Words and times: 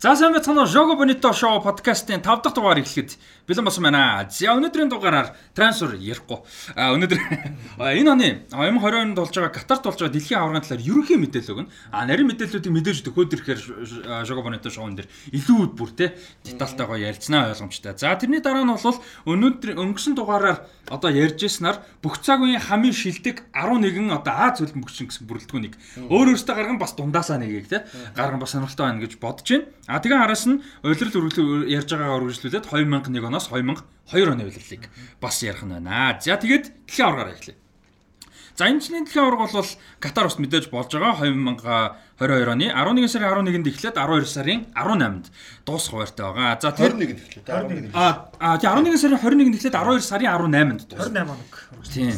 За 0.00 0.14
сайн 0.16 0.32
байцгаана 0.32 0.62
уу 0.64 0.66
Jogo 0.66 0.96
Bonito 0.96 1.28
Show 1.28 1.60
подкастын 1.60 2.24
5 2.24 2.40
дахь 2.40 2.54
дугаар 2.56 2.80
эхлэхэд 2.80 3.20
бэлэн 3.44 3.68
болсон 3.68 3.84
байна. 3.84 4.24
За 4.32 4.56
өнөөдрийн 4.56 4.88
дугаараар 4.88 5.36
трансфер 5.52 5.92
ярихгүй. 6.00 6.40
А 6.72 6.96
өнөөдөр 6.96 7.20
энэ 8.00 8.08
оны 8.08 8.28
2020 8.48 8.96
онд 8.96 9.20
болж 9.20 9.36
байгаа 9.36 9.52
Катарт 9.52 9.84
болж 9.84 10.00
байгаа 10.00 10.16
дэлхийн 10.16 10.40
аваргын 10.40 10.64
талаар 10.64 10.88
ерөнхий 10.88 11.20
мэдээлэл 11.20 11.52
өгнө. 11.52 11.72
А 11.92 12.08
нарийн 12.08 12.32
мэдээллүүдийг 12.32 12.72
мэдээж 12.80 12.98
төхөөд 13.12 13.34
ирэхээр 13.44 13.60
Jogo 14.24 14.40
Bonito 14.40 14.72
Show-н 14.72 14.96
дээр 14.96 15.08
илүү 15.36 15.76
бүр 15.76 15.92
те 15.92 16.16
детальтайгоо 16.48 16.96
ярилцсанаа 16.96 17.52
ойлгомжтой. 17.52 17.92
За 18.00 18.16
тэрний 18.16 18.40
дараа 18.40 18.64
нь 18.64 18.72
бол 18.72 19.04
өнөөдөр 19.28 19.76
өнгөрсөн 19.84 20.16
дугаараар 20.16 20.64
одоо 20.88 21.12
ярьж 21.12 21.44
ирснээр 21.44 21.76
бүх 22.00 22.24
цаг 22.24 22.40
үеийн 22.40 22.64
хамгийн 22.64 22.96
шилдэг 22.96 23.52
11 23.52 24.16
одоо 24.16 24.32
А 24.32 24.48
зөвлөм 24.56 24.80
мөгчин 24.80 25.12
гэсэн 25.12 25.28
бүрэлдэхүүнийг 25.28 25.76
өөр 26.08 26.32
өөртөө 26.32 26.56
гарган 26.56 26.80
бас 26.80 26.96
дундаасаа 26.96 27.36
нэгийг 27.36 27.68
те 27.68 27.84
гарган 28.16 28.40
бас 28.40 28.56
сонирхолтой 28.56 28.88
байна 28.88 29.04
гэж 29.04 29.20
бодож 29.20 29.44
байна. 29.46 29.68
А 29.90 29.98
тэгээ 29.98 30.22
араас 30.22 30.46
нь 30.46 30.62
улирал 30.86 31.18
үргэлж 31.18 31.38
ярьж 31.66 31.90
байгаагаар 31.90 32.24
үргэлжлүүлээд 32.30 32.66
2001 32.70 33.26
оноос 33.26 33.50
2002 33.50 34.30
оны 34.30 34.46
улирлыг 34.46 34.86
бас 35.18 35.42
ярих 35.42 35.66
нь 35.66 35.74
байна. 35.74 36.14
За 36.22 36.38
тэгээд 36.38 36.86
дэлхийн 36.86 37.06
аваргаар 37.10 37.34
эхлэе. 37.34 37.58
За 38.60 38.68
энэ 38.68 38.84
жилийн 38.84 39.04
дэлхийн 39.08 39.24
аварга 39.24 39.48
бол 39.50 39.70
Катар 39.98 40.26
ус 40.28 40.36
мэдээж 40.36 40.68
болж 40.68 40.92
байгаа 40.92 41.16
2022 41.16 42.52
оны 42.52 42.66
11 42.68 43.08
сарын 43.08 43.46
11-нд 43.48 43.66
эхлээд 43.72 43.96
12 43.96 44.28
сарын 44.28 44.60
18-нд 44.76 45.26
дуусах 45.64 45.96
хуваартай 45.96 46.24
байгаа. 46.28 46.60
За 46.60 46.70
тэгээд 46.76 46.94
21-нд 46.94 47.24
эхлээд 47.24 47.48
11. 47.48 47.90
А 47.96 48.58
тий 48.60 48.68
11 48.68 49.00
сарын 49.00 49.16
21-нд 49.16 49.56
эхлээд 49.56 49.74
12 49.80 50.04
сарын 50.04 50.28
18-нд 50.28 50.80
дуусах. 50.92 51.08
28 51.08 51.24
хоног. 51.24 51.52
Тийм. 51.88 52.12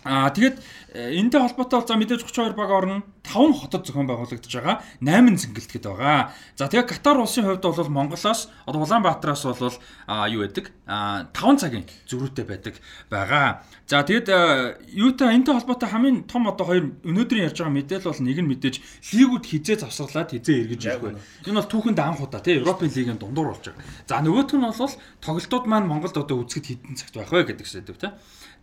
Аа 0.00 0.32
тэгээд 0.32 0.56
энэтэй 0.96 1.40
холбоотой 1.44 1.84
бол 1.84 1.88
за 1.88 1.94
мэдээж 2.00 2.24
32 2.24 2.56
баг 2.56 2.70
орн 2.72 3.04
5 3.20 3.52
хотод 3.52 3.84
зохион 3.84 4.08
байгуулагдаж 4.08 4.48
байгаа 4.48 4.80
8 5.04 5.36
зингэлтгэд 5.36 5.84
байгаа. 5.84 6.32
За 6.56 6.72
тэгээ 6.72 6.88
Катар 6.88 7.20
улсын 7.20 7.44
хувьд 7.44 7.60
бол 7.60 7.92
Монголоос 7.92 8.48
одоо 8.64 8.80
Улаанбаатараас 8.80 9.44
бол 9.44 9.76
а 10.08 10.24
юу 10.24 10.40
байдаг? 10.48 10.72
А 10.88 11.28
5 11.36 11.60
цагийн 11.60 11.84
зөрүүтэй 12.08 12.44
байдаг 12.48 12.80
байгаа. 13.12 13.60
За 13.84 14.00
тэгээд 14.00 14.88
юутай 14.88 15.36
энэтэй 15.36 15.52
холбоотой 15.52 15.88
хамгийн 15.92 16.24
том 16.24 16.48
одоо 16.48 16.64
хоёр 16.64 16.96
өнөөдрийн 17.04 17.52
ярьж 17.52 17.60
байгаа 17.60 17.76
мэдээлэл 17.76 18.08
бол 18.08 18.24
нэг 18.24 18.38
нь 18.40 18.50
мэдээж 18.56 18.76
лигүүд 19.12 19.44
хизээ 19.52 19.84
завсарлаад 19.84 20.32
хизээ 20.32 20.64
эргэж 20.64 20.82
ирэх 20.88 21.04
вэ. 21.04 21.20
Энэ 21.44 21.60
бол 21.60 21.68
түүхэнд 21.68 22.00
анх 22.00 22.24
удаа 22.24 22.40
тий 22.40 22.56
Европын 22.56 22.88
лигийн 22.88 23.20
дундуур 23.20 23.52
болж 23.52 23.68
байгаа. 23.68 23.84
За 24.08 24.24
нөгөөх 24.24 24.56
нь 24.56 24.64
бол 24.64 24.96
тоглолтууд 25.20 25.64
маань 25.68 25.84
Монголд 25.84 26.16
одоо 26.16 26.40
үзэхэд 26.40 26.88
хідэн 26.88 26.96
цагт 26.96 27.14
байх 27.20 27.28
вэ 27.28 27.52
гэдэг 27.52 27.68
сэдв 27.68 28.00
тий. 28.00 28.10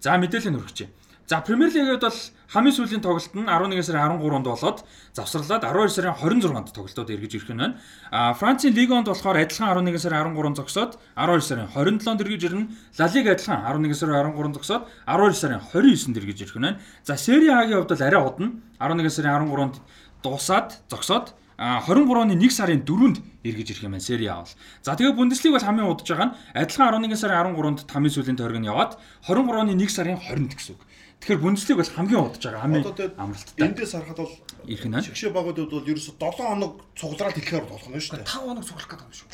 За 0.02 0.18
мэдээлэл 0.18 0.50
нь 0.50 0.58
байна. 0.58 0.90
За 1.28 1.42
Премьер 1.42 1.68
Лигэд 1.68 2.08
бол 2.08 2.20
хамгийн 2.48 2.72
сүүлийн 2.72 3.04
тоглолт 3.04 3.36
нь 3.36 3.44
11 3.52 3.84
сарын 3.84 4.16
13-нд 4.16 4.48
болоод 4.48 4.80
завсарлаад 5.12 5.60
12 5.60 5.92
сарын 5.92 6.16
26-нд 6.16 6.72
тоглолтууд 6.72 7.12
эргэж 7.12 7.34
ирэх 7.36 7.52
нь 7.52 7.60
байна. 7.60 7.76
А 8.16 8.32
Францын 8.32 8.72
Лиг 8.72 8.88
1-д 8.88 9.12
болохоор 9.12 9.36
адилхан 9.36 9.76
11 9.76 10.00
сарын 10.00 10.32
13-нд 10.32 10.56
зогсоод 10.56 10.96
12 11.20 11.44
сарын 11.44 11.68
27-нд 11.76 12.24
эргэж 12.24 12.44
ирнэ. 12.48 12.72
Ла 12.96 13.08
Лиг 13.12 13.28
адилхан 13.28 13.60
11 13.60 14.00
сарын 14.00 14.32
13-нд 14.40 14.56
зогсоод 14.56 14.84
12 15.04 15.36
сарын 15.36 15.60
29-нд 15.68 16.16
эргэж 16.16 16.40
ирэх 16.48 16.56
нь 16.56 16.64
байна. 16.64 16.80
За 17.04 17.20
Сери 17.20 17.52
А-гийн 17.52 17.84
хувьд 17.84 17.92
бол 17.92 18.08
арай 18.08 18.24
удна 18.24 18.48
11 18.80 19.12
сарын 19.12 19.52
13-нд 19.52 19.76
дуусаад 20.24 20.80
зогсоод 20.88 21.36
а 21.60 21.84
23-ны 21.84 22.40
1 22.40 22.56
сарын 22.56 22.88
4-нд 22.88 23.18
эргэж 23.44 23.68
ирэх 23.76 23.84
юм 23.84 24.00
байна 24.00 24.08
Сери 24.08 24.32
А 24.32 24.48
бол. 24.48 24.56
За 24.80 24.96
тэгээ 24.96 25.12
Бундеслиг 25.12 25.52
бол 25.52 25.68
хамгийн 25.68 25.92
удаж 25.92 26.08
байгаа 26.08 26.32
нь 26.32 26.36
адилхан 26.56 27.04
11 27.04 27.20
сарын 27.20 27.52
13-нд 27.52 27.84
тамийн 27.84 28.16
сүүлийн 28.16 28.40
тойрог 28.40 28.64
нь 28.64 28.70
яваад 28.72 28.96
23-ны 29.28 29.76
1 29.76 29.92
сарын 29.92 30.22
20-нд 30.24 30.56
гэсэн 30.56 30.78
үг. 30.78 30.87
Тэгэхээр 31.22 31.42
Бундеслиг 31.42 31.78
бол 31.78 31.92
хамгийн 31.98 32.22
удаж 32.24 32.44
байгаа 32.46 32.62
хамгийн 32.62 32.86
амралттай. 33.18 33.68
Эндээс 33.68 33.94
харахад 33.98 34.20
бол 34.22 34.36
ирэх 34.70 34.86
нь. 34.86 35.02
Шигшээ 35.02 35.32
багуудад 35.34 35.70
бол 35.74 35.90
ерөөсө 35.90 36.14
7 36.16 36.38
хоног 36.38 36.74
цуглараад 36.94 37.36
хэлэхээр 37.36 37.66
болох 37.66 37.90
нь 37.90 37.98
шүү 37.98 38.22
дээ. 38.22 38.30
5 38.30 38.48
хоног 38.48 38.66
цуглах 38.66 38.88
гэдэг 38.88 39.08
юм 39.08 39.16
шүү. 39.18 39.30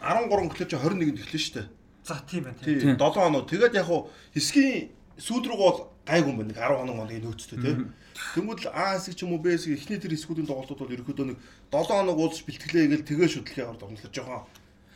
13 0.00 0.48
гэхлээр 0.48 0.70
чи 0.70 0.76
21-нд 0.80 1.20
эхлэн 1.20 1.42
шүү 1.44 1.54
дээ. 1.60 1.68
За 2.08 2.14
тийм 2.24 2.42
байна 2.48 2.58
тийм. 2.64 2.96
7 2.96 2.98
хоног. 2.98 3.44
Тэгээд 3.46 3.76
яг 3.76 3.86
хуу 3.86 4.08
хэсгийн 4.32 4.88
сүүл 5.20 5.44
рүү 5.44 5.58
бол 5.60 5.78
гайгүй 6.08 6.30
юм 6.32 6.38
байна. 6.40 6.56
10 6.56 6.80
хоног 6.80 6.96
моногийн 6.96 7.24
нөөцтэй 7.28 7.58
тийм. 7.60 7.92
Тэнгүүд 8.34 8.60
А 8.72 8.96
хэсэг 8.96 9.14
ч 9.16 9.20
юм 9.24 9.36
уу 9.36 9.44
Б 9.44 9.52
хэсэг 9.54 9.76
эхний 9.76 10.00
тэр 10.00 10.16
хэсгүүдийн 10.16 10.48
тоглолтууд 10.48 10.80
бол 10.88 10.94
ерөөхдөө 10.96 11.26
нэг 11.30 11.38
7 11.68 11.84
хоног 11.84 12.16
уулзч 12.16 12.44
бэлтгэлээ 12.48 12.88
гээл 12.90 13.08
тэгээ 13.08 13.28
шүтлэхээ 13.28 13.70
ордог 13.70 13.88
юм 13.92 13.96
л 13.96 14.08
жоохон 14.08 14.44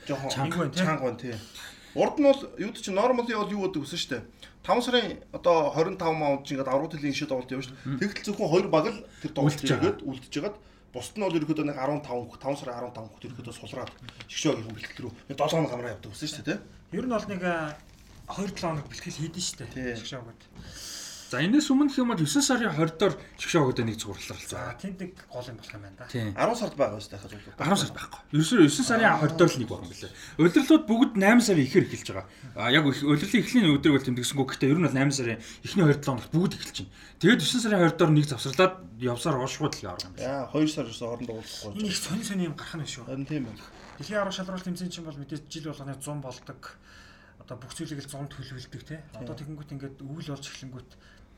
жоохон 0.09 0.31
чанга 0.73 1.05
байна 1.05 1.21
тийм. 1.21 1.39
Урд 1.95 2.19
нь 2.19 2.27
бол 2.27 2.43
юуд 2.59 2.77
чи 2.83 2.91
нормал 2.91 3.27
бол 3.27 3.51
юу 3.51 3.71
гэдэг 3.71 3.83
үсэн 3.87 4.11
дээ. 4.11 4.23
5 4.67 4.83
сарын 4.83 5.23
одоо 5.31 5.71
25 5.71 6.01
маунд 6.11 6.43
чи 6.43 6.59
ингээд 6.59 6.67
аврагт 6.67 6.99
хөлийн 6.99 7.15
шид 7.15 7.31
тоглолт 7.31 7.53
шүү 7.53 7.71
дээ. 7.71 8.01
Тэгтэл 8.03 8.35
зөвхөн 8.35 8.51
хоёр 8.51 8.67
баг 8.73 8.87
л 8.91 9.05
тэр 9.23 9.33
тоглолт 9.37 9.61
хийгээд 9.61 10.03
үлдчихэж 10.03 10.35
байгаад 10.43 10.57
бусд 10.91 11.15
нь 11.15 11.23
бол 11.23 11.37
ерөөхдөө 11.39 11.67
нэг 11.71 11.79
15 11.79 12.07
5 12.43 12.59
сарын 12.59 12.91
15 12.91 13.13
хот 13.15 13.25
ерөөхдөө 13.29 13.55
сулраад 13.55 13.93
шгшөөгийн 14.27 14.75
бэлтгэл 14.75 15.03
рүү 15.07 15.13
7 15.31 15.53
хоног 15.55 15.73
амраа 15.75 15.95
явдаг 15.95 16.11
гэсэн 16.11 16.31
шүү 16.35 16.47
дээ. 16.49 16.59
Ер 16.99 17.07
нь 17.07 17.15
бол 17.15 17.29
нэг 17.31 17.43
2 17.45 17.79
7 18.43 18.59
хоног 18.59 18.87
бэлтгэл 18.91 19.21
хийдэн 19.21 19.45
шүү 19.45 19.59
дээ. 19.71 19.99
Шгшөөгд. 20.01 20.43
За 21.35 21.43
энэс 21.43 21.67
өмнө 21.67 21.91
хэм 21.91 22.15
бол 22.15 22.23
9 22.23 22.47
сарын 22.47 22.71
20-доор 22.79 23.15
шгшөө 23.43 23.75
өгдөө 23.75 23.85
нэг 23.91 23.99
зурлалцсан. 23.99 24.55
За 24.55 24.79
тэнд 24.79 25.03
нэг 25.03 25.19
гол 25.27 25.43
юм 25.43 25.59
болох 25.59 25.75
юм 25.75 25.83
байна 25.83 25.99
да. 25.99 26.07
10 26.07 26.55
сард 26.63 26.77
байгаа 26.79 27.01
шүү 27.03 27.11
дээ 27.11 27.23
хажууд. 27.27 27.59
10 27.59 27.75
сард 27.75 27.95
байхгүй. 27.99 28.21
Ерөөсөө 28.39 28.59
9 28.71 28.87
сарын 28.87 29.19
20-доор 29.19 29.51
л 29.51 29.59
нэг 29.59 29.69
баг 29.75 29.83
юм 29.83 29.91
билээ. 29.91 30.15
Улирлууд 30.39 30.85
бүгд 30.87 31.13
8 31.19 31.43
сарын 31.43 31.67
ихэр 31.67 31.87
эхэлж 31.91 32.09
байгаа. 32.15 32.27
А 32.55 32.71
яг 32.71 32.87
улирлын 32.87 33.43
эхлэлийн 33.43 33.75
өдрийг 33.75 33.95
бол 33.99 34.07
тэмдэгсэнгүү 34.07 34.47
гэхдээ 34.47 34.71
ер 34.71 34.79
нь 34.79 34.87
бол 34.87 34.95
8 34.95 35.11
сарын 35.11 35.43
эхний 35.43 35.85
2 35.91 35.99
7 35.99 36.07
хоногт 36.07 36.31
бүгд 36.31 36.55
эхэлж 36.55 36.77
байна. 36.87 36.95
Тэгээд 37.19 37.43
9 37.43 37.63
сарын 37.67 37.83
20-доор 37.83 38.13
нэг 38.15 38.27
завсарлаад 38.31 38.75
явсаар 39.03 39.37
уушгууд 39.43 39.75
л 39.75 39.87
яваа 39.91 40.07
юм 40.07 40.15
байна. 40.15 40.23
Яа 40.23 40.47
2 40.55 40.71
сар 40.71 40.87
ерөөсөө 40.87 41.09
хоорондоо 41.11 41.35
уулзахгүй. 41.35 41.75
Энэ 41.83 41.91
их 41.91 41.99
сони 41.99 42.23
сони 42.23 42.47
юм 42.47 42.55
гарах 42.55 42.79
нь 42.79 42.87
шүү. 42.87 43.11
Харин 43.11 43.27
тийм 43.27 43.51
байна. 43.51 43.59
Дэлхийн 43.99 44.23
аврах 44.23 44.39
шалралт 44.39 44.63
тэмцээн 44.71 44.93
чинь 44.95 45.03
бол 45.03 45.19
мэдээж 45.19 45.51
жил 45.51 45.67
болгоны 45.75 45.99
100 45.99 46.23
болдог. 46.23 46.79
Одоо 47.43 47.59
бүх 47.59 47.75
зүйлийг 47.75 48.01
л 48.01 48.09
100 48.09 48.31
төлөвлөдөг 48.31 48.83
тий. 48.87 49.01
Одоо 49.19 49.35
тэгэнгүүт 49.35 49.75
ингээд 49.75 49.99
өвөл 50.01 50.31
болж 50.31 50.47
эхлэнгүүт 50.49 50.91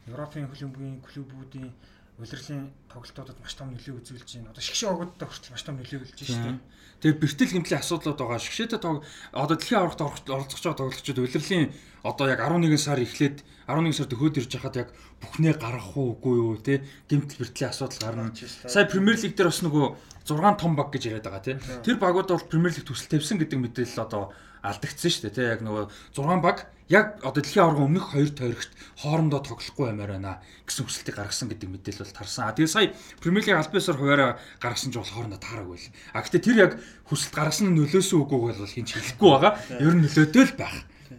Европын 0.06 0.47
хөлбөмбөгийн 0.50 1.03
клубүүдийн 1.03 1.71
улирлын 2.17 2.72
тоглолтуудад 2.89 3.37
маш 3.44 3.55
том 3.59 3.69
нөлөө 3.77 4.00
үзүүлж 4.00 4.41
байна. 4.41 4.49
Одоо 4.56 4.65
шгшээ 4.65 4.89
огодтой 4.89 5.28
хүртэл 5.28 5.53
маш 5.53 5.65
том 5.69 5.77
нөлөө 5.77 6.00
үзүүлж 6.00 6.17
байна 6.17 6.33
шүү 6.33 6.44
дээ. 6.49 6.59
Тэгээ 6.97 7.21
бэртэл 7.21 7.53
хэмтлийн 7.53 7.83
асуудлууд 7.84 8.16
байгаа. 8.16 8.41
Шгшээтэй 8.41 8.81
тог 8.81 9.05
одоо 9.37 9.56
дэлхийн 9.61 9.81
аврагт 9.84 10.00
оролцож 10.00 10.61
байгаа 10.65 10.81
тоглогчид 10.81 11.21
улирлын 11.21 11.69
одоо 12.09 12.27
яг 12.33 12.41
11 12.41 12.81
сар 12.81 12.99
эхлээд 13.05 13.45
11 13.69 13.93
сард 13.93 14.12
хөөд 14.16 14.39
ирж 14.41 14.53
хахад 14.56 14.81
яг 14.81 14.89
бүхнээ 15.21 15.55
гарах 15.61 15.93
уу 15.93 16.16
үгүй 16.16 16.34
юу 16.41 16.56
те 16.56 16.81
гэмтэл 17.12 17.45
бэртлийн 17.45 17.69
асуудал 17.69 18.00
гарна. 18.00 18.33
Сая 18.33 18.89
Премьер 18.89 19.21
Лиг 19.21 19.37
дээр 19.37 19.53
бас 19.53 19.61
нөгөө 19.61 19.87
6 20.25 20.56
том 20.56 20.72
баг 20.72 20.89
гэж 20.89 21.03
яриад 21.12 21.28
байгаа 21.28 21.45
те. 21.45 21.61
Тэр 21.84 22.00
багууд 22.00 22.33
бол 22.33 22.49
Премьер 22.49 22.72
Лиг 22.72 22.89
төсөл 22.89 23.12
тавьсан 23.12 23.37
гэдэг 23.45 23.61
мэдээлэл 23.61 24.06
одоо 24.09 24.33
алдагдсан 24.62 25.11
шүү 25.11 25.22
дээ 25.28 25.37
те 25.37 25.43
яг 25.56 25.61
нөгөө 25.67 25.84
6 26.17 26.41
баг 26.44 26.69
яг 26.89 27.19
одоо 27.22 27.43
дэлхийн 27.43 27.65
аварга 27.67 27.83
өмнөх 27.83 28.06
хоёр 28.15 28.31
тойрогт 28.31 28.71
хоорондоо 29.03 29.41
тоглохгүй 29.43 29.91
баймаар 29.91 30.12
байна 30.15 30.39
гэсэн 30.67 30.87
хүсэлтийг 30.87 31.17
гаргасан 31.19 31.50
гэдэг 31.50 31.69
мэдээлэл 31.71 32.06
бол 32.06 32.15
тарсан. 32.15 32.55
Тэгээ 32.55 32.71
сая 32.71 32.95
Премьер 33.19 33.43
Лиг 33.43 33.59
аль 33.59 33.72
биесээр 33.75 33.99
хуваараа 33.99 34.39
гаргасан 34.62 34.95
ч 34.95 35.03
бол 35.03 35.11
хоорондоо 35.11 35.41
таараагүй 35.43 35.78
л. 35.83 35.91
А 36.15 36.22
гэтээ 36.22 36.47
тэр 36.47 36.56
яг 36.62 36.72
хүсэлт 37.11 37.34
гаргасан 37.34 37.75
нь 37.75 37.78
нөлөөсөн 37.83 38.22
үгүйг 38.22 38.43
бол 38.55 38.71
хин 38.71 38.87
ч 38.87 38.95
хэлэхгүй 38.95 39.31
байгаа. 39.34 39.53
Ер 39.83 39.95
нь 39.99 40.03
нөлөөтэй 40.06 40.45
л 40.47 40.55
байх. 40.55 40.77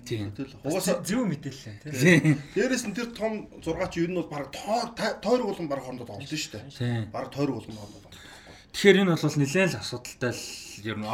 Тийм. 0.07 0.31
Угаасаа 0.63 1.03
зөв 1.03 1.27
мэдээлэл 1.27 1.83
тийм. 1.83 2.39
Дээрээс 2.55 2.87
нь 2.87 2.95
тэр 2.95 3.11
том 3.11 3.51
6 3.59 3.91
чи 3.91 4.07
ер 4.07 4.11
нь 4.11 4.15
бол 4.15 4.31
баг 4.31 4.55
тойрог 5.19 5.51
болон 5.51 5.67
баг 5.67 5.83
хоорондоо 5.83 6.07
тоглолт 6.07 6.31
шүү 6.31 6.63
дээ. 6.79 7.11
Баг 7.11 7.27
тойрог 7.27 7.59
болон 7.59 7.75
хоорондоо. 7.75 8.11
Тэгэхээр 8.71 9.03
энэ 9.03 9.11
бол 9.19 9.35
нэлээд 9.35 9.71
л 9.75 9.81
асуудалтай 9.83 10.31
л 10.31 10.43
ер 10.87 10.95
нь 10.95 11.07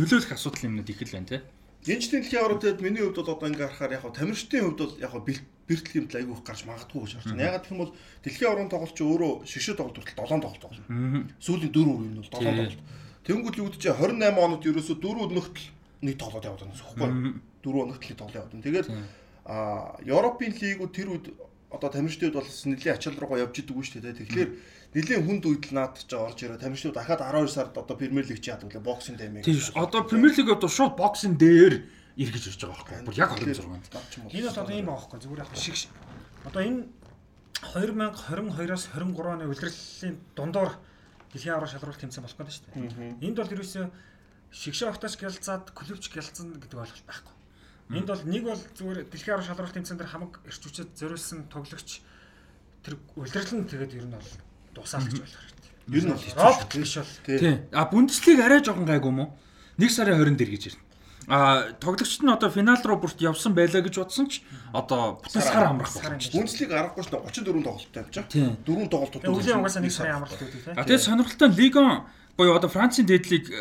нөлөөлөх 0.00 0.32
асуудал 0.32 0.64
юмнууд 0.64 0.88
их 0.88 1.00
л 1.04 1.12
байна 1.12 1.28
тийм. 1.28 1.44
Гинжтийн 1.88 2.20
дэлхийн 2.20 2.44
орнод 2.44 2.80
миний 2.84 3.00
хувьд 3.00 3.16
бол 3.16 3.32
одоо 3.32 3.48
ингээ 3.48 3.64
харахаар 3.72 3.96
яг 3.96 4.04
тамирчдын 4.12 4.60
хувьд 4.60 4.80
бол 4.84 4.94
яг 5.00 5.12
бэртэл 5.68 5.88
хэмтэл 5.88 6.20
айгүйх 6.20 6.44
гарч 6.44 6.68
магадгүй 6.68 7.00
гэж 7.00 7.12
харж 7.16 7.32
байна. 7.32 7.48
Ягаад 7.48 7.64
гэх 7.64 7.72
юм 7.72 7.80
бол 7.80 7.92
дэлхийн 8.20 8.52
орон 8.52 8.68
тоглолт 8.68 8.92
чи 8.92 9.04
өөрөө 9.08 9.32
шигшээ 9.48 9.76
тоглолт 9.80 9.96
хүртэл 9.96 10.20
7 10.20 10.44
тоглолт 10.44 10.60
тоглоно. 10.60 10.84
Сүүлийн 11.40 11.72
4 11.72 11.88
үе 11.88 12.08
нь 12.12 12.20
бол 12.20 12.28
7 12.28 12.44
тоглолт. 12.44 12.80
Тэнгүүд 13.24 13.56
л 13.56 13.64
үүдэж 13.72 13.82
28 13.88 14.36
онод 14.36 14.62
ерөөсө 14.68 14.94
4 15.00 15.24
өнөختл 15.32 15.66
нэг 16.04 16.16
тоглоод 16.20 16.44
яваад 16.44 16.60
байгаа 16.68 16.76
юм 16.76 17.00
байна. 17.00 17.16
4 17.64 17.84
өнөختл 17.88 18.20
тоглоод 18.20 18.36
яваад 18.36 18.52
байна. 18.52 18.66
Тэгэл 18.68 18.88
а 19.48 19.56
Европын 20.04 20.52
лигүүд 20.60 20.92
тэр 20.92 21.08
үед 21.08 21.26
одоо 21.72 21.88
тамирчдын 21.88 22.32
хувьд 22.32 22.40
бол 22.40 22.52
нэлээд 22.52 22.96
ачаал 23.00 23.16
руугаа 23.16 23.44
явж 23.48 23.64
идэг 23.64 23.76
үү 23.76 23.84
шүү 23.84 24.00
дээ. 24.04 24.20
Тэгэхээр 24.20 24.50
нэлийн 24.94 25.24
хүнд 25.28 25.44
үед 25.44 25.64
л 25.68 25.76
наад 25.76 26.00
ч 26.00 26.12
орж 26.16 26.38
ирээ. 26.40 26.62
Тамирчдууд 26.64 26.96
дахиад 26.96 27.20
12 27.20 27.52
сард 27.52 27.76
одоо 27.76 27.96
Премьер 27.96 28.24
Лиг 28.24 28.40
чи 28.40 28.48
лээ 28.48 28.80
боксинг 28.80 29.20
дэмэг. 29.20 29.44
Тийм 29.44 29.60
шүү. 29.60 29.76
Одоо 29.76 30.04
Премьер 30.08 30.32
Лиг 30.32 30.48
одоо 30.48 30.70
шууд 30.72 30.96
боксинг 30.96 31.36
дээр 31.36 31.84
эргэж 32.16 32.44
ирж 32.56 32.60
байгаа 32.64 33.04
байхгүй. 33.04 33.04
Бүр 33.04 33.20
яг 33.20 33.30
26-нд. 33.36 34.32
Энэ 34.32 34.48
бол 34.48 34.60
одоо 34.64 34.72
ийм 34.72 34.88
байгаа 34.88 35.04
байхгүй. 35.04 35.20
Зүгээр 35.20 35.42
яг 35.44 35.50
шиг 35.60 35.76
одоо 36.48 36.62
энэ 36.64 36.80
2022-оос 37.58 38.84
23 38.96 39.28
оны 39.28 39.44
улирлын 39.44 40.16
дундуур 40.32 40.72
дэлхийн 41.32 41.54
аврал 41.54 41.68
шалралт 41.68 42.00
тэмцээн 42.00 42.24
болох 42.24 42.38
гэдэг 42.38 42.54
шүү 42.56 42.64
дээ. 42.72 43.28
Энд 43.28 43.36
бол 43.36 43.54
ерөөсөө 43.54 43.84
шигшээ 44.50 44.88
огточ 44.88 45.14
гялцаад 45.20 45.74
клубч 45.76 46.08
гялцсан 46.08 46.56
гэдэг 46.56 46.78
ойлголт 46.78 47.04
байхгүй. 47.04 47.34
Энд 47.92 48.08
бол 48.08 48.24
нэг 48.24 48.42
бол 48.48 48.62
зүгээр 48.62 48.98
дэлхийн 49.12 49.34
аврал 49.36 49.50
шалралт 49.52 49.74
тэмцээн 49.76 49.98
дээр 50.00 50.12
хамаг 50.14 50.32
эрч 50.48 50.62
хүчээр 50.64 50.88
зориулсан 50.96 51.50
тоглогч 51.52 52.00
тэр 52.86 52.94
улирлан 53.18 53.68
тэгээд 53.68 53.98
ер 53.98 54.06
нь 54.06 54.16
бол 54.16 54.30
дуусаа 54.78 55.02
л 55.02 55.10
гэж 55.10 55.18
ойлгох 55.18 55.42
хэрэгтэй. 55.42 55.66
Ер 55.90 56.04
нь 56.06 56.12
бол 56.14 56.24
Робот 56.38 56.70
биш 56.78 56.94
бол. 56.94 57.12
Тий. 57.26 57.38
Тий. 57.38 57.54
А 57.74 57.84
Бундеслиг 57.90 58.38
арай 58.38 58.62
жоохон 58.62 58.86
гайгүй 58.86 59.10
юм 59.10 59.20
уу? 59.26 59.30
1 59.82 59.90
сарын 59.90 60.22
20 60.22 60.38
дээр 60.38 60.50
гэж 60.54 60.62
ирнэ. 60.70 60.82
А 61.28 61.72
тоглогчд 61.76 62.24
нь 62.24 62.32
одоо 62.32 62.48
финал 62.48 62.80
руу 62.80 63.04
бүрт 63.04 63.20
явсан 63.20 63.52
байлаа 63.52 63.84
гэж 63.84 64.00
бодсон 64.00 64.32
ч 64.32 64.40
одоо 64.72 65.20
бүтэн 65.20 65.42
сар 65.44 65.68
амрах 65.68 65.92
болох. 65.92 66.08
амрах. 66.08 66.32
Үнслийг 66.32 66.72
аргагүй 66.72 67.04
ш 67.04 67.12
нь 67.12 67.20
34 67.20 67.66
тоглолттой 67.68 68.00
авчаа. 68.00 68.24
Тий. 68.32 68.48
Дөрөв 68.64 68.88
тоглолтууд. 68.88 69.28
Өвлийн 69.28 69.60
угаасаа 69.60 69.84
нэг 69.84 69.92
сарын 69.92 70.24
амралт 70.24 70.40
үүдэх 70.40 70.64
тийм. 70.64 70.72
А 70.72 70.88
тэгээд 70.88 71.04
сонирхолтой 71.04 71.48
нь 71.52 71.58
Лигон 71.60 72.08
буюу 72.32 72.56
одоо 72.56 72.72
Францын 72.72 73.04
дээдлийг 73.04 73.52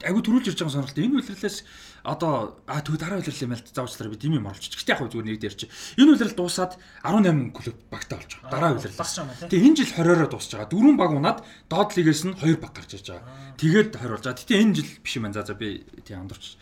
агүй 0.00 0.22
төрүүлж 0.24 0.48
ирж 0.48 0.58
байгаа 0.64 0.74
сонирхолтой. 0.80 1.04
Энэ 1.04 1.16
үйлрэлээс 1.20 1.58
одоо 2.04 2.60
а 2.66 2.80
тэгвэл 2.80 3.00
дараа 3.00 3.18
үйлрэл 3.20 3.44
юм 3.44 3.54
л 3.54 3.62
заавчлаараа 3.62 4.12
би 4.14 4.20
тийм 4.20 4.34
юм 4.40 4.48
оруулчих. 4.48 4.76
Гэхдээ 4.80 4.92
яг 4.94 5.00
хөө 5.00 5.10
зүгээр 5.12 5.28
нэг 5.28 5.40
дээр 5.40 5.56
чи. 5.56 5.66
Энэ 6.00 6.10
үйлрэл 6.16 6.36
дуусаад 6.38 6.72
18 7.04 7.52
клуб 7.52 7.76
багтаа 7.92 8.16
болж 8.20 8.32
байгаа. 8.40 8.50
Дараа 8.50 8.70
үйлрэл. 8.76 9.00
Багч 9.00 9.14
юм 9.20 9.28
аа, 9.28 9.36
тий. 9.36 9.48
Тэгээ 9.50 9.66
энэ 9.68 9.78
жил 9.80 9.92
20-ороо 10.00 10.28
дуусж 10.30 10.50
байгаа. 10.54 10.70
Дөрвөн 10.70 10.96
баг 10.96 11.10
унаад 11.12 11.38
доод 11.68 11.90
лигээс 11.96 12.22
нь 12.24 12.34
2 12.40 12.56
баг 12.56 12.72
гарч 12.72 12.90
иж 12.96 13.06
байгаа. 13.12 13.24
Тэгээд 13.60 13.88
20 14.00 14.08
болж 14.10 14.24
байгаа. 14.24 14.40
Гэтэ 14.40 14.54
энэ 14.60 14.74
жил 14.80 14.90
биш 15.04 15.14
юм 15.16 15.24
байна. 15.28 15.36
За 15.40 15.44
за 15.44 15.54
би 15.54 15.68
тийм 16.04 16.24
андуурч. 16.24 16.56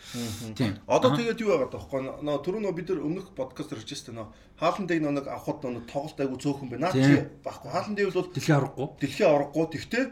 Тийм. 0.58 0.73
Одоо 0.90 1.11
тэгээд 1.14 1.38
юу 1.38 1.50
байгаа 1.55 1.70
даахгүй 1.70 2.00
нөө 2.25 2.37
түрүү 2.43 2.61
нөө 2.62 2.75
бид 2.75 2.88
нар 2.91 3.00
өмнөх 3.06 3.26
подкаст 3.38 3.70
байсан 3.70 4.19
нөө 4.19 4.26
хааландыг 4.58 4.99
нөө 4.99 5.14
нэг 5.23 5.26
авахд 5.31 5.62
нөө 5.62 5.87
тоглолт 5.87 6.19
айгу 6.19 6.34
цөөхөн 6.34 6.69
байна. 6.75 6.91
Чи 6.91 7.31
байхгүй. 7.46 7.70
Хааландыг 7.70 8.11
бол 8.11 8.26
Дэлхийн 8.34 8.58
аврахгүй. 8.58 8.87
дэлхийн 8.99 9.31
авраггүй 9.31 9.67
тэгтээ 9.70 10.05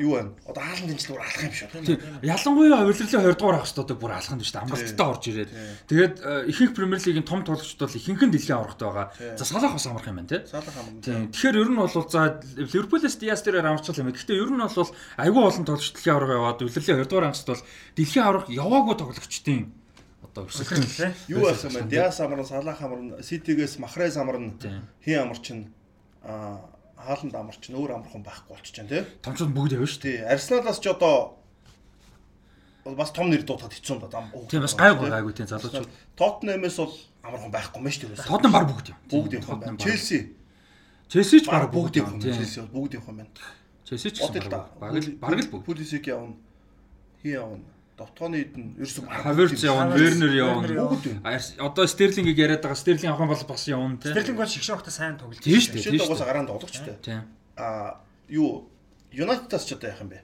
юу 0.00 0.12
байна? 0.16 0.32
Одоо 0.48 0.62
хааландын 0.64 0.96
жил 0.96 1.12
бүр 1.12 1.20
алах 1.20 1.44
юм 1.44 1.52
шүү. 1.52 1.68
Тийм. 1.84 2.00
Ялангуяа 2.24 2.80
хувирлын 2.80 3.08
20 3.12 3.36
дугаар 3.36 3.56
авах 3.60 3.68
хэвээр 3.68 4.00
бүр 4.00 4.12
алханд 4.16 4.40
шүү 4.40 4.56
дээ. 4.56 4.69
Амралттай 4.70 5.06
орж 5.10 5.24
ирээд. 5.26 5.50
Тэгээд 5.90 6.14
э, 6.22 6.50
ихэнх 6.54 6.72
Премьер 6.78 7.02
лигийн 7.02 7.26
том 7.26 7.42
тоглогчд 7.42 7.82
бол 7.82 7.90
ихэнх 7.90 8.22
нь 8.22 8.30
дэлхийн 8.30 8.58
аврагтай 8.62 8.86
байгаа. 8.86 9.06
За 9.34 9.44
салах 9.44 9.74
бас 9.74 9.86
амрах 9.90 10.06
юм 10.06 10.22
байна 10.22 10.30
те. 10.30 10.46
Салах. 10.46 10.70
Тийм. 11.02 11.34
Тэгэхээр 11.34 11.58
ер 11.58 11.70
нь 11.74 11.80
бол 11.82 11.90
за 11.90 12.40
Ливерпулээс 12.56 13.18
Диас 13.18 13.42
дээр 13.42 13.66
амарчлал 13.66 14.00
юм. 14.00 14.14
Гэхдээ 14.14 14.38
ер 14.38 14.50
нь 14.50 14.62
бол 14.62 14.90
айгүй 15.18 15.42
олон 15.42 15.64
тоглогч 15.66 15.90
дэлхийн 15.92 16.14
авраг 16.14 16.30
яваад 16.38 16.58
хувирлын 16.62 17.02
20 17.02 17.10
дугаар 17.10 17.26
ангид 17.28 17.48
бол 17.50 17.62
дэлхийн 17.98 18.24
авраг 18.24 18.46
яваагүй 18.48 18.94
тоглогчдын 18.96 19.62
одоо 20.30 20.46
өсөлтөн 20.46 20.86
тий. 20.86 21.10
Юу 21.34 21.48
болсон 21.48 21.74
бэ? 21.74 21.90
Диас 21.90 22.20
амарна, 22.20 22.44
Салах 22.46 22.80
амарна, 22.80 23.22
Ситигээс 23.22 23.78
Махрез 23.78 24.16
амарна. 24.16 24.54
Тийм. 24.62 24.86
Хин 25.02 25.18
амарчин 25.26 25.58
аа 26.22 26.70
хааланд 27.00 27.34
амарчин 27.34 27.74
өөр 27.76 27.96
амархан 27.96 28.22
байхгүй 28.22 28.54
болчих 28.54 28.74
чинь 28.76 28.88
тий. 28.88 29.04
томчууд 29.24 29.52
бүгд 29.56 29.74
явна 29.74 29.88
шүү. 29.88 30.02
Тий. 30.04 30.16
Арсеналаас 30.20 30.78
ч 30.78 30.92
одоо 30.92 31.39
бас 32.96 33.10
том 33.12 33.30
нэр 33.30 33.42
дуудахад 33.44 33.74
хэцүү 33.74 33.94
юм 33.94 34.00
ба 34.00 34.08
зам. 34.10 34.30
Тийм 34.50 34.62
бас 34.62 34.74
гайгүй 34.74 35.08
гайгүй 35.10 35.32
тийм 35.34 35.48
залуучууд. 35.50 35.90
Тоттенхэмээс 36.16 36.76
бол 36.80 36.94
амархан 37.22 37.50
байхгүй 37.50 37.80
мэн 37.82 37.92
шүү 37.92 38.08
дээ. 38.14 38.26
Тотнам 38.26 38.52
баг 38.52 38.64
бүгд 38.70 38.86
юм. 38.90 38.98
бүгд 39.10 39.32
юм 39.38 39.42
байна. 39.60 39.78
Челси 39.78 40.18
Челси 41.10 41.42
ч 41.42 41.46
баг 41.50 41.74
бүгд 41.74 41.94
юм. 41.98 42.20
Тийм. 42.22 42.38
Челси 42.38 42.58
бол 42.70 42.86
бүгд 42.86 43.02
юм 43.02 43.04
байна. 43.10 43.30
Челси 43.82 44.08
ч 44.14 44.22
баг 44.22 44.94
л 44.94 45.18
баг 45.18 45.34
л 45.34 45.50
бүгд. 45.50 45.64
Пулисик 45.66 46.06
явна. 46.06 46.38
Хин 47.22 47.34
явна. 47.34 47.66
Довтооны 47.98 48.40
эдэн 48.40 48.80
ерөөсөө 48.80 49.10
Хаверц 49.10 49.60
явна, 49.60 49.92
Вернер 49.98 50.32
явна. 50.32 51.36
Одоо 51.58 51.84
Стерлингийг 51.90 52.38
яриад 52.38 52.62
байгаа. 52.62 52.78
Стерлинг 52.78 53.12
авах 53.12 53.28
бол 53.28 53.44
бас 53.50 53.66
явна 53.68 53.98
тий. 53.98 54.14
Стерлинг 54.14 54.38
бол 54.38 54.48
багтаа 54.48 54.94
сайн 54.94 55.18
тоглож 55.18 55.42
Тийм 55.42 55.60
шүү 55.60 55.82
дээ. 55.84 56.00
Угаасаа 56.00 56.30
гараанд 56.30 56.48
олгочтой. 56.48 56.96
Тийм. 57.02 57.28
Аа 57.58 58.00
юу 58.30 58.70
Юнайтедас 59.12 59.66
ч 59.66 59.74
одоо 59.74 59.90
яах 59.90 60.00
юм 60.00 60.14
бэ? 60.14 60.22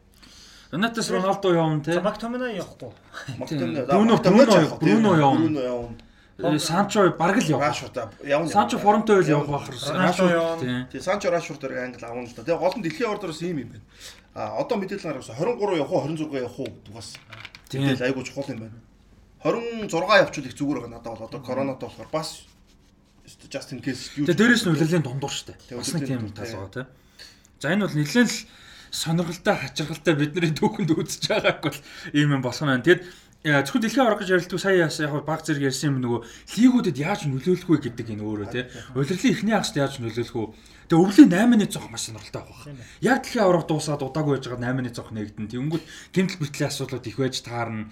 Ронатос 0.77 1.11
Роналдо 1.11 1.55
явна 1.55 1.81
тий. 1.85 1.93
За 1.93 2.01
Мактомина 2.01 2.53
явахгүй. 2.53 2.93
Мактомин 3.39 3.87
Бруно, 3.87 4.17
Бруно, 4.19 4.45
явна. 4.53 4.77
Бруно 4.77 5.61
явна. 5.63 5.97
Э, 6.39 6.59
Санчо 6.59 7.17
баг 7.17 7.39
л 7.39 7.49
явна. 7.49 7.67
Рашфорд 7.67 7.97
явна. 8.23 8.49
Санчо 8.49 8.79
формтой 8.79 9.23
байл 9.23 9.29
явах 9.29 9.49
бах. 9.49 9.71
Рональдо 9.89 10.29
явна. 10.29 10.89
Тэгээ 10.93 11.01
Санчо 11.01 11.31
Рашфорд 11.31 11.61
дээр 11.61 11.89
англ 11.89 12.05
авна 12.05 12.29
л 12.29 12.35
да. 12.37 12.43
Тэгээ 12.45 12.61
гол 12.61 12.75
нь 12.77 12.83
дэлхийн 12.85 13.09
ордоороос 13.09 13.41
ийм 13.41 13.59
юм 13.65 13.69
байна. 13.73 13.85
А 14.37 14.61
одоо 14.61 14.77
мэдээлэл 14.77 15.17
гаргасан 15.17 15.37
23 15.41 15.81
явах 15.81 15.93
уу 15.93 16.05
26 16.13 16.37
явах 16.45 16.59
уу 16.61 16.69
гэдэг 16.69 16.93
бас 16.93 17.17
Тийм. 17.73 17.89
айгуу 17.89 18.23
чухал 18.23 18.45
юм 18.53 18.69
байна. 18.69 18.77
26 19.41 19.89
явуул 19.89 20.45
их 20.45 20.55
зүгээр 20.61 20.79
байгаа 20.85 20.93
надад 20.93 21.17
бол 21.17 21.25
одоо 21.25 21.41
коронавитой 21.41 21.89
болохоор 21.89 22.09
бас 22.13 22.45
Justin 23.49 23.81
Case 23.81 24.13
юу 24.21 24.29
Тэгээ 24.29 24.37
дээрэс 24.37 24.69
нь 24.69 24.73
үлрэлийн 24.77 25.03
дундуур 25.09 25.33
штэ. 25.33 25.57
Бас 25.73 25.89
нэг 25.97 26.05
тийм 26.05 26.21
дундуур, 26.21 26.69
байгаа 26.69 26.69
тий. 26.69 26.87
За 27.65 27.73
энэ 27.73 27.89
бол 27.89 27.97
нэлээд 27.97 28.29
л 28.29 28.39
сонирхолтой 28.91 29.57
хачирхалтай 29.57 30.15
бидний 30.15 30.53
түүхэнд 30.53 30.91
үзэж 30.95 31.25
байгааг 31.31 31.59
бол 31.63 31.79
ийм 32.13 32.37
юм 32.37 32.43
болох 32.43 32.63
нь 32.63 32.71
байна. 32.71 32.87
Тэгэд 32.87 33.03
э, 33.47 33.63
зөвхөн 33.63 33.83
дэлхийн 33.83 34.05
авраг 34.07 34.21
гэж 34.23 34.31
ярилдаг 34.35 34.61
сая 34.61 34.87
яг 34.87 35.25
баг 35.27 35.41
зэрэг 35.47 35.69
ярьсан 35.71 35.89
юм 35.95 35.99
нөгөө 36.03 36.21
лигүүдэд 36.57 36.97
яаж 37.01 37.21
нөлөөлөх 37.27 37.69
вэ 37.71 37.79
гэдэг 37.91 38.07
энэ 38.15 38.25
өөрөө 38.25 38.49
тий. 38.53 38.65
Улирлын 38.95 39.33
эхний 39.35 39.55
хагасд 39.55 39.77
яаж 39.77 39.95
нөлөөлөх 40.03 40.37
вэ? 40.37 40.47
Тэгээ 40.87 41.03
өвлийн 41.03 41.31
8-ны 41.35 41.67
цонх 41.67 41.91
маш 41.91 42.07
сонирхолтой 42.07 42.43
авах. 42.47 42.63
Яг 43.03 43.27
дэлхийн 43.27 43.43
авраг 43.43 43.67
дуусаад 43.67 44.07
удаагүй 44.07 44.39
байж 44.39 44.47
байгаа 44.47 44.71
8-ны 44.71 44.91
цонх 44.95 45.11
нэгдэн. 45.11 45.51
Тэнгүүд 45.51 45.85
гэмтэл 46.15 46.41
бэртлийн 46.43 46.71
асуудлууд 46.71 47.07
их 47.11 47.19
байж 47.19 47.43
таарна 47.43 47.91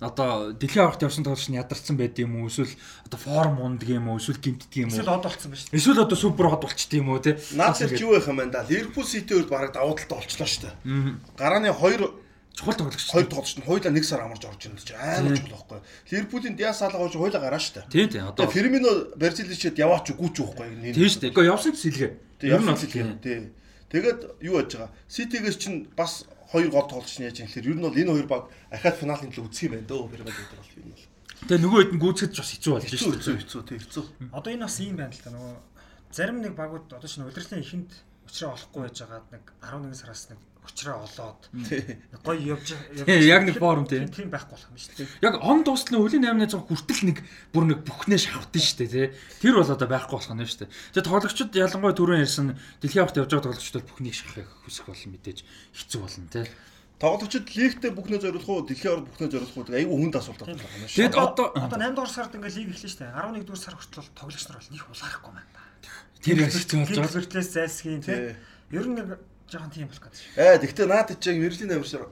одоо 0.00 0.52
дэлхийн 0.52 0.84
аврагт 0.84 1.02
явсан 1.08 1.24
тоглогч 1.24 1.48
нь 1.48 1.56
ядарсан 1.56 1.96
байд 1.96 2.18
юм 2.20 2.36
уу 2.44 2.52
эсвэл 2.52 2.68
одоо 3.08 3.16
форм 3.18 3.56
ундг 3.64 3.88
юм 3.88 4.08
уу 4.12 4.20
эсвэл 4.20 4.36
гимтдэг 4.42 4.76
юм 4.84 4.90
Эсвэл 4.92 5.08
уу 5.08 5.16
од 5.16 5.24
болцсон 5.24 5.50
ба 5.50 5.56
шүү. 5.56 5.72
эсвэл 5.72 6.02
одоо 6.04 6.16
супер 6.20 6.46
хот 6.52 6.62
болчт 6.68 6.92
юм 6.92 7.08
уу 7.08 7.18
те 7.24 7.40
Наадах 7.56 7.96
юу 7.96 8.12
байх 8.12 8.28
юм 8.28 8.36
байна 8.36 8.52
да. 8.52 8.66
Ливерпул 8.68 9.04
Сити 9.08 9.32
өөр 9.32 9.48
бараг 9.48 9.72
давуу 9.72 9.96
талтай 9.96 10.20
болчлоо 10.20 10.44
шүү 10.44 10.62
дээ. 10.68 11.16
Гарааны 11.40 11.72
2 11.72 12.12
чухал 12.56 12.76
тоглогч 12.76 13.04
хоёр 13.08 13.26
тоглолт 13.28 13.56
нь 13.56 13.64
хоёулаа 13.64 13.92
нэг 13.92 14.04
сар 14.04 14.20
амарч 14.20 14.44
орж 14.44 14.60
ирнэ 14.68 14.80
гэж 14.80 14.90
амар 14.96 15.32
чухал 15.36 15.52
байхгүй. 15.64 15.80
Ливерпулийн 16.12 16.56
Диас 16.56 16.76
Салах 16.80 17.00
гэж 17.04 17.16
хоёулаа 17.16 17.40
гараа 17.40 17.60
шүү 17.60 17.74
дээ. 17.80 17.88
тийм 17.92 18.08
тийм 18.12 18.24
одоо 18.28 18.46
Фермино 18.52 18.90
Берзиличэд 19.16 19.76
яваач 19.80 20.12
гүүч 20.12 20.36
байхгүй. 20.44 20.92
тийм 20.92 21.08
шүү 21.08 21.20
дээ 21.24 21.32
үгүй 21.36 21.44
явсан 21.52 21.72
ч 21.72 21.76
сэлгээ 21.84 22.10
Тэгээ 22.40 22.52
явсан 22.56 22.76
л 22.76 22.96
юм. 23.00 23.08
Тий. 23.24 23.48
Тэгээд 23.92 24.20
юу 24.44 24.56
яаж 24.60 24.72
байгаа? 24.76 24.90
Ситигээс 25.08 25.56
чинь 25.60 25.88
бас 25.96 26.24
хоёр 26.56 26.70
гол 26.72 26.88
тоглолч 26.88 27.14
нь 27.20 27.26
яаж 27.28 27.36
юм 27.44 27.48
гэхээр 27.52 27.68
ер 27.70 27.76
нь 27.76 27.84
бол 27.84 28.00
энэ 28.00 28.12
хоёр 28.16 28.28
баг 28.32 28.42
ахаад 28.72 28.96
финалийн 28.96 29.30
төлөө 29.32 29.46
үсэх 29.52 29.64
юм 29.68 29.72
байна 29.76 29.90
дөө 29.92 30.08
Фермино 30.10 30.32
гэдэг 30.32 30.56
бол 30.56 30.72
ер 30.76 30.84
нь 30.86 30.92
бол. 30.96 31.04
тэгээ 31.46 31.62
нөгөө 31.62 31.80
хэд 31.84 31.92
нь 31.92 32.02
гүйцэд 32.02 32.32
ч 32.32 32.36
бас 32.40 32.50
хэцүү 32.56 32.72
болж 32.72 32.84
Хэцүү 32.86 32.98
шүү 32.98 33.14
хэцүү 33.16 33.32
дээ 33.36 33.42
хэцүү 33.44 33.62
тий 33.68 33.78
хэцүү. 33.84 34.04
Одоо 34.32 34.50
энэ 34.56 34.64
бас 34.64 34.76
ийм 34.80 34.96
байна 34.96 35.12
л 35.12 35.24
да 35.24 35.30
нөгөө 35.36 35.54
зарим 36.16 36.38
нэг 36.40 36.52
багууд 36.56 36.86
одоо 36.96 37.08
шинэ 37.10 37.28
удирдлагын 37.28 37.64
ихэнд 37.64 37.90
учраа 38.26 38.56
олохгүй 38.56 38.82
байж 38.88 38.96
байгаад 39.04 39.26
нэг 39.36 39.44
11 39.60 40.00
сараас 40.00 40.22
нэг 40.32 40.40
учраа 40.66 41.06
олоод 41.06 41.40
гоё 42.26 42.58
явж 42.58 42.74
яг 43.06 43.42
нэг 43.46 43.56
форум 43.62 43.86
тий. 43.86 44.02
тийм 44.10 44.28
байхгүй 44.34 44.52
болох 44.58 44.70
юм 44.70 44.78
шүү 44.78 45.06
дээ. 45.06 45.08
яг 45.22 45.34
он 45.40 45.62
дуусны 45.62 45.96
үлийн 45.96 46.26
8-100 46.26 46.66
хүртэл 46.66 47.02
нэг 47.06 47.18
бүр 47.54 47.64
нэг 47.70 47.78
бүхнээ 47.86 48.20
шавтан 48.20 48.62
шүү 48.62 48.78
дээ 48.82 48.90
тий 48.90 49.06
тэр 49.40 49.62
бол 49.62 49.70
одоо 49.70 49.88
байхгүй 49.88 50.16
болох 50.18 50.34
нь 50.34 50.44
шүү 50.44 50.66
дээ 50.66 50.70
тэгээ 50.98 51.08
тоглогчид 51.08 51.50
ялангуяа 51.54 51.94
түрүүн 51.96 52.24
ярьсан 52.26 52.46
дэлхийн 52.82 53.02
аврагт 53.06 53.20
явж 53.22 53.30
байгаа 53.30 53.46
тоглогчдод 53.54 53.86
бүхнийг 53.86 54.16
шахах 54.18 54.50
хүсэх 54.66 54.86
бол 54.90 55.04
мэдээж 55.14 55.38
хэцүү 55.72 56.00
болно 56.02 56.28
тий 56.34 56.46
Тоглогчид 56.96 57.52
лигтээ 57.52 57.92
бүхнээ 57.92 58.20
зориулах 58.24 58.48
уу, 58.48 58.64
дэлхийн 58.64 58.92
орд 58.96 59.04
бүхнээ 59.12 59.28
зориулах 59.28 59.52
уу 59.52 59.64
гэдэг 59.68 59.80
айгүй 59.84 59.96
хүнд 60.00 60.16
асуулт 60.16 60.40
байна 60.48 60.64
шүү. 60.64 60.96
Тэгэд 60.96 61.12
одоо 61.12 61.46
одоо 61.52 61.76
8 61.76 61.92
дугаар 61.92 62.08
сард 62.08 62.32
ингээ 62.40 62.56
лиг 62.56 62.72
эхлэв 62.72 62.88
шүү 62.88 63.00
дээ. 63.04 63.20
11 63.20 63.44
дугаар 63.44 63.60
сар 63.60 63.76
хүртэл 63.76 64.00
бол 64.00 64.16
тоглогч 64.16 64.44
нар 64.48 64.56
бол 64.56 64.72
нэг 64.72 64.84
улаарахгүй 64.88 65.32
байна. 65.36 65.50
тэр 66.24 66.36
яг 66.40 66.52
хэцүү 66.56 66.78
болж 66.80 66.96
байгаа 66.96 67.12
Зэртлээс 67.20 67.50
зайлсхийн 67.52 68.00
тий. 68.00 68.32
Ер 68.72 68.86
нь 68.88 68.96
нэг 68.96 69.08
жоохон 69.50 69.70
тийм 69.70 69.86
болох 69.88 70.02
гэдэг. 70.02 70.22
Ээ, 70.36 70.58
тэгтээ 70.64 70.86
наад 70.86 71.10
чинь 71.20 71.40
Виржин 71.40 71.70
амиршаар 71.70 72.08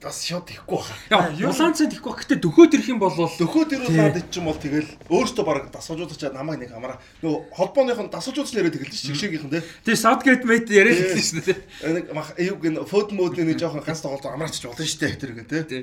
бас 0.00 0.24
шот 0.24 0.48
ихгүй 0.48 0.80
баха. 0.80 0.96
яа 1.12 1.28
юу- 1.36 1.52
улаан 1.52 1.76
цай 1.76 1.84
тэхгүй 1.92 2.12
гэхдээ 2.24 2.40
дөхөөд 2.40 2.72
ирэх 2.72 2.88
юм 2.88 3.04
бол 3.04 3.12
Дөхөөд 3.12 3.68
ирвэл 3.76 4.00
наад 4.00 4.16
чинь 4.32 4.48
бол 4.48 4.56
тэгэл 4.56 4.88
өөртөө 5.12 5.44
баг 5.44 5.68
дасгалжуулах 5.68 6.32
намайг 6.32 6.56
нэг 6.64 6.72
хамаараа. 6.72 6.96
Нөгөө 7.20 7.52
холбооных 7.52 8.00
нь 8.00 8.08
дасгалжуулж 8.08 8.48
яриад 8.56 8.80
тэгэлж 8.80 8.96
чигшээгийнхэн 8.96 9.52
те. 9.52 9.60
тий 9.84 9.92
саутгейт 10.00 10.48
мэт 10.48 10.72
яриад 10.72 11.04
хэлсэн 11.04 11.44
шүү 11.44 11.52
дээ 11.52 11.92
Нэг 12.00 12.04
мах 12.16 12.32
эйг 12.40 12.64
н 12.64 12.80
фод 12.88 13.12
модны 13.12 13.44
нэг 13.44 13.60
жоохон 13.60 13.84
ганц 13.84 14.00
тоглолт 14.00 14.24
амраач 14.24 14.56
болно 14.64 14.80
шүү 14.80 15.00
дээ 15.04 15.20
тэр 15.20 15.32
гэх 15.36 15.48
те. 15.52 15.64
тий. 15.68 15.82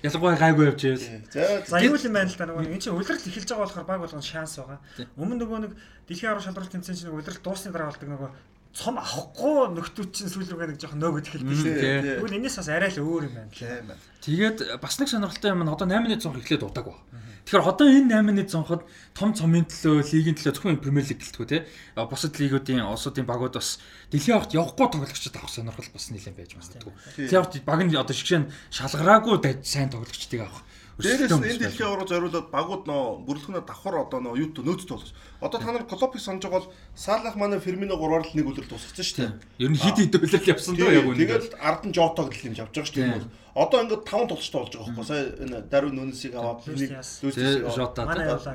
Ялангуяа 0.00 0.40
гайгүй 0.40 0.64
явж 0.72 0.80
байвал 0.88 1.68
За 1.68 1.76
юу 1.84 2.00
юм 2.00 2.12
байна 2.16 2.32
л 2.32 2.40
да 2.40 2.48
нөгөө 2.48 2.72
энэ 2.72 2.80
чинь 2.80 2.96
улирал 2.96 3.20
эхэлж 3.20 3.52
байгаа 3.52 3.68
болохоор 3.68 3.84
баг 3.84 4.00
болгоно 4.00 4.24
шанс 4.24 4.56
байгаа. 4.56 4.80
Өмнө 5.12 5.44
нөгөө 5.44 5.58
нэг 5.68 5.72
дэлхийн 6.08 6.32
арга 6.32 6.40
шалралт 6.48 6.72
тэмцээн 6.72 6.96
чинь 7.04 7.12
улирал 7.12 7.36
дуусны 7.44 7.68
дараа 7.68 7.92
болдог 7.92 8.08
нөгөө 8.08 8.30
цом 8.78 8.94
авахгүй 9.02 9.74
нөхдүүд 9.74 10.10
чинь 10.14 10.30
сүүл 10.30 10.54
рүүгээ 10.54 10.70
нэг 10.70 10.78
жоохон 10.78 11.02
нөөгд 11.02 11.26
эхэлдэг 11.26 11.58
шүү 11.58 11.74
дээ. 11.74 12.22
Тэгвэл 12.22 12.38
энэс 12.38 12.56
бас 12.62 12.70
арай 12.70 12.90
л 12.94 13.02
өөр 13.02 13.26
юм 13.26 13.34
байна. 13.34 13.50
Тийм 13.50 13.90
байна. 13.90 13.98
Тэгээд 14.22 14.58
бас 14.78 14.94
нэг 15.02 15.08
сонирхолтой 15.10 15.50
юм 15.50 15.62
нь 15.66 15.72
одоо 15.74 15.86
8-ны 15.90 16.16
цонх 16.22 16.38
эхлээд 16.38 16.62
удааг 16.62 16.86
ба. 16.86 17.02
Тэгэхээр 17.48 17.64
одоо 17.64 17.86
энэ 17.88 18.12
8-ны 18.12 18.44
цонход 18.46 18.82
том 19.18 19.34
цомын 19.34 19.66
төлөө, 19.66 20.04
лигийн 20.14 20.36
төлөө 20.36 20.52
зөвхөн 20.52 20.78
Премьер 20.84 21.08
лиг 21.08 21.18
гэлтгүү 21.24 21.46
те. 21.48 21.64
Бусад 21.96 22.36
лигүүдийн 22.36 22.84
улсуудын 22.84 23.24
багууд 23.24 23.56
бас 23.56 23.80
дэлхийн 24.12 24.36
авахт 24.36 24.52
явахгүй 24.52 24.86
тоглогчид 24.92 25.32
авах 25.32 25.48
сонирхол 25.48 25.88
бас 25.88 26.12
нэлээд 26.12 26.36
байж 26.36 26.52
магадгүй. 26.54 26.92
Дэлхийн 27.16 27.40
авахт 27.40 27.64
баг 27.64 27.80
нь 27.88 27.96
одоо 27.96 28.12
шигшээ 28.12 28.52
шалгараагүй 28.68 29.64
сайн 29.64 29.88
тоглогчдыг 29.88 30.44
авах. 30.44 30.60
Дээрээс 30.98 31.30
нь 31.30 31.46
энэ 31.46 31.62
дэлхийн 31.62 31.88
аврал 31.94 32.10
зориулаад 32.10 32.50
багууд 32.50 32.84
нөө 32.90 33.22
бүрэлдэхүүнээ 33.22 33.64
давхар 33.70 34.02
одоо 34.02 34.18
нөө 34.18 34.34
юу 34.34 34.50
нөөцтэй 34.50 34.90
болгож. 34.98 35.14
Одоо 35.38 35.58
та 35.62 35.70
нар 35.70 35.86
Клопыг 35.86 36.18
санаж 36.18 36.42
байгаа 36.42 36.66
бол 36.66 36.74
Салах 36.98 37.38
манай 37.38 37.62
Фермино 37.62 37.94
гураар 37.94 38.26
л 38.26 38.34
нэг 38.34 38.50
үлрэл 38.50 38.66
дуусгацсан 38.66 39.06
шүү 39.06 39.18
дээ. 39.22 39.30
Ер 39.62 39.70
нь 39.70 39.78
хид 39.78 39.94
хид 39.94 40.18
үйлрэл 40.18 40.50
явсан 40.58 40.74
дөө 40.74 40.90
яг 40.90 41.06
үнэ. 41.06 41.22
Тэгээд 41.22 41.54
ард 41.54 41.82
нь 41.86 41.94
Жотог 41.94 42.34
л 42.34 42.46
юм 42.50 42.58
явж 42.58 42.74
байгаа 42.74 42.90
шүү 42.90 42.98
дээ. 42.98 43.30
Одоо 43.54 43.78
ингээд 43.86 44.02
таван 44.10 44.26
тоглолттой 44.26 44.58
болж 44.58 44.72
байгаа 44.74 44.86
байхгүй 44.90 45.06
сая 45.06 45.22
энэ 45.38 45.58
Дарвин 45.70 45.94
Нүнсийг 45.94 46.34
аваад 46.34 46.66
нэг 46.66 46.90
аваад 46.90 47.74
Жота. 47.78 48.02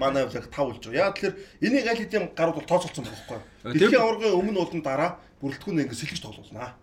Манай 0.04 0.24
явлаг 0.28 0.48
тав 0.52 0.68
болж 0.68 0.84
байгаа. 0.84 1.00
Яа 1.00 1.12
тэгэхээр 1.16 1.36
энийг 1.64 1.88
аль 1.88 2.00
хэдийн 2.04 2.32
гарууд 2.36 2.60
бол 2.60 2.68
тооцоолсон 2.68 3.08
байгаа 3.08 3.20
байхгүй. 3.24 3.40
Э, 3.40 3.72
Дэлхийн 3.72 4.04
аваргын 4.04 4.36
өмнө 4.36 4.60
болон 4.64 4.84
дараа 4.84 5.12
бүрэлдэхүүнээ 5.40 5.84
ингээд 5.88 6.02
сэлгэж 6.04 6.20
тоглуулнаа. 6.24 6.76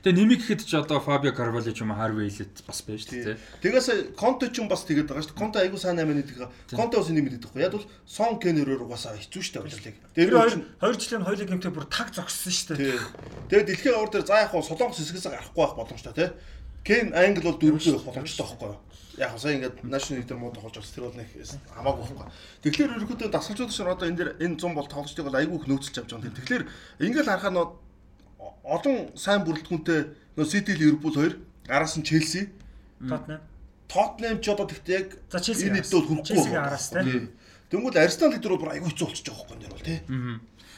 Тэгээ 0.00 0.16
нэмийг 0.16 0.40
гэхэд 0.40 0.64
ч 0.64 0.72
одоо 0.80 0.96
Фабио 0.96 1.36
Карвало 1.36 1.60
ч 1.60 1.84
юм 1.84 1.92
Харви 1.92 2.32
Элит 2.32 2.64
бас 2.64 2.80
байж 2.88 3.04
тээ. 3.04 3.36
Тэгээс 3.60 4.16
Конте 4.16 4.48
ч 4.48 4.64
юм 4.64 4.72
бас 4.72 4.88
тэгээд 4.88 5.12
байгаа 5.12 5.28
шүү. 5.28 5.36
Конте 5.36 5.60
айгуу 5.60 5.76
сайн 5.76 6.00
8 6.00 6.16
нэг 6.16 6.48
Конте 6.72 6.96
бас 6.96 7.12
нэмээд 7.12 7.36
байхгүй. 7.44 7.60
Яг 7.60 7.76
бол 7.76 7.84
Сон 8.08 8.40
Кенерээр 8.40 8.80
угаасаа 8.80 9.20
хэцүү 9.20 9.44
шүү 9.44 9.60
дээ 9.60 9.64
удирлыг. 9.68 9.96
Тэр 10.16 10.32
хоёр 10.32 10.56
хоёр 10.80 10.96
жилийн 10.96 11.26
хоёулын 11.28 11.50
гэмтээ 11.52 11.76
бүр 11.76 11.84
таг 11.92 12.08
зогссон 12.16 12.48
шүү 12.48 12.80
дээ. 12.80 12.96
Тэгээд 13.52 13.68
дэлхийн 13.68 13.96
авар 14.00 14.08
дээр 14.08 14.24
за 14.24 14.40
яг 14.40 14.50
хуу 14.56 14.64
Солонгос 14.64 15.04
хэсгээс 15.04 15.28
гарахгүй 15.28 15.60
байх 15.68 15.76
боломжтой 15.76 16.14
тий. 16.16 16.32
Кен 16.80 17.12
Англи 17.12 17.44
бол 17.44 17.60
дөрвөө 17.60 18.00
байх 18.00 18.08
боломжтой 18.08 18.46
байхгүй 18.48 18.68
юу? 18.72 18.80
Яг 19.20 19.36
сая 19.36 19.52
ингээд 19.60 19.84
national 19.84 20.24
дээр 20.24 20.40
муу 20.40 20.48
тоглож 20.56 20.80
бас 20.80 20.96
тэр 20.96 21.12
бол 21.12 21.18
нэг 21.20 21.28
хамаагүй 21.76 22.08
байхгүй. 22.08 22.28
Тэгэхээр 22.64 22.94
ерөөхдөө 22.96 23.28
дасгалжууд 23.28 23.68
шиг 23.68 23.84
одоо 23.84 24.08
энэ 24.08 24.16
дэр 24.16 24.30
энэ 24.40 24.56
100 24.56 24.72
бол 24.72 24.88
тоглолтыг 24.88 25.24
бол 25.28 25.36
айгүй 25.36 25.56
их 25.60 25.68
нөөцлж 25.68 25.96
авч 26.00 26.08
байгаа 26.08 26.24
юм. 26.24 26.38
Тэгэхээр 26.40 26.64
ингээд 27.04 27.28
харахад 27.28 27.76
олон 28.64 28.96
сайн 29.16 29.44
бүрэлдэхүүнтэй 29.44 30.00
нөө 30.36 30.46
City 30.46 30.72
Liverpool 30.78 31.14
хоёр 31.14 31.34
араас 31.68 31.96
нь 31.98 32.06
Chelsea 32.06 32.50
Тотнем. 33.00 33.40
Tottenham 33.88 34.38
ч 34.38 34.46
одоо 34.52 34.66
тэгтээ 34.70 34.96
яг 35.00 35.08
энэ 35.26 35.82
хүрэхгүй 35.82 36.22
Chelsea-г 36.22 36.54
байгаа 36.54 36.68
араас, 36.70 36.86
байхгүй. 36.94 37.10
тий. 37.10 37.20
Тий. 37.20 37.28
Тэнгүүд 37.70 37.96
Arsenal 37.98 38.32
гэдэг 38.34 38.50
бол 38.54 38.70
айгүй 38.70 38.88
хэцүү 38.92 39.06
болчихж 39.08 39.28
байгаа 39.30 39.46
энэ 39.50 39.62
дэр 39.64 39.74
бол 39.74 39.88
тий. 39.88 39.98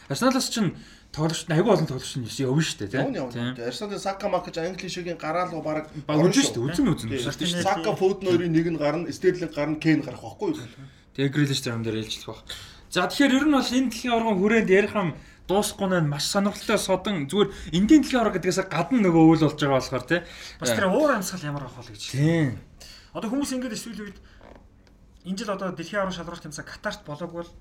Арсеналаас 0.09 0.49
ч 0.49 0.57
тоглогч 1.13 1.43
нь 1.45 1.53
аягүй 1.53 1.73
олон 1.77 1.89
тоглогч 1.89 2.13
нь 2.17 2.25
явна 2.25 2.63
шүү 2.65 2.79
дээ 2.81 2.93
тийм. 2.93 3.61
Arsenal 3.69 4.01
Saka 4.01 4.27
Mark 4.33 4.49
Англи 4.49 4.89
шигийн 4.89 5.21
гараалга 5.21 5.61
баг 5.61 5.93
Баг 6.09 6.17
үзэн 6.25 6.41
шүү 6.41 6.55
дээ. 6.57 6.67
Үзэн 6.73 6.89
үзэн. 6.89 7.09
Тий. 7.13 7.61
Saka 7.61 7.93
Foden 7.93 8.29
хоёрын 8.33 8.53
нэг 8.53 8.67
нь 8.73 8.81
гарна, 8.81 9.13
Sterling 9.13 9.53
гарна, 9.53 9.77
Kane 9.77 10.01
гарах 10.01 10.25
байхгүй 10.25 10.57
юу? 10.57 10.65
Тэгээ 11.13 11.33
Грилиш 11.37 11.61
зарим 11.61 11.85
дээр 11.85 12.01
ээлжлэх 12.01 12.33
баг. 12.33 12.49
За 12.89 13.05
тэгэхээр 13.09 13.37
ер 13.41 13.45
нь 13.45 13.57
бол 13.57 13.73
энэ 13.77 13.89
дэлхийн 13.93 14.13
аваргын 14.13 14.41
хүрээнд 14.41 14.71
ярих 14.73 14.95
юм 14.97 15.11
дуусахгүй 15.49 16.01
нь 16.01 16.09
маш 16.09 16.27
сонирхолтой 16.31 16.79
содон 16.79 17.27
зүгээр 17.27 17.51
энгийн 17.77 18.03
дэлхийн 18.03 18.21
аварга 18.23 18.39
гэдгээс 18.39 18.71
гадна 18.71 18.99
нөгөө 19.03 19.23
үйл 19.27 19.45
болж 19.47 19.59
байгаа 19.59 19.79
болохоор 19.79 20.05
тий. 20.07 20.21
Бас 20.61 20.71
тэр 20.71 20.87
уур 20.89 21.11
амьсгал 21.13 21.49
ямар 21.49 21.65
авах 21.67 21.87
вэ 21.87 21.95
гэж. 21.95 22.03
Тийм. 22.15 22.59
Одоо 23.13 23.29
хүмүүс 23.29 23.53
ингэж 23.59 23.73
эсвэл 23.75 24.03
үед 24.07 24.19
энэ 25.27 25.39
жил 25.39 25.55
одоо 25.55 25.71
дэлхийн 25.71 26.03
аврал 26.03 26.17
шалралт 26.17 26.43
тэмцээн 26.43 26.67
Катарт 26.67 27.03
болоогүй 27.07 27.43
бол 27.43 27.53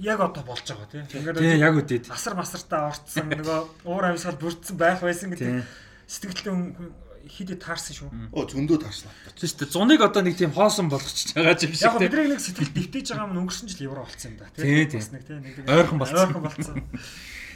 яг 0.00 0.20
одоо 0.20 0.42
болж 0.44 0.64
байгаа 0.64 0.88
тийм. 0.88 1.04
Тийм 1.08 1.60
яг 1.60 1.74
үдээд. 1.76 2.08
асар 2.08 2.34
масартаа 2.36 2.88
орцсон 2.88 3.28
нөгөө 3.28 3.60
уур 3.84 4.04
амьсгал 4.08 4.40
бүрдсэн 4.40 4.76
байх 4.76 5.04
байсан 5.04 5.32
гэдэг 5.32 5.64
сэтгэлтэй 6.08 6.52
хидэд 7.28 7.60
таарсан 7.64 7.94
шүү. 7.96 8.08
Оо 8.32 8.44
зөндөө 8.44 8.78
тарсан. 8.84 9.10
Тийм 9.36 9.48
шүү 9.48 9.58
дээ. 9.64 9.74
Зуныг 9.74 10.00
одоо 10.04 10.22
нэг 10.22 10.36
тийм 10.36 10.52
хоосон 10.52 10.88
болгочих 10.88 11.34
байгаа 11.34 11.56
юм 11.56 11.74
шиг 11.74 11.84
Яг 11.84 11.98
бидний 12.00 12.28
нэг 12.32 12.40
сэтгэл 12.40 12.72
дэвтэж 12.74 13.06
байгаа 13.14 13.28
юм 13.28 13.38
өнгөрсөн 13.44 13.68
жил 13.70 13.86
евро 13.88 14.04
болцсон 14.04 14.30
юм 14.32 14.38
да. 14.40 14.48
Тийм. 14.56 14.88
Бас 14.92 15.10
нэг 15.12 15.22
тийм 15.24 15.40
нэг 15.40 15.54
Ойрхон 15.64 15.98
болцсон. 15.98 16.18
Ойрхон 16.20 16.42
болцсон. 16.42 16.76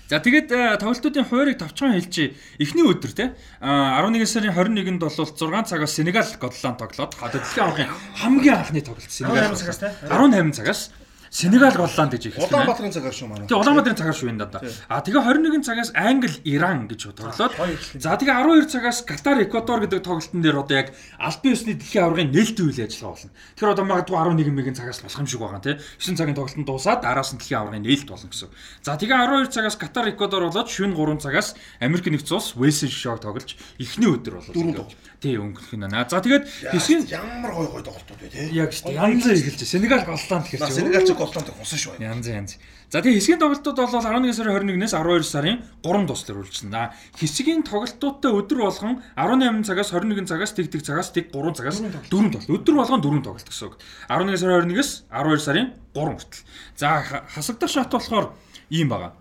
За 0.08 0.24
тэгээд 0.24 0.48
э, 0.56 0.80
тоглолтуудын 0.80 1.28
хуурийг 1.28 1.60
товчхон 1.60 1.92
хэлчихье. 1.92 2.32
Эхний 2.56 2.80
өдөр 2.80 3.12
те 3.12 3.36
а, 3.60 4.00
11 4.00 4.24
сарын 4.24 4.56
21-нд 4.56 5.04
бол 5.04 5.12
6 5.12 5.36
цагаас 5.36 5.92
Сенегал 5.92 6.24
Годланд 6.40 6.80
тоглоод 6.80 7.12
дэлхийн 7.12 7.64
аврагын 7.68 7.92
хамгийн 8.16 8.56
анхны 8.56 8.80
тоглолт 8.80 9.12
Сенегал 9.12 9.52
18 9.52 9.60
цагаас 9.60 9.78
те? 9.84 9.92
18 10.08 10.56
цагаас 10.56 10.88
Сенегал 11.30 11.74
Годланд 11.76 12.12
гэж 12.16 12.22
эхэлсэн. 12.32 12.48
Улаанбаатарын 12.48 12.92
цагаар 12.92 13.14
шүү 13.14 13.28
манай. 13.28 13.46
Тэгээ 13.48 13.60
Улаанбаатарын 13.60 13.98
цагаар 13.98 14.16
шүү 14.16 14.28
энэ 14.32 14.48
даа. 14.48 14.62
А 14.88 15.00
тэгээ 15.04 15.22
21 15.22 15.64
цагаас 15.64 15.90
Англи, 15.94 16.36
Иран 16.44 16.88
гэж 16.88 17.00
тоглоод. 17.12 17.52
За 18.00 18.16
тэгээ 18.16 18.34
12 18.34 18.72
цагаас 18.72 18.98
Катар, 19.04 19.36
Эквадор 19.44 19.84
гэдэг 19.84 20.00
тоглолтын 20.02 20.40
дээр 20.40 20.64
одоо 20.64 20.76
яг 20.76 20.88
албан 21.20 21.52
ёсны 21.52 21.76
дэлхийн 21.76 22.04
аваргын 22.08 22.32
нээлттэй 22.32 22.64
үйл 22.64 22.80
ажиллагаа 22.80 23.14
болно. 23.18 23.30
Тэгэхээр 23.56 23.72
одоо 23.76 23.84
магадгүй 23.84 24.16
11 24.16 24.56
мягийн 24.56 24.76
цагаас 24.78 25.00
болох 25.04 25.20
юм 25.20 25.28
шиг 25.28 25.40
байгаа 25.40 25.60
тийм. 25.60 25.78
9 26.00 26.16
цагийн 26.16 26.36
тоглолтод 26.38 26.66
дуусаад 26.66 27.02
араас 27.04 27.30
нь 27.34 27.38
дэлхийн 27.38 27.60
аваргын 27.60 27.84
нээлт 27.84 28.08
болно 28.08 28.28
гэсэн. 28.32 28.48
За 28.82 28.96
тэгээ 28.96 29.18
12 29.20 29.52
цагаас 29.52 29.76
Катар, 29.76 30.06
Эквадор 30.08 30.48
болоод 30.48 30.68
шөнө 30.72 30.96
3 30.96 31.20
цагаас 31.20 31.54
Америк 31.80 32.08
нэгдсэн 32.08 32.36
улс 32.40 32.56
Уэльс 32.56 32.88
шоуг 32.88 33.20
тоглож 33.20 33.56
эхний 33.78 34.08
өдөр 34.08 34.40
болоо. 34.40 34.54
Тоглолт. 34.56 34.96
Тий 35.18 35.34
өнгөрөх 35.34 35.74
нь 35.74 35.82
байна. 35.82 36.06
За 36.06 36.22
тэгээд 36.22 36.46
хэсгийн 36.72 37.10
ямар 37.10 37.50
гой 37.52 37.66
гой 37.66 37.82
тоглолтууд 37.82 38.22
вэ 38.22 38.30
те. 38.30 38.48
яг 38.54 38.70
шүү 38.70 38.94
дээ. 38.94 39.02
Янз 39.02 39.26
бүр 39.26 39.34
эхэлж 39.34 39.62
Сенегал 39.66 40.06
Голланд 40.06 40.46
На 40.58 40.66
гэхэрч. 40.70 41.17
Голлоонд 41.18 41.50
хусан 41.58 41.78
шүү. 41.78 41.98
Янз 41.98 42.26
янз. 42.30 42.52
За 42.88 43.02
тэгээ 43.02 43.18
хэсгийн 43.20 43.40
тоглолтууд 43.42 43.76
бол 43.76 43.90
11 43.90 44.32
сарын 44.32 44.54
21-ээс 44.64 44.94
12 44.96 45.26
сарын 45.28 45.56
3 45.84 46.06
туслаар 46.08 46.38
үргэлжилнэ. 46.40 46.82
Хэсгийн 47.20 47.60
тоглолтуудтай 47.66 48.30
өдөр 48.32 48.58
болгон 48.64 49.02
18 49.18 49.66
цагаас 49.68 49.90
21 49.92 50.24
цагаас 50.30 50.52
тэг 50.56 50.70
тэг 50.72 50.82
цагаас 50.86 51.10
тэг 51.12 51.28
3 51.34 51.52
цагаас 51.58 51.82
4 51.84 52.08
тоглолт. 52.08 52.48
Өдөр 52.48 52.74
болгон 52.80 53.02
4 53.04 53.20
тоглолт 53.26 53.44
гэсэн 53.44 53.66
үг. 53.68 53.76
11 54.08 54.40
сарын 54.40 54.70
21-ээс 54.72 54.90
12 55.12 55.42
сарын 55.44 55.66
3 55.92 56.16
хүртэл. 56.16 56.42
За 56.80 56.88
ха- 57.04 57.24
хасагдах 57.28 57.68
шат 57.68 57.92
болохоор 57.92 58.32
ийм 58.72 58.88
байгаа. 58.88 59.12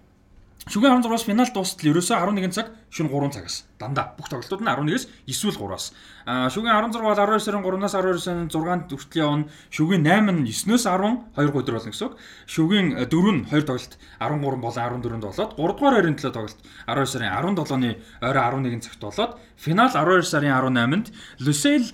Шүгэн 0.67 0.99
16-аас 0.99 1.23
финал 1.23 1.47
дуустал 1.55 1.87
ерөөсөө 1.87 2.17
11 2.27 2.51
цаг 2.51 2.67
шөнө 2.91 3.07
3 3.07 3.39
цагаас 3.39 3.63
дандаа 3.79 4.11
бүх 4.19 4.27
тоглолтууд 4.27 4.59
нь 4.59 4.67
11-ээс 4.67 5.03
эсвэл 5.23 5.55
3-аас. 5.55 5.95
Аа 6.27 6.51
шүгэн 6.51 6.91
16 6.91 6.99
бол 6.99 7.15
12 7.15 7.39
сарын 7.39 7.63
3-наас 7.63 7.95
12 7.95 8.19
сарын 8.19 8.47
6-нд 8.51 8.91
хүртэл 8.91 9.23
явна. 9.23 9.47
Шүгэн 9.71 10.03
8 10.03 10.27
нь 10.27 10.43
9-өөс 10.43 10.83
10 10.83 11.39
2 11.39 11.55
өдөр 11.55 11.75
болно 11.79 11.91
гэсэн 11.95 12.07
үг. 12.11 12.19
Шүгэн 12.51 12.87
4 13.07 13.07
нь 13.07 13.41
2 13.47 13.63
тоглолт 13.63 13.93
13 14.19 14.59
болон 14.59 14.75
14-нд 14.75 15.23
болоод 15.23 15.51
3 15.55 15.71
дугаар 15.71 15.97
ойрын 16.03 16.19
төлөө 16.19 16.35
тоглолт 16.35 16.59
12 16.83 17.11
сарын 17.15 17.31
17-ны 17.31 17.91
орой 18.19 18.43
11 18.75 18.83
цагт 18.83 18.99
болоод 18.99 19.31
финал 19.55 19.87
12 19.87 20.27
сарын 20.27 20.51
18-нд 20.51 21.07
Lusail 21.39 21.87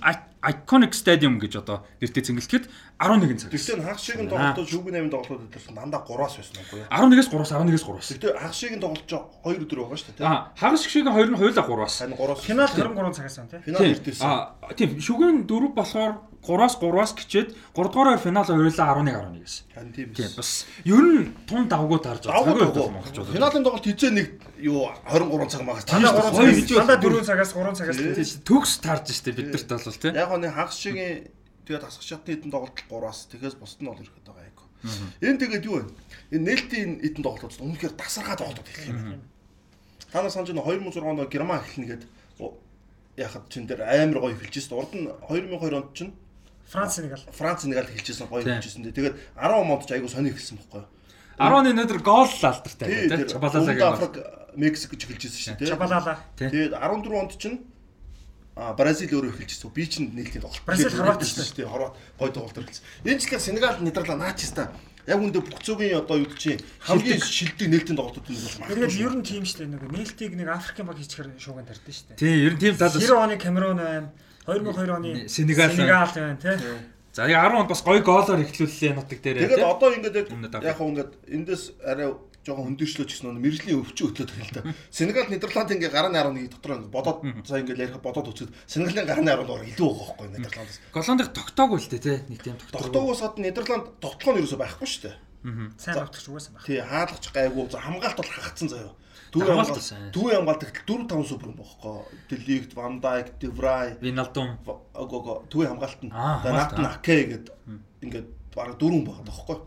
Iconic 0.44 0.92
Stadium 0.92 1.40
гэж 1.40 1.64
одоо 1.64 1.88
нэртэй 2.04 2.20
цэнгэлтэхэд 2.20 2.68
11 3.00 3.36
цаг. 3.42 3.50
Тэгсэн 3.50 3.82
хагас 3.82 4.02
шигийн 4.06 4.28
тоглолтууд 4.30 4.68
шүүгийн 4.70 4.94
8 5.06 5.10
тоглолтууд 5.10 5.50
дээр 5.50 5.64
дандаа 5.74 6.02
3-аас 6.06 6.34
байсан 6.38 6.56
уу? 6.62 6.78
11-ээс 6.94 7.28
3-аас 7.34 7.50
11-ээс 7.58 7.84
3-аас. 7.84 8.08
Тэгтээ 8.14 8.32
хагас 8.38 8.56
шигийн 8.60 8.80
тоглолт 8.80 9.06
ч 9.10 9.12
2 9.18 9.62
өдөр 9.66 9.78
байгаа 9.82 9.98
шүү 9.98 10.14
дээ. 10.14 10.26
Аа 10.30 10.38
хагас 10.54 10.82
гişгийн 10.86 11.10
хоёр 11.10 11.28
нь 11.34 11.38
хоёулаа 11.40 11.64
3-аас. 11.66 11.94
Харин 12.00 12.16
3-аас 12.16 12.40
Финал 12.46 12.68
23 12.70 13.18
цагаас 13.18 13.34
байна 13.38 13.50
тий. 13.50 13.60
финал 13.66 13.82
ирдээсэн. 13.82 14.24
Аа 14.24 14.72
тийм 14.78 14.90
шүгэн 15.02 15.36
дөрөв 15.50 15.72
болохоор 15.74 16.12
3-аас 16.44 16.74
3-аас 16.78 17.12
гिचээд 17.18 17.48
3 17.74 17.90
дугаараар 17.90 18.20
финал 18.22 18.44
хоёулаа 18.46 18.86
11 18.94 19.10
11 19.10 19.42
гэсэн. 19.42 19.64
Харин 19.74 19.90
тийм 19.96 20.08
Тийм 20.14 20.28
биш. 20.30 20.36
бас 20.38 20.50
ер 20.86 21.02
нь 21.02 21.34
тун 21.50 21.66
давгуу 21.66 21.98
Давгуу 22.30 22.54
цагийн 22.54 22.72
давгуу. 22.78 22.94
монголчууд. 22.94 23.26
Финалийн 23.34 23.64
тоглолт 23.66 23.84
хизээ 23.90 24.12
нэг 24.14 24.28
юу 24.62 24.86
23 25.10 25.50
цаг 25.50 25.62
магас. 25.66 25.84
Дандаа 25.88 26.14
Тийм, 26.14 26.30
3 26.30 26.38
хоёр 26.38 26.52
цагаас 26.62 26.78
дандаа 26.78 26.98
бүр- 27.02 27.18
4 27.18 27.26
цагаас 27.26 27.50
3 27.58 27.74
цагаас 27.74 27.98
төгс 28.46 28.72
таарж 28.84 29.06
штэ 29.10 29.32
биднэрт 29.34 29.66
бол 29.66 29.98
тий. 29.98 30.12
Яг 30.14 30.28
гоо 30.30 30.38
хагас 30.38 30.76
шигийн 30.78 31.26
тэгээд 31.66 31.84
асах 31.88 32.02
шатны 32.04 32.34
хэдэн 32.36 32.50
тоглолт 32.52 32.76
3-аас 32.76 33.28
тэгээс 33.32 33.56
бусд 33.58 33.80
нь 33.80 33.88
бол 33.88 33.98
ирэхэд 34.00 34.24
байгаа 34.28 34.44
айгу. 34.44 34.64
Энэ 35.24 35.40
тэгээд 35.40 35.64
юу 35.64 35.76
вэ? 35.80 35.84
Энэ 36.36 36.44
нээлтийн 36.44 36.90
хэдэн 37.00 37.22
тоглолтууд 37.24 37.64
үнэхээр 37.64 37.94
тасархаа 37.96 38.36
тоглолтууд 38.36 38.68
хэлэх 38.68 38.88
юм. 38.92 39.22
Та 40.12 40.20
нар 40.22 40.30
санаж 40.30 40.52
байна 40.52 40.62
2006 40.68 41.00
онд 41.02 41.24
Герман 41.32 41.60
эхэлнэ 41.64 41.88
гээд 41.88 42.04
яхад 43.16 43.44
чин 43.48 43.66
дээр 43.66 43.82
амар 43.86 44.18
гоё 44.20 44.34
эхэлжсэн. 44.36 44.74
Урд 44.76 44.92
нь 44.94 45.06
2002 45.08 45.74
онд 45.74 45.90
чинь 45.94 46.12
Франц 46.68 46.94
Сенегал. 46.98 47.22
Франц 47.32 47.62
Сенегал 47.62 47.86
эхэлжсэн 47.88 48.26
гоё 48.28 48.42
Тийм. 48.42 48.58
эхэлжсэн. 48.58 48.92
Тэгээд 48.92 49.14
10 49.38 49.54
онд 49.64 49.86
ч 49.86 49.90
айгу 49.94 50.08
сони 50.10 50.30
эхэлсэн 50.34 50.58
байхгүй 50.58 50.80
юу? 50.82 50.88
10-ны 51.38 51.68
өнөөдөр 51.74 52.00
гол 52.02 52.30
алдартай 52.30 52.86
Тий, 52.86 53.00
тий. 53.06 53.08
тэр 53.10 53.26
Чабалалагийн 53.30 53.74
Өмнөд 53.74 53.82
гол. 53.82 53.94
Африк 53.94 54.14
Мексик 54.54 54.90
гэж 54.94 55.00
эхэлжсэн 55.02 55.40
шүү 55.42 55.56
дээ. 55.58 55.70
Чабалала. 55.74 56.14
Тий. 56.38 56.48
Тэгээд 56.50 56.72
14 56.78 57.10
онд 57.14 57.32
чинь 57.38 57.58
а 58.56 58.72
Бразил 58.74 59.10
өөрөө 59.10 59.34
эхэлжсэн. 59.34 59.70
Би 59.74 59.86
чинь 59.86 60.14
нээлтийн 60.14 60.42
тоглолт. 60.46 60.62
Бразил, 60.62 60.90
Хорват 60.94 61.26
шүү 61.26 61.58
дээ. 61.58 61.66
Хорват 61.66 61.94
гой 62.18 62.30
тоглолт 62.30 62.58
эхэлсэн. 62.58 62.84
Энэ 63.02 63.18
жилээр 63.18 63.42
Сенегал 63.42 63.78
Нидерланд 63.82 64.22
наачста. 64.22 64.70
Яг 65.04 65.20
үндэ 65.20 65.42
бүх 65.42 65.60
цөгийн 65.60 66.00
одоо 66.00 66.22
юу 66.22 66.30
гэж 66.32 66.64
хамгийн 66.80 67.20
шилдэг 67.20 67.68
нээлтийн 67.68 67.98
тоглолтууд 67.98 68.24
нь 68.24 68.40
бол 68.40 68.72
Тэгээд 68.72 68.96
ер 69.04 69.14
нь 69.18 69.26
тийм 69.26 69.44
шүү 69.44 69.58
дээ 69.66 69.72
нэг 69.74 69.82
нээлтийг 69.90 70.32
нэг 70.32 70.48
Африкийн 70.48 70.86
баг 70.88 70.96
хийчихэр 70.96 71.28
шууган 71.36 71.68
тарьдсан 71.68 71.92
шүү 71.92 72.06
дээ. 72.14 72.22
Тий, 72.24 72.34
ер 72.48 72.54
нь 72.56 72.62
тийм 72.62 72.74
тал. 72.80 72.88
90 72.88 73.12
оны 73.12 73.36
Камерун 73.36 73.76
байна. 73.76 74.08
2002 74.48 74.96
оны 74.96 75.28
Сенегал 75.28 75.68
байна. 75.68 75.76
Сенегал 75.76 76.12
байна 76.16 76.38
тий. 76.40 76.56
За 77.12 77.28
яг 77.28 77.52
10 77.52 77.60
онд 77.60 77.68
бас 77.68 77.82
гоё 77.84 78.00
гоолоор 78.00 78.40
эхлүүллээ 78.48 78.92
нутаг 78.96 79.20
дээр 79.20 79.36
Тэгээд 79.44 79.60
одоо 79.60 79.88
ингээд 79.92 80.16
яг 80.24 80.64
яг 80.64 80.76
хөө 80.80 80.88
ингээд 80.88 81.12
эндээс 81.30 81.62
арай 81.84 82.08
жоохон 82.44 82.64
хөндөрчлөөч 82.76 83.10
гэсэн 83.10 83.32
нь 83.32 83.40
мэрэглийн 83.40 83.80
өвчин 83.80 84.06
өтлөөд 84.12 84.30
байна 84.30 84.44
л 84.44 84.54
да. 84.54 84.62
Сенегал 84.92 85.28
Нидерланд 85.32 85.70
ингээ 85.72 85.90
гарааны 85.90 86.18
11 86.20 86.52
дотор 86.52 86.72
ингээ 86.78 86.92
бодоод 86.92 87.18
за 87.48 87.58
ингээ 87.64 87.80
ярих 87.88 87.98
бодоод 88.04 88.28
үзэхэд 88.30 88.52
Сенегалийн 88.68 89.08
гарааны 89.08 89.32
10 89.32 89.48
доор 89.48 89.62
илүү 89.64 89.88
байгаа 89.88 90.14
байхгүй 90.14 90.28
Нидерландаас. 90.36 90.78
Голландыг 90.92 91.28
тогтоогүй 91.32 91.78
л 91.80 91.88
дээ 91.88 92.02
тий. 92.04 92.18
Нэг 92.28 92.40
тийм 92.44 92.56
тогтоогүй. 92.60 92.80
Тогтоогоос 92.84 93.20
хад 93.24 93.36
Нидерланд 93.40 93.86
тогтолгоо 94.04 94.32
нь 94.36 94.42
юу 94.44 94.58
байхгүй 94.60 94.86
шүү 94.86 95.02
дээ. 95.08 95.16
Сайн 95.80 95.96
тогтчих 96.00 96.28
угаасан 96.28 96.52
баг. 96.54 96.62
Тий 96.68 96.80
хаалгач 96.80 97.24
гайгүй 97.32 97.64
за 97.72 97.78
хамгаалт 97.80 98.16
бол 98.20 98.30
хагацсан 98.32 98.68
заяа. 98.68 98.92
Дүү 99.34 99.42
Хамгаалт 99.44 99.66
хамгаалт 99.66 99.82
сайн. 99.82 100.10
дүү 100.14 100.28
хамгаалт 100.30 100.62
гэтэл 100.62 100.86
4 100.94 101.08
5 101.10 101.26
супер 101.26 101.48
юм 101.50 101.56
бохоо. 101.58 102.06
Делигт, 102.30 102.72
Ван 102.78 103.00
Дайк, 103.02 103.34
Деврай, 103.42 103.98
Виналдум. 104.00 104.58
огого 104.94 105.42
дүү 105.50 105.66
хамгаалт 105.74 106.00
нь. 106.06 106.12
Аа, 106.14 106.38
Нат 106.38 106.70
хамгаалт, 106.70 106.78
Наке 106.78 107.18
гэд 107.26 107.46
ингээд 108.00 108.28
бараг 108.54 108.78
дөрвөн 108.78 109.02
байгаа 109.04 109.26
тоххой. 109.26 109.58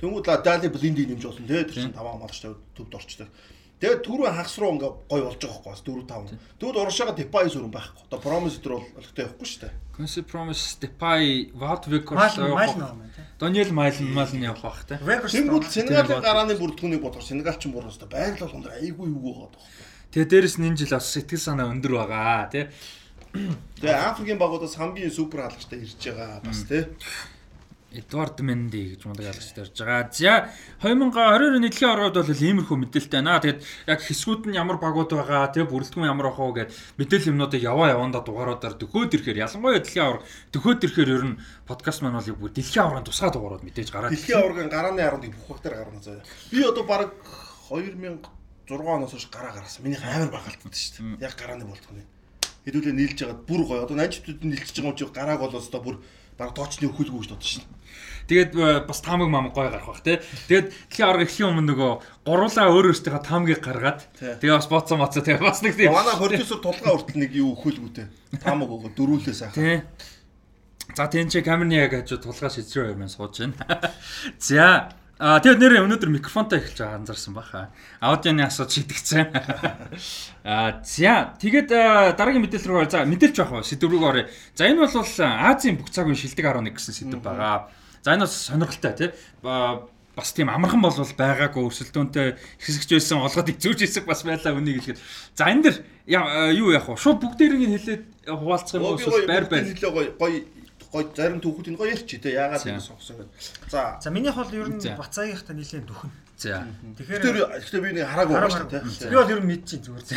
Тэнгүүд 0.00 0.26
Дали 0.44 0.68
Блинди 0.68 1.06
нэмж 1.06 1.22
болсон 1.24 1.46
тий 1.46 1.64
тэр 1.64 1.72
чинь 1.72 1.94
5 1.94 2.00
хамгаалагчтай 2.00 2.52
төвд 2.76 2.94
орчтой. 2.96 3.28
Тэгээд 3.76 4.04
түрүү 4.08 4.28
хагас 4.32 4.56
руу 4.56 4.72
ингээ 4.72 4.92
гой 5.08 5.20
болж 5.20 5.40
байгаа 5.40 5.68
бас 5.68 5.80
4 5.84 6.04
5. 6.08 6.36
Тэгвэл 6.56 6.80
урагшаага 6.80 7.12
Депай 7.12 7.48
сүрэн 7.52 7.72
байхгүй. 7.72 8.08
Одоо 8.08 8.20
Промис 8.24 8.56
дээр 8.56 8.80
бол 8.80 8.88
олигтой 8.96 9.24
явахгүй 9.28 9.48
шүү 9.48 9.60
дээ. 9.68 9.74
Конси 9.96 10.20
Промис, 10.28 10.76
Depay, 10.76 11.52
нөө 12.36 13.08
тий. 13.16 13.24
Daniel 13.40 13.70
Malen 13.72 14.12
Malen 14.12 14.44
явах 14.44 14.60
бах 14.64 14.84
тий. 14.84 14.96
Вегос 15.00 15.32
Тэнгүүд 15.32 15.68
Сенегалийн 15.72 16.20
гарааны 16.20 16.56
бүрдгүүнийг 16.60 17.00
бодохоор 17.00 17.24
Сенегал 17.24 17.56
ч 17.56 17.64
юм 17.64 17.76
бүр 17.76 17.88
өстой 17.88 18.08
байрлал 18.12 18.44
болгонд 18.44 18.68
айгүй 18.76 19.08
юу 19.08 19.24
байгаа 19.24 19.48
тох. 19.56 19.64
Тэгээ 20.12 20.28
дээрэс 20.32 20.56
нь 20.60 20.68
энэ 20.68 20.80
жил 20.84 20.96
бас 20.96 21.08
сэтгэл 21.12 21.40
санаа 21.40 21.72
өндөр 21.72 21.92
байгаа 21.96 22.48
тий. 22.52 22.64
Тэгээ 23.80 24.04
Африкийн 24.08 24.40
багуудаас 24.40 24.76
хамгийн 24.76 25.12
супер 25.12 25.48
хаалгачтай 25.48 25.80
ирж 25.80 26.00
байгаа 26.00 26.44
бас 26.44 26.60
тий. 26.68 26.84
Эдвард 27.94 28.40
Менди 28.42 28.96
гэж 28.98 29.06
мундаг 29.06 29.30
хаалгач 29.30 29.54
тарж 29.54 29.78
байгаа. 29.78 30.10
За 30.10 30.50
2022 30.82 31.54
оны 31.54 31.70
дэлхийн 31.70 31.92
ороод 31.94 32.18
бол 32.18 32.34
иймэрхүү 32.34 32.76
мэдээлэлтэй 32.82 33.22
байна. 33.22 33.38
Тэгээд 33.38 33.60
яг 33.86 34.00
хэсгүүд 34.02 34.42
нь 34.50 34.58
ямар 34.58 34.82
багууд 34.82 35.14
байгаа, 35.14 35.54
тэгээ 35.54 35.70
бүрэлдэхүүн 35.70 36.10
ямар 36.10 36.34
ах 36.34 36.40
уу 36.42 36.50
гэд 36.50 36.74
мэдээлэл 36.98 37.30
юмнуудыг 37.30 37.62
яваа 37.62 37.94
явандаа 37.94 38.26
дугааруудаар 38.26 38.74
дөхөөд 38.74 39.14
ирэхээр 39.14 39.42
ялангуяа 39.46 39.78
дэлхийн 39.78 40.02
авраг 40.02 40.24
дөхөөд 40.50 40.82
ирэхээр 40.82 41.10
ер 41.14 41.24
нь 41.30 41.40
подкаст 41.64 42.02
маань 42.02 42.18
бол 42.18 42.50
дэлхийн 42.50 42.84
аврагын 42.84 43.06
тусгай 43.06 43.30
дугаарууд 43.30 43.64
мэдээж 43.64 43.88
гараад 43.94 44.10
Дэлхийн 44.10 44.38
аваргын 44.42 44.68
гарааны 44.68 45.00
харуулыг 45.06 45.32
бүх 45.38 45.46
багтаар 45.54 45.74
гаргана 45.78 46.02
заяа. 46.02 46.26
Би 46.50 46.58
одоо 46.66 46.84
баг 46.84 47.14
2006 47.70 48.26
оноос 48.66 49.14
хойш 49.14 49.30
гараа 49.30 49.54
гаргасан. 49.54 49.86
Минийх 49.86 50.02
амар 50.02 50.34
багалтсан 50.34 50.74
шүү 50.74 51.22
дээ. 51.22 51.22
Яг 51.22 51.38
гарааны 51.38 51.64
болтгоны. 51.70 52.02
Хэдүүлээ 52.66 52.98
нийлж 52.98 53.18
ягаад 53.22 53.46
бүр 53.46 53.62
гоё. 53.62 53.86
Одоо 53.86 53.94
нь 53.94 54.02
нийлчихэж 54.02 54.82
байгаа 54.82 54.90
юм 54.90 54.98
чи 54.98 55.06
гарааг 55.06 55.38
бол 55.38 55.54
өстой 55.54 55.82
бүр 55.86 55.96
баг 56.38 56.52
тоочны 56.54 56.88
өхөлгүй 56.88 57.24
гэж 57.24 57.30
бодсон 57.32 57.42
шин. 57.42 57.64
Тэгээд 58.26 58.52
э, 58.58 58.82
бас 58.86 59.00
таамаг 59.00 59.30
мам 59.30 59.50
гой 59.54 59.70
гарах 59.70 59.86
бах 59.86 60.02
тий. 60.02 60.18
Тэгээд 60.50 60.68
дэлхийн 60.90 61.06
авраг 61.08 61.30
эхлэх 61.30 61.48
өмнө 61.48 61.70
нөгөө 61.70 61.92
гуруулаа 62.26 62.66
өөр 62.74 62.90
өөртөө 62.90 63.22
таамгийг 63.22 63.62
гаргаад 63.62 64.00
тэгээ 64.18 64.58
бас 64.58 64.66
боцсон 64.66 64.98
моцоо 64.98 65.22
тэгээ 65.22 65.46
бас 65.46 65.62
нэг 65.62 65.78
тийм 65.78 65.94
Манай 65.94 66.18
продюсер 66.18 66.58
тулгаа 66.58 66.98
хүртэл 66.98 67.22
нэг 67.22 67.32
юу 67.38 67.54
өхөлгүүтэй. 67.54 68.06
Таамаг 68.42 68.66
өгөө 68.66 68.90
дөрүүлээ 68.98 69.34
сайхан. 69.34 69.54
тий. 69.54 69.78
За 70.98 71.06
тийм 71.06 71.30
чи 71.30 71.42
камерны 71.42 71.78
яг 71.78 71.94
хажуу 71.94 72.18
тулгаа 72.18 72.50
шижрээ 72.50 72.98
юм 72.98 73.06
сууж 73.06 73.46
байна. 73.46 73.94
За 74.42 74.90
А 75.16 75.40
тэгээд 75.40 75.60
нэр 75.64 75.74
өнөөдөр 75.88 76.12
микрофонтой 76.12 76.60
эхэлж 76.60 76.76
байгаа 76.76 77.00
анзаарсан 77.00 77.32
баха. 77.32 77.72
Аудионы 78.04 78.44
асууд 78.44 78.68
шийдэгцэн. 78.68 79.32
А 80.44 80.84
за 80.84 81.32
тэгээд 81.40 81.72
дараагийн 82.20 82.44
мэдээлэл 82.44 82.84
рүү 82.84 82.90
за 82.92 83.08
мэдээлж 83.08 83.40
явах 83.40 83.64
сэдв 83.64 83.88
рүү 83.88 84.04
оръё. 84.04 84.28
За 84.52 84.68
энэ 84.68 84.84
бол 84.84 84.92
Азийн 84.92 85.80
бүх 85.80 85.88
цаг 85.88 86.04
үеийн 86.04 86.20
шилдэг 86.20 86.44
11 86.44 86.68
гэсэн 86.76 86.92
сэдв 86.92 87.24
байгаа. 87.24 87.72
За 88.04 88.12
энэ 88.12 88.28
бас 88.28 88.36
сонирхолтой 88.44 88.92
тий. 88.92 89.10
Ба- 89.40 89.88
бас 90.16 90.32
тийм 90.36 90.48
амархан 90.52 90.80
бол 90.84 90.92
байгаагүй 90.92 91.64
өрсөлдөөнтэй 91.64 92.36
хэсэгч 92.60 92.90
байсан 92.96 93.20
олгоод 93.24 93.56
зүүж 93.56 93.84
хэсэг 93.84 94.04
бас 94.08 94.20
байлаа 94.24 94.52
үнийг 94.52 94.80
хэлэхэд. 94.84 95.00
За 95.36 95.48
энэ 95.48 95.64
дэр 95.64 95.76
юу 96.56 96.72
яах 96.72 96.88
вэ? 96.88 96.96
Шууд 96.96 97.20
бүгдээрийг 97.20 97.68
нь 97.68 97.76
хэлээд 97.76 98.04
хуваалцах 98.24 98.80
юм 98.80 98.84
уу? 98.84 99.00
Байр 99.28 99.28
байр 99.28 99.44
байр. 99.48 99.64
Гоё 100.96 101.12
зарим 101.12 101.40
түүхүүд 101.44 101.68
энэ 101.68 101.76
гоё 101.76 101.90
ярьчих 101.92 102.20
тий. 102.24 102.32
Яагаад 102.32 102.64
ингэ 102.64 102.80
сонгосон 102.80 103.16
гэдэг. 103.20 103.36
За. 103.68 104.00
За 104.00 104.08
минийх 104.10 104.34
бол 104.40 104.48
ер 104.56 104.68
нь 104.72 104.80
За. 104.80 104.96
Бацаагийнхтай 104.96 105.54
нэлээд 105.56 105.84
дөхөн. 105.84 106.10
За. 106.36 106.64
Тэгэхээр 106.96 107.22
ихтэй 107.60 107.80
би 107.80 107.88
нэг 107.96 108.08
хараагүй 108.08 108.36
дээ. 108.36 108.82
тий. 108.96 109.08
би 109.08 109.16
бол 109.16 109.32
ер 109.36 109.40
нь 109.40 109.48
мэдчихээн 109.52 109.82
зүгээр 109.84 110.04
зэ. 110.04 110.16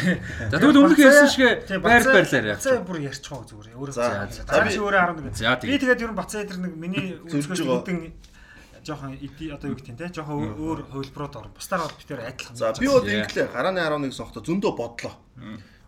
За 0.51 0.55
тэгвэл 0.59 0.79
өмнөх 0.83 0.99
ярьсан 0.99 1.29
шиг 1.31 1.43
байр 1.79 2.03
байрлаар 2.07 2.45
яах. 2.51 2.59
Бацаа 2.59 2.79
бүр 2.83 2.97
ярьчих 3.03 3.31
уу 3.35 3.43
зүгээр. 3.47 3.67
Өөрөө 3.75 3.93
За, 3.95 4.27
за. 4.31 4.63
би- 4.63 4.71
чи 4.71 4.79
өөрөө 4.79 4.99
11. 4.99 5.35
За, 5.35 5.55
Би 5.59 5.75
тэгээд. 5.75 5.79
тэгээд 5.83 6.03
ер 6.03 6.11
нь 6.11 6.19
Бацаа 6.19 6.43
дээр 6.43 6.59
нэг 6.63 6.73
миний 6.75 7.05
үзэсгэлэн 7.23 7.67
байгаа. 7.67 8.11
жоохон 8.83 9.11
иди 9.19 9.51
одоо 9.51 9.67
юу 9.71 9.75
гэдэг 9.75 9.95
те 9.99 10.07
жоохон 10.07 10.55
өөр 10.55 10.79
хувилбарууд 10.91 11.35
орно. 11.35 11.51
Бусдаар 11.55 11.83
бол 11.83 11.95
битээр 11.99 12.19
адилхан. 12.31 12.55
За 12.55 12.71
би 12.79 12.87
бол 12.87 13.03
инглээ 13.03 13.47
гарааны 13.51 13.79
11 13.83 14.11
сонгохдоо 14.15 14.43
зөндөө 14.43 14.71
бодлоо. 14.75 15.13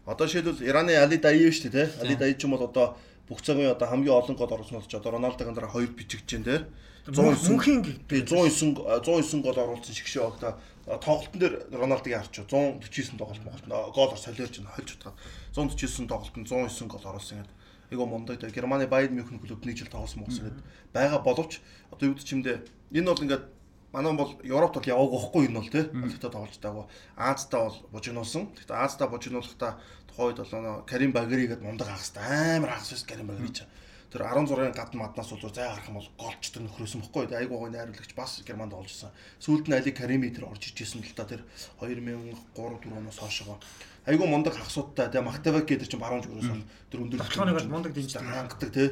Одоо 0.05 0.27
жишээлбэл 0.27 0.63
Ираны 0.67 0.95
Али 0.99 1.17
Даи 1.17 1.47
шүү 1.51 1.71
дээ 1.71 1.87
тий. 1.87 1.87
Али 2.03 2.15
Даи 2.19 2.33
ч 2.35 2.43
юм 2.45 2.51
бол 2.57 2.67
одоо 2.67 2.97
бүх 3.31 3.39
цагийн 3.39 3.71
одоо 3.71 3.87
хамгийн 3.87 4.11
олон 4.11 4.35
гол 4.35 4.51
оруулсан 4.51 4.83
болж 4.83 4.91
одоо 4.91 5.11
Роналдогийн 5.15 5.55
дараа 5.55 5.71
хоёр 5.71 5.87
бичигдэж 5.95 6.43
байна 6.43 6.67
тий. 7.07 7.15
109 7.15 7.47
мөнхийн 7.47 7.79
би 8.11 8.17
109 8.27 8.75
109 9.07 9.39
гол 9.39 9.55
оруулсан 9.55 9.95
шигшээ 9.95 10.27
огта 10.27 10.59
тоглолтын 10.99 11.39
дээр 11.39 11.55
Роналдогийн 11.71 12.19
харч 12.19 12.43
149 12.43 13.15
тоглолт 13.15 13.43
Монголд 13.47 13.95
гол 13.95 14.11
солиорч 14.19 14.59
байна 14.59 14.75
хольж 14.75 14.89
утгаад 14.99 15.15
149 15.55 16.11
тоглолтод 16.11 16.43
109 16.43 16.91
гол 16.91 17.07
оруулсан 17.07 17.39
гэдэг. 17.39 17.55
Эго 17.91 18.05
Мондог 18.05 18.35
дээр 18.35 18.51
Германы 18.51 18.87
Байерн 18.87 19.15
Мюнхен 19.15 19.39
клуб 19.39 19.63
нэг 19.63 19.79
жил 19.79 19.87
тоглосон 19.87 20.27
Монгол 20.27 20.43
гэдэг. 20.51 20.63
Бага 20.91 21.19
боловч 21.23 21.63
одоо 21.87 22.11
юу 22.11 22.15
гэдэг 22.19 22.27
чимдээ 22.27 22.57
энэ 22.91 23.07
бол 23.07 23.23
ингээд 23.23 23.45
манай 23.91 24.13
бол 24.15 24.31
Европт 24.43 24.75
бол 24.79 24.91
яваагүй 24.91 25.11
байхгүй 25.19 25.43
энэ 25.47 25.59
бол 25.59 25.69
тий. 25.71 25.83
Олигтой 25.91 26.31
тоглож 26.31 26.57
байгаагүй. 26.59 26.87
Аазтаа 27.19 27.61
бол 27.67 27.77
бужигнуулсан. 27.91 28.43
Гэхдээ 28.55 28.77
Аазтаа 28.79 29.07
бужигнуулахдаа 29.11 29.79
тухайн 30.11 30.35
үед 30.35 30.39
бол 30.43 30.51
нөө 30.51 30.85
Карим 30.85 31.11
Багри 31.15 31.47
гэдэг 31.47 31.63
мундаг 31.63 31.87
хагас 31.87 32.11
амар 32.19 32.75
хагас 32.75 32.91
байсан 32.91 33.07
Карим 33.07 33.27
Багри 33.31 33.49
ч. 33.55 33.63
Тэр 34.11 34.27
16-ын 34.27 34.75
гадна 34.75 35.07
маднаас 35.07 35.31
бол 35.31 35.55
зай 35.55 35.71
гарах 35.71 35.87
юм 35.87 35.95
бол 35.95 36.09
голч 36.19 36.51
тэр 36.51 36.67
нөхрөөсөн 36.67 36.99
бохгүй. 36.99 37.31
Айгуу 37.31 37.63
гой 37.63 37.71
найруулагч 37.71 38.11
бас 38.11 38.43
Германд 38.43 38.75
болж 38.75 38.91
исэн. 38.91 39.07
Сүүлд 39.39 39.71
нь 39.71 39.75
Али 39.79 39.95
Карими 39.95 40.27
тэр 40.27 40.51
орж 40.51 40.67
ирж 40.67 40.83
исэн 40.83 40.99
л 40.99 41.15
та 41.15 41.23
тэр 41.23 41.47
2003 41.79 42.35
4 42.51 42.91
оноос 42.91 43.19
хойшоо. 43.23 43.55
Айгуу 44.03 44.27
мундаг 44.27 44.59
хагасуудтай 44.59 45.07
тэгээ 45.15 45.23
Мактавак 45.23 45.63
гэдэг 45.63 45.87
чинь 45.87 46.03
баруун 46.03 46.27
зүгээс 46.27 46.51
бол 46.51 46.67
тэр 46.91 46.99
өндөр 47.07 47.19
Баталгааныг 47.23 47.55
бол 47.55 47.71
мундаг 47.71 47.91
дэмждэг. 47.95 48.19
хангадаг 48.19 48.71
тий. 48.75 48.89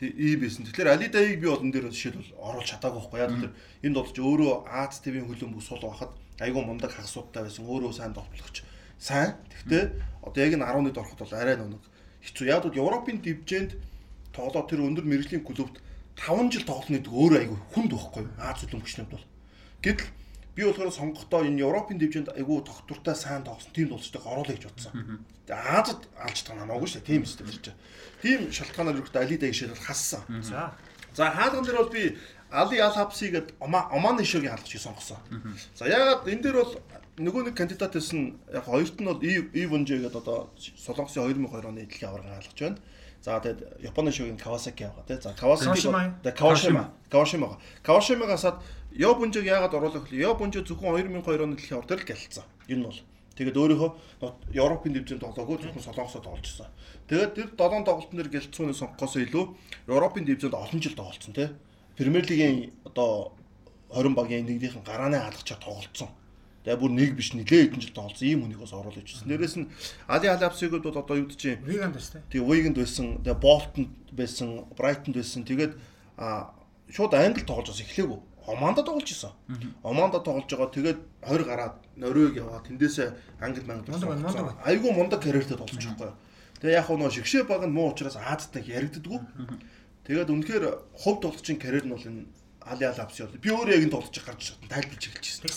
Тэг 0.00 0.08
ий 0.16 0.36
байсан. 0.40 0.64
Тэгэхээр 0.64 0.88
Али 0.88 1.08
Даиг 1.12 1.36
би 1.36 1.52
бол 1.52 1.60
энэ 1.60 1.76
дээр 1.76 1.92
жишээлбэл 1.92 2.32
оруулж 2.40 2.68
чадаагүй 2.72 3.00
байхгүй 3.04 3.20
яа. 3.20 3.28
Тэр 3.28 3.52
энд 3.84 3.96
бол 4.00 4.08
ч 4.08 4.16
өөрөө 4.24 4.72
Аз 4.72 5.04
ТV-ийн 5.04 5.28
хөлөө 5.28 5.52
бүс 5.52 5.68
сул 5.68 5.84
байхад 5.84 6.16
айгуу 6.40 6.64
мундаг 6.64 6.96
хагасуудтай 6.96 7.44
байсан. 7.44 7.68
Өөрөө 7.68 7.92
сайн 7.92 8.16
тоглогч. 8.16 8.64
Сайн. 8.98 9.36
Гэхдээ 9.52 9.84
одоо 10.22 10.40
яг 10.42 10.52
энэ 10.56 10.66
11-д 10.66 10.98
ороход 10.98 11.20
бол 11.20 11.34
арай 11.36 11.56
нэг 11.56 11.82
хэцүү. 12.24 12.46
Яг 12.48 12.62
бол 12.64 12.74
Европын 12.74 13.18
дивжээнд 13.22 13.72
тоглоод 14.32 14.68
тэр 14.68 14.84
өндөр 14.84 15.04
мэрэгжлийн 15.06 15.44
клубт 15.46 15.80
5 16.16 16.52
жил 16.52 16.64
тоглоно 16.64 16.96
гэдэг 16.96 17.12
өөрөө 17.12 17.40
айгүй 17.44 17.58
хүнд 17.76 17.92
байхгүй 17.92 18.22
юу? 18.24 18.32
Аз 18.40 18.64
үлэмгчнүүд 18.64 19.10
бол. 19.12 19.24
Гэтэл 19.84 20.08
би 20.56 20.62
болохоор 20.64 20.90
сонгохдоо 20.92 21.44
энэ 21.44 21.60
Европын 21.60 22.00
дивжээнд 22.00 22.32
айгүй 22.32 22.64
тогтвортой 22.64 23.14
сайн 23.14 23.44
тоглосон 23.44 23.72
тийм 23.76 23.92
дулцтай 23.92 24.20
оруулах 24.24 24.56
гэж 24.56 24.64
бодсон. 24.64 25.20
Тэгээ 25.44 25.60
Азад 25.76 26.00
алж 26.16 26.38
байгаа 26.40 26.64
намаагүй 26.64 26.88
шүү 26.88 27.00
дээ. 27.04 27.10
Тийм 27.12 27.22
эсвэл 27.28 27.44
тэр 27.44 27.60
чинь. 27.60 27.80
Тийм 28.24 28.40
шалтгаанаар 28.50 28.96
ирэхдээ 28.96 29.22
Али 29.22 29.36
Даг 29.36 29.52
шийдэл 29.52 29.84
хассан. 29.84 30.24
За. 30.40 30.72
За 31.12 31.30
хаалган 31.30 31.64
дээр 31.68 31.78
бол 31.84 31.92
би 31.92 32.16
Али 32.50 32.78
Ал 32.80 32.94
Хапси 32.96 33.28
гэдэг 33.28 33.60
Оман 33.60 34.16
Ишогийн 34.24 34.56
хаалгач 34.56 34.80
сонгосон. 34.80 35.20
За 35.76 35.84
ягаад 35.84 36.24
энэ 36.24 36.42
дээр 36.42 36.56
бол 36.64 36.72
нөгөө 37.16 37.48
нэг 37.48 37.54
кандидат 37.56 37.96
байсан 37.96 38.36
яг 38.52 38.64
хоёрт 38.68 39.00
нь 39.00 39.08
бол 39.08 39.20
Ивонжэ 39.24 40.04
гэдэг 40.04 40.20
одоо 40.20 40.52
Солонгосын 40.56 41.24
2002 41.32 41.64
оны 41.64 41.80
дэлхийн 41.88 42.10
аваргын 42.12 42.32
хаалгач 42.36 42.60
байна. 42.60 42.78
За 43.24 43.40
тэгээд 43.40 43.80
Японы 43.80 44.12
шогийн 44.12 44.36
Кавасаки 44.36 44.84
байгаа 44.84 45.04
тий. 45.08 45.16
За 45.16 45.32
Кавашима. 45.32 46.20
тэгээд 46.22 46.36
Кавашима. 46.36 46.92
Кавашима. 47.08 47.58
Кавашимагасаад 47.82 48.60
Йобунжиг 48.92 49.44
яагаад 49.44 49.74
оруулах 49.74 50.12
вэ? 50.12 50.20
Йобунжи 50.28 50.60
зөвхөн 50.60 50.92
2002 51.00 51.40
оны 51.40 51.56
дэлхийн 51.56 51.80
аваргаар 51.80 52.00
л 52.04 52.08
гэлцсэн. 52.08 52.44
Энэ 52.68 52.80
нь 52.80 52.84
бол. 52.84 53.00
Тэгээд 53.36 53.56
өөрийнхөө 53.56 53.90
Европын 54.56 54.92
дивизэнд 54.92 55.20
тоглоогүй 55.20 55.56
зөвхөн 55.60 55.84
Солонгосод 55.84 56.24
тоглож 56.24 56.44
ирсэн. 56.44 56.68
Тэгээд 57.08 57.32
тэр 57.36 57.48
7 57.52 57.84
тоглолтын 57.84 58.16
дээр 58.16 58.32
гэлцсүүний 58.32 58.76
сонгохоос 58.76 59.14
илүү 59.20 59.44
Европын 59.92 60.24
дивизэнд 60.24 60.56
олон 60.56 60.80
жил 60.80 60.96
тоглолцсон 60.96 61.36
тий. 61.36 61.48
Премьер 61.96 62.24
лигийн 62.24 62.72
одоо 62.88 63.36
20 63.92 64.16
багийн 64.16 64.48
нэгнийхэн 64.48 64.84
гарааны 64.84 65.20
хаалгачаар 65.20 65.60
тоглолцсон. 65.60 66.08
Тэгээ 66.66 66.82
бүр 66.82 66.92
нэг 66.98 67.10
биш 67.14 67.30
нэлээ 67.30 67.70
хэдэн 67.70 67.78
жил 67.78 67.94
тоглолцсон 67.94 68.26
ийм 68.26 68.42
хүнийг 68.42 68.58
бас 68.58 68.74
оруулж 68.74 68.98
ирсэн. 68.98 69.30
Дээрээс 69.30 69.54
нь 69.54 69.70
Али 70.10 70.26
Халапсигод 70.26 70.82
бол 70.82 70.98
одоо 70.98 71.14
юу 71.14 71.30
гэж 71.30 71.62
Виганд 71.62 71.94
байна 71.94 72.10
те. 72.10 72.26
Тэгээ 72.26 72.42
Уиганд 72.42 72.76
байсан, 72.82 73.22
тэгээ 73.22 73.38
Болтонд 73.38 73.94
байсан, 74.10 74.66
Брайтонд 74.74 75.14
байсан. 75.14 75.46
Тэгээд 75.46 75.78
а 76.18 76.50
шууд 76.90 77.14
Англи 77.14 77.46
тоглож 77.46 77.70
бас 77.70 77.78
эхлэв. 77.86 78.18
Оманда 78.50 78.82
тоглож 78.82 79.06
исэн. 79.06 79.30
Оманда 79.86 80.18
тоглож 80.18 80.50
байгаа. 80.50 80.74
Тэгээд 80.74 80.98
20 81.22 81.46
гараад 81.46 81.74
Норвег 81.94 82.34
яваа. 82.34 82.58
Тэндээсээ 82.66 83.14
Англи 83.38 83.62
мангад 83.62 83.86
Мундаг 83.86 84.10
байна, 84.10 84.90
мундаг 84.90 85.22
карьертэй 85.22 85.54
тоглож 85.54 85.86
байгаа 85.86 86.10
байхгүй. 86.10 86.12
Тэгээ 86.66 86.78
яг 86.82 86.90
нөө 86.90 87.10
шигшээ 87.14 87.46
баг 87.46 87.62
нь 87.62 87.70
муу 87.70 87.94
учраас 87.94 88.18
Аадтай 88.18 88.66
яригддаггүй. 88.66 89.22
Тэгээд 90.02 90.34
үнэхээр 90.34 90.64
хувь 90.98 91.22
тоглогчийн 91.22 91.62
карьер 91.62 91.86
нь 91.86 91.94
бол 91.94 92.02
энэ 92.02 92.26
Али 92.66 92.84
Алапси 92.84 93.22
бол 93.22 93.38
би 93.38 93.50
өөрөө 93.54 93.74
яг 93.78 93.82
энэ 93.86 93.94
тоглож 93.94 94.18
гарч 94.26 94.40
чадсан 94.50 94.66
тайлбарж 94.66 95.02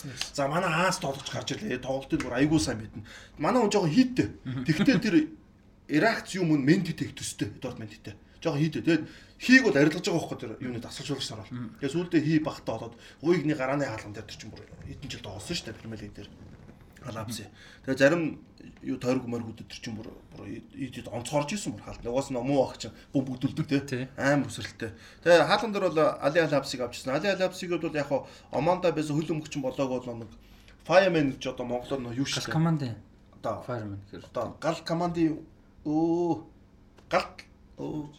нэгс. 0.06 0.30
За 0.38 0.46
манай 0.46 0.70
Аас 0.70 1.02
тоглож 1.02 1.26
гарч 1.26 1.58
ирлээ. 1.58 1.82
Тоглолтын 1.82 2.22
бүр 2.22 2.38
айгуу 2.38 2.62
сайн 2.62 2.86
мэднэ. 2.86 3.02
Манай 3.42 3.66
хүн 3.66 3.74
жоохон 3.74 3.90
хийдтэй. 3.90 4.30
Тэгвэл 4.46 5.02
тэр 5.02 5.16
Иракц 5.90 6.38
юм 6.38 6.54
нь 6.54 6.70
их 6.86 7.18
төстэй. 7.18 7.50
Дортмендтэй. 7.58 8.14
Жоохон 8.46 8.62
хийдтэй. 8.62 8.82
Тэгээд 8.86 9.04
хийг 9.42 9.64
бол 9.66 9.74
арилгаж 9.74 10.06
байгаа 10.06 10.22
байхгүй 10.22 10.38
тэр 10.38 10.54
юуны 10.62 10.80
дасгалжуулагч 10.86 11.30
нар 11.34 11.42
бол. 11.42 11.54
Тэгээд 11.82 11.96
сүүлдээ 11.98 12.22
хий 12.22 12.40
багтаа 12.46 12.78
болоод 12.78 12.96
уйгны 13.26 13.58
гарааны 13.58 13.90
хаалган 13.90 14.14
дээр 14.14 14.30
тэр 14.30 14.38
чинь 14.38 14.54
бүр 14.54 14.62
хэдэн 14.86 15.10
жил 15.10 15.26
тоглосон 15.26 15.56
шүү 15.58 15.66
дээ 15.66 15.80
Премьер 15.82 16.02
лиг 16.06 16.14
дээр. 16.14 16.30
Алапси. 17.06 17.46
Тэгээд 17.86 18.00
зарим 18.00 18.40
юу 18.84 18.98
тойрог 18.98 19.28
моргууд 19.28 19.64
тэр 19.64 19.80
чинь 19.80 19.96
бүр 19.96 20.12
идэд 20.76 21.08
онцгорж 21.08 21.54
исэн 21.56 21.74
бүр 21.78 21.84
хаалт. 21.86 22.04
Угаас 22.04 22.30
нь 22.32 22.40
муу 22.40 22.66
ах 22.68 22.78
чинь 22.78 22.96
бөмбөгдүүлдэг 23.14 23.68
Тий. 23.68 23.80
те. 23.80 24.10
Амар 24.18 24.48
өсрэлтэй. 24.52 24.92
Тэгээд 25.24 25.48
хаалган 25.48 25.72
дээр 25.72 25.86
бол 25.90 26.00
Али 26.20 26.40
Алапсиг 26.44 26.82
авчихсан. 26.82 27.16
Али 27.16 27.28
Алапсиг 27.32 27.70
бол 27.70 27.96
яг 27.96 28.08
хаа 28.08 28.28
Оманда 28.52 28.92
байсан 28.92 29.16
хөл 29.16 29.32
өмгчин 29.38 29.62
болоог 29.64 30.04
бол 30.04 30.16
нэг 30.26 30.32
Fireman 30.88 31.38
гэж 31.38 31.54
одоо 31.54 31.66
монголоор 31.66 32.02
нөө 32.02 32.18
юу 32.18 32.26
Гал 32.26 32.34
шүү 32.34 32.46
дээ. 32.50 32.54
команд 32.54 32.82
Одоо 33.40 33.64
fireman 33.64 34.00
гэхээр. 34.10 34.26
одоо 34.26 34.58
гал 34.60 34.80
командын 34.84 35.40
өө 35.86 36.44
гал 37.08 37.28
өө 37.78 38.10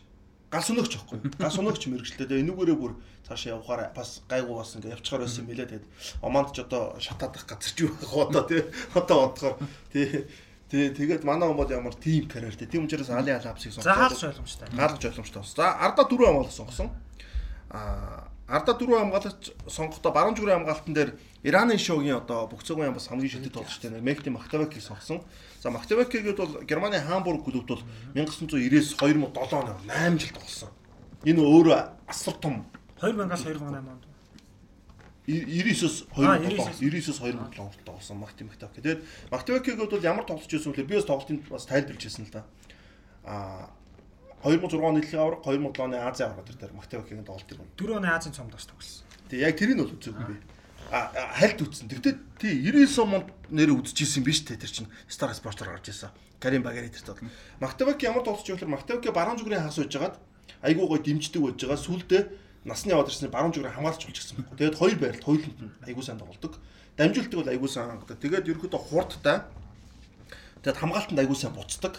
гал 0.51 0.65
сөнөгч 0.65 0.93
аахгүй. 0.97 1.19
Гал 1.37 1.51
сөнөгч 1.53 1.83
мэрэгчлээ. 1.91 2.27
Тэгээ 2.31 2.43
энүүгээрээ 2.47 2.79
бүр 2.81 2.95
цаашаа 3.31 3.55
явахаар 3.55 3.95
бас 3.95 4.23
гайгүй 4.27 4.57
бас 4.59 4.75
ингээ 4.75 4.99
явчихаар 4.99 5.23
байсан 5.23 5.47
юм 5.47 5.51
билээ. 5.55 5.71
Тэгээд 5.71 5.87
Оманд 6.27 6.51
ч 6.51 6.67
одоо 6.67 6.99
шатаадах 6.99 7.47
газар 7.47 7.71
ч 7.71 7.87
юу 7.87 7.95
байх 7.95 8.11
одоо 8.11 8.43
тий. 8.51 8.67
Одоо 8.99 9.31
бодохоор 9.31 9.57
тий. 9.95 10.27
Тий, 10.71 10.91
тэгээд 10.91 11.23
манай 11.27 11.51
бол 11.55 11.71
ямар 11.71 11.95
тим 11.95 12.27
карьертэй. 12.27 12.67
Тийм 12.67 12.87
учраас 12.87 13.11
Али 13.11 13.31
Алапсыг 13.31 13.73
За 13.75 13.95
хаалж 13.95 14.23
ойлгомжтой. 14.23 14.69
хаалгаж 14.71 15.05
ойлгомжтой. 15.05 15.43
За 15.43 15.75
Арда 15.79 16.07
дөрөв 16.07 16.27
хамгаалагч 16.27 16.55
сонгосон. 16.55 16.91
А 17.71 18.31
Арда 18.47 18.79
дөрөв 18.79 18.99
хамгаалагч 19.03 19.51
сонгохдоо 19.67 20.13
баруун 20.15 20.39
зүрийн 20.39 20.63
хамгаалтан 20.63 20.95
дээр 20.95 21.19
Ираны 21.43 21.75
шоугийн 21.79 22.23
одоо 22.23 22.47
бүх 22.47 22.63
цагийн 22.63 22.95
бас 22.95 23.11
хамгийн 23.11 23.31
шилдэг 23.31 23.51
тоглогчтой 23.51 23.91
нэр 23.91 24.03
Мехти 24.03 24.31
Мактавакийг 24.31 24.83
сонгосон. 24.83 25.23
За 25.59 25.71
Мактавакигэд 25.71 26.39
бол 26.39 26.63
Германы 26.63 27.03
Хамбург 27.03 27.51
клубт 27.51 27.67
бол 27.67 27.83
1990-с 28.15 28.95
2007 28.95 29.27
он 29.27 29.33
8 29.91 30.19
жил 30.19 30.31
тоглосон. 30.39 30.71
Энэ 31.27 31.43
өөрөө 31.43 31.79
асар 32.07 32.35
том 32.39 32.70
2000-аас 33.01 33.43
2008 33.45 33.89
онд. 33.89 34.05
99-с 35.27 36.07
Аа, 36.17 36.39
2007 36.39 36.81
99-с 36.81 37.19
2007 37.21 37.39
хүртэл 37.39 37.85
тоглосон 37.85 38.17
Макти 38.19 38.45
Мактавак. 38.45 38.75
Тэгээд 38.77 39.01
Мактавакигэд 39.31 39.91
бол 39.91 40.03
ямар 40.03 40.25
тоглож 40.25 40.49
байсан 40.49 40.73
вэ? 40.73 40.85
Би 40.85 40.97
бас 40.97 41.05
тоглолтын 41.05 41.39
бас 41.49 41.67
тайлбарлаж 41.67 42.05
байсан 42.05 42.25
л 42.27 42.33
да. 42.33 42.45
А 43.25 43.71
2006 44.43 44.81
оны 44.81 45.01
дэлхийн 45.01 45.21
аварга 45.21 45.45
2007 45.45 45.85
оны 45.85 45.97
Азийн 46.01 46.33
аварга 46.33 46.53
дээр 46.57 46.73
Мактавакигийн 46.73 47.25
тоглолтыг 47.25 47.59
бол. 47.59 47.69
4 47.77 47.97
оны 48.01 48.09
Азийн 48.09 48.35
цомд 48.35 48.53
бас 48.53 48.67
тоглосон. 48.67 49.05
Тэгээ 49.29 49.47
яг 49.47 49.57
тэрийг 49.61 49.77
нь 49.77 49.83
бол 49.85 49.95
үзээгүй 49.95 50.27
би. 50.27 50.37
А 50.91 51.13
а, 51.15 51.31
хальт 51.39 51.61
үтсэн. 51.63 51.87
Тэгтээ 51.87 52.15
тий 52.41 52.55
99 52.67 53.15
онд 53.15 53.29
нэр 53.53 53.71
үзчихсэн 53.79 54.25
биш 54.27 54.43
тэ 54.43 54.59
тэр 54.59 54.73
чинь 54.73 54.91
Star 55.07 55.31
Sport-оор 55.37 55.79
гарч 55.79 55.93
ирсэн. 55.93 56.11
Карим 56.41 56.65
Багари 56.65 56.91
тэрт 56.91 57.07
бол. 57.07 57.31
Мактаваки 57.61 58.09
ямар 58.09 58.25
тоглож 58.25 58.43
байгаа 58.49 58.67
вэ? 58.67 58.75
Мактаваки 58.75 59.15
баруун 59.15 59.39
зүгрийн 59.39 59.63
хагас 59.63 59.79
байж 59.79 59.93
хагаад 59.95 60.17
айгүй 60.65 60.87
гой 60.89 60.99
дэмждэг 61.05 61.43
байж 61.45 61.61
байгаа. 61.63 61.79
Сүлдээ 61.79 62.23
насны 62.65 62.93
ирсэн 62.93 63.31
баруун 63.31 63.53
зүгрийн 63.53 63.75
хамгаалч 63.75 64.05
болж 64.05 64.19
гисэн 64.21 64.37
байхгүй. 64.37 64.57
Тэгээд 64.59 64.81
хоёр 64.81 64.99
байралд 65.01 65.25
хоёуланд 65.25 65.61
нь 65.61 65.73
айгүй 65.89 66.05
сайн 66.05 66.21
тоглодог. 66.21 66.53
Дамжуултыг 66.97 67.39
бол 67.41 67.53
айгүй 67.53 67.69
сайн 67.73 67.89
хангадаг. 67.89 68.19
Тэгээд 68.21 68.49
ерөөхдөө 68.53 68.81
хурдтай. 68.81 69.39
Тэгээд 70.61 70.81
хамгаалтанд 70.81 71.21
айгүй 71.25 71.37
сайн 71.41 71.55
буцдаг. 71.57 71.95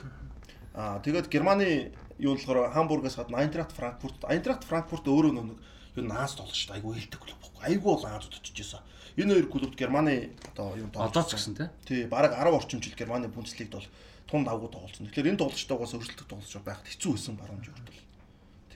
Аа 0.78 1.02
тэгээд 1.02 1.28
Германы 1.34 1.92
юу 2.22 2.38
болохоор 2.38 2.70
Хамбургаас 2.72 3.18
гадна 3.18 3.42
Айнтрахт 3.42 3.74
Франкфурт 3.74 4.22
Айнтрахт 4.30 4.64
Франкфурт 4.70 5.10
өөрөө 5.10 5.34
нэг 5.34 5.58
юу 5.98 6.06
наас 6.06 6.38
тоглож 6.38 6.56
шүү 6.56 6.70
дээ. 6.70 6.78
Айгүй 6.78 6.94
хэлдэг 7.02 7.20
клуб 7.20 7.40
байхгүй. 7.42 7.62
Айгүй 7.66 7.90
бол 7.90 8.06
Аазууд 8.06 8.38
очиж 8.38 8.56
байсан. 8.56 8.86
Энэ 9.18 9.34
хоёр 9.34 9.48
клубт 9.50 9.76
Германы 9.76 10.32
одоо 10.54 10.78
юу 10.78 10.88
Одоо 10.94 11.24
ч 11.26 11.36
гэсэн 11.36 11.58
тий. 11.58 11.68
Тий, 11.84 12.06
бараг 12.06 12.38
10 12.38 12.54
орчим 12.54 12.80
жил 12.82 12.96
Германы 12.96 13.28
Бундслигт 13.28 13.74
бол 13.74 13.88
тун 14.30 14.46
давгуу 14.46 14.70
тоглосон. 14.70 15.10
Тэгэхээр 15.10 15.36
энэ 15.36 15.42
тоглолчтойгоос 15.42 15.98
өрсөлдөх 15.98 16.30
тоглолч 16.30 16.56
байхад 16.64 16.88
хэцүү 16.88 17.12
байсан 17.12 17.36
баруун 17.36 17.60
жигт 17.66 17.84
бол. 17.84 18.00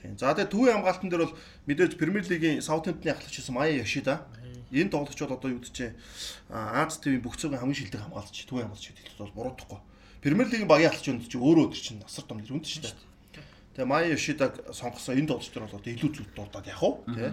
Тийм. 0.06 0.18
За 0.18 0.30
тэгээ 0.30 0.54
төвийн 0.54 0.74
хамгаалтан 0.78 1.10
дээр 1.10 1.26
бол 1.26 1.34
мэдээж 1.66 1.98
Премьер 1.98 2.22
лигийн 2.30 2.62
Саутгемптны 2.62 3.10
ахлагч 3.10 3.42
байсан 3.42 3.54
Майя 3.54 3.82
Яшида. 3.82 4.22
Энэ 4.70 4.90
тоглолч 4.90 5.18
бол 5.18 5.34
одоо 5.34 5.50
юу 5.50 5.58
гэж 5.58 5.74
чинь 5.74 5.94
Аз 6.50 6.98
ТV-ийн 7.02 7.22
бүх 7.22 7.34
цагийн 7.34 7.58
хамгийн 7.58 7.90
шилдэг 7.90 8.02
хамгаалагч 8.06 8.46
төвийн 8.46 8.70
хамгаалагч 8.70 8.86
гэдэг 8.94 9.18
бол 9.18 9.34
буруудахгүй. 9.34 9.78
Премьер 10.22 10.46
лигийн 10.46 10.70
багийн 10.70 10.90
ахлагч 10.90 11.06
өнд 11.10 11.26
чинь 11.26 11.42
өөрөө 11.42 11.64
өдөр 11.70 11.82
чинь 11.82 12.02
асар 12.06 12.26
том 12.26 12.38
нэр 12.38 12.54
үнд 12.54 12.66
шүү 12.66 12.82
дээ. 12.86 12.94
Тэгээ 13.76 13.86
Майя 13.86 14.14
Яшидаг 14.14 14.52
сонгосон 14.72 15.18
энэ 15.18 15.28
тоглолч 15.30 15.50
нар 15.54 15.66
бол 15.66 15.78
одоо 15.78 15.90
илүү 15.92 16.10
зүг 16.14 16.28
дуудаад 16.34 16.66
яг 16.66 16.82
уу 16.82 17.02
тий. 17.12 17.30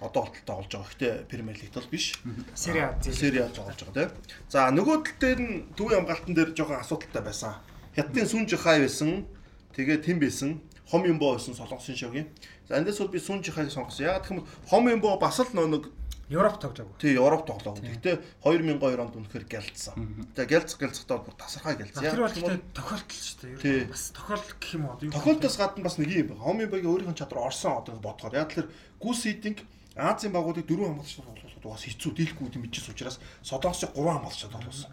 Одоо 0.00 0.20
болтолтой 0.24 0.56
болж 0.56 0.70
байгаа. 0.70 0.88
Гэхдээ 0.88 1.12
Премьер 1.28 1.56
лигт 1.60 1.74
бол 1.74 1.90
биш. 1.90 2.06
Сери 2.54 2.80
А. 2.80 2.96
Сери 3.02 3.42
А 3.42 3.50
тоглож 3.50 3.80
байгаа 3.82 4.08
тийм. 4.08 4.10
За 4.48 4.70
нөгөө 4.70 4.96
тал 5.04 5.18
дээр 5.20 5.40
нь 5.42 5.54
төвийн 5.74 6.06
хамгаалтан 6.06 6.34
дээр 6.36 6.50
жоохон 6.54 6.78
асуудалтай 6.78 7.22
байсан. 7.26 7.58
Хятадын 7.98 8.28
Сүн 8.30 8.46
Жихай 8.46 8.78
байсан. 8.86 9.26
Тэгээ 9.74 9.98
Тим 10.06 10.22
байсан. 10.22 10.62
Хом 10.90 11.06
Юмбо 11.06 11.32
байсан 11.34 11.54
Солонгосын 11.54 11.96
шогийн. 11.96 12.28
За 12.68 12.76
эндээс 12.78 12.98
бол 12.98 13.14
би 13.14 13.18
Сүн 13.18 13.42
Жихайг 13.42 13.70
сонгосон. 13.70 14.06
Ягаад 14.06 14.26
гэвэл 14.26 14.46
Хом 14.68 14.88
Юмбо 14.90 15.16
бас 15.18 15.38
л 15.40 15.48
нэг 15.54 15.90
Европ 16.30 16.60
тоглоагүй. 16.62 16.94
тий 17.02 17.14
Европ 17.18 17.42
тоглоог. 17.42 17.82
Гэхдээ 17.82 18.22
2002 18.46 19.02
онд 19.02 19.18
үнэхээр 19.18 19.46
гялцсан. 19.50 20.30
Тэгээ 20.38 20.62
гялцах 20.62 20.78
гялцахтаа 20.78 21.18
бүр 21.26 21.34
тасархай 21.34 21.74
гялцсан. 21.74 22.06
Тэр 22.06 22.22
бол 22.22 22.30
ихтэй 22.30 22.62
тохиолдол 22.70 23.18
шүү 23.18 23.38
дээ. 23.58 23.90
Бас 23.90 24.14
тохиолдол 24.14 24.54
гэх 24.62 24.74
юм 24.78 24.84
уу? 24.86 24.94
Тохиолдолоос 25.10 25.58
гадна 25.58 25.82
бас 25.82 25.98
нэг 25.98 26.10
юм 26.14 26.26
байна. 26.30 26.42
Хом 26.46 26.62
Юмбогийн 26.62 26.86
өөрийнх 26.86 27.10
нь 27.10 27.18
чадвар 27.18 27.50
орсон 27.50 27.82
одоо 27.82 27.98
бодохоор. 27.98 28.38
Яг 28.38 28.54
тэр 28.54 28.70
гүс 29.02 29.26
хийдинг 29.26 29.66
Азийн 29.98 30.30
багуудыг 30.30 30.70
дөрвөн 30.70 31.02
хамгаалагчтай 31.02 31.26
тоглуулахад 31.26 31.66
бас 31.66 31.82
хэцүү 31.82 32.10
дийлэхгүй 32.14 32.46
юм 32.46 32.62
мэдчихсэн 32.62 32.94
учраас 32.94 33.18
Солонгосыг 33.42 33.90
гурван 33.90 34.22
хамгаалагчтай 34.22 34.50
тоглуулсан. 34.54 34.90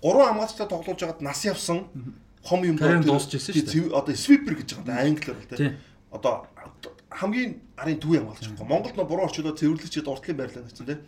Гурван 0.00 0.28
хамгаалагчтай 0.32 0.68
тоглуулж 0.72 1.00
байгаад 1.04 1.20
нас 1.20 1.40
явсан 1.44 1.78
хом 2.44 2.64
юм 2.64 2.76
Карьер 2.78 3.00
нь 3.00 3.06
дуусчихсан 3.08 3.54
шүү 3.54 3.90
дээ. 3.90 3.96
Одоо 3.96 4.14
свипер 4.14 4.54
гэж 4.58 4.68
байгаа 4.82 5.06
юм 5.06 5.16
англиар 5.16 5.36
бол 5.36 5.48
Тий. 5.48 5.58
тий. 5.58 5.76
Одоо 6.10 6.34
хамгийн 7.10 7.50
арын 7.76 7.98
төвийн 7.98 8.22
хамгаалагч 8.24 8.46
байхгүй. 8.52 8.68
Монголд 8.68 8.96
нөө 8.96 9.08
буруу 9.08 9.26
орчуулаад 9.26 9.58
цэвэрлэгчид 9.58 10.06
уртлын 10.08 10.36
байрлал 10.38 10.64
гэсэн 10.68 10.86
тий. 10.86 10.98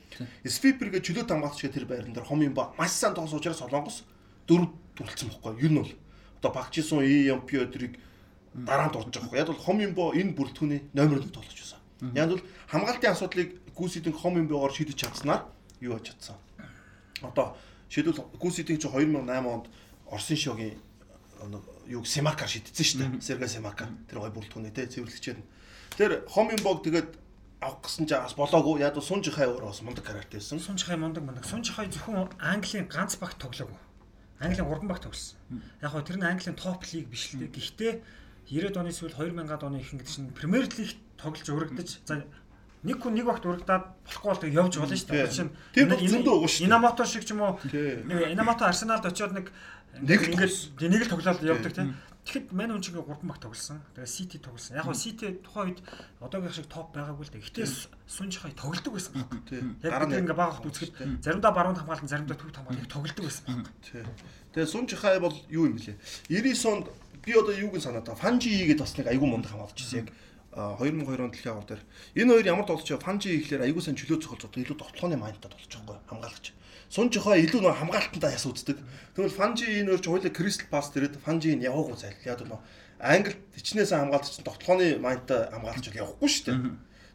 Свипер 0.48 0.88
гэж 0.90 1.02
чөлөөт 1.06 1.30
хамгаалагч 1.30 1.60
гэх 1.62 1.74
тэр 1.76 1.86
байрлал 1.86 2.14
дээр 2.14 2.26
хом 2.26 2.40
юм 2.42 2.54
ба 2.54 2.72
маш 2.78 2.90
сайн 2.96 3.14
тоглож 3.14 3.36
учраас 3.36 3.60
Солонгос 3.62 4.04
дөрөв 4.48 4.68
дүрлцсэн 4.96 5.28
байхгүй. 5.30 5.60
Юу 5.62 5.70
нь 5.70 5.78
бол 5.80 5.92
одоо 6.40 6.50
багчисон 6.50 7.04
EMP 7.04 7.50
өдрийг 7.62 7.94
дараа 8.54 8.88
нь 8.88 8.92
дурж 8.92 9.12
байгаа 9.12 9.28
байхгүй. 9.28 9.38
Яг 9.38 9.48
бол 9.52 9.62
хом 9.64 9.78
юм 9.80 9.92
бо 9.94 10.10
энэ 10.16 10.34
бүрэлдэхүүний 10.34 10.80
номер 10.96 11.20
1 11.22 11.30
тоглож 11.30 11.54
байсан. 11.54 11.78
Яг 12.16 12.28
бол 12.32 12.42
хамгаалтын 12.72 13.12
асуудлыг 13.12 13.48
гүйсэдэн 13.76 14.12
хом 14.16 14.34
юм 14.40 14.48
богоор 14.48 14.72
шийдэж 14.72 14.96
чадсанаар 14.98 15.46
юу 15.80 15.94
хийж 16.00 16.10
чадсан. 16.16 16.36
Одоо 17.22 17.56
шийдвэл 17.88 18.24
гүйсэдэн 18.40 18.80
чи 18.80 18.88
2008 18.88 19.46
онд 19.46 19.66
Орсын 20.10 20.36
шогийн 20.36 20.74
нэг 21.48 21.64
юу 21.88 22.05
Семакар 22.05 22.48
шийдсэн 22.48 22.85
шүү 22.85 22.98
дээ. 23.00 23.20
Сергей 23.24 23.48
Семакар 23.48 23.88
тэр 24.11 24.20
гой 24.20 24.33
бүрэлдэхүүний 24.35 24.74
те 24.74 24.90
цэвэрлэгчээр 24.90 25.38
нь. 25.40 25.48
Тэр 25.96 26.11
хом 26.29 26.53
юм 26.53 26.61
бог 26.61 26.85
тэгээд 26.85 27.16
авах 27.61 27.85
гэсэн 27.85 28.09
чи 28.09 28.14
бас 28.16 28.35
болоогүй. 28.37 28.81
Яг 28.81 28.96
бол 28.96 29.05
сун 29.05 29.24
жихай 29.24 29.48
өөрөө 29.48 29.70
бас 29.72 29.83
мундаг 29.85 30.05
карьертэй 30.05 30.40
байсан. 30.40 30.61
Сун 30.61 30.76
Чихай 30.76 30.96
мундаг 30.96 31.24
мундаг. 31.24 31.44
Сун 31.44 31.62
Чихай 31.62 31.88
зөвхөн 31.92 32.33
Английн 32.40 32.88
ганц 32.88 33.16
багт 33.20 33.37
тоглоогүй. 33.37 33.76
Английн 34.40 34.64
3 34.64 34.88
багт 34.88 35.05
тоглосон. 35.05 35.37
Яг 35.85 35.92
гоо 35.92 36.00
тэр 36.00 36.16
нь 36.16 36.24
Английн 36.24 36.57
топ 36.57 36.81
лиг 36.88 37.09
биш 37.12 37.37
л 37.37 37.44
дээ. 37.44 37.53
Гэхдээ 37.53 37.92
90-ад 38.48 38.81
оны 38.81 38.92
сүүл 38.96 39.12
2000-ад 39.12 39.62
оны 39.62 39.85
ихэнх 39.85 40.09
чинь 40.09 40.33
Премьер 40.33 40.64
лигт 40.64 40.96
тоглож 41.20 41.48
урагдаж 41.53 42.00
за 42.09 42.24
нэг 42.81 42.96
хүн 42.96 43.12
нэг 43.12 43.29
багт 43.29 43.44
урагдаад 43.44 43.85
болохгүй 44.09 44.29
бол 44.33 44.40
тэг 44.40 44.57
явж 44.57 44.72
болно 44.81 44.96
шүү 44.96 45.12
дээ. 45.12 45.44
Нь 45.44 45.53
Тэр 45.76 45.87
бол 45.92 46.00
зөндөө 46.00 46.35
уг 46.40 46.48
шүү 46.48 46.64
дээ. 46.64 46.68
Инамото 46.72 47.05
шиг 47.05 47.24
ч 47.29 47.37
юм 47.37 47.44
уу 47.44 47.61
Инамото 47.68 48.64
Арсеналд 48.64 49.05
очиод 49.05 49.37
нэг 49.37 49.53
Нэг 49.98 50.20
л 50.22 50.31
ингээд 50.31 50.79
нэг 50.79 51.03
л 51.03 51.11
тоглоод 51.11 51.42
явдаг 51.42 51.74
тийм. 51.74 51.98
Тэгэхэд 52.20 52.53
мань 52.53 52.70
хүн 52.70 52.85
чинь 52.85 52.94
3 53.00 53.26
баг 53.26 53.40
тоглосон. 53.42 53.81
Тэгээ 53.96 54.07
Сити 54.07 54.38
тоглосон. 54.38 54.76
Яг 54.76 54.85
гоо 54.87 54.94
Сити 54.94 55.40
тухайн 55.42 55.74
үед 55.74 55.81
одоогийн 56.20 56.53
шиг 56.53 56.68
топ 56.70 56.92
байгаагүй 56.94 57.26
л 57.26 57.33
дээ. 57.33 57.42
Гэтэ 57.42 57.66
Сун 58.07 58.29
Чихай 58.29 58.53
тоглодог 58.53 58.92
байсан 58.92 59.24
баг. 59.24 59.35
Яг 59.83 60.05
бид 60.05 60.20
ингээ 60.20 60.37
баг 60.37 60.61
хот 60.61 60.68
үзэхэд 60.68 61.24
заримдаа 61.24 61.50
баруун 61.50 61.81
хамгаалан 61.81 62.07
заримдаа 62.07 62.37
төв 62.37 62.53
хамгаалан 62.53 62.87
тоглодог 62.92 63.24
байсан 63.24 63.64
баг. 63.64 63.72
Тэгээ 64.53 64.68
сун 64.68 64.87
жихай 64.87 65.18
бол 65.18 65.35
юу 65.48 65.70
юм 65.70 65.81
блэ? 65.81 65.96
99 66.29 66.68
онд 66.68 66.87
би 67.24 67.33
одоо 67.33 67.55
юуг 67.57 67.79
нь 67.79 67.83
санаад 67.83 68.05
байгаа. 68.05 68.20
Фанжи 68.20 68.50
гэдэг 68.50 68.83
бас 68.85 68.94
нэг 68.98 69.07
айгүй 69.09 69.29
мундаг 69.31 69.50
хамгаалж 69.55 69.79
ирсэн. 69.79 70.05
Яг 70.05 70.09
а, 70.53 70.74
2002 70.76 71.22
он 71.22 71.31
дэлхийн 71.31 71.55
авар 71.55 71.66
дээр 71.70 71.83
энэ 72.18 72.33
хоёр 72.35 72.46
ямар 72.50 72.66
тоглож 72.66 72.88
байгаа 72.90 73.07
фанжи 73.07 73.31
ихлээр 73.31 73.64
айгүй 73.70 73.83
сайн 73.83 73.94
чөлөө 73.94 74.18
цохол 74.18 74.42
зоддог 74.42 74.59
илүү 74.59 74.79
тоглооны 74.83 75.16
майндтай 75.22 75.50
тоглож 75.55 75.70
байгаа 75.70 75.87
байхгүй 75.94 76.11
хамгаалагч. 76.11 76.46
Сун 76.90 77.07
жихай 77.14 77.46
илүү 77.46 77.62
нөө 77.62 77.74
хамгаалтандаа 77.79 78.35
яс 78.35 78.42
үздэг. 78.50 78.83
Тэгвэл 79.14 79.31
фанжи 79.31 79.62
энэ 79.79 79.94
хоёр 79.94 80.03
ч 80.03 80.07
хоёулаа 80.11 80.35
кристал 80.35 80.66
пас 80.74 80.90
дээрээд 80.90 81.22
фанжи 81.22 81.55
энэ 81.55 81.70
яваагүй 81.70 81.94
зайл. 81.94 82.18
Яг 82.26 82.42
нөө 82.42 82.59
англи 82.98 83.38
хичнээн 83.55 83.87
сайн 83.87 84.03
хамгаалч 84.11 84.26
чинь 84.35 84.42
тоглооны 84.42 84.98
майндтай 84.98 85.55
хамгаалч 85.55 85.87
бол 85.87 86.00
явахгүй 86.03 86.26
шүү 86.26 86.44
дээ. 86.50 86.59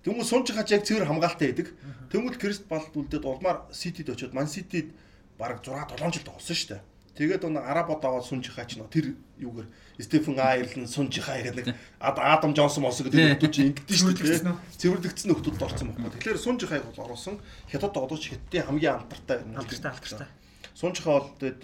Тэнгүү 0.07 0.23
сун 0.23 0.47
жихач 0.47 0.71
яг 0.71 0.87
цэвэр 0.87 1.11
хамгаалтай 1.11 1.51
байдаг. 1.51 1.67
Тэнгүүл 2.07 2.39
кристал 2.39 2.71
пас 2.71 2.87
үлдээд 2.95 3.27
улмаар 3.27 3.67
ситид 3.75 4.07
очиод 4.15 4.31
ман 4.31 4.47
ситид 4.47 4.95
бараг 5.35 5.59
6 5.59 5.75
7 5.99 6.07
жил 6.07 6.23
тоглосон 6.23 6.55
шүү 6.55 6.69
дээ. 6.71 6.81
Тэгээд 7.15 7.43
он 7.47 7.55
арабод 7.57 8.03
аваад 8.03 8.25
сун 8.27 8.43
жихаач 8.43 8.75
нөө 8.75 8.91
тэр 8.91 9.15
юугаар 9.39 9.67
Стефен 9.99 10.35
Айрлен 10.35 10.83
сун 10.87 11.07
жихаа 11.07 11.39
гэдэг 11.39 11.65
нэг 11.71 11.75
Ад- 12.03 12.19
Адам 12.19 12.51
Джонсон 12.51 12.83
мос 12.83 12.99
гэдэг 12.99 13.39
хүмүүс 13.39 13.55
чинь 13.55 13.71
ингэдэж 13.71 13.95
шүү 13.95 14.11
дээ. 14.19 14.51
Цэвэрлэгдсэн 14.75 15.27
нөхдөлд 15.31 15.63
орсон 15.63 15.87
байхгүй. 15.95 16.19
Тэгэхээр 16.19 16.39
сун 16.43 16.59
жихааг 16.59 16.83
бол 16.91 17.05
оруулсан. 17.07 17.39
Хятад 17.71 17.95
тоглож 17.95 18.19
хятадын 18.19 18.67
хамгийн 18.67 18.99
алдартай. 18.99 19.39
Алдартай 19.55 19.91
алдартай. 19.95 20.27
Сун 20.75 20.91
жихаа 20.91 21.23
бол 21.23 21.31
тэгээд 21.39 21.59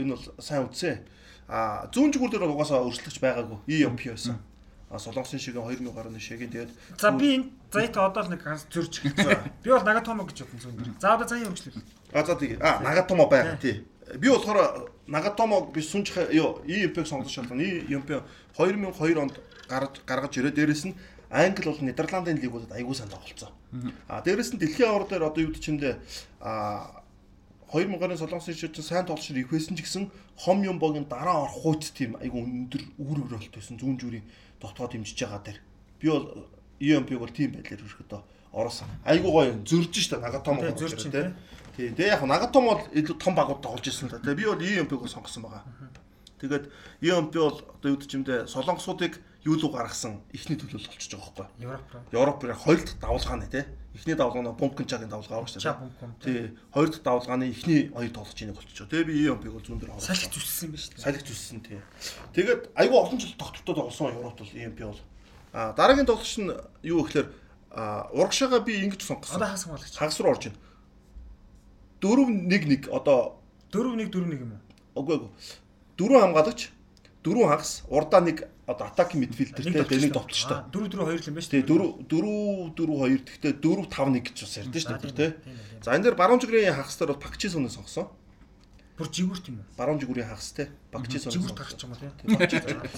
энэ 0.00 0.10
бол 0.16 0.24
сайн 0.40 0.64
үтсэн. 0.64 1.04
А 1.52 1.84
зүүн 1.92 2.10
жигүүр 2.16 2.30
дээр 2.32 2.48
угаасаа 2.48 2.80
өрсөлдөгч 2.88 3.20
байгаагүй. 3.20 3.58
EMP 3.68 4.00
байсан. 4.16 4.40
А 4.88 4.96
солонгосын 4.96 5.36
шигийн 5.42 5.60
2000 5.60 5.92
гаруй 5.92 6.16
шигийн 6.16 6.48
тэгээд 6.48 6.72
За 6.96 7.12
би 7.12 7.36
энэ 7.36 7.50
зайт 7.68 7.92
одоо 8.00 8.22
л 8.24 8.30
нэг 8.32 8.40
ганц 8.40 8.64
зөрж 8.72 9.04
эхэлсэн. 9.04 9.52
Би 9.60 9.68
бол 9.70 9.84
Нагатомо 9.84 10.24
гэж 10.24 10.46
бодсон 10.48 10.72
зүүн 10.72 10.76
дээр. 10.80 10.96
За 11.02 11.14
одоо 11.18 11.26
заяа 11.28 11.50
хөгжлөө. 11.52 11.84
А 12.16 12.24
за 12.24 12.34
тийм. 12.40 12.56
А 12.64 12.80
Нагатомо 12.80 13.26
байгаа 13.28 13.58
тий. 13.60 13.84
Би 14.14 14.28
болохоор 14.28 14.90
Нагатомо 15.06 15.66
би 15.72 15.80
сүнж 15.82 16.14
ёо 16.30 16.62
EMP-г 16.66 17.06
сонгож 17.06 17.32
шалгана. 17.32 17.62
EMP 17.62 18.22
2002 18.56 19.18
онд 19.18 19.40
гаргаж 19.68 20.02
гаргаж 20.06 20.32
ирээ. 20.38 20.54
Дээрэс 20.54 20.84
нь 20.86 20.94
Англи 21.30 21.66
бол 21.66 21.82
Нидерландын 21.82 22.38
лигуудад 22.38 22.72
аягүй 22.72 22.94
сайн 22.94 23.10
тоглолцсон. 23.10 23.50
А 24.08 24.22
дээрэс 24.22 24.54
нь 24.54 24.58
дэлхийн 24.58 24.90
авар 24.90 25.10
дээр 25.10 25.26
одоо 25.26 25.42
юу 25.42 25.50
гэдэг 25.50 25.62
чимдээ 25.62 25.94
а 26.40 27.02
2000 27.74 27.98
оны 27.98 28.16
солонгосын 28.16 28.54
шийдсэн 28.54 28.84
сайн 28.86 29.06
тоглолч 29.06 29.30
их 29.30 29.50
байсан 29.50 29.74
ч 29.74 29.82
гэсэн 29.82 30.10
хом 30.38 30.62
юм 30.62 30.78
богийн 30.78 31.10
дараа 31.10 31.42
орох 31.50 31.66
хойц 31.66 31.90
тийм 31.90 32.14
айгүй 32.22 32.46
өндөр 32.46 32.82
үүр 33.02 33.18
өрөөлт 33.26 33.58
байсан 33.58 33.74
зүүн 33.74 33.98
зүрийн 33.98 34.22
дотоод 34.62 34.94
дэмжиж 34.94 35.18
байгаа 35.18 35.42
дээр. 35.42 35.58
Би 35.98 36.06
бол 36.14 36.46
EMP-г 36.78 37.18
бол 37.18 37.34
тийм 37.34 37.58
байдлаар 37.58 37.82
өрхөдөө 37.82 38.20
ороосон. 38.54 38.88
Айгүй 39.04 39.30
гоё 39.34 39.52
зөрж 39.66 39.94
штэ 39.98 40.22
Нагатомо 40.22 40.70
зөрж 40.78 40.94
чинь, 41.02 41.34
тий. 41.76 41.92
Тэгээ 41.92 42.16
яг 42.16 42.22
Нагатомо 42.24 42.74
бол 42.74 42.82
илүү 42.96 43.16
том 43.20 43.34
багууд 43.36 43.60
тоглож 43.60 43.86
ирсэн 43.86 44.08
л 44.08 44.16
да. 44.16 44.24
Тэгээ 44.24 44.40
би 44.40 44.44
бол 44.48 44.64
EMP-г 44.64 45.08
сонгосон 45.12 45.44
байгаа. 45.44 45.64
Тэгээд 46.40 46.64
EMP 47.04 47.32
бол 47.36 47.60
одоо 47.60 47.88
юу 47.92 48.00
гэжимдээ 48.00 48.48
солонгосуудыг 48.48 49.20
юу 49.46 49.56
руу 49.56 49.70
гаргасан 49.72 50.20
ихний 50.32 50.58
төлөөлөл 50.58 50.90
болчихж 50.90 51.12
байгаа 51.16 51.32
байхгүй. 51.32 51.46
Европ 51.64 51.86
руу. 51.92 52.02
Европын 52.12 52.52
хоёр 52.56 52.80
дахь 52.82 52.98
давлгааны 53.00 53.46
тий. 53.48 53.64
Эхний 53.94 54.16
давлгаа 54.18 54.42
нь 54.44 54.52
Бумпкенчагийн 54.52 55.08
давлгаа 55.08 55.46
дээ. 55.46 55.62
бомб. 56.00 56.18
Тий. 56.20 56.52
Хоёр 56.74 56.88
дахь 56.90 57.04
давлгааны 57.06 57.44
эхний 57.48 57.88
хоёр 57.88 58.10
тоглож 58.12 58.36
ийнэг 58.36 58.56
болчихоо. 58.58 58.90
Тэгээ 58.90 59.06
би 59.06 59.14
EMP-г 59.24 59.52
бол 59.54 59.64
зүүн 59.64 59.78
дээр 59.80 59.92
Салхи 59.96 60.28
харуулсан. 60.28 60.34
зүссэн 60.34 60.64
юм 60.66 60.72
ба 60.74 60.78
шүү 60.82 60.92
дээ. 60.92 61.04
Салхи 61.06 61.24
зүссэн 61.24 61.60
тий. 61.62 61.80
Тэгээд 62.36 62.60
айгүй 62.74 62.98
олон 63.00 63.16
жил 63.22 63.32
тогтвортой 63.38 63.74
тоглосон 63.80 64.12
Европт 64.12 64.38
бол 64.44 64.52
EMP 64.52 64.78
бол. 64.82 65.00
А 65.56 65.72
дараагийн 65.72 66.04
тоглогч 66.10 66.34
нь 66.42 66.52
юу 66.84 67.00
гэхээр 67.06 67.28
урагшаага 68.12 68.60
би 68.60 68.82
ингэж 68.84 69.00
сонгосон. 69.06 69.40
Хагас 69.40 70.20
руу 70.20 70.34
орж 70.36 70.50
ийн. 70.50 70.56
4-1-1 72.00 72.90
одоо 72.90 73.40
4-1 73.72 74.10
4-1 74.10 74.40
юм 74.40 74.52
уу? 74.56 74.60
Үгүй 75.00 75.14
эгүй. 75.16 75.30
Дөрөв 75.96 76.20
хамгаалагч, 76.22 76.60
дөрөв 77.24 77.48
хагас, 77.48 77.72
урдаа 77.88 78.20
нэг 78.20 78.48
одоо 78.66 78.86
атаки 78.90 79.16
мидфилдертэй 79.16 79.84
дэнийг 79.86 80.12
товтлочтой. 80.12 80.66
4-4-2 80.74 81.22
л 81.22 81.28
юм 81.30 81.36
ба 81.38 81.42
шүү 81.42 81.52
Тэгээ 81.54 81.66
дээ. 81.66 82.10
4 82.10 82.10
4 82.10 82.74
4 82.74 82.90
2 83.06 83.24
тэгтээ 83.26 83.52
4 83.62 83.86
5 83.86 84.10
1 84.10 84.24
гэж 84.26 84.36
бас 84.42 84.54
ярьдэн 84.58 84.80
шүү 84.82 84.90
дээ 84.90 85.12
тий. 85.14 85.22
ээ, 85.22 85.32
ээ. 85.32 85.82
За 85.86 85.94
энэ 85.94 86.04
дээр 86.10 86.16
баруун 86.18 86.40
жигрийн 86.42 86.74
хагас 86.74 86.98
дээр 86.98 87.14
бол 87.14 87.22
Пакчи 87.22 87.46
суныг 87.46 87.70
сонгосон. 87.70 88.10
Бүр 88.96 89.08
жигүүрт 89.12 89.44
юм 89.52 89.60
уу? 89.60 89.66
Баруун 89.76 90.00
жигрийн 90.00 90.24
хагас. 90.24 90.56
Пакчи 90.88 91.20
суныг 91.20 91.36
Жигүүрт 91.36 91.58
гарч 91.60 91.80
юм 91.84 91.92
уу 91.92 92.00
тий? 92.00 92.08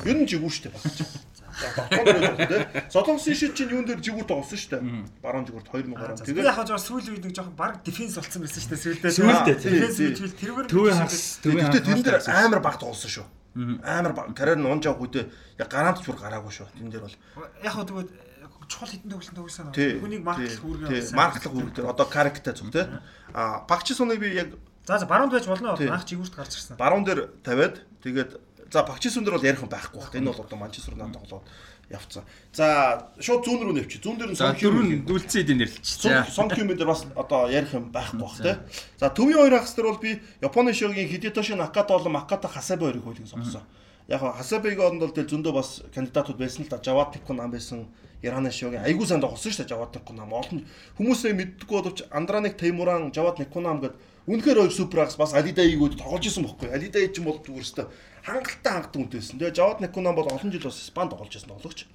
Ер 0.07 0.17
нь 0.23 0.29
жигүүр 0.31 0.53
шүү 0.55 0.71
дээ 0.71 0.75
Пакчи. 0.79 1.03
За 1.43 1.67
багтаа 1.75 2.47
тий. 2.47 2.63
Солонгосын 2.95 3.35
шид 3.35 3.53
чинь 3.59 3.73
юун 3.75 3.83
дээр 3.83 3.99
жигүүр 3.99 4.27
тоглосон 4.31 4.59
шүү 4.63 4.71
дээ. 4.79 4.83
Баруун 5.19 5.43
жигүүрт 5.51 5.67
2000 5.75 5.99
гаруй. 5.99 6.15
Тэгээд 6.23 6.39
Тэгээд 6.39 6.47
яг 6.47 6.55
хаа 6.55 6.79
сүүлийн 6.79 7.15
үед 7.19 7.25
нэг 7.27 7.35
жоохон 7.35 7.57
баг 7.59 7.83
дефенс 7.83 8.15
болсон 8.15 8.41
байсан 8.47 8.63
шүү 8.63 8.71
дээ 8.71 8.83
сүүлдээ. 8.87 9.19
Сүүлдээ. 9.19 9.57
Дефенс 9.59 9.99
midfield 9.99 10.37
тэрвэр 10.39 10.67
Төвийн 10.71 10.97
хагас, 11.03 11.25
төвийн 11.43 11.67
Тэгтээ 11.67 11.83
тэн 11.83 11.99
дээр 12.07 12.17
хагас. 12.23 12.31
амар 12.31 12.61
баг 12.63 12.77
тоглосон 12.79 13.11
шүү. 13.11 13.27
Амар 13.83 14.13
баг. 14.15 14.27
Карьер 14.39 14.59
нь 14.63 14.71
унж 14.71 14.87
авах 14.87 15.03
үедээ 15.03 15.27
яг 15.59 15.67
гарант 15.67 15.99
ч 15.99 16.07
бүр 16.07 16.15
гараагүй 16.23 16.53
шүү. 16.55 16.71
Тэн 16.79 16.95
дээр 16.95 17.03
бол 17.11 17.17
яг 17.67 17.75
хаа 17.75 17.83
тэгвэл 17.83 18.07
чухал 18.69 18.87
хитэн 18.93 19.11
төгөлсөн 19.11 19.35
төгөлсөн. 19.35 19.67
Хүнийг 19.99 20.23
марклах 20.23 20.63
үүргээ 20.63 21.01
Тий. 21.03 21.17
Марклах 21.17 21.55
үүргээр 21.57 21.89
одоо 21.91 22.07
карактай 22.07 22.53
зүг 22.55 22.71
тий. 22.71 22.85
А 23.35 23.65
Пакчи 23.67 23.97
суныг 23.97 24.21
би 24.21 24.31
яг 24.37 24.53
За 24.89 24.99
за 24.99 25.07
баруунд 25.07 25.33
байж 25.33 25.45
болно. 25.45 25.77
Тий. 25.77 25.91
Анх 25.93 26.07
жигүүрт 26.09 26.33
гарч 26.33 26.57
ирсэн. 26.57 26.77
баруун 26.81 27.05
дээр 27.05 27.29
тавиад 27.45 27.85
тэгээд 28.01 28.41
за 28.73 28.83
Пакчи 28.89 29.11
сун 29.13 29.21
дээр 29.25 29.37
бол 29.37 29.45
ярих 29.45 29.61
юм 29.61 29.69
байхгүй 29.69 30.01
байна. 30.01 30.17
Энэ 30.17 30.33
бол 30.33 30.41
одоо 30.41 30.57
Манчестер 30.57 30.97
Юнайтед 30.97 31.29
тоглоод 31.29 31.45
явцсан. 31.93 32.25
За 32.57 33.13
шууд 33.21 33.45
зүүн 33.45 33.69
рүү 33.69 33.75
нэвчи. 33.77 34.01
Зүүн 34.01 34.17
дээр 34.17 34.33
нь 34.33 34.41
Сон 34.41 34.57
дөрөв 34.57 35.05
дүүлцэн 35.05 35.45
эдийн 35.45 35.61
нэрлэлч. 35.61 35.85
Сон 36.33 36.49
Хьюмин 36.49 36.81
дээр 36.81 36.89
бас 36.89 37.05
одоо 37.13 37.53
ярих 37.53 37.77
юм 37.77 37.93
байхгүй 37.93 38.17
бах 38.17 38.41
тий. 38.41 38.57
За 38.97 39.13
төвийн 39.13 39.37
хоёр 39.37 39.61
хагас 39.61 39.77
дээр 39.77 39.93
бол 39.93 40.01
би 40.01 40.25
Японы 40.41 40.73
шогийн 40.73 41.05
Хидетоши 41.05 41.53
Наката 41.53 41.93
болон 41.93 42.13
Маката 42.17 42.49
Хасабе 42.49 42.89
хоёрыг 42.89 43.05
хөлийг 43.05 43.29
сонгосон. 43.29 43.69
Яг 44.09 44.25
Хасабегийн 44.25 44.89
оронд 44.89 45.05
бол 45.05 45.13
тэл 45.13 45.29
зөндөө 45.29 45.53
бас 45.53 45.85
кандидатууд 45.93 46.41
байсан 46.41 46.65
л 46.65 46.73
да. 46.73 46.81
Жават 46.81 47.13
Тико 47.13 47.37
нам 47.37 47.53
байсан. 47.53 47.93
Ираны 48.25 48.51
шогийн 48.51 48.85
айгуу 48.89 49.05
сайн 49.05 49.21
тоглосон 49.21 49.53
шүү 49.53 49.69
дээ 49.69 49.73
Жават 49.77 49.93
Тико 49.93 50.17
нам. 50.17 50.33
Олон 50.33 50.65
хүмүүсээ 50.97 51.37
мэддэггүй 51.37 51.77
боловч 51.77 52.09
Андраник 52.11 52.57
Теймуран, 52.57 53.13
Жават 53.13 53.39
Никунам 53.39 53.85
гэдэг 53.85 54.01
үнэхээр 54.29 54.61
хоёр 54.61 54.75
супер 54.77 54.99
хагас 55.09 55.17
бас 55.17 55.33
Алидаигүүд 55.33 55.97
тоглож 55.97 56.25
исэн 56.29 56.45
бохгүй. 56.45 56.69
Алидай 56.69 57.09
ч 57.09 57.17
юм 57.17 57.33
бол 57.33 57.41
зүгээр 57.41 57.65
өстой 57.65 57.87
хангалттай 58.29 58.73
хангалттай 58.77 59.01
үнэтэйсэн. 59.01 59.41
Тэгээ 59.41 59.57
Жават 59.57 59.81
Никунам 59.81 60.15
бол 60.15 60.29
олон 60.29 60.53
жил 60.53 60.69
бас 60.69 60.77
Испанд 60.85 61.17
тоглож 61.17 61.33
исэн 61.33 61.49
тоглогч. 61.49 61.89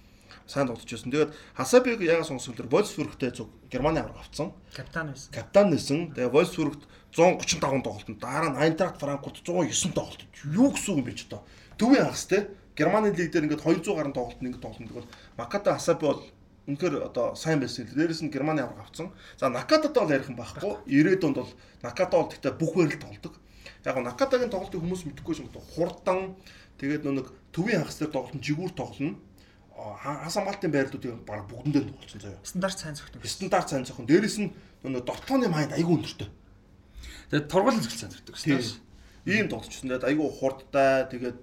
Сайн 0.49 0.65
тоглож 0.67 0.89
исэн. 0.89 1.13
Тэгээд 1.13 1.31
Хасабег 1.53 2.01
ягаа 2.01 2.25
сонсон 2.25 2.57
тэр 2.57 2.67
Вольсбургтэй 2.73 3.31
зүг 3.37 3.53
Германы 3.69 4.01
авраг 4.01 4.17
авцсан 4.25 4.51
Капитан 4.73 5.13
байсан. 5.13 5.29
капитан 5.29 5.69
нэсэн. 5.69 5.99
Тэгээ 6.17 6.33
Вольсбургт 6.33 6.81
135 7.13 7.85
тоглолтод 7.85 8.17
дараа 8.17 8.49
нь 8.49 8.57
Айнтрахт 8.57 8.97
Франкфурт 8.97 9.45
109 9.45 9.93
тоглолтод. 9.93 10.29
Юу 10.49 10.73
гэсэн 10.73 10.97
юм 10.97 11.05
бэ 11.05 11.13
ч 11.13 11.29
одоо. 11.29 11.45
Төвийн 11.77 12.09
хагас 12.09 12.25
те. 12.25 12.49
Германы 12.73 13.13
лиг 13.13 13.29
дээр 13.29 13.45
ингээд 13.45 13.61
200 13.61 13.93
гаруй 13.93 14.13
тоглолтод 14.17 14.41
ингээд 14.41 14.65
тоглолтод 14.65 14.97
бол 14.97 15.07
Маката 15.37 15.77
Асаби 15.77 16.09
бол 16.09 16.25
үнэхээр 16.67 17.03
одоо 17.03 17.35
сайн 17.35 17.59
байсан. 17.59 17.87
Дээрээс 17.91 18.23
нь 18.23 18.31
Германы 18.31 18.63
авраг 18.63 18.87
авцсан. 18.87 19.11
За 19.35 19.49
Накататай 19.49 19.99
бол 20.03 20.15
ярих 20.15 20.29
юм 20.31 20.39
байхгүй. 20.39 20.79
90-ад 20.87 21.35
бол 21.35 21.51
Наката 21.83 22.15
бол 22.17 22.31
тэгтээ 22.31 22.53
бүх 22.55 22.71
байрал 22.79 23.03
тоглодог. 23.03 23.33
Яг 23.83 23.97
нь 23.99 24.07
Накатагийн 24.07 24.51
тоглолтыг 24.51 24.79
хүмүүс 24.79 25.03
мэдэхгүй 25.03 25.43
юм 25.43 25.51
одоо 25.51 25.63
хурдан 25.75 26.39
тэгээд 26.79 27.03
нэг 27.03 27.27
төвийн 27.51 27.83
хагас 27.83 27.99
дээр 27.99 28.15
тоглолт 28.15 28.35
нь 28.39 28.45
жигүүр 28.47 28.71
тоглоно. 28.71 29.19
Хас 29.75 30.39
хамгаалтын 30.39 30.71
байрлуудыг 30.71 31.27
баг 31.27 31.43
бүгдэндээ 31.51 31.83
тоглолцсон 31.83 32.21
заяа. 32.23 32.39
Стандарт 32.47 32.79
сайн 32.79 32.95
зөвхөн. 32.95 33.27
Стандарт 33.27 33.67
сайн 33.67 33.83
зохон. 33.83 34.07
Дээрээс 34.07 34.37
нь 34.39 34.55
нөгөө 34.87 35.03
дотооны 35.03 35.51
майнд 35.51 35.75
айгүй 35.75 35.99
өндөртэй. 35.99 36.29
Тэгээд 37.33 37.49
тургуул 37.51 37.81
зөв 37.81 37.91
цандардаг 37.91 38.35
шүү 38.39 38.55
дээ. 38.55 39.35
Ийм 39.35 39.47
тоглолчсон. 39.51 39.89
Тэгээд 39.91 40.07
айгүй 40.07 40.27
хурдтай. 40.31 41.09
Тэгээд 41.11 41.37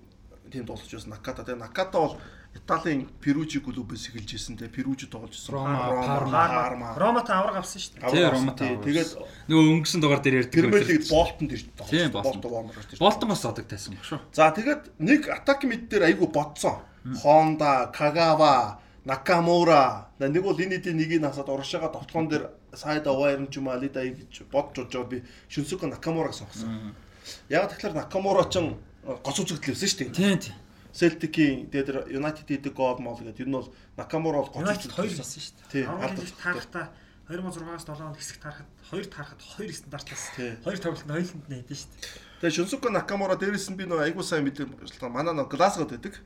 тийм 0.48 0.64
тоглолч 0.64 0.92
байсан 0.94 1.10
Наката. 1.10 1.44
Тэгээд 1.44 1.60
Наката 1.60 1.98
бол 1.98 2.16
Италийн 2.50 3.06
Перужи 3.22 3.62
клубээс 3.62 4.10
эхэлж 4.10 4.30
ирсэн. 4.34 4.58
Тэгээд 4.58 4.74
Перужи 4.74 5.06
тоглож 5.06 5.38
ирсэн. 5.38 5.54
Рома, 5.54 5.86
Парма. 5.86 6.46
Парма. 6.50 6.88
Ромата 6.98 7.38
авраг 7.38 7.62
авсан 7.62 7.78
шүү 7.78 8.02
дээ. 8.02 8.10
Тий, 8.10 8.26
Роматай. 8.26 8.74
Тэгээд 8.82 9.10
нөгөө 9.46 9.64
өнгөрсөн 9.70 10.00
дугаар 10.02 10.18
дээр 10.18 10.38
ярьдаг. 10.42 10.58
Премьер 10.58 10.82
лигт 10.82 11.10
Болтонд 11.10 11.50
ирж 11.54 11.64
Тийм, 11.86 12.10
тоглож. 12.10 12.10
Болтон. 12.10 12.42
Болтон 12.42 12.50
Вормер 12.50 12.74
ирж. 12.74 12.98
Болтон 12.98 13.28
бас 13.30 13.44
одог 13.46 13.66
тайсан 13.70 13.94
баг 13.94 14.02
шүү. 14.02 14.18
За 14.34 14.50
тэгээд 14.50 14.82
нэг 14.98 15.20
атак 15.30 15.62
мид 15.62 15.86
дээр 15.86 16.10
айгүй 16.10 16.26
бодсон. 16.26 16.82
Honda, 17.22 17.88
Kagawa, 17.94 18.82
Nakamura. 19.06 20.10
Нэг 20.18 20.42
бол 20.42 20.58
энэ 20.58 20.82
хэдийн 20.82 20.98
нэгийг 20.98 21.22
насаад 21.22 21.48
урагшаага 21.48 21.94
товтлогон 21.94 22.28
дээр 22.28 22.44
сайд 22.74 23.06
аваар 23.06 23.46
ч 23.48 23.56
юм 23.56 23.70
уу 23.70 23.78
Алида 23.78 24.04
гэж 24.04 24.44
бодж 24.50 24.84
бодж 24.84 24.94
би 25.08 25.22
Шүнсүка 25.48 25.86
Накамураг 25.88 26.34
сонгосон. 26.34 26.92
Яг 27.48 27.70
тэгэхээр 27.72 27.94
Накамура 27.94 28.44
ч 28.50 28.60
гоц 29.00 29.36
үзэгдэл 29.40 29.72
байсан 29.72 29.88
шүү 29.88 29.98
дээ. 30.12 30.18
Тийм 30.18 30.38
тийм. 30.38 30.56
Celtic-ийн 30.92 31.70
тэгээд 31.70 31.88
тэр 31.88 31.98
United 32.10 32.46
хийдэг 32.46 32.74
гол 32.74 32.98
мол 32.98 33.18
гэдэг. 33.18 33.46
Энэ 33.46 33.56
бол 33.56 33.68
Накамура 33.96 34.42
бол 34.42 34.52
гоц 34.52 34.66
United 34.66 34.90
хоёр 34.90 35.10
үзэгдэл. 35.10 35.24
хийсэн 35.24 35.42
шүү 35.42 35.56
дээ. 35.70 35.84
Алдартай. 35.86 36.24
лиг 36.24 36.38
таарахтаа 36.40 36.86
2006-аас 37.30 37.86
7 37.86 38.02
онд 38.10 38.18
хэсэг 38.18 38.38
таарахад 38.42 38.68
хоёр 38.90 39.06
таарахад 39.06 39.40
хоёр 39.54 39.70
стандартаас 39.70 40.24
хоёр 40.34 40.78
тоглолтод 40.82 41.14
хоёуланд 41.14 41.46
нь 41.46 41.56
хийдэж 41.62 41.78
шүү 41.78 41.90
дээ. 41.94 42.30
Тэгээд 42.40 42.56
Шүнсүка 42.58 42.88
Накамура 42.90 43.36
дээрээс 43.38 43.70
нь 43.70 43.78
би 43.78 43.86
нөгөө 43.86 44.10
айгуу 44.10 44.26
сайн 44.26 44.42
мэдээ 44.48 44.66
манай 45.06 45.30
нөгөө 45.30 45.54
Глазгод 45.54 45.94
байдаг. 45.94 46.18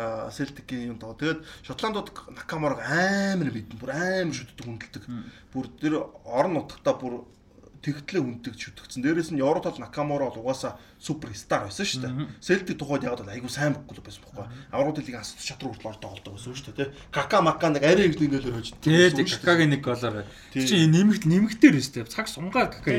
Аа 0.00 0.32
Celtic-ийн 0.32 0.96
юм 0.96 0.98
тоо. 1.02 1.12
Тэгээд 1.18 1.44
Шотландууд 1.68 2.08
Накамураг 2.32 2.80
амар 2.80 3.52
мэдэн, 3.52 3.76
бүр 3.76 3.92
амар 3.92 4.32
шүтдэг 4.32 4.64
хүндэлдэг. 4.64 5.04
Бүр 5.52 5.66
тэр 5.76 5.94
орон 6.24 6.64
нутгатаа 6.64 6.94
бүр 6.96 7.28
тэгтлээ 7.82 8.22
хүнддэг 8.22 8.54
шүтгцэн. 8.58 9.02
Дээрээс 9.02 9.30
нь 9.32 9.42
Еврот 9.42 9.64
бол 9.64 9.78
Накамура 9.78 10.28
бол 10.30 10.42
угаасаа 10.42 10.78
супер 10.98 11.30
стар 11.34 11.66
байсан 11.66 11.86
шүү 11.86 12.00
дээ. 12.02 12.14
Celtic 12.42 12.76
тухайд 12.78 13.06
яг 13.06 13.18
бол 13.18 13.30
айгуу 13.30 13.50
сайн 13.50 13.78
клуб 13.86 14.02
байсан 14.02 14.22
байхгүй. 14.26 14.46
Аврагын 14.74 15.04
лигийн 15.06 15.22
асуулт 15.22 15.46
шатруу 15.46 15.70
хүртэл 15.72 15.90
ордог 15.94 16.10
болдог 16.10 16.32
байсан 16.34 16.54
шүү 16.54 16.74
дээ. 16.74 16.92
Кака 17.14 17.38
мака 17.42 17.70
нэг 17.70 17.82
арай 17.86 18.10
их 18.10 18.18
нөлөөлөөр. 18.18 18.82
Тий, 18.82 19.10
тий, 19.14 19.24
какагийн 19.24 19.70
нэг 19.74 19.82
голоор. 19.86 20.26
Чи 20.52 20.86
нэмэгт 20.90 21.24
нэмэгтэр 21.26 21.78
өстэй. 21.78 22.04
Цаг 22.10 22.26
сунгаар 22.26 22.74
кака 22.74 22.98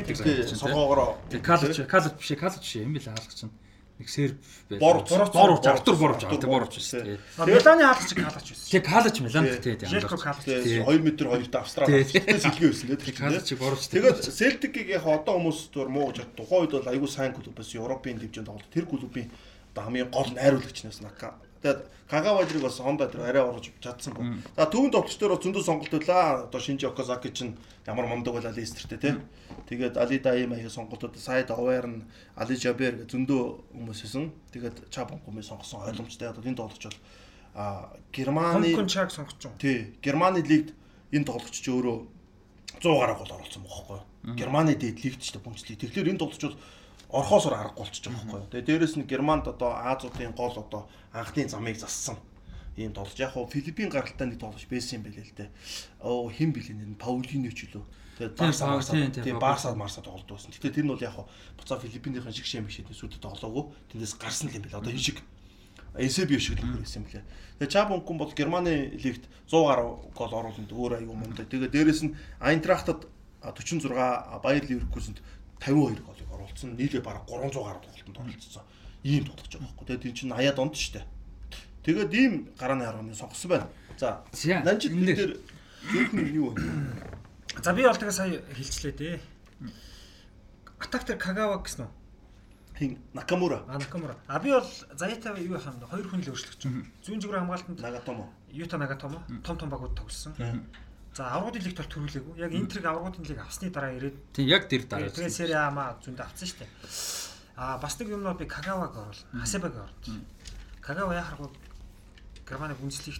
согоогороо. 0.56 1.20
Тий, 1.28 1.44
калч, 1.44 1.84
калч 1.84 2.16
биш, 2.16 2.32
калч 2.40 2.64
биш 2.64 2.80
юм 2.80 2.96
бил 2.96 3.04
хаалгач 3.04 3.44
нь. 3.46 3.52
Нэг 4.00 4.08
серб 4.08 4.38
байсан. 4.70 4.80
Боровч. 4.80 5.10
боровч, 5.12 5.66
Артур 5.68 5.96
боровч, 6.00 6.24
Артур 6.24 6.40
Артур 6.40 6.50
боровч 6.50 6.74
шүү 6.80 7.04
Тий. 7.04 7.20
Миланы 7.36 7.84
хаалгач 7.84 8.12
хаалгач 8.16 8.48
байсан. 8.48 8.68
Тий, 8.72 8.80
калч 8.80 9.18
Милан 9.20 9.46
тий, 9.60 9.76
тий. 9.76 9.88
Хаалгач. 10.08 10.46
Тэгээ 10.48 10.88
2 10.88 11.04
м 11.04 11.08
2-т 11.20 11.56
Австрал 11.60 11.88
Тий. 11.92 12.04
сэлгээ 12.08 12.68
байсан 12.72 12.88
Тий, 12.96 13.12
тийм. 13.12 13.16
калч 13.20 13.48
боровч. 13.60 13.84
Тэгээд 13.92 14.18
Celtic-ийг 14.24 14.88
яг 14.88 15.04
одоо 15.04 15.36
хүмүүс 15.36 15.60
зур 15.76 15.92
муу 15.92 16.16
гэж 16.16 16.32
тухайн 16.32 16.64
үед 16.64 16.72
бол 16.80 16.88
аюул 16.88 17.12
сайн 17.12 17.36
клуб 17.36 17.52
байсан. 17.60 17.84
Европын 17.84 18.16
дивизонд 18.24 18.48
тоглох. 18.48 18.72
Тэр 18.72 18.86
клубын 18.88 19.28
одоо 19.76 19.84
хамгийн 19.84 20.08
гол 20.08 20.32
найруулагч 20.32 20.80
нас 20.88 21.04
Нака. 21.04 21.36
Тэгээд 21.62 21.82
Кагаважрыг 22.10 22.64
бас 22.64 22.80
Honda 22.80 23.06
тэр 23.06 23.22
арай 23.30 23.44
орж 23.44 23.70
чадсан 23.84 24.14
бол. 24.16 24.26
За 24.56 24.66
төвөнд 24.66 24.96
тоглолчдоор 24.96 25.36
бас 25.36 25.44
зөндөө 25.46 25.64
сонголт 25.64 25.92
байлаа. 25.94 26.48
Одоо 26.50 26.60
Шинжи 26.60 26.88
Окозаки 26.88 27.30
чинь 27.30 27.58
ямар 27.86 28.08
мундаг 28.08 28.34
байлаа 28.34 28.56
Лестертэй 28.56 28.98
тий. 28.98 29.16
Тэгээд 29.70 29.98
Али 29.98 30.18
Даим 30.18 30.54
аяа 30.54 30.70
сонголтууд 30.70 31.20
Сайд 31.20 31.52
Оверн, 31.52 32.10
Али 32.36 32.56
Жабер 32.56 33.04
гэх 33.04 33.14
зөндөө 33.14 33.76
хүмүүс 33.78 34.02
исэн. 34.10 34.32
Тэгээд 34.50 34.90
Чабон 34.90 35.22
хүмүүс 35.22 35.54
сонгосон 35.54 35.86
ойлгомжтой. 35.86 36.34
Одоо 36.34 36.42
энэ 36.42 36.58
тоглолч 36.58 36.84
бол 36.90 36.98
а 37.54 37.94
Германы 38.12 38.74
Хонкон 38.74 38.88
чаг 38.88 39.12
байгаа. 39.14 39.58
Тий. 39.60 39.94
Германы 40.02 40.42
лигт 40.42 40.74
энэ 41.12 41.26
тоглогч 41.26 41.62
ч 41.62 41.70
өөрөө 41.70 41.98
100 42.82 43.00
гаруй 43.00 43.16
гол 43.22 43.36
оруулсан 43.38 43.64
бохоггүй. 43.68 44.00
Германы 44.34 44.74
дээд 44.74 45.04
лигт 45.04 45.22
ч 45.22 45.36
бүмжлэг. 45.38 45.78
Тэгэхээр 45.78 46.10
энэ 46.16 46.22
тоглогч 46.22 46.42
бол 46.42 46.58
орхоосоор 47.10 47.58
аргагүй 47.58 47.84
болчихж 47.86 48.06
байгаа 48.06 48.26
байхгүй. 48.26 48.50
Тэгээ 48.54 48.68
дээрэс 48.70 48.96
нь 49.02 49.10
Германд 49.10 49.50
одоо 49.50 49.74
Азуудын 49.74 50.34
гол 50.38 50.54
одоо 50.54 50.82
анхны 51.12 51.50
замыг 51.50 51.82
зассан. 51.82 52.22
Ийм 52.78 52.94
тоглож 52.94 53.18
яг 53.18 53.34
хуу 53.34 53.50
Филиппин 53.50 53.90
гаралтай 53.90 54.30
нэг 54.30 54.38
тоглож 54.38 54.62
байсан 54.70 55.02
юм 55.02 55.10
байлээ 55.10 55.26
л 55.26 55.38
дээ. 55.42 55.50
Оо 56.06 56.30
хэн 56.30 56.54
бэлээ 56.54 56.78
нэр 56.78 56.90
нь 56.94 57.02
Паулино 57.02 57.50
ч 57.50 57.66
үлээ. 57.66 57.82
Тэгээд 58.22 58.38
Тийм, 59.26 59.40
Барсад 59.42 59.74
Марсад 59.74 60.06
тоглож 60.06 60.30
байсан. 60.30 60.54
Гэтэ 60.54 60.70
тэр 60.78 60.86
нь 60.86 60.92
бол 60.94 61.02
яг 61.02 61.18
хуу 61.18 61.26
буцаа 61.58 61.82
Филиппинийхэн 61.82 62.36
шиг 62.36 62.46
шэм 62.46 62.70
бишэд 62.70 62.94
сүдэд 62.94 63.26
тоглоогүй. 63.26 63.74
Тэндээс 63.90 64.14
гарсан 64.22 64.54
л 64.54 64.56
юм 64.56 64.64
байлээ. 64.70 64.80
Одоо 64.80 64.94
энэ 64.94 65.02
шиг 65.02 65.18
СБ 65.98 66.38
шиг 66.38 66.62
л 66.62 66.78
байсан 66.78 67.04
юм 67.04 67.10
лээ. 67.10 67.26
Тэгээ 67.58 67.74
Чабонкун 67.74 68.18
бол 68.22 68.32
Германы 68.38 68.94
лигт 69.02 69.26
100 69.50 69.66
гаруй 69.66 69.90
гол 70.14 70.34
орууланд 70.38 70.70
өөр 70.70 71.02
аюу 71.02 71.18
мундаг. 71.18 71.50
Тэгээ 71.50 71.74
дээрэс 71.74 72.06
нь 72.06 72.16
Айнтрахтад 72.40 73.10
46, 73.42 73.88
Баер 74.44 74.64
Ливеркузенд 74.68 75.24
52 75.60 76.02
голыг 76.08 76.30
оруулсан. 76.32 76.76
Нийлээ 76.76 77.04
бараг 77.04 77.24
300 77.28 77.60
гаруй 77.60 77.82
тоглолтод 77.84 78.18
оролцсон. 78.18 78.64
ийм 79.04 79.24
тоглож 79.26 79.48
байгаа 79.48 79.68
байхгүй. 79.68 79.86
Тэгээд 79.88 80.06
энэ 80.06 80.18
чинь 80.18 80.34
80-аад 80.34 80.60
онд 80.60 80.76
шүү 80.76 80.94
дээ. 81.00 81.06
Тэгээд 81.84 82.12
ийм 82.14 82.34
гарааны 82.60 82.84
харганы 82.86 83.16
сонгосон 83.16 83.50
байна. 83.50 83.68
За. 83.98 84.24
Нанжид 84.36 84.92
энэ 84.92 85.06
бид 85.08 85.18
дээр 85.20 85.34
зөвхөн 85.92 86.28
юу 86.36 86.52
вэ? 86.52 86.64
За 87.64 87.72
би 87.74 87.84
бол 87.84 87.96
тэгээ 87.96 88.12
сая 88.12 88.44
хэлчлээ 88.56 88.94
дээ. 89.00 89.16
Атак 90.80 91.04
дээр 91.08 91.20
Кагава 91.20 91.64
гэсэн 91.64 91.88
үү? 91.88 91.92
Хин 92.80 92.98
Накамура, 93.14 93.64
А 93.68 93.80
Накамура. 93.80 94.16
А 94.28 94.40
би 94.40 94.52
бол 94.52 94.68
Заята 94.96 95.36
юу 95.40 95.56
яхаа 95.56 95.76
юм 95.76 95.84
хоёр 95.88 96.08
хүн 96.08 96.24
л 96.24 96.32
өөрчлөгч. 96.32 96.64
Зүүн 97.04 97.20
зүгрээ 97.20 97.44
хамгаалтанд 97.44 97.80
Нагатомо. 97.80 98.32
Юта 98.52 98.78
Нагатомо 98.80 99.20
том 99.44 99.58
том 99.58 99.70
багууд 99.70 99.96
тогссон. 99.96 100.36
За 101.20 101.28
аврагуудын 101.36 101.64
лигт 101.68 101.76
бол 101.84 101.92
төрүүлээгүй. 101.92 102.34
Яг 102.40 102.54
Интериг 102.56 102.86
аврагуудын 102.88 103.28
лиг 103.28 103.40
авсны 103.44 103.68
дараа 103.68 103.92
ирээд 103.92 104.16
Тийм 104.32 104.48
яг 104.48 104.72
тэр 104.72 104.88
дараа. 104.88 105.12
тэгээ 105.12 105.36
Сери 105.36 105.52
Ама 105.52 106.00
зүүндээ 106.00 106.24
авсан 106.24 106.48
шүү 106.48 106.60
дээ. 106.64 106.72
А 107.60 107.76
бас 107.76 108.00
нэг 108.00 108.08
юмнууд 108.16 108.40
би 108.40 108.48
Кагаваг 108.48 108.96
орвол, 108.96 109.20
Хасебаг 109.36 109.76
оруулж. 109.76 110.06
Кагава 110.80 111.20
яхах 111.20 111.44
вэ? 111.44 111.52
Германы 112.48 112.76
Бундслигт 112.80 113.20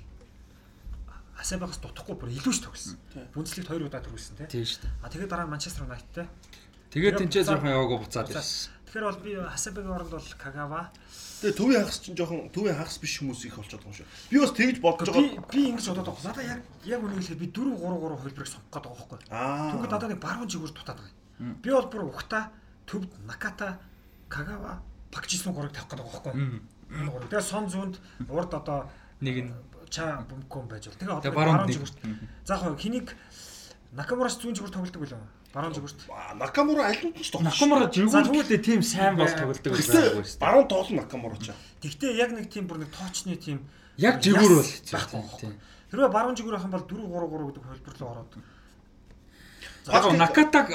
Хасебагаас 1.36 1.84
дутахгүй 1.84 2.16
бүр 2.16 2.32
илүү 2.40 2.54
ш 2.56 2.64
тогсон. 2.64 2.96
Бундслигт 3.36 3.68
хоёр 3.68 3.92
удаа 3.92 4.00
төрүүлсэн 4.00 4.48
тий. 4.48 4.48
Тийм 4.48 4.64
шүү 4.64 4.80
дээ. 4.88 4.92
А 5.04 5.12
тэгээд 5.12 5.32
дараа 5.36 5.52
Манчестер 5.52 5.84
Юнайтedтэй. 5.84 6.28
Тэгээд 6.96 7.20
Тэгээ 7.20 7.20
тэнцээ 7.20 7.44
жоохон 7.52 7.68
яваагүй 7.76 8.00
буцаад 8.00 8.32
ирсэн. 8.32 8.72
Тэгэхээр 8.88 9.08
бол 9.12 9.20
би 9.20 9.32
Хасебагийн 9.44 9.92
оронд 9.92 10.12
бол 10.16 10.32
Кагава. 10.40 10.88
Тэгээ 11.40 11.56
төвийн 11.56 11.82
хагас 11.84 12.00
чинь 12.04 12.18
жоохон 12.20 12.50
төвийн 12.52 12.76
хагас 12.76 12.98
биш 13.00 13.14
хүмүүс 13.24 13.42
их 13.48 13.56
болчиход 13.56 13.84
байгаа 13.84 13.92
юм 13.92 13.98
шиг. 14.00 14.08
Би 14.28 14.38
бас 14.44 14.52
тэгж 14.52 14.78
бодож 14.84 15.08
Би 15.08 15.14
байгаа. 15.16 15.52
би 15.52 15.62
ингэж 15.72 15.86
бодоод 15.90 16.08
байгаа. 16.12 16.28
Надаа 16.30 16.46
яг 16.46 16.60
яг 16.84 17.00
үнийг 17.00 17.20
хэлэхэд 17.24 17.40
би 17.40 17.48
4 17.48 17.80
3 17.80 17.96
3 17.96 18.20
хөлбөрийг 18.20 18.50
сонгох 18.52 18.68
гэдэг 18.70 18.90
байгаа 18.92 19.00
байхгүй. 19.00 19.20
Аа. 19.32 19.72
Түнхэд 19.72 19.92
надад 19.96 20.10
нэг 20.12 20.20
баруун 20.20 20.50
жигүүр 20.52 20.72
дутаад 20.76 21.00
байгаа. 21.00 21.16
юм. 21.40 21.54
Би 21.64 21.70
бол 21.72 21.88
бүр 21.88 22.04
Ухта, 22.12 22.40
Төвд, 22.86 23.12
Наката, 23.24 23.80
Кагава, 24.28 24.84
Пакчисмын 25.12 25.56
гурыг 25.56 25.72
тавих 25.72 25.88
гэдэг 25.88 26.06
байгаа 26.06 26.24
байхгүй. 26.36 27.24
Тэгээ 27.32 27.42
сон 27.46 27.66
зүүнд 27.72 27.96
урд 28.28 28.52
одоо 28.54 28.90
Нэг 29.20 29.36
нь 29.48 29.52
ча 29.92 30.24
бөмкөн 30.28 30.68
байж 30.72 30.88
бол. 30.88 31.00
Тэгээ 31.00 31.18
одоо 31.20 31.32
баруун 31.32 31.68
жигүүрт. 31.68 31.98
За 32.48 32.56
яг 32.60 32.80
хэнийг 32.80 33.16
Накамураас 33.96 34.38
зүүн 34.40 34.56
жигүүр 34.56 34.72
тоглодог 34.72 35.02
билүү? 35.02 35.20
Баруун. 35.54 35.74
Аа, 36.14 36.34
Накамура 36.38 36.84
аль 36.94 37.02
нь 37.10 37.14
ч 37.18 37.34
тоглож. 37.34 37.50
Накамура 37.50 37.90
жигүүлдээ 37.90 38.62
тийм 38.62 38.82
сайн 38.86 39.18
бол 39.18 39.26
тоглодог 39.26 39.74
байсан 39.74 39.98
шүү 39.98 40.22
дээ. 40.22 40.38
баруун 40.38 40.68
тоглон 40.70 40.98
Накамура 41.02 41.38
ч. 41.42 41.50
Тэгтээ 41.82 42.12
яг 42.22 42.30
нэг 42.38 42.54
тийм 42.54 42.70
бүр 42.70 42.86
нэг 42.86 42.94
тоочны 42.94 43.34
тийм 43.34 43.66
Яг 43.98 44.22
жигүүр 44.22 44.62
бол 44.62 44.70
байхгүй. 44.94 45.52
Хэрвээ 45.90 46.10
баруун 46.14 46.38
жигүүр 46.38 46.56
ахын 46.56 46.72
бол 46.72 46.86
4 46.86 47.02
3 47.02 47.18
3 47.34 47.50
гэдэг 47.50 47.64
хөлбөр 47.66 47.96
рүү 47.98 48.10
ороод. 48.14 48.34
Яг 49.90 50.06
Накатаг 50.22 50.68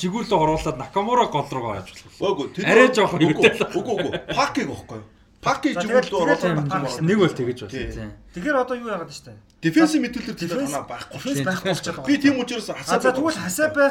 жигүүрлөө 0.00 0.38
оруулаад 0.40 0.78
Накамура 0.80 1.26
гол 1.28 1.46
руу 1.52 1.76
гарч 1.76 1.92
болох. 1.92 2.16
Үгүй 2.24 2.46
тэр 2.56 2.64
Арай 2.72 2.88
хэрэгтэй 2.88 3.52
л. 3.52 3.68
үгүй 3.76 3.94
үгүй. 4.00 4.12
Пакиг 4.32 4.66
байхгүй 4.72 4.96
юу? 4.96 5.06
Тэгээд- 5.42 6.14
ороод 6.14 6.38
тэгээд 6.38 6.58
Накамура. 6.62 7.02
Нэг 7.02 7.18
бол 7.18 7.34
тэгэж 7.34 7.58
тийм. 7.66 8.14
Тэгэхээр 8.30 8.56
одоо 8.62 8.76
юу 8.78 8.88
яагаад 8.94 9.10
штэ? 9.10 9.34
Дефенсив 9.58 10.00
мэдүүлэлт 10.06 10.38
Дефенс 10.38 10.70
байхгүй. 10.70 11.18
Дефенс 11.18 11.42
байхгүй 11.42 11.70
болчиход 11.74 11.96
байгаа. 11.98 12.06
Би 12.06 12.14
тийм 12.22 12.34
учраас 12.38 12.70
А 12.70 12.78
за 12.78 12.78
хасаа 12.78 13.10
тэгвэл 13.10 13.34
Хасабе 13.42 13.86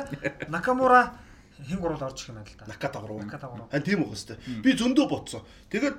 Накамура 0.47 1.01
хин 1.67 1.79
гурвал 1.83 2.07
орж 2.07 2.23
ирэх 2.23 2.31
юм 2.31 2.35
байна 2.39 2.47
л 2.47 2.55
да. 2.55 2.65
Наката 2.71 2.99
гурав. 3.03 3.17
Наката 3.19 3.47
гурав. 3.51 3.67
Хан 3.67 3.83
тийм 3.83 3.99
байх 3.99 4.15
хэвээр. 4.15 4.63
Би 4.63 4.69
зөндөө 4.79 5.05
ботсон. 5.11 5.41
Тэгээд 5.69 5.97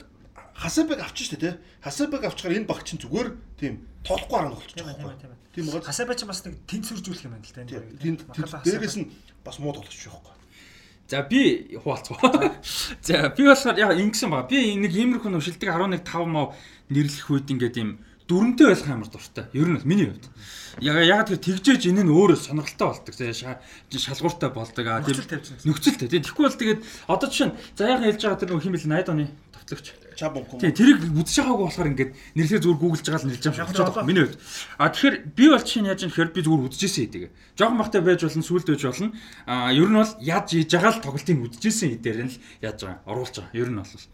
Хасабыг 0.57 0.99
авчих 1.05 1.27
штэ 1.29 1.37
тий. 1.37 1.53
Хасабыг 1.85 2.25
авчихаар 2.25 2.57
энэ 2.57 2.67
баг 2.69 2.81
чинь 2.89 3.01
зүгээр 3.01 3.29
тийм 3.61 3.85
тоолохгүй 4.09 4.37
арга 4.41 4.57
болчих 4.57 4.73
Тийм 4.77 4.89
жоох 4.89 4.97
ээ, 4.97 5.05
байхгүй. 5.05 5.21
тийм 5.21 5.31
ээ. 5.33 5.39
Тийм 5.53 5.65
байгаа. 5.69 5.85
Хасабе 5.85 6.13
ч 6.17 6.21
бас 6.25 6.41
нэг 6.49 6.55
тэнцвэржүүлэх 6.65 7.25
юм 7.29 7.33
байна 7.37 7.45
л 7.45 7.53
да 7.53 8.61
дээрээс 8.65 8.97
нь 9.01 9.07
бас 9.45 9.57
муу 9.61 9.73
тоглож 9.77 9.93
байхгүй. 9.93 10.33
За 11.13 11.21
би 11.21 11.77
хуваалцгаа. 11.77 12.57
За 13.05 13.29
би 13.37 13.45
болохоор 13.45 13.77
яг 13.77 13.93
ингэсэн 14.01 14.33
байгаа. 14.33 14.49
Би 14.49 14.81
нэг 14.81 14.97
иймэрхүү 14.97 15.29
нүшилдэг 15.29 15.69
11 15.69 16.01
5 16.09 16.25
мав 16.25 16.57
нэрлэх 16.89 17.29
үед 17.29 17.53
ингээд 17.53 17.77
юм 17.85 17.91
дүрмтэй 18.25 18.73
байх 18.73 18.89
амар 18.89 19.13
дуртай. 19.13 19.45
Ер 19.53 19.69
нь 19.69 19.77
бол 19.77 19.85
миний 19.85 20.09
хувьд. 20.09 20.25
Яг 20.81 21.05
яг 21.05 21.29
тэр 21.29 21.37
тэгжээж 21.37 21.93
энэ 21.93 22.09
нь 22.09 22.13
өөрөө 22.17 22.41
сонирхолтой 22.41 22.89
болдог. 22.97 23.13
Шалгууртай 23.13 24.51
болдог. 24.57 24.85
Нөхцөл 24.89 25.29
тавьчихсан. 25.29 25.69
нөхцөлтэй. 25.69 26.09
Тийм 26.09 26.25
тэгэхгүй 26.25 26.45
бол 26.49 26.61
тэгээд 26.65 26.81
одоо 27.13 27.29
жишээ 27.29 27.49
нь 27.53 27.57
за 27.77 27.83
яг 27.93 28.01
хэлж 28.09 28.21
байгаа 28.25 28.41
тэр 28.41 28.51
нөх 28.57 28.65
химэл 28.65 28.89
80 28.89 29.13
оны 29.13 29.29
товтлогч. 29.53 30.02
Чабон 30.17 30.45
ком. 30.45 30.61
Тийм 30.61 30.73
тэрийг 30.73 30.99
үзэж 31.13 31.37
байгаагүй 31.43 31.65
болохоор 31.67 31.91
ингээд 31.93 32.11
нэрлэхээ 32.37 32.63
зүгээр 32.63 32.81
гуглж 32.83 33.05
байгаа 33.07 33.21
л 33.23 33.29
нэрлж 33.29 33.45
байгаа 33.47 33.63
юм 33.63 33.73
одоо- 33.73 33.95
байна. 33.97 34.09
Миний 34.09 34.25
хувьд. 34.27 34.39
А 34.79 34.89
тэгэхээр 34.89 35.17
би 35.37 35.45
бол 35.49 35.65
чинь 35.65 35.89
яаж 35.89 36.01
юм 36.03 36.11
гэхээр 36.13 36.31
би 36.33 36.41
зүгээр 36.43 36.67
үзчихсэн 36.69 37.03
хэдэг. 37.09 37.23
Жохон 37.59 37.79
бахтай 37.79 38.01
байж 38.03 38.21
болно, 38.23 38.43
сүлд 38.43 38.67
байж 38.69 38.83
болно. 38.85 39.09
А 39.47 39.73
ер 39.73 39.89
нь 39.89 39.99
бол 39.99 40.13
яаж 40.21 40.47
хийж 40.53 40.71
байгаа 40.73 40.93
л 40.93 41.03
тоглолтыг 41.05 41.39
үзчихсэн 41.43 41.89
хэдээр 41.97 42.19
нь 42.27 42.33
л 42.33 42.39
яаж 42.63 42.79
байгаа, 42.83 43.01
оруулж 43.07 43.35
байгаа. 43.41 43.53
Ер 43.57 43.69
нь 43.73 43.79
бол. 43.81 44.05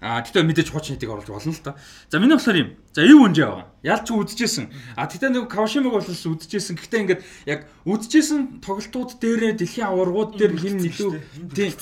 А 0.00 0.20
тэгтээ 0.20 0.44
мэдээж 0.44 0.68
хуучин 0.70 0.96
хэдийг 0.96 1.10
оруулж 1.10 1.30
болно 1.32 1.52
л 1.52 1.64
та. 1.64 1.76
За 2.12 2.20
миний 2.20 2.36
болохоор 2.36 2.56
юм. 2.56 2.70
За 2.92 3.00
ив 3.00 3.16
үнжээ 3.16 3.46
байгаа. 3.48 3.66
Ялч 3.80 4.06
үзчихсэн. 4.12 4.66
А 4.96 5.08
тэгтээ 5.08 5.30
нэг 5.32 5.48
Кавашимаг 5.48 5.92
бол 5.96 6.04
үзчихсэн. 6.04 6.76
Гэхдээ 6.76 7.00
ингээд 7.00 7.22
яг 7.48 7.60
үзчихсэн 7.88 8.60
тоглолтууд 8.60 9.16
дээрээ 9.20 9.52
дэлхийн 9.56 9.88
аваргууд 9.88 10.36
дээр 10.36 10.52
хин 10.56 10.80
илүү 10.84 11.10
тийм 11.56 11.72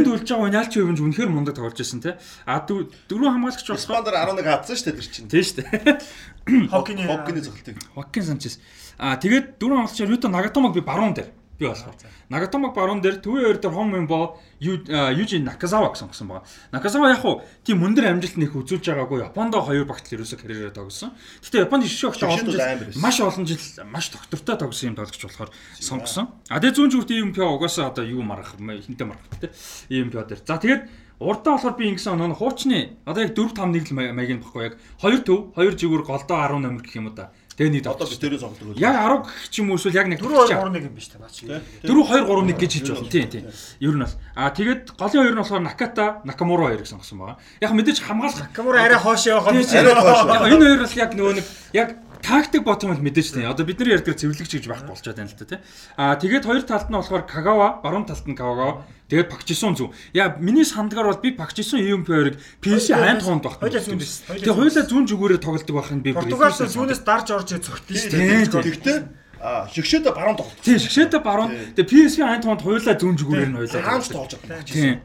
энд 0.00 0.08
үлж 0.08 0.28
байгаа 0.28 0.64
ялч 0.64 0.72
ивэнж 0.80 0.98
үнэхээр 1.04 1.30
мундаг 1.32 1.56
тоглож 1.56 1.76
байсан 1.76 2.00
те. 2.00 2.16
А 2.48 2.64
дөрөв 2.64 3.28
хамгаалагч 3.28 3.68
болох 3.68 3.84
Испандаар 3.84 4.16
11 4.32 4.44
хатсан 4.44 4.76
штэ 4.76 4.92
тэр 4.96 5.08
чинь. 5.08 5.28
Тийм 5.28 5.44
шүү 5.44 5.56
дээ. 5.60 6.68
Хоккины 6.72 7.04
Хоккины 7.04 7.40
зохилтыг. 7.44 7.76
Хоккин 7.92 8.24
Санчес. 8.24 8.60
Аа 8.96 9.20
тэгээд 9.20 9.60
дөрөв 9.60 9.88
хамгаалагч 9.88 10.00
Юто 10.08 10.28
Нагатомог 10.28 10.72
би 10.72 10.80
баруун 10.80 11.12
дээр 11.12 11.37
би 11.58 11.66
болохоор. 11.66 11.94
Нагатомог 12.30 12.74
баруун 12.74 13.00
дээр 13.02 13.18
төвийн 13.18 13.44
хоёр 13.44 13.58
дээр 13.58 13.74
Хом 13.74 13.90
Мимбо 13.90 14.38
Южи 14.60 15.42
Наказава 15.42 15.90
гэсэн 15.90 16.08
гсэн 16.08 16.28
байгаа. 16.30 16.46
Наказава 16.72 17.10
яг 17.10 17.20
хуу 17.20 17.42
тийм 17.66 17.82
мөндөр 17.82 18.06
амжилт 18.14 18.38
нэх 18.38 18.54
үзүүлж 18.54 18.86
байгаагүй 18.86 19.26
Япондоо 19.26 19.62
хоёр 19.66 19.84
багтл 19.84 20.14
ерөөсө 20.22 20.38
карьераа 20.38 20.70
тогсон. 20.70 21.12
Гэтэ 21.42 21.66
Японд 21.66 21.82
огч 21.82 21.92
Шишээд 21.98 22.22
олон 22.22 22.46
жил 22.54 23.02
маш 23.02 23.18
олон 23.18 23.46
жил 23.46 23.62
маш 23.90 24.10
доктортой 24.14 24.56
тогсон 24.56 24.94
юм 24.94 24.96
тоглож 24.96 25.18
болохоор 25.18 25.50
сонгосон. 25.82 26.30
А 26.46 26.62
тэгээд 26.62 26.78
зүүн 26.78 26.92
зүгт 26.94 27.10
ийм 27.10 27.34
пио 27.34 27.50
угаасаа 27.50 27.90
одоо 27.90 28.06
юу 28.06 28.22
марах 28.22 28.54
хинтэ 28.54 29.04
марах 29.04 29.26
те. 29.42 29.50
Ийм 29.90 30.14
пио 30.14 30.22
дээр. 30.22 30.46
За 30.46 30.62
тэгээд 30.62 31.08
Урдаа 31.18 31.58
болохоор 31.58 31.74
би 31.74 31.90
ингэсэн 31.90 32.14
оноо 32.14 32.38
хуучны 32.38 32.94
одоо 33.02 33.26
яг 33.26 33.34
4 33.34 33.50
5 33.50 33.74
1 33.74 33.90
л 33.90 34.14
маяг 34.14 34.30
нь 34.30 34.38
баггүй 34.38 34.62
яг 34.70 34.74
2 35.02 35.26
төв 35.26 35.50
2 35.58 35.74
жигүүр 35.74 36.06
голдоо 36.06 36.38
10 36.38 36.62
номер 36.62 36.86
гэх 36.86 36.94
юм 36.94 37.10
уу 37.10 37.14
да. 37.18 37.34
Тэгээ 37.58 37.72
нэг 37.74 37.82
Одоо 37.90 38.06
тоглож 38.06 38.14
би 38.14 38.22
тэрийг 38.22 38.40
сонгодог. 38.40 38.78
Яг 38.78 38.94
10 38.94 39.26
гэх 39.26 39.50
ч 39.50 39.54
юм 39.58 39.74
уу 39.74 39.82
эсвэл 39.82 39.98
яг 39.98 40.06
нэг 40.06 40.22
4 40.22 40.30
тоглож 40.30 40.46
2 40.46 40.54
байгаа. 40.54 40.70
3 40.70 40.78
1 40.78 40.86
юм 40.86 40.94
биш 40.94 41.08
та 41.10 41.18
баач. 41.18 41.36
4 41.42 41.58
2 41.82 42.06
3 42.06 42.22
1 42.22 42.54
гэж 42.54 42.72
хэлж 42.78 42.88
болно. 42.94 43.10
Тийм 43.10 43.26
тийм. 43.26 43.44
Ер 43.82 43.94
нь 43.98 44.02
бол. 44.06 44.14
Аа 44.38 44.50
тэгээд 44.54 44.82
голын 44.94 45.18
хоёр 45.18 45.34
нь 45.34 45.40
болохоор 45.42 45.62
Наката, 45.66 46.06
Накамура 46.22 46.70
хоёр 46.70 46.80
гэсэн 46.86 47.02
сонгосон 47.02 47.18
байгаа. 47.18 47.36
Яг 47.58 47.72
мэдээж 47.74 47.98
хамгаалах 47.98 48.46
Камура 48.54 48.78
арай 48.78 48.98
хоош 49.02 49.26
явах 49.26 49.50
юм. 49.50 49.58
энэ 49.58 49.74
хоёр 49.74 50.78
бол 50.86 50.94
яг 50.94 51.10
нөгөө 51.18 51.34
нэг 51.34 51.46
яг 51.74 51.88
тактик 52.22 52.62
ботом 52.64 52.90
бол 52.90 53.02
мэдээж 53.02 53.34
тийм. 53.34 53.50
Одоо 53.50 53.64
бидний 53.66 53.92
ярьдаг 53.94 54.16
цэвэрлэгч 54.16 54.52
гэж 54.58 54.64
байхгүй 54.68 54.88
болчиход 54.92 55.16
байна 55.18 55.30
л 55.30 55.38
та 55.38 55.44
тийм. 55.44 55.60
Аа 55.96 56.16
тэгээд 56.18 56.44
хоёр 56.44 56.62
талд 56.66 56.88
нь 56.90 56.98
болохоор 56.98 57.24
Кагава, 57.26 57.80
баруун 57.82 58.06
талд 58.06 58.26
нь 58.26 58.36
Кагава, 58.38 58.84
тэгээд 59.08 59.28
Пакчисон 59.28 59.74
зүв. 59.76 59.94
Яа 60.12 60.36
миний 60.38 60.64
сандгаар 60.64 61.12
бол 61.12 61.22
би 61.22 61.32
Пакчисон 61.36 61.80
EMP-ыг 61.80 62.40
PC 62.60 62.96
айн 62.96 63.18
тоонд 63.22 63.44
багт. 63.44 63.62
Тэгээд 63.62 64.56
хоёулаа 64.56 64.84
зүүн 64.86 65.06
зүгүүрээр 65.08 65.42
тоглодог 65.42 65.74
байх 65.76 65.90
нь 65.94 66.02
би 66.02 66.12
Португал 66.12 66.52
зүүнээс 66.52 67.02
дарж 67.06 67.28
орж 67.32 67.48
цогтсон 67.56 67.96
шүү 67.96 68.10
Тийм, 68.10 68.46
дээ. 68.46 68.64
Тэгтээ 68.66 68.98
а 69.40 69.68
шигшээдэ 69.70 70.10
баруун 70.10 70.36
тоглолт. 70.36 70.58
Тийм 70.62 70.78
шгшээтэй 70.82 71.22
баруун. 71.22 71.50
Тэгээд 71.78 71.90
PSV 71.90 72.18
айн 72.26 72.42
тоонд 72.42 72.62
хоёулаа 72.62 72.94
зүүн 72.98 73.16
зүгүүрээр 73.22 73.50
нь 73.54 73.58
хоёулаа. 73.62 73.82
Хаанч 73.86 74.06
тоглож 74.10 74.34
байгаа. 74.42 74.66
Тийм. 74.66 74.98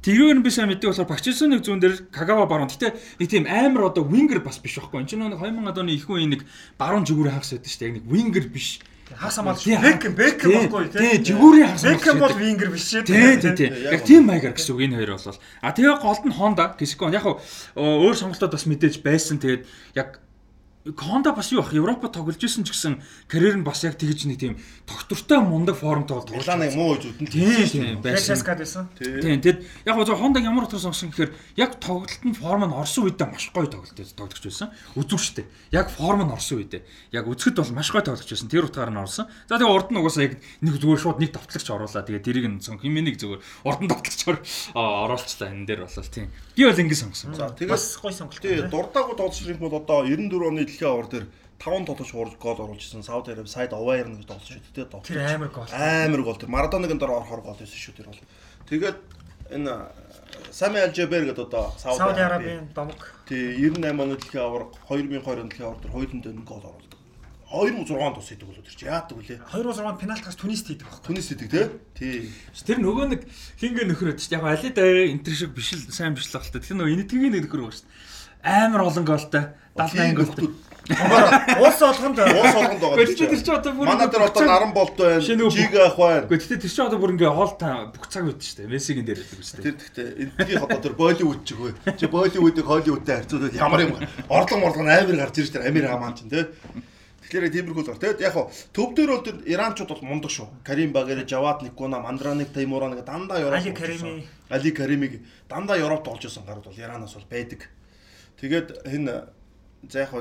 Тэрээр 0.00 0.40
нь 0.40 0.44
би 0.44 0.48
сайн 0.48 0.72
мэддэг 0.72 0.96
болохоор 0.96 1.12
Пакчисон 1.12 1.52
нэг 1.52 1.60
зүүн 1.60 1.80
дээр 1.80 2.08
Кагава 2.08 2.48
баруун. 2.48 2.72
Гэтэ 2.72 2.96
нэг 3.20 3.28
тийм 3.28 3.44
амар 3.44 3.92
одоо 3.92 4.08
вингер 4.08 4.40
бас 4.40 4.56
биш 4.56 4.80
байхгүй. 4.80 5.04
Энд 5.04 5.12
чинь 5.12 5.20
нэг 5.20 5.36
2000 5.36 5.76
оны 5.76 5.92
их 5.92 6.08
үеийн 6.08 6.32
нэг 6.32 6.48
баруун 6.80 7.04
зүгүүрээ 7.04 7.36
хагас 7.36 7.52
байдаг 7.52 7.68
шүү 7.68 7.80
дээ. 7.84 7.94
Нэг 8.00 8.04
вингер 8.08 8.48
биш. 8.48 8.80
Хагас 9.12 9.36
хамгаалж 9.36 9.60
Тийм, 9.60 9.80
Бекхэм 9.84 10.14
Бекхэм 10.16 10.48
тийм, 10.48 10.62
баггүй 10.72 10.84
Тийм, 10.88 11.20
жигүүрийн 11.20 11.68
хагас. 11.68 11.84
Бекхэм 11.84 12.16
бол 12.16 12.36
вингер 12.40 12.70
биш 12.72 12.84
шүү. 12.88 13.04
Тийм 13.04 13.40
тийм 13.44 13.54
тийм. 13.60 13.72
Яг 13.76 13.92
Яг 13.92 14.02
тийм 14.08 14.22
маягаар 14.24 14.54
гэсэн 14.56 14.72
үг 14.72 14.80
энэ 14.88 14.96
хоёр 14.96 15.12
болол. 15.20 15.40
А 15.60 15.74
тэгээ 15.76 15.96
голд 16.00 16.24
нь 16.24 16.36
Honda 16.38 16.64
Кискон 16.80 17.12
яг 17.12 17.24
хуу 17.28 17.36
өөр 17.76 18.16
сонголтууд 18.16 18.54
бас 18.56 18.64
мэдээж 18.64 19.04
байсан. 19.04 19.36
Тэгээд 19.36 19.68
яг 19.98 20.22
Honda 20.84 21.36
бас 21.36 21.52
юу 21.52 21.60
ах 21.60 21.74
Европод 21.76 22.16
тоглож 22.16 22.40
исэн 22.40 22.64
ч 22.64 22.72
гэсэн 22.72 23.04
карьер 23.28 23.60
нь 23.60 23.68
бас 23.68 23.84
яг 23.84 24.00
тэгж 24.00 24.24
нэг 24.32 24.40
тийм 24.40 24.56
тогтвортой 24.88 25.44
мундаг 25.44 25.76
формтой 25.76 26.16
бол 26.16 26.24
тоглож 26.24 26.40
Миланыг 26.40 26.72
муу 26.72 26.96
үзүүд 26.96 27.20
нь 27.20 27.28
Тийм 27.28 27.68
тийм 27.68 28.00
байсан. 28.00 28.40
Бэшэскад 28.40 28.58
байсан. 28.64 28.88
Тийм 28.96 29.44
тэгэд 29.44 29.60
яг 29.84 29.94
гоо 30.00 30.16
Honda 30.16 30.40
ямар 30.40 30.64
утгаар 30.64 30.80
сонгосон 30.80 31.12
гэхээр 31.12 31.36
яг 31.60 31.76
тоглолтын 31.84 32.32
форм 32.32 32.64
нь 32.64 32.72
орсон 32.72 33.12
үедээ 33.12 33.28
маш 33.28 33.52
гоё 33.52 33.68
тоглолт 33.68 33.92
тоглож 33.92 34.40
байсан. 34.40 34.72
Үзүүштэй. 34.96 35.44
Яг 35.68 35.92
форм 35.92 36.24
нь 36.24 36.32
орсон 36.32 36.64
үедээ. 36.64 36.80
Яг 37.12 37.28
үзэхэд 37.28 37.60
бол 37.60 37.76
маш 37.76 37.92
гоё 37.92 38.00
тоглож 38.00 38.24
байсан. 38.24 38.48
Тэр 38.48 38.64
утгаар 38.64 38.88
нь 38.88 38.96
орсон. 39.04 39.28
За 39.52 39.60
тэгээ 39.60 39.68
урд 39.68 39.92
нь 39.92 40.00
угаасаа 40.00 40.32
яг 40.32 40.40
нэг 40.64 40.80
зүгээр 40.80 40.96
шууд 41.04 41.20
нэг 41.20 41.36
давтлагч 41.36 41.68
оруулаа. 41.68 42.08
Тэгээ 42.08 42.24
тэрийг 42.24 42.48
нь 42.48 42.64
сон 42.64 42.80
химэнийг 42.80 43.20
зүгээр 43.20 43.44
урд 43.68 43.80
нь 43.84 43.90
давтлагчаар 43.92 44.40
оруулчлаа 44.72 45.52
энэ 45.52 45.68
дээр 45.68 45.84
болол 45.84 46.08
тийм. 46.08 46.32
Би 46.56 46.64
бол 46.64 46.80
ингэ 46.80 46.96
сонгосон. 46.96 47.36
За 47.36 47.52
Бас 47.52 47.60
тэгээд 47.60 48.00
гоё 48.00 48.16
сонголт. 48.16 48.40
дурдаагүй 48.40 49.16
тоглолч 49.20 49.44
юм 49.44 49.60
бол 49.60 49.76
одоо 49.76 50.08
94 50.08 50.48
оны 50.48 50.69
дэлхийн 50.70 50.90
авар 50.94 51.08
дээр 51.10 51.26
5 51.60 51.84
тоглож 51.84 52.10
хурж 52.10 52.34
гол 52.40 52.56
оруулж 52.64 52.80
исэн 52.80 53.04
Сауди 53.04 53.36
Араби 53.36 53.52
сайд 53.52 53.76
Оваер 53.76 54.08
нэг 54.08 54.24
тоглож 54.24 54.48
шүү 54.48 54.72
дээ. 54.72 54.88
Тэр 55.04 55.20
амар 55.20 55.50
гол. 55.52 55.68
амар 55.68 56.22
гол 56.24 56.38
тэр 56.40 56.48
Марадоныгийн 56.48 56.96
дор 56.96 57.20
орохоор 57.20 57.42
гол 57.44 57.58
байсан 57.60 57.76
шүү 57.76 58.00
тэр 58.00 58.08
бол. 58.08 58.22
Тэгээд 58.70 58.98
энэ 59.52 59.92
Сами 60.50 60.80
Алжабер 60.80 61.28
гэдэг 61.28 61.52
одоо 61.52 61.74
Сауди 61.76 62.22
Арабын 62.22 62.72
домог. 62.72 62.96
Тий 63.28 63.60
98 63.60 63.92
оны 63.92 64.16
дэлхийн 64.16 64.40
аварга 64.40 64.72
2002 64.88 65.20
оны 65.20 65.52
дэлхийн 65.52 65.68
аварга 65.68 65.82
дээр 65.84 65.92
хоёуланд 65.92 66.26
энэ 66.32 66.48
гол 66.48 66.64
оруулдаг. 66.64 66.90
2006 67.50 68.14
тус 68.14 68.28
хийдэг 68.30 68.46
болоо 68.46 68.62
тэр 68.62 68.76
чи 68.78 68.86
яадаг 68.86 69.16
вүлээ. 69.18 69.38
2006 69.50 69.98
пенальтгаас 69.98 70.38
Тунист 70.38 70.66
хийдэг 70.70 70.86
байхгүй. 70.86 71.06
Түнис 71.12 71.28
хийдэг 71.28 71.48
тий. 71.50 71.66
Тий. 71.98 72.16
Тэр 72.62 72.78
нөгөө 72.78 73.06
нэг 73.10 73.26
хингээ 73.58 73.86
нөхөр 73.90 74.14
өдч 74.14 74.30
яг 74.30 74.46
али 74.46 74.70
даа 74.70 75.10
энтер 75.10 75.34
шиг 75.34 75.50
биш 75.50 75.74
л 75.74 75.82
сайн 75.90 76.14
биш 76.14 76.30
л 76.30 76.38
баг 76.38 76.46
л 76.46 76.54
та. 76.54 76.62
Тэр 76.62 76.78
нөгөө 76.78 76.94
энэтгийн 76.94 77.34
нэг 77.34 77.50
нөхөр 77.50 77.66
байгаа 77.66 77.74
шүү 77.74 77.90
дээ. 77.90 78.09
Амар 78.42 78.82
олон 78.88 79.04
голтой 79.04 79.44
78 79.76 80.14
голтой. 80.14 80.48
Уус 80.90 81.82
олгонд 81.82 82.18
Уус 82.18 82.54
олгонд 82.54 82.80
байгаа. 82.82 82.98
Гэхдээ 82.98 83.30
тэр 83.30 83.42
чи 83.46 83.52
одоо 83.54 83.72
бүр 83.78 83.86
Манай 83.86 84.08
дээр 84.10 84.26
одоо 84.26 84.42
наран 84.42 84.72
болт 84.74 84.96
байна. 84.98 85.20
Жиг 85.22 85.74
ах 85.78 85.96
байна. 85.96 86.26
Гэхдээ 86.26 86.58
тэр 86.58 86.72
чи 86.74 86.82
одоо 86.82 86.98
бүр 86.98 87.14
ингээ 87.14 87.30
хоол 87.30 87.54
та 87.54 87.92
бүх 87.94 88.10
цаг 88.10 88.26
шүү 88.26 88.66
дээ. 88.66 88.72
Мессигийн 88.74 89.06
дээр 89.06 89.22
байдаг 89.22 89.38
дээ. 89.38 89.62
Тэр 89.62 89.76
гэхдээ 89.78 90.08
эндгийн 90.26 90.62
одоо 90.66 90.80
тэр 90.82 90.94
Болливуд 90.98 91.46
ч 91.46 91.54
үгүй. 91.54 91.72
Чи 91.94 92.06
Болливуудыг 92.10 92.66
Холливуудтай 92.66 93.14
харьцуулаад 93.22 93.54
ямар 93.54 93.80
юм 93.86 93.92
орлого 94.26 94.58
морлого 94.58 94.84
нь 94.84 94.90
амар 94.90 95.16
гарч 95.20 95.36
ирж 95.38 95.50
тэр 95.54 95.66
Амир 95.70 95.86
хамаан 95.86 96.18
чинь 96.18 96.32
тий. 96.32 96.44
Тэгэхээр 97.30 97.54
тиймэрхүү 97.54 97.82
л 97.86 97.90
байна. 97.94 98.02
Тэгэд 98.02 98.24
яг 98.26 98.34
хуу 98.34 98.50
төв 98.74 98.88
дээр 98.98 99.10
бол 99.14 99.22
тэр 99.22 99.36
Иранчууд 99.46 99.90
бол 99.94 100.02
мундаг 100.02 100.32
шүү. 100.34 100.48
Карим 100.66 100.90
Багэр, 100.90 101.22
Жавад 101.22 101.62
Никуна, 101.62 102.02
Мандраник 102.02 102.50
Таймуран 102.50 102.98
гэдэг 102.98 103.06
дандаа 103.06 103.38
Европ. 103.38 103.62
Али 103.62 103.70
Карими. 103.70 104.26
Али 104.50 104.70
Каримиг 104.74 105.12
дандаа 105.46 105.78
Европт 105.78 106.10
олж 106.10 106.26
исэн 106.26 106.42
гарууд 106.42 106.66
бол 106.66 106.74
Иранаас 106.74 107.14
бол 107.14 107.30
байдаг. 107.30 107.70
Тэгээд 108.40 108.68
энэ 108.88 109.28
за 109.88 109.98
яг 110.08 110.12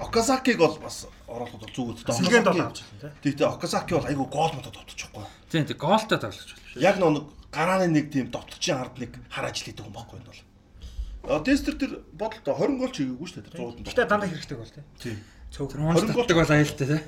Окасакиг 0.00 0.58
бол 0.58 0.76
бас 0.80 1.06
оруулахд 1.28 1.60
бол 1.60 1.72
зүг 1.72 1.86
үстэй. 1.96 2.14
Сэлгээнд 2.14 2.48
бол 2.50 2.60
авч 2.68 2.82
байна 2.84 3.12
тий. 3.22 3.32
Тэгтээ 3.32 3.48
Окасаки 3.48 3.94
бол 3.94 4.04
айгүй 4.08 4.26
гол 4.28 4.52
модод 4.52 4.74
товтчихгүй. 4.74 5.24
Тийм 5.48 5.64
тийм 5.64 5.78
гоолтой 5.78 6.18
тоглож 6.18 6.50
байна. 6.52 6.82
Яг 6.82 6.96
нэг 6.98 7.24
гарааны 7.54 7.86
нэг 7.88 8.06
тийм 8.10 8.28
довтлогчийн 8.32 8.78
ард 8.80 8.98
нэг 8.98 9.12
хар 9.30 9.46
ажил 9.48 9.64
хийдэг 9.70 9.86
юм 9.86 9.94
байхгүй 9.94 10.18
энэ 10.20 10.28
бол. 10.28 10.42
Тестер 11.44 11.74
тэр 11.78 11.92
бодолтой 12.12 12.52
20 12.52 12.80
гол 12.80 12.92
чигээгүй 12.92 13.26
шүү 13.28 13.40
дээ 13.40 13.52
тэр 13.54 13.60
100-д. 13.64 13.88
Гэтэ 13.88 14.08
дандаа 14.10 14.28
хэрэгтэй 14.28 14.56
гол 14.58 14.72
тий. 14.74 14.84
тий. 15.00 15.16
Цөөх. 15.54 15.72
Хонс 15.72 16.04
20 16.04 16.12
гол- 16.12 16.36
бол 16.36 16.52
аюултай 16.52 16.86
тий. 16.90 17.00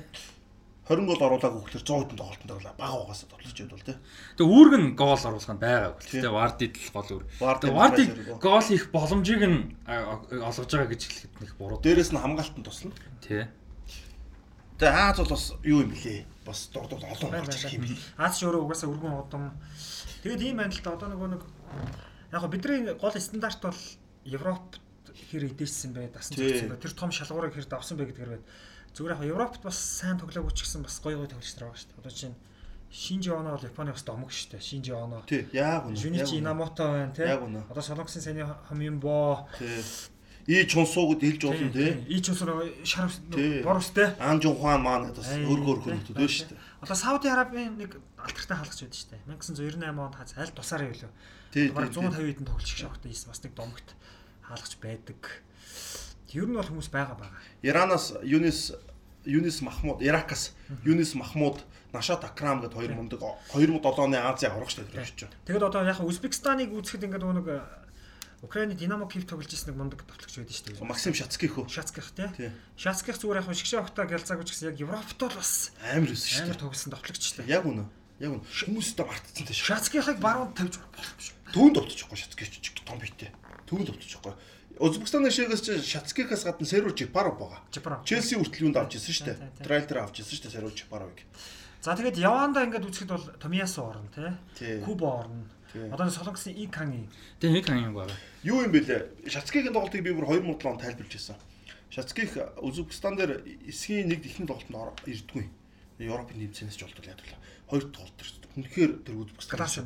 20 0.87 1.03
гол 1.03 1.19
оруулаагүй 1.19 1.61
хөлтөр 1.67 1.83
100 1.83 1.99
хэдэн 2.07 2.17
тоглолтод 2.17 2.51
оруулаа. 2.55 2.75
Бага 2.79 2.95
угаасаа 3.03 3.27
тоглож 3.27 3.59
бол 3.67 3.83
тий. 3.83 3.97
Тэгээ 4.39 4.51
үүрэг 4.55 4.75
нь 4.79 4.89
гол 4.95 5.19
оруулах 5.19 5.51
нь 5.51 5.59
байгаагүй. 5.59 6.01
Гэтэ 6.07 6.29
Вардид 6.31 6.73
л 6.79 6.91
гол 6.95 7.09
үүр. 7.11 7.23
Тэгээ 7.27 7.75
прessure-ийг. 7.75 8.39
гол 8.39 8.63
хийх 8.63 8.85
боломжийг 8.95 9.43
нь 9.43 9.59
олгож 9.83 10.71
байгаа 10.71 10.87
гэж 10.87 11.01
хэлэхэд 11.03 11.33
нэг 11.43 11.51
буруу. 11.59 11.79
Дээрээс 11.83 12.11
нь 12.15 12.21
хамгаалтанд 12.23 12.63
туслана. 12.63 12.95
Тий. 13.19 13.43
Тэгээ 14.79 14.95
Аз 14.95 15.17
бол 15.19 15.31
бас 15.35 15.45
юу 15.65 15.81
юм 15.83 15.91
блэ? 15.91 16.23
Бас 16.45 16.59
дурдвал 16.71 17.03
олон 17.03 17.35
ирэх 17.35 17.67
юм 17.73 17.81
байна. 17.83 17.91
блэ? 17.91 17.97
Аз 18.15 18.33
ч 18.39 18.45
өөрөө 18.47 18.61
угаасаа 18.63 18.87
өргөн 18.93 19.13
удам. 19.27 19.43
Тэгээд 20.23 20.41
ийм 20.47 20.57
байна 20.61 20.71
л 20.71 20.81
да 20.85 20.95
одоо 20.95 21.09
нөгөө 21.11 21.29
нэг 21.35 21.43
яг 22.31 22.41
го 22.41 22.47
бидний 22.47 22.93
гол 22.93 23.15
стандарт 23.17 23.59
бол 23.59 23.81
Европт 24.23 24.79
хэр 25.31 25.49
эдээсэн 25.49 25.91
бай, 25.97 26.07
дасан 26.13 26.37
Тий. 26.37 26.47
зогссон 26.47 26.69
бай. 26.69 26.77
Тэр 26.77 26.93
том 26.93 27.11
шалгуурыг 27.11 27.57
хэр 27.57 27.65
давсан 27.65 27.97
бэ 27.97 28.05
гэдгээр 28.13 28.31
байна. 28.37 28.45
Зүгээр 28.97 29.13
яг 29.13 29.21
Европт 29.29 29.61
бас 29.61 29.77
сайн 29.77 30.17
тоглоогүй 30.17 30.57
ч 30.57 30.65
гэсэн 30.65 30.81
бас 30.81 30.97
гоё 31.05 31.21
гоё 31.21 31.29
тоглож 31.29 31.53
байгаа 31.53 31.77
шүү 31.77 31.89
дээ. 31.93 32.01
Одоо 32.01 32.13
чинь 32.17 32.35
Шинжи 32.89 33.29
Оно 33.29 33.53
бол 33.53 33.61
Японы 33.61 33.93
бас 33.93 34.01
домог 34.01 34.33
шүү 34.33 34.57
дээ. 34.57 34.61
Шинжи 34.65 34.97
Оно. 34.97 35.21
Тий, 35.29 35.45
яг 35.53 35.85
үнэ. 35.85 36.01
Үнэ. 36.01 36.25
Инамото 36.33 36.89
байна 36.89 37.13
тий. 37.13 37.29
Яг 37.29 37.45
үнэ. 37.45 37.69
Одоо 37.69 37.83
Солонгосын 37.85 38.25
сайны 38.25 38.49
Хамимбо. 38.65 39.45
Тий. 39.61 39.85
И 40.47 40.65
чунсуугд 40.65 41.21
хэлж 41.21 41.43
болно 41.43 41.69
тий. 41.69 41.93
Ич 42.07 42.29
усроо 42.31 42.63
шар 42.87 43.11
Тий. 43.35 43.61
бор 43.61 43.83
устэй. 43.83 44.15
Ан 44.17 44.39
Жунхуан 44.41 44.81
маань 44.81 45.11
гэдэг 45.11 45.19
бас 45.19 45.29
Ай, 45.29 45.43
өргө 45.43 45.69
өргө 45.75 45.91
тий, 45.91 45.99
нөтөд 45.99 46.15
байна 46.15 46.31
шүү 46.31 46.47
дээ. 46.47 46.59
Одоо 46.81 46.95
Сауди 46.95 47.27
Арабын 47.27 47.75
нэг 47.75 47.91
алтартай 48.15 48.55
хаалгач 48.55 48.79
байдаг 48.79 48.97
шүү 48.97 49.11
дээ. 49.11 49.21
1998 49.27 49.99
онд 50.07 50.15
хаз 50.15 50.31
аль 50.39 50.55
тусаар 50.55 50.87
юу 50.87 50.95
лөө. 50.95 51.11
Тий, 51.51 51.67
Бараг 51.67 51.91
тий, 51.91 51.99
150 51.99 52.31
хэдэн 52.31 52.47
тоглолт 52.47 52.63
шиг 52.63 52.79
шавхтай 52.79 53.11
ийсэн 53.11 53.27
бас 53.27 53.43
нэг 53.43 53.53
домогт 53.59 53.87
хаалгач 54.47 54.73
байдаг. 54.79 55.19
Ер 56.33 56.47
нь 56.47 56.55
бол 56.55 56.67
хүмүүс 56.67 56.89
байгаа 56.91 57.15
байгаа. 57.15 57.39
Иранаас 57.63 58.13
Юнис 58.23 58.75
Юнис 59.27 59.61
Махмуд, 59.61 60.01
Иракаас 60.01 60.55
Юнис 60.83 61.15
Махмуд, 61.15 61.59
Нашат 61.91 62.23
Акрам 62.23 62.61
гэдэг 62.61 62.75
хоёр 62.75 62.93
мундаг 62.95 63.19
2007 63.51 63.99
оны 63.99 64.17
Азийн 64.19 64.51
аврагч 64.51 64.75
дээр 64.75 65.03
очиж 65.03 65.27
байна. 65.27 65.35
Тэгэд 65.47 65.63
одоо 65.63 65.83
яг 65.83 65.99
Узбекистаныг 66.03 66.71
үзэхэд 66.71 67.07
ингээд 67.07 67.23
нэг 67.23 67.47
Украины 68.41 68.75
Динамо 68.75 69.07
Киев 69.07 69.25
тоглож 69.25 69.49
ирсэн 69.49 69.73
нэг 69.73 69.77
мундаг 69.81 70.05
тоглогч 70.05 70.35
байдаг 70.37 70.53
шүү 70.53 70.77
дээ. 70.77 70.85
Максим 70.85 71.13
Шацкий 71.15 71.49
хөө. 71.49 71.65
Шацких 71.67 72.11
тий. 72.13 72.29
Тий. 72.37 72.51
Шацких 72.77 73.17
зүгээр 73.17 73.41
яг 73.41 73.49
шгшээ 73.49 73.81
огтаа 73.81 74.05
гялцаагүй 74.05 74.45
ч 74.45 74.53
гэсэн 74.53 74.69
яг 74.71 74.77
Европт 74.77 75.17
бол 75.17 75.33
бас 75.33 75.73
Амар 75.81 76.13
өссөн 76.13 76.29
шүү 76.29 76.43
амар 76.45 76.53
дээ. 76.53 76.61
тоглосон 76.61 76.91
тоглогч 76.93 77.23
л 77.25 77.35
дээ. 77.41 77.49
Яг 77.49 77.65
үнэ. 77.65 77.83
Яг 78.21 78.31
үнэ. 78.37 78.45
Хүмүүстэй 78.45 79.05
мартцсан 79.09 79.45
тийш. 79.49 79.57
Шацкихыг 79.65 80.21
баруун 80.21 80.53
тавьж 80.53 80.77
болох 80.77 81.17
шүү. 81.17 81.35
Түүнд 81.49 81.73
довтчихгүй 81.81 82.17
Шацкий 82.21 82.45
ч 82.45 82.77
том 82.85 83.01
битээ. 83.01 83.33
Түүнд 83.65 83.89
довтчихгүй. 83.89 84.33
Узбекистаны 84.79 85.31
шигээс 85.31 85.61
чи 85.61 85.71
Шацкихаас 85.81 86.43
гадна 86.45 86.65
Сервер 86.67 86.93
Жипаров 86.93 87.37
байгаа. 87.41 87.61
Челси 88.05 88.37
хүртэл 88.37 88.69
юунд 88.69 88.77
авч 88.77 88.97
ирсэн 89.01 89.13
шүү 89.13 89.25
дээ. 89.33 89.39
дээр 89.89 89.99
авч 90.05 90.21
ирсэн 90.21 90.33
шүү 90.37 90.43
дээ 90.45 90.55
Сервер 90.57 90.73
Жипаровыг. 90.77 91.19
За 91.81 91.95
тэгээд 91.97 92.17
Яванда 92.21 92.65
ингээд 92.65 92.85
үзэхэд 92.85 93.09
бол 93.09 93.25
Томиасо 93.41 93.89
орно 93.89 94.09
тий. 94.57 94.81
Кубо 94.81 95.25
орно. 95.25 95.45
Одоо 95.91 96.09
Солонгосын 96.09 96.53
Икани. 96.57 97.09
Тэгээ 97.39 97.63
нэг 97.63 97.85
юм 97.89 97.93
байна. 97.93 98.13
Юу 98.43 98.61
юм 98.65 98.71
бэлээ? 98.71 99.29
Шацкигийн 99.29 99.73
тоглолтыг 99.73 100.01
би 100.01 100.13
бүр 100.13 100.25
2007 100.25 100.67
онд 100.67 100.81
тайлбарлаж 100.81 101.13
байсан. 101.13 101.37
Шацких 101.89 102.37
Узбекистан 102.61 103.15
дээр 103.15 103.41
эсгийн 103.67 104.09
нэг 104.09 104.25
ихний 104.25 104.47
тоглолтод 104.47 105.05
ирдэггүй. 105.05 105.45
Европын 106.01 106.37
нэмцэнээс 106.37 106.77
ч 106.77 106.85
болтол 106.85 107.07
яадаг. 107.07 107.29
Хоёр 107.69 107.83
тоглолт 107.93 108.15
тэр. 108.17 108.29
Үнэхээр 108.57 108.91
тэр 109.05 109.15
Узбекистан 109.21 109.57
Класс 109.57 109.77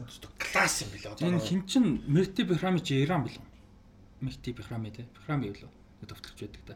юм. 0.86 0.90
бэлээ. 0.96 1.12
Одоо 1.12 1.28
Энэ 1.28 1.40
хин 1.44 1.62
чин 1.68 2.04
Мерти 2.08 2.44
Бихрами 2.44 2.80
чи 2.80 3.04
Иран 3.04 3.24
билүү? 3.28 3.51
Мерти 4.22 4.54
Бихрами 4.54 4.92
те. 4.92 5.08
Бихрами 5.18 5.50
билүү? 5.50 5.70
Товтлогч 6.08 6.42
байдаг 6.42 6.62
та. 6.68 6.76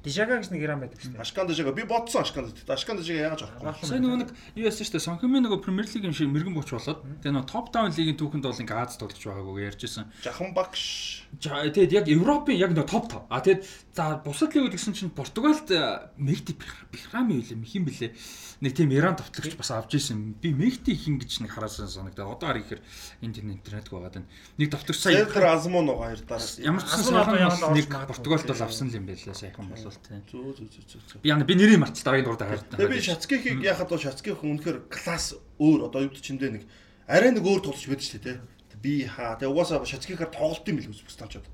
Дижага 0.00 0.40
гэж 0.40 0.48
нэг 0.48 0.62
Иран 0.64 0.80
байдаг 0.80 0.96
шүү 0.96 1.12
дээ. 1.12 1.20
Ашкан 1.20 1.44
дажага 1.44 1.72
би 1.76 1.84
бодсон 1.84 2.24
ашкан 2.24 2.48
дажага. 2.48 2.72
Ашкан 2.72 2.96
дажага 2.96 3.20
яаж 3.20 3.42
авахгүй. 3.44 3.84
Сайн 3.84 4.00
нөгөө 4.00 4.18
нэг 4.24 4.30
юу 4.56 4.64
яасан 4.64 4.84
шүү 4.88 4.96
дээ. 4.96 5.04
Сонхимын 5.04 5.44
нөгөө 5.44 5.60
Премьер 5.60 5.86
лигийн 5.92 6.16
шиг 6.16 6.32
мэрэгэн 6.32 6.56
бууч 6.56 6.72
болоод 6.72 7.04
тэгээ 7.20 7.34
нөгөө 7.36 7.52
топ 7.52 7.66
даун 7.68 7.92
лигийн 7.92 8.16
түүхэнд 8.16 8.44
бол 8.48 8.62
ингээ 8.64 8.80
Аз 8.80 8.96
тоглож 8.96 9.20
байгаагүй 9.20 9.60
ярьжсэн. 9.68 10.08
Жахан 10.24 10.56
багш. 10.56 11.28
Тэгээд 11.36 11.92
яг 11.92 12.06
Европын 12.08 12.56
яг 12.56 12.72
нөгөө 12.72 12.88
топ 12.88 13.06
топ. 13.12 13.24
А 13.28 13.44
тэгээд 13.44 13.62
за 13.92 14.24
бусад 14.24 14.56
лигүүд 14.56 14.72
гэсэн 14.72 14.96
чинь 14.96 15.12
Португалд 15.12 15.68
Мерти 16.16 16.56
Бихрами 16.88 17.36
юу 17.36 17.44
лээ 17.44 17.60
хин 17.68 17.84
блэ. 17.84 18.16
Нэг 18.64 18.72
тийм 18.76 18.92
Иран 18.96 19.20
товтлогч 19.20 19.56
бас 19.56 19.70
авч 19.72 20.00
ирсэн. 20.00 20.36
Би 20.40 20.52
Мерти 20.56 20.96
хин 20.96 21.20
гэж 21.20 21.44
нэг 21.44 21.52
хараасан 21.52 21.88
санагдаа. 21.88 22.28
Одоо 22.28 22.48
хараа 22.48 22.64
ихээр 22.64 22.80
интернет 23.20 23.60
интернет 23.60 23.88
байгаад 23.88 24.14
байна. 24.20 24.28
Нэг 24.56 24.68
товтлогч 24.72 25.00
сая 25.00 25.24
Сэлдэр 25.24 25.46
Азмон 25.48 25.86
байгаа 25.88 26.12
хоёр 26.12 26.20
дараа. 26.24 26.48
ямар 26.60 26.82
ч 26.84 26.88
бол 26.88 27.76
нэг. 27.76 27.88
Португалд 27.88 28.46
бол 28.48 28.62
авсан 28.64 28.88
л 28.88 28.96
юм 28.96 29.06
байлаа 29.08 29.34
сайхан 29.34 29.68
болвол 29.90 30.06
тийм. 30.06 30.22
Зөө 30.30 30.52
зөө 30.54 30.68
зөө 30.70 31.00
зөө. 31.10 31.20
Би 31.24 31.28
яна 31.32 31.44
би 31.44 31.54
нэрийг 31.58 31.82
марч 31.82 32.02
дараагийн 32.06 32.28
дурд 32.30 32.44
хараад. 32.46 32.70
Би 32.78 33.00
Шацкихийг 33.02 33.58
яхад 33.66 33.90
бол 33.90 33.98
Шацких 33.98 34.40
үнэхээр 34.40 34.86
класс 34.86 35.34
өөр 35.58 35.90
одоо 35.90 36.06
юу 36.06 36.14
чимдээ 36.14 36.50
нэг 36.54 36.64
арай 37.10 37.34
нэг 37.34 37.42
өөр 37.42 37.60
тоглож 37.66 37.86
байдаг 37.90 38.06
шүү 38.06 38.22
дээ. 38.22 38.38
тэ. 38.38 38.78
Би 38.78 39.04
хаа 39.04 39.36
тэгээ 39.36 39.50
угаасаа 39.50 39.82
Шацкихаар 39.82 40.30
тоглолт 40.30 40.66
юм 40.68 40.76
бил 40.78 40.90
Узбекистанчууд. 40.94 41.46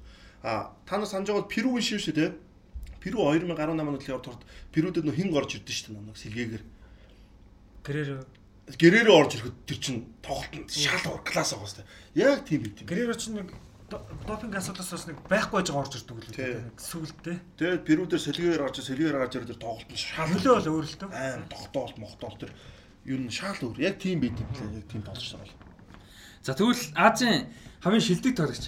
А 0.45 0.76
та 0.84 1.01
нар 1.01 1.09
санаж 1.09 1.32
байгаа 1.32 1.43
бол 1.43 1.53
Перугийн 1.53 1.82
шив 1.82 2.01
шүү 2.05 2.14
дээ. 2.14 2.30
Перу 3.01 3.24
2018 3.32 3.55
оны 3.80 3.99
төлөв 4.03 4.22
турд 4.22 4.43
Перудад 4.74 5.05
нөх 5.07 5.16
хин 5.16 5.30
орж 5.32 5.59
ирдэ 5.59 5.72
шүү 5.72 5.95
дээ 5.95 6.07
нэг 6.07 6.18
сэлгээгээр. 6.18 6.64
Гэрээр 7.87 8.11
Гэрээрээ 8.66 9.14
орж 9.14 9.30
ирэхэд 9.39 9.57
тэр 9.62 9.78
чин 9.78 9.97
тоглолтод 10.26 10.74
шал 10.74 11.22
класс 11.22 11.55
байгаа 11.55 11.70
шүү 11.70 11.78
дээ. 11.78 11.91
Яг 12.18 12.43
тийм 12.43 12.66
юм. 12.66 12.74
гэрээр 12.82 13.14
ч 13.14 13.30
нэг 13.30 13.55
допинг 13.87 14.55
асуудлаас 14.59 14.91
бас 14.91 15.07
нэг 15.07 15.18
байхгүй 15.30 15.62
байж 15.62 15.68
байгаа 15.70 15.82
орж 15.87 15.95
ирдэг 15.95 16.16
үү. 16.16 16.22
Нэг 16.34 16.78
сүгэлтэй. 16.82 17.37
Тэгээд 17.55 17.87
Перу 17.87 18.05
дээр 18.11 18.22
сэлгээгээр 18.26 18.64
орж 18.66 18.76
сэлгээгээр 18.82 19.18
гарч 19.22 19.34
ирээд 19.39 19.62
тоглолт 19.62 19.91
нь 19.91 20.01
шал 20.01 20.26
Нөлөө 20.26 20.55
бол 20.59 20.70
өөр 20.74 20.87
л 20.91 20.99
төө. 20.99 21.11
аим 21.14 21.43
тогтоолт 21.47 21.97
мохтоол 22.03 22.37
тэр 22.43 22.51
юу 23.07 23.18
н 23.22 23.30
шал 23.30 23.55
өөр. 23.62 23.78
Яг 23.78 24.03
тийм 24.03 24.18
байт 24.18 24.34
юм 24.43 24.51
лээ. 24.51 24.82
Яг 24.82 24.87
тийм 24.91 25.03
тоглож 25.07 25.30
байгаа. 25.39 25.55
За 26.43 26.53
тэгвэл 26.59 26.84
Азийн 26.99 27.47
хамгийн 27.82 28.03
шилдэг 28.03 28.34
тоглогч. 28.34 28.64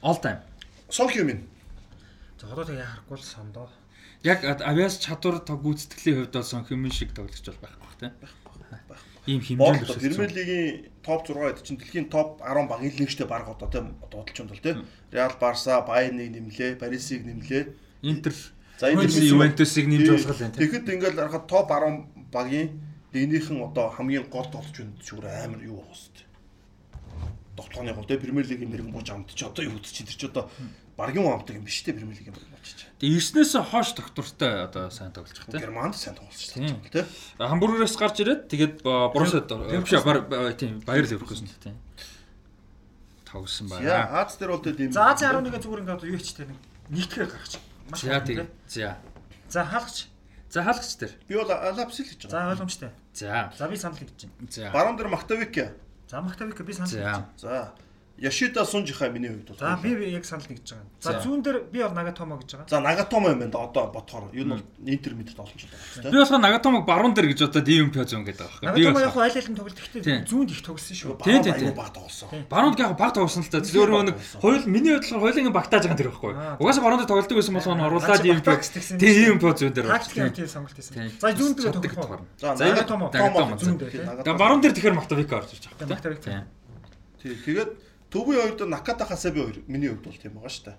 All 0.00 0.18
time. 0.20 0.40
Сон 0.88 1.08
Хьюмин. 1.12 1.44
За 2.40 2.48
одоо 2.48 2.64
тэгээ 2.64 2.80
харахгүй 2.80 3.18
л 3.20 3.24
сондоо. 3.28 3.68
Яг 4.24 4.40
авиас 4.40 4.96
чадвар 5.04 5.44
тог 5.44 5.60
гүйцэтгэлийн 5.60 6.24
хувьд 6.24 6.32
бол 6.32 6.48
Сонхимын 6.48 6.92
шиг 6.92 7.12
тоглогч 7.12 7.44
бол 7.44 7.60
байхгүй 7.60 7.84
бах 7.84 7.96
тийм. 8.00 8.12
Ийм 9.26 9.40
хэмжээнд 9.40 9.80
Бодлоо 9.80 9.96
Премьер 9.96 10.32
лигийн 10.36 10.92
топ 11.00 11.24
6 11.24 11.32
хэд 11.32 11.64
чинь 11.64 11.78
дэлхийн 11.80 12.08
топ 12.12 12.44
10 12.44 12.68
багийн 12.68 12.94
лигчтэй 12.98 13.26
баг 13.26 13.48
одоо 13.48 13.68
тийм 13.72 13.96
дуудалч 14.12 14.36
юм 14.36 14.48
бол 14.48 14.60
тийм. 14.60 14.84
Реал 15.12 15.34
Барса, 15.40 15.80
Байерныг 15.80 16.28
нэмлээ, 16.28 16.76
Парисыг 16.76 17.24
нэмлээ. 17.24 17.72
Интер 18.04 18.34
За 18.78 18.90
энэ 18.90 19.06
Ювентусыг 19.06 19.86
нэмж 19.86 20.08
болох 20.10 20.40
юм 20.40 20.52
тийм. 20.52 20.60
Тэгэхэд 20.60 20.92
ингээл 20.92 21.16
харахад 21.16 21.46
топ 21.48 21.70
10 21.70 22.28
багийн 22.34 22.68
нэгнийхэн 23.14 23.62
одоо 23.62 23.88
хамгийн 23.94 24.26
гол 24.28 24.48
тоглож 24.50 24.74
байна 24.74 24.98
зүгээр 24.98 25.26
амар 25.46 25.62
юу 25.62 25.78
байх 25.78 25.94
хэвчээ. 25.94 26.28
Тоглооны 27.56 27.94
гол 27.94 28.08
тийм 28.10 28.20
Премьер 28.20 28.46
лигийн 28.50 28.70
мэрэгэн 28.74 28.92
бууж 28.92 29.08
амт 29.08 29.30
чи 29.30 29.46
одоо 29.46 29.62
юу 29.64 29.78
үтч 29.78 29.94
чинь 29.94 30.08
тэр 30.10 30.18
чи 30.18 30.26
одоо 30.26 30.50
баргийн 30.96 31.26
амтдаг 31.26 31.56
юм 31.58 31.64
биш 31.66 31.82
тийм 31.82 31.96
Премьер 31.98 32.14
мэрэгэн 32.14 32.34
бууч 32.34 32.68
чи. 32.78 32.86
Тэгээ 33.02 33.18
ирснээс 33.18 33.52
хойш 33.70 33.94
доктортой 33.98 34.64
одоо 34.66 34.90
сайн 34.90 35.10
тоглож 35.10 35.34
байгаа 35.34 35.52
тийм. 35.52 35.62
Германд 35.62 35.94
сайн 35.98 36.14
тоглож 36.14 36.38
Тийм. 36.54 36.78
байна 36.78 36.90
тийм. 36.94 37.06
Хамбургераас 37.38 37.96
гарч 37.98 38.16
ирээд 38.22 38.42
тэгээд 38.50 38.74
биш 38.82 39.92
бар 40.06 40.18
тийм 40.54 40.78
Баяр 40.86 41.04
Ливеркузен 41.10 41.50
тийм. 41.58 41.76
тоглосон 43.26 43.68
За 43.68 43.78
байна. 43.82 44.22
Аз 44.22 44.38
дээр 44.38 44.50
бол 44.54 44.62
тэгээд 44.62 44.92
За 44.94 45.10
Азийн 45.10 45.30
11-ийн 45.34 45.62
зүгээр 45.62 45.80
ингээд 45.82 45.98
одоо 45.98 46.08
юу 46.08 46.18
хийчтэй 46.18 46.46
нэг 46.46 46.58
нэгтгэхээр 46.94 47.28
гаргачих. 47.30 47.60
Маш 47.90 48.00
За 48.00 48.06
гоё, 48.14 48.22
тийм. 48.22 48.36
тийм. 48.38 48.48
За. 48.70 48.96
За 49.50 49.60
хаалгач. 49.66 50.06
За 50.50 50.62
хаалгач 50.62 50.92
дээр. 50.96 51.12
би 51.26 51.34
бол 51.34 51.50
Алапсил 51.50 52.06
гэж 52.06 52.20
байгаа. 52.30 52.30
За 52.30 52.50
ойлгомжтой. 52.54 52.90
За. 53.12 53.52
За 53.58 53.66
би 53.68 53.76
санал 53.76 53.98
гэж 53.98 54.10
байна. 54.14 54.50
За. 54.50 54.70
Баруун 54.70 54.96
дээр 54.96 55.08
Мактавик. 55.10 55.54
За 56.06 56.20
Мактавик 56.22 56.62
би 56.62 56.72
санал. 56.72 56.88
За. 56.88 57.26
За 57.36 57.74
Яшида 58.16 58.64
Сунжиха 58.64 59.08
миний 59.10 59.28
хувьд 59.28 59.48
бол. 59.48 59.58
За 59.58 59.78
би 59.82 59.94
би 59.96 60.06
яг 60.14 60.24
санал 60.24 60.46
нэгж 60.46 60.70
байгаа. 60.70 60.86
За 61.02 61.12
За. 61.12 61.20
зүүн 61.26 61.42
дээр 61.42 61.58
би 61.66 61.82
бол 61.82 61.90
Нагатомо 61.98 62.38
гэж 62.38 62.50
байгаа. 62.54 62.70
За 62.70 62.78
Нагатомо 62.80 63.28
юм 63.34 63.38
байна 63.42 63.50
да 63.50 63.58
одоо 63.66 63.90
бодохоор. 63.90 64.30
Юу 64.32 64.44
нь 64.46 64.50
бол 64.54 64.62
Интер 64.86 65.14
мэдэд 65.18 65.34
олонч 65.34 65.66
Би 65.66 65.98
байгаа 65.98 66.22
болохоор 66.22 66.40
Нагатомог 66.46 66.86
баруун 66.86 67.14
дээр 67.14 67.26
гэж 67.34 67.40
одоо 67.50 67.62
Pyo 67.66 68.06
зүүн 68.06 68.22
гэдэг 68.22 68.38
байгаа 68.38 68.70
байхгүй. 68.70 68.74
Би 68.74 68.82
Нагатомо 68.86 69.00
яг 69.02 69.10
болохоор 69.10 69.26
аль 69.34 69.50
нь 69.50 69.56
тоглолт 69.58 69.78
гэхдээ 69.82 70.24
зүүнд 70.30 70.50
их 70.54 70.62
тоглосон 70.62 70.94
шүү. 70.94 71.12
Тийм, 71.26 71.42
тийм, 71.42 71.74
баг 71.74 71.90
тоглосон. 71.90 72.28
баруунд 72.46 72.78
яг 72.78 72.94
баг 72.94 73.12
тоглосон 73.18 73.42
л 73.42 73.50
та. 73.50 73.58
Зөвхөн 73.58 74.06
нэг 74.06 74.16
хоёул 74.38 74.64
миний 74.70 74.94
бодлоор 74.94 75.20
хоёулын 75.26 75.50
багтааж 75.50 75.82
байгаа 75.90 75.98
тэр 75.98 76.10
байхгүй. 76.14 76.32
Аа, 76.38 76.56
Угаасаа 76.62 76.82
баруунд 76.86 77.08
тоглолтдог 77.10 77.34
байсан 77.34 77.54
болохоор 77.58 77.82
оруулаад 77.82 78.22
багтаагч 78.22 78.66
тэгсэн 78.78 78.96
Тийм 79.02 79.42
Pyo 79.42 79.50
зүүн 79.58 79.74
дээр 79.74 79.90
Тактик 79.90 80.22
байна. 80.22 80.38
тийм 80.38 80.46
сонголт 80.46 80.76
хийсэн. 80.78 81.18
За 81.18 81.34
зүүн 81.34 81.52
дээр 81.58 81.74
тоглох. 81.82 82.22
За 82.38 82.54
Нагатомо 82.54 83.10
Нагатомо 83.10 83.58
зүүн 83.58 83.74
дээр. 83.74 83.90
Тэгээ 84.22 84.38
баруун 84.38 84.62
дээр 84.62 84.74
тэгэхээр 84.78 84.94
Мактавик 85.02 85.32
орж 85.34 85.50
ирж 85.50 85.66
байгаа. 85.66 85.90
Мактавик 85.90 86.20
тийм. 86.22 86.46
Тийм. 87.18 87.34
Тий 87.34 87.34
тэгээд 87.42 87.70
төвийн 88.14 88.40
хоёрд 88.54 88.62
Наката 88.70 89.04
Хасаби 89.04 89.42
хоёр 89.42 89.58
миний 89.66 89.90
хувьд 89.90 90.06
бол 90.06 90.14
тийм 90.22 90.38
байгаа 90.38 90.54
шүү 90.54 90.64
дээ. 90.70 90.78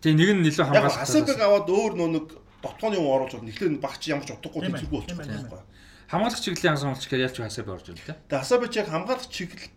Тэгээ 0.00 0.16
нэг 0.16 0.30
нь 0.38 0.46
илүү 0.48 0.62
Яг 0.62 0.68
хамгаалалтай. 0.70 1.02
Хасабиг 1.02 1.38
аваад 1.42 1.68
өөр 1.68 1.92
нөө 1.98 2.08
нэг 2.14 2.26
дотгооны 2.62 2.96
юм 2.96 3.06
оруулж 3.10 3.32
бол 3.34 3.46
нэхлээр 3.50 3.82
багч 3.82 4.02
ямар 4.08 4.24
ч 4.24 4.30
утгагүй 4.32 4.60
Тийм 4.62 4.72
тэнцвэргүй 4.78 5.00
тийм 5.10 5.18
болчихсон 5.18 5.18
байна, 5.20 5.42
байхгүй. 5.50 5.62
Хамгаалагч 6.10 6.42
чиглэлийн 6.46 6.74
анхааруулж 6.78 7.04
гэхээр 7.04 7.24
ялч 7.26 7.36
хасаа 7.42 7.64
би 7.66 7.72
орж 7.74 7.86
ирэл 7.90 8.06
тэ. 8.06 8.16
Тэгээ 8.30 8.40
Хасабич 8.40 8.72
яг 8.78 8.88
хамгаалах 8.88 9.28
чиглэл 9.28 9.68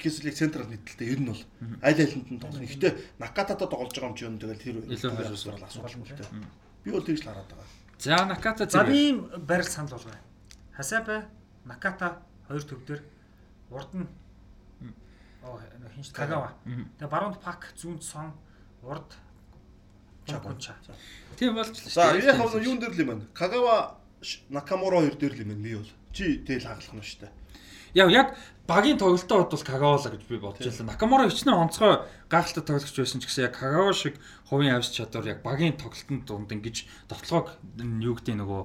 гэхэлэг 0.00 0.34
централ 0.38 0.68
нийтлэлтэй 0.70 1.08
ер 1.12 1.20
нь 1.20 1.28
бол 1.30 1.42
аль 1.84 2.00
альнд 2.00 2.28
нь 2.30 2.40
тоглох. 2.40 2.64
Гэхдээ 2.64 2.92
Накатата 3.20 3.64
тоглож 3.68 3.92
байгаа 3.92 4.10
юм 4.10 4.16
чи 4.16 4.24
юу 4.24 4.38
тэгэл 4.40 4.64
тэр 4.64 4.76
Илүү 4.86 5.34
асуурал 5.34 5.64
асууж 5.68 5.92
байна. 6.16 6.48
Би 6.84 6.90
бол 6.90 7.04
тэгж 7.04 7.20
л 7.20 7.28
хараад 7.28 7.48
байгаа. 7.52 7.68
За 8.00 8.24
Наката 8.24 8.64
За 8.64 8.80
би 8.84 8.88
зэрэг. 8.88 8.96
ийм 8.96 9.16
байрал 9.44 9.68
санал 9.68 9.92
болгоё. 9.92 10.16
Хасаба, 10.72 11.28
Наката 11.68 12.24
хоёр 12.48 12.64
төв 12.64 12.80
дээр 12.88 13.02
урд 13.70 13.92
нь 13.92 14.08
хинч 15.94 16.12
Кагава. 16.12 16.52
Тэгээ 16.64 17.10
баруунд 17.10 17.40
Пак, 17.40 17.72
зүүнд 17.76 18.02
Сон, 18.02 18.32
урд 18.82 19.16
Чакунча. 20.26 20.74
Тийм 21.36 21.56
За 21.56 21.64
шүү 21.64 22.20
дээ. 22.20 22.24
яг 22.24 22.36
хав 22.36 22.54
юун 22.54 22.78
дээр 22.78 22.92
л 22.92 23.00
юм 23.00 23.08
байна. 23.08 23.24
Кагава 23.34 23.96
Накамура 24.48 25.00
хоёр 25.00 25.16
дээр 25.16 25.32
л 25.34 25.42
юм 25.42 25.48
байна 25.48 25.62
би 25.64 25.74
бол. 25.76 25.90
Чи 26.12 26.38
тэгэл 26.44 26.68
хаглах 26.68 26.94
нь 26.94 27.02
шүү 27.02 27.20
дээ. 27.24 27.32
Яг 27.94 28.10
яг 28.10 28.28
багийн 28.70 28.98
тоглолтын 29.02 29.42
хувьд 29.42 29.50
бол 29.50 29.66
Кагавала 29.66 30.10
гэж 30.14 30.22
би 30.30 30.38
бодож 30.38 30.62
байлаа. 30.62 30.94
Накамура 30.94 31.26
хичнээн 31.26 31.58
онцгой 31.58 32.06
гайхалтай 32.30 32.62
тоглогч 32.62 32.94
байсан 32.94 33.18
ч 33.18 33.26
гэсэн 33.26 33.50
яг 33.50 33.58
Кагава 33.58 33.90
шиг 33.90 34.14
хувийн 34.46 34.78
авис 34.78 34.94
чадвар 34.94 35.26
яг 35.26 35.42
багийн 35.42 35.74
тоглолтын 35.74 36.22
дунд 36.22 36.54
ингэж 36.54 36.86
тоглоог 37.10 37.58
юу 37.82 38.14
гэдэг 38.14 38.38
нөгөө 38.38 38.62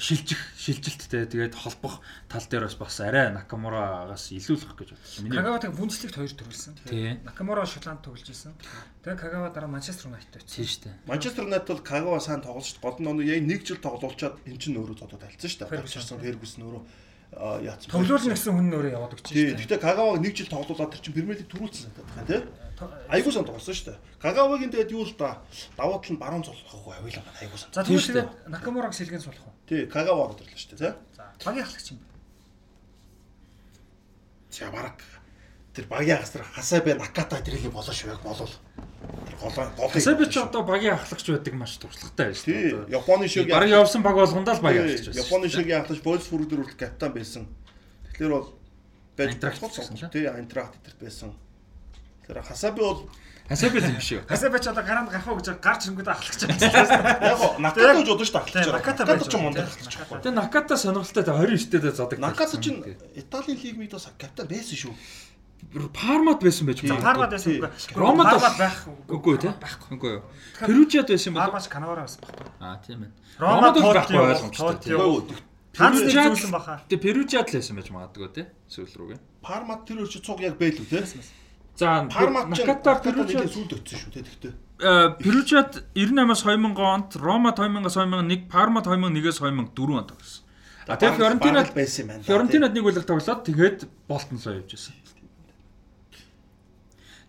шилжих, 0.00 0.40
шилжилттэй 0.56 1.28
тэгээд 1.28 1.54
холбох 1.54 2.00
тал 2.32 2.44
дээр 2.48 2.64
бас 2.64 2.76
бас 2.80 2.96
арай 3.04 3.28
Накамурагаас 3.36 4.32
илүүлэх 4.32 4.72
гэж 4.72 4.88
бодсон. 4.96 5.20
Миний 5.28 5.36
Кагаватаг 5.36 5.76
бүнцлэгт 5.76 6.16
хоёр 6.16 6.32
төрүүлсэн. 6.32 7.24
Накамура 7.28 7.68
Шотланд 7.68 8.00
тоглож 8.00 8.24
исэн. 8.24 8.56
Тэгээ 9.04 9.20
Кагава 9.20 9.52
дараа 9.52 9.68
Манчестер 9.68 10.08
Юнайтед 10.08 10.40
байсан. 10.40 10.48
тийм 10.48 10.66
шүү 10.66 10.82
дээ. 10.88 10.94
Манчестер 11.04 11.44
Юнайтед 11.44 11.68
бол 11.68 11.84
Кагава 11.84 12.20
сайн 12.24 12.40
тоглож 12.40 12.64
шүү 12.72 12.80
дээ. 12.80 12.88
Гол 12.88 12.98
нь 13.14 13.28
яг 13.28 13.42
нэг 13.44 13.60
жил 13.68 13.78
тоглуулчаад 13.84 14.34
эн 14.48 14.56
чинь 14.56 14.80
өөрөө 14.80 14.96
зодод 14.98 15.20
тайлцсан 15.20 15.50
шүү 15.52 15.60
дээ. 15.68 16.24
Фергюсон 16.24 16.64
өөрөө 16.64 16.82
яатсан. 17.34 17.90
Тоглоулна 17.90 18.34
гэсэн 18.34 18.52
хүн 18.54 18.68
нөрөө 18.70 18.92
яваад 18.94 19.14
өгч 19.18 19.26
шүү 19.26 19.34
дээ. 19.34 19.58
гэхдээ 19.58 19.80
Кагаваг 19.82 20.18
нэг 20.22 20.34
жил 20.38 20.48
тоглуулаад 20.52 20.90
тэр 20.94 21.00
чинь 21.02 21.14
Премьер 21.14 21.36
лиг 21.38 21.48
төрүүлсэн 21.50 21.90
гэдэг 21.90 22.26
тий. 22.30 22.40
Айгуу 23.10 23.32
сан 23.32 23.44
тоглосон 23.44 23.74
шүү 23.74 23.86
дээ. 23.90 23.98
Кагавагийн 24.22 24.70
тэгээд 24.70 24.94
юу 24.94 25.04
л 25.06 25.14
да 25.18 25.42
давуу 25.76 25.98
тал 26.02 26.14
нь 26.14 26.20
баруун 26.22 26.42
цолохгүй 26.46 26.94
авъя 26.94 27.10
л 27.10 27.18
байна. 27.22 27.38
Айгуу 27.42 27.58
сан. 27.58 27.70
За 27.74 27.82
Тийм 27.82 27.98
тэгвэл 27.98 28.06
шүү 28.06 28.14
дээ. 28.14 28.26
тэгээд 28.30 28.50
Накамураг 28.54 28.94
сэлгэн 28.94 29.22
суулах 29.22 29.46
уу? 29.46 29.54
Тий, 29.66 29.86
Кагава 29.86 30.30
гэдэрлээ 30.34 30.58
шүү 30.58 30.70
дээ. 30.78 30.94
За 30.94 31.44
багийн 31.44 31.66
ахлагч 31.66 31.86
юм. 31.90 31.98
За 34.50 34.70
бараг 34.70 34.98
тэр 35.74 35.86
багийн 35.90 36.18
хасар 36.22 36.42
хасаа 36.54 36.80
бай 36.80 36.94
Наката 36.94 37.42
тэрийг 37.42 37.72
болоо 37.74 37.90
шүү 37.92 38.14
яг 38.14 38.22
болов. 38.22 38.50
Тэр 39.26 39.36
голоо 39.42 39.66
голыг. 39.74 39.92
Хасаби 39.92 40.24
ч 40.30 40.38
одоо 40.38 40.62
багийн 40.62 40.94
ахлагч 40.94 41.26
байдаг 41.26 41.54
маш 41.54 41.76
туршлагатай 41.82 42.30
дээ. 42.30 42.86
Одоо 42.86 43.00
Японы 43.02 43.28
шиг 43.28 43.50
Бараг 43.50 43.68
явсан 43.68 44.02
баг 44.02 44.14
болгондоо 44.14 44.54
л 44.54 44.62
багийн 44.62 44.86
ахлагч 44.86 45.06
байсан. 45.10 45.24
Японы 45.26 45.46
шиг 45.50 45.66
яахлаж 45.66 46.00
Болс 46.00 46.24
фүрүүдэр 46.30 46.62
хүртэл 46.62 46.78
капитан 46.78 47.10
байсан. 47.12 47.42
Тэгэхээр 48.14 48.32
бол 48.32 48.48
байж 49.18 49.30
гэсэн 49.34 49.96
чинь. 49.98 50.10
Тий, 50.14 50.26
Айнтрахт 50.30 50.78
дээр 50.86 50.96
байсан. 51.02 51.34
Тэр 52.26 52.38
хасааби 52.42 52.80
бол 52.80 53.10
Хасаби 53.44 53.76
л 53.76 53.84
юм 53.84 54.00
шүү. 54.00 54.24
Хасаба 54.30 54.56
ч 54.56 54.72
одоо 54.72 54.80
гараанд 54.80 55.12
гарах 55.12 55.28
уу 55.28 55.36
гэж 55.36 55.60
гарч 55.60 55.84
ирэнгүүт 55.84 56.08
ахлагч 56.08 56.40
байна. 56.48 57.20
яг 57.28 57.36
гоо 57.36 57.60
Наката 57.60 57.92
гэж 58.00 58.08
бодож 58.08 58.28
шүү 58.32 58.40
дээ. 58.40 58.72
Наката 58.72 59.04
Наката 59.04 59.04
байж 59.04 59.20
ч 59.28 59.34
юм 59.36 59.42
байгаа, 59.44 59.44
мундаг 59.44 59.68
тийм. 59.68 59.84
ахлагч. 59.84 60.22
Тэгээ 60.24 60.38
Наката 60.40 60.74
сонирхолтой 60.80 61.24
29 61.28 61.76
дээд 61.76 61.96
задаг. 62.00 62.18
Наката 62.24 62.56
ч 62.56 62.72
Италийн 63.20 63.58
лиг 63.60 63.76
мид 63.76 63.92
бас 63.92 64.08
капитан 64.16 64.48
байсан 64.48 64.76
шүү. 64.80 64.94
Пармад 65.94 66.38
байсан 66.42 66.66
байж 66.66 66.80
За 66.82 66.94
магадгүй. 66.94 67.04
Пармад 67.04 67.30
байсан 67.30 67.52
Тий. 67.52 67.60
Ромад 67.94 68.26
Пармад 68.30 68.56
байх 68.58 68.78
Үгүй 69.08 69.36
тий. 69.42 69.52
Байхгүй. 69.60 69.90
Үгүй 69.96 70.10
юу. 70.14 70.22
Перужиад 70.60 71.08
байсан 71.10 71.34
бол 71.34 71.42
Пармад 71.42 71.68
Канавара 71.68 72.02
байсан 72.06 72.20
байхгүй. 72.22 72.46
Аа 72.60 72.76
тийм 72.84 73.00
ээ. 73.04 73.10
Ромад 73.38 73.74
байхгүй 73.74 74.16
ойлгомжтой. 74.18 75.42
Ганц 75.74 75.98
нэг 76.06 76.14
зүйлсэн 76.14 76.52
баха. 76.54 76.74
Тэгээ 76.86 77.02
Перужиад 77.02 77.48
л 77.50 77.56
байсан 77.58 77.74
байж 77.74 77.88
магадгүй 77.90 78.28
тий. 78.34 78.46
Сүүл 78.70 78.94
рүүгээ. 78.94 79.18
Пармат 79.42 79.80
тэр 79.88 80.06
үуч 80.06 80.14
цуг 80.22 80.38
яг 80.44 80.54
байлгүй 80.54 80.86
те. 80.86 81.02
За 81.74 82.06
Пармат 82.06 82.54
ч 82.54 82.62
Наката 82.62 83.02
Перужиад 83.02 83.50
Перужиад 83.50 83.50
сүлд 83.50 83.72
өтсөн 83.74 83.98
шүү 83.98 84.10
те 84.14 84.20
тэгтээ. 84.22 84.52
э, 84.78 85.18
Перужиад 85.18 85.82
98-аас 85.98 86.42
2000 86.46 86.78
онд, 86.78 87.10
Рома 87.18 87.50
2000-аас 87.50 87.98
2001, 87.98 88.46
Пармад 88.46 88.86
2001-ээс 88.86 89.42
2004 89.42 89.98
онд 89.98 90.08
тогсон. 90.14 90.42
А 90.86 90.94
тэгээ 90.94 91.16
Фиорентинад 91.18 91.74
байсан 91.74 92.00
юм 92.04 92.08
байна. 92.14 92.22
Фиорентинад 92.22 92.72
нэг 92.76 92.84
үлэг 92.86 93.06
тоглоод 93.08 93.42
тэгээд 93.42 93.78
Болтон 94.06 94.38
лоо 94.38 94.54
явж 94.54 94.70
байсан. 94.70 94.94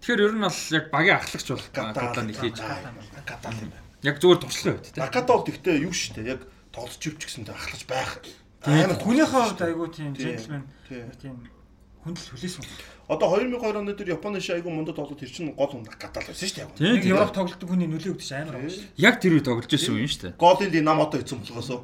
Тэгэхээр 0.05 0.21
ер 0.21 0.33
нь 0.37 0.45
бол 0.45 0.61
яг 0.69 0.85
багийн 0.93 1.17
ахлагч 1.17 1.47
болох 1.49 1.69
гадаа 1.73 2.21
нэг 2.21 2.37
хийж 2.37 2.61
Наката 2.61 3.49
юм 3.57 3.73
байна. 3.73 3.89
яг 4.05 4.15
зүгээр 4.21 4.37
туршлага 4.45 4.77
байд 4.77 4.85
тий. 4.93 5.01
Наката 5.01 5.33
бол 5.33 5.45
тэгтээ 5.49 5.75
юу 5.81 5.93
шүү 5.97 6.13
дээ. 6.21 6.29
Яг 6.37 6.41
тоглож 6.69 7.01
ивч 7.01 7.21
гэсэн 7.25 7.49
тэ 7.49 7.57
ахлаж 7.57 7.81
байх. 7.89 8.11
Амар 8.69 9.01
хүнийхээ 9.01 9.33
хувьд 9.33 9.61
айгүй 9.65 9.87
тийм 9.89 10.13
Тийм. 10.13 10.37
джентльмен 10.37 10.63
Тийм. 10.85 11.09
тийм 11.17 11.35
хүндэл 12.05 12.29
хүлээсэн. 12.37 12.63
Одоо 13.09 13.27
2002 13.33 13.81
оны 13.81 13.93
дээр 13.97 14.13
Японы 14.13 14.37
шиг 14.37 14.61
айгүй 14.61 14.69
мундад 14.69 14.93
тоглоод 14.93 15.17
тэр 15.17 15.29
чинь 15.33 15.49
гол 15.57 15.73
хүн 15.73 15.89
Наката 15.89 16.21
л 16.21 16.29
байсан 16.29 16.45
шүү 16.53 16.57
дээ. 16.61 16.77
Тийм. 16.77 16.93
Нэг 17.01 17.05
Европ 17.09 17.33
тоглолтын 17.33 17.65
хүний 17.65 17.89
нөлөө 17.89 18.13
өгдөж 18.13 18.29
амар 18.37 18.61
байгаа 18.61 18.73
шүү. 18.77 18.85
Яг 19.01 19.15
тэр 19.17 19.33
үед 19.41 19.45
тоглож 19.49 19.69
байсан 19.73 19.97
юм 19.97 20.05
шүү 20.05 20.21
дээ. 20.21 20.37
Голын 20.37 20.69
Динамото 20.69 21.17
хийсэн 21.17 21.41
болохоос. 21.41 21.81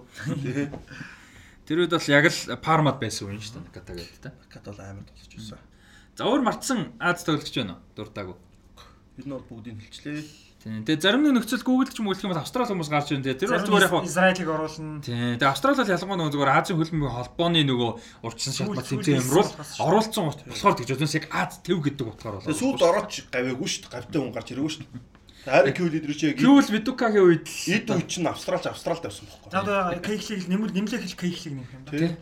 Тэр 1.66 1.78
үед 1.86 1.94
бол 1.94 2.06
яг 2.14 2.26
л 2.30 2.38
Пармад 2.62 2.98
байсан 3.02 3.34
юм 3.34 3.42
шүү 3.42 3.54
дээ. 3.58 3.66
Наката 3.66 3.94
гэдэг 3.98 4.18
тий. 4.22 4.30
Наката 4.46 4.70
бол 4.70 4.82
амар 4.82 5.06
тоглож 5.10 5.34
байсан. 5.38 5.58
За 6.18 6.24
өөр 6.28 6.42
мартсан 6.44 6.92
Аз 7.00 7.24
тоглогч 7.24 7.56
байна 7.56 7.78
уу? 7.78 7.82
Дуртаагүй. 7.96 8.36
Бид 9.18 9.26
бол 9.28 9.44
бүгдийг 9.50 9.80
хэлчлээ. 9.80 10.24
Тийм. 10.62 10.86
Тэгээ 10.86 11.02
зарим 11.02 11.26
нэг 11.26 11.42
нөхцөл 11.42 11.66
Google 11.66 11.90
ч 11.90 11.98
юм 11.98 12.08
уу 12.08 12.14
гэх 12.14 12.22
юм 12.22 12.32
бол 12.38 12.42
Австрали 12.44 12.70
хүмүүс 12.70 12.90
гарч 12.94 13.10
ирэн. 13.18 13.26
Тэгээ 13.26 13.40
тэр 13.42 13.50
бол 13.50 13.66
зүгээр 13.66 13.86
яг 13.90 14.06
Израилийг 14.06 14.50
оруулна. 14.54 15.02
Тийм. 15.02 15.42
Тэгээ 15.42 15.50
Австрали 15.50 15.78
бол 15.82 15.90
ялангуяа 15.90 16.20
нөгөө 16.22 16.34
зүгээр 16.38 16.52
Азийн 16.54 16.78
хөлбөмбөгийн 16.78 17.18
холбооны 17.18 17.62
нөгөө 17.66 17.90
урьдчилан 18.22 18.56
шатмал 18.62 18.78
Сүүл- 18.78 18.90
тэмцээн 19.02 19.20
юмруул 19.26 19.50
оруулсан 19.82 20.24
ут 20.30 20.40
болохоор 20.46 20.76
тэгж 20.78 20.90
бодсон 21.02 21.18
яг 21.18 21.26
Аз 21.34 21.52
төв 21.66 21.80
гэдэг 21.82 22.06
утгаар 22.14 22.36
болоо. 22.38 22.54
Сүүлд 22.54 22.82
орооч 22.86 23.14
гавьяагүй 23.34 23.68
шүү 23.74 23.82
дээ. 23.82 23.94
Гавьтай 23.98 24.20
хүн 24.22 24.34
гарч 24.38 24.48
ирээгүй 24.54 24.70
шүү 24.70 24.84
дээ. 24.86 25.02
Харин 25.42 25.74
Кью 25.74 25.88
лидер 25.90 26.14
чи 26.14 26.26
яг 26.30 26.38
Кюл 26.38 26.62
Видукагийн 26.62 27.26
үед 27.26 27.46
л 27.50 27.74
эд 27.74 27.90
үе 27.90 28.06
чинь 28.06 28.30
Австралч 28.30 28.66
Австралд 28.70 29.02
байсан 29.02 29.26
За 29.26 29.34
байхгүй. 29.42 29.58
одоо 29.66 29.98
кейхлийг 30.06 30.46
нэмэл 30.46 30.70
нэмлэх 30.78 31.02
хэл 31.02 31.18
кейхлийг 31.18 31.54
нэмэх 31.58 31.74
юм. 31.74 31.84
Тий. 31.90 32.14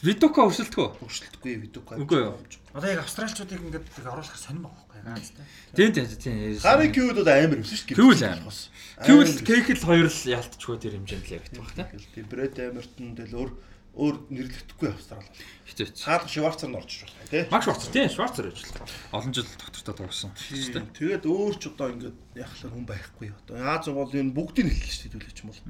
Видука 0.00 0.48
өрсөлдөхөө. 0.48 0.88
Хөршлөлтгүй 1.04 1.52
Видука. 1.60 2.00
Үгүй 2.00 2.20
юу. 2.24 2.40
Одоо 2.70 2.88
яг 2.90 3.02
австралчуудыг 3.02 3.60
ингээд 3.60 3.86
тэг 3.90 4.06
оруулахар 4.06 4.38
сонирм 4.38 4.70
байгаа 4.70 4.86
байхгүй 4.90 5.18
Азтай. 5.18 5.46
Тийм 5.74 5.90
тийм 5.90 6.06
тийм. 6.06 6.58
Харин 6.60 6.92
Кью 6.94 7.10
бол 7.10 7.26
амар 7.26 7.58
юм 7.58 7.66
шүү 7.66 7.82
дээ. 7.82 7.98
Кью 7.98 8.10
л 8.14 8.22
амар. 8.22 8.56
Кюл 9.02 9.30
Кейхэл 9.42 9.82
хоёр 9.82 10.06
л 10.06 10.22
яалтчгүй 10.30 10.76
тэр 10.78 10.94
хэмжээнд 11.02 11.26
л 11.26 11.34
яригдах 11.34 11.62
баг 11.66 11.74
тийм. 11.74 12.00
Тийм 12.14 12.26
Брэд 12.30 12.56
Амертон 12.62 13.16
тэл 13.18 13.34
өөр 13.34 13.50
өөр 13.90 14.16
нэрлэгдэхгүй 14.30 14.86
Австрал 14.86 15.26
бол. 15.26 15.34
Хитээч. 15.66 15.98
Хаалга 15.98 16.30
Шварцар 16.30 16.70
нь 16.70 16.78
орж 16.78 16.90
ирж 17.02 17.10
байна 17.10 17.26
тий. 17.26 17.42
Макс 17.50 17.64
Шварцер 17.66 17.90
тийм 17.90 18.06
Шварцер 18.06 18.46
гэж 18.46 18.58
л. 18.62 18.86
Олон 19.10 19.34
жил 19.34 19.48
доктортой 19.58 19.94
тоглосон. 19.98 20.30
Тийм. 20.38 20.86
Тэгээд 20.94 21.24
өөр 21.26 21.54
ч 21.58 21.74
одоо 21.74 21.90
ингээд 21.90 22.18
яхахлаар 22.38 22.74
хүн 22.78 22.86
байхгүй. 22.86 23.28
Одоо 23.34 23.54
Аз 23.66 23.90
бол 23.90 24.14
энэ 24.14 24.30
бүгдийг 24.30 24.70
хэллээ 24.70 24.94
шүү 24.94 25.02
дээ 25.10 25.14
төлөвч 25.18 25.38
юм 25.42 25.50
бол. 25.50 25.60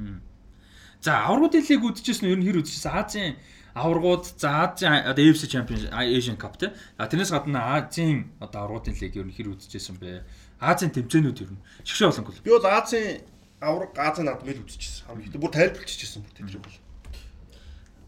За 1.01 1.24
аваргуудын 1.24 1.64
лиг 1.64 1.80
үдчихсэн 1.80 2.28
нь 2.28 2.32
ер 2.32 2.38
нь 2.40 2.44
хэр 2.44 2.61
үдчихсэн 2.61 2.92
Азийн 2.92 3.34
аваргууд 3.72 4.36
за 4.36 4.68
Азийн 4.68 5.01
одоо 5.09 5.24
AFC 5.24 5.48
Champions 5.48 5.88
Asian 5.88 6.36
Cup 6.36 6.61
тийм. 6.61 6.76
А 7.01 7.09
тэрнээс 7.09 7.32
гадна 7.32 7.80
Азийн 7.80 8.36
одоо 8.36 8.68
аваргуудын 8.68 9.01
лиг 9.01 9.16
ер 9.16 9.24
нь 9.24 9.32
хэр 9.32 9.57
үдчихсэн 9.57 9.96
бэ? 9.96 10.28
Азийн 10.61 10.92
тэмцээнүүд 10.92 11.40
ер 11.40 11.51
нь 11.57 11.61
шгшээ 11.88 12.12
болонгүй 12.12 12.32
л. 12.36 12.44
Би 12.44 12.53
бол 12.53 12.68
Азийн 12.68 13.24
авраг 13.64 13.96
Азийн 13.96 14.28
над 14.28 14.44
мэл 14.44 14.61
үзчихсэн. 14.61 15.09
Хамгийн 15.09 15.26
ихтэй 15.32 15.40
бүр 15.40 15.53
тайлбарлчихсэн 15.57 16.20
бүр 16.20 16.36
тэдрийг 16.36 16.64
бол. 16.68 16.78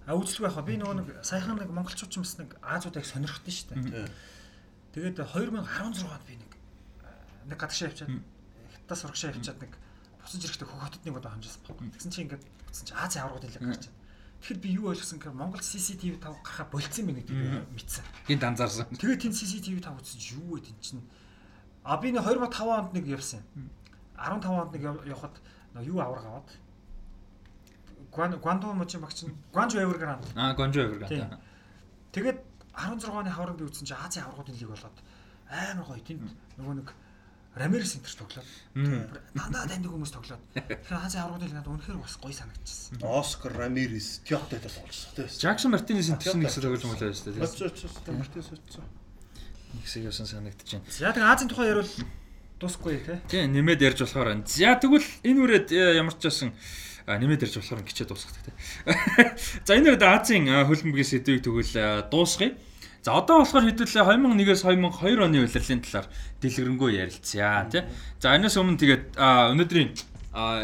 А 0.04 0.12
үзлэг 0.12 0.44
байх 0.52 0.56
ба 0.60 0.68
би 0.68 0.76
нөгөө 0.76 0.96
нэг 1.00 1.08
саяхан 1.24 1.56
нэг 1.56 1.72
монголчууд 1.72 2.12
ч 2.12 2.20
бас 2.20 2.36
нэг 2.36 2.60
Азуудыг 2.60 3.08
сонирхтын 3.08 3.54
шүү 3.56 3.68
дээ. 3.88 4.12
Тэгээд 4.92 5.16
2016 5.24 6.12
онд 6.12 6.24
би 6.28 6.36
нэг 6.36 6.52
нэг 7.48 7.56
гадагшаа 7.56 7.88
явчаад 7.88 8.20
хятад 8.76 8.98
сурагшаа 8.98 9.30
явчаад 9.32 9.58
нэг 9.62 9.72
буцаж 10.22 10.42
ирэхдээ 10.46 10.68
хөх 10.68 10.80
хотод 10.82 11.02
нэг 11.04 11.16
удаа 11.18 11.32
хамжуулсан 11.34 11.62
баг. 11.66 11.78
Тэгсэн 11.98 12.10
чинь 12.12 12.24
ингээд 12.26 12.44
буцаж 12.66 12.88
Азийн 12.94 13.22
аврагууд 13.26 13.46
хэлэг 13.46 13.62
гарч 13.62 13.84
байна. 13.90 14.00
Тэгэхээр 14.42 14.58
би 14.62 14.68
юу 14.74 14.86
ойлгосон 14.90 15.18
гэхээр 15.22 15.38
Монгол 15.38 15.62
CCTV 15.62 16.18
5 16.18 16.42
гарахаа 16.42 16.66
болцсон 16.70 17.04
байна 17.06 17.20
гэдэг 17.22 17.38
мэдсэн. 17.74 18.04
Гинт 18.26 18.42
анзаарсан. 18.42 18.86
Тэгээд 18.98 19.22
тийм 19.22 19.34
CCTV 19.34 19.76
5 19.82 20.02
үзэж 20.02 20.22
юу 20.38 20.58
вэ 20.58 20.66
тэн 20.66 20.78
чинь. 20.82 21.02
А 21.86 21.98
би 21.98 22.10
нэг 22.10 22.26
2005 22.26 22.50
онд 22.66 22.90
нэг 22.94 23.06
явсан 23.06 23.42
юм. 23.54 23.70
15 24.18 24.50
онд 24.50 24.72
нэг 24.74 24.82
явхад 24.82 25.34
юу 25.82 25.98
авраг 26.02 26.26
аваад 26.26 26.48
Гуан 28.12 28.36
Гуандо 28.38 28.74
мочи 28.74 28.98
багч 28.98 29.24
нь 29.24 29.34
Гуанжо 29.52 29.80
Эвергранд. 29.80 30.26
Аа, 30.36 30.54
Гуанжо 30.54 30.84
Эвергранд. 30.84 31.40
Тэгээд 32.12 32.38
16 32.76 33.08
оны 33.08 33.30
хаврын 33.30 33.56
би 33.56 33.64
үзсэн 33.64 33.86
чинь 33.88 33.96
Азийн 33.96 34.26
аврагуудын 34.26 34.56
лиг 34.56 34.68
болоод 34.68 34.96
амар 35.48 35.86
гоё 35.86 36.00
тэнд 36.04 36.28
нөгөө 36.60 36.74
нэг 36.76 36.88
Рамирес 37.54 37.92
центр 37.92 38.08
тоглоод 38.16 38.48
дандаа 39.36 39.68
таньдаг 39.68 39.92
хүмүүс 39.92 40.12
тоглоод 40.16 40.40
тэгэхээр 40.56 41.04
Азийн 41.04 41.20
аврагуудын 41.20 41.48
лиг 41.52 41.56
надад 41.60 41.72
үнэхээр 41.76 42.00
бас 42.00 42.16
гоё 42.16 42.32
санагдчихсан. 42.32 43.04
Оскар 43.04 43.52
Рамирес 43.52 44.24
Тиоттой 44.24 44.56
тоглосон 44.56 45.12
тийм. 45.12 45.28
Жаксон 45.28 45.76
Мартинес 45.76 46.08
центр 46.08 46.32
нэг 46.32 46.48
хэсэг 46.48 46.64
тоглож 46.64 46.84
мөлөө 46.88 47.12
шүү 47.12 47.36
дээ. 47.36 47.44
Очоо 47.44 47.68
очоо 47.68 48.14
Мартинес 48.16 48.48
очоо. 48.56 48.84
Нэг 49.76 49.84
хэсэг 49.84 50.02
явсан 50.08 50.26
санагдчихэв. 50.32 50.80
За 50.88 51.12
тэгээ 51.12 51.28
Азийн 51.28 51.50
тухай 51.52 51.68
ярил 51.76 51.92
дуусахгүй 52.56 53.04
тий. 53.04 53.20
Тийм 53.28 53.52
нэмээд 53.52 53.84
ярьж 53.84 54.00
болохоор 54.00 54.32
байна. 54.32 54.48
За 54.48 54.72
тэгвэл 54.80 55.08
энэ 55.20 55.40
үрээд 55.44 55.68
ямар 55.76 56.16
ч 56.16 56.24
байсан 56.24 56.56
нэмээд 57.04 57.52
ярьж 57.52 57.60
болохоор 57.60 57.84
гिचээ 57.84 58.08
дуусгах 58.08 58.40
тий. 58.48 58.56
За 59.68 59.76
энэ 59.76 59.92
үрээд 59.92 60.08
Азийн 60.08 60.48
хөлбөмбөгийн 60.48 61.10
сэдвийг 61.20 61.44
тэгвэл 61.44 62.08
дуусгая. 62.08 62.56
За 63.02 63.18
одоо 63.18 63.42
болохоор 63.42 63.66
хэдүүлээ 63.66 64.06
2001-ээс 64.06 64.62
2002 64.62 65.26
оны 65.26 65.42
улирлын 65.42 65.82
талаар 65.82 66.06
дэлгэрэнгүй 66.38 66.90
ярилцъя 67.02 67.66
тий. 67.66 67.82
За 68.22 68.38
энэс 68.38 68.54
өмнө 68.54 68.78
тэгээд 68.78 69.18
өнөөдрийн 69.18 69.90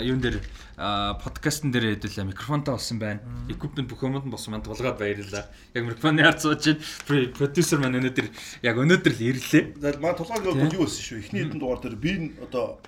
юун 0.07 0.22
дээр 0.22 0.39
подкастн 0.78 1.74
дээр 1.74 1.99
хэдүүлээ 1.99 2.30
микрофонтой 2.30 2.78
болсон 2.78 3.03
байна. 3.03 3.26
Equipment 3.51 3.91
бүх 3.91 4.07
юмд 4.07 4.30
болсон 4.30 4.55
маань 4.55 4.62
тулгаад 4.62 5.03
баярлалаа. 5.03 5.51
Яг 5.74 5.82
микрофоны 5.82 6.22
хард 6.22 6.39
сууж 6.39 6.62
чинь 6.62 6.78
продюсер 7.34 7.82
маань 7.82 7.99
өнөөдөр 7.99 8.30
яг 8.62 8.76
өнөөдөр 8.86 9.12
л 9.18 9.26
ирлээ. 9.34 9.82
За 9.82 9.99
маа 9.99 10.14
тулгаан 10.14 10.47
юу 10.47 10.86
болсон 10.86 11.03
шүү. 11.03 11.18
Эхний 11.18 11.43
хэдэн 11.43 11.59
дугаар 11.59 11.82
дээр 11.82 11.99
би 11.99 12.39
одоо 12.39 12.78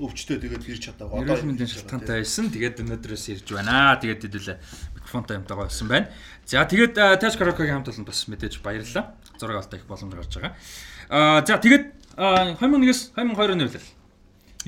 өвчтөө 0.00 0.40
тэгээд 0.40 0.64
ирч 0.64 0.88
чадаагүй. 0.88 1.28
Одоо 1.28 1.44
мэндийн 1.44 1.68
шалтгаантай 1.68 2.24
байсан. 2.24 2.48
Тэгээд 2.48 2.80
өнөөдрөөс 2.80 3.24
ирж 3.36 3.46
байна. 3.52 4.00
Тэгээд 4.00 4.24
хэдүүлээ 4.24 4.56
микрофонтой 5.00 5.36
юмтайгаа 5.40 5.66
болсон 5.66 5.88
байна. 5.88 6.08
За 6.46 6.64
тэгээд 6.64 6.94
Touch 6.94 7.36
Karaoke-гийн 7.40 7.80
хамт 7.80 7.88
олон 7.88 8.04
бас 8.04 8.28
мэдээж 8.28 8.60
баярлалаа. 8.60 9.16
Зураг 9.40 9.56
алта 9.64 9.76
их 9.76 9.86
боломж 9.88 10.14
гарч 10.14 10.36
байгаа. 10.36 10.54
Аа 11.08 11.42
за 11.42 11.58
тэгээд 11.58 11.84
2001-с 12.20 13.16
2002 13.16 13.52
оны 13.56 13.64
үйл 13.64 13.80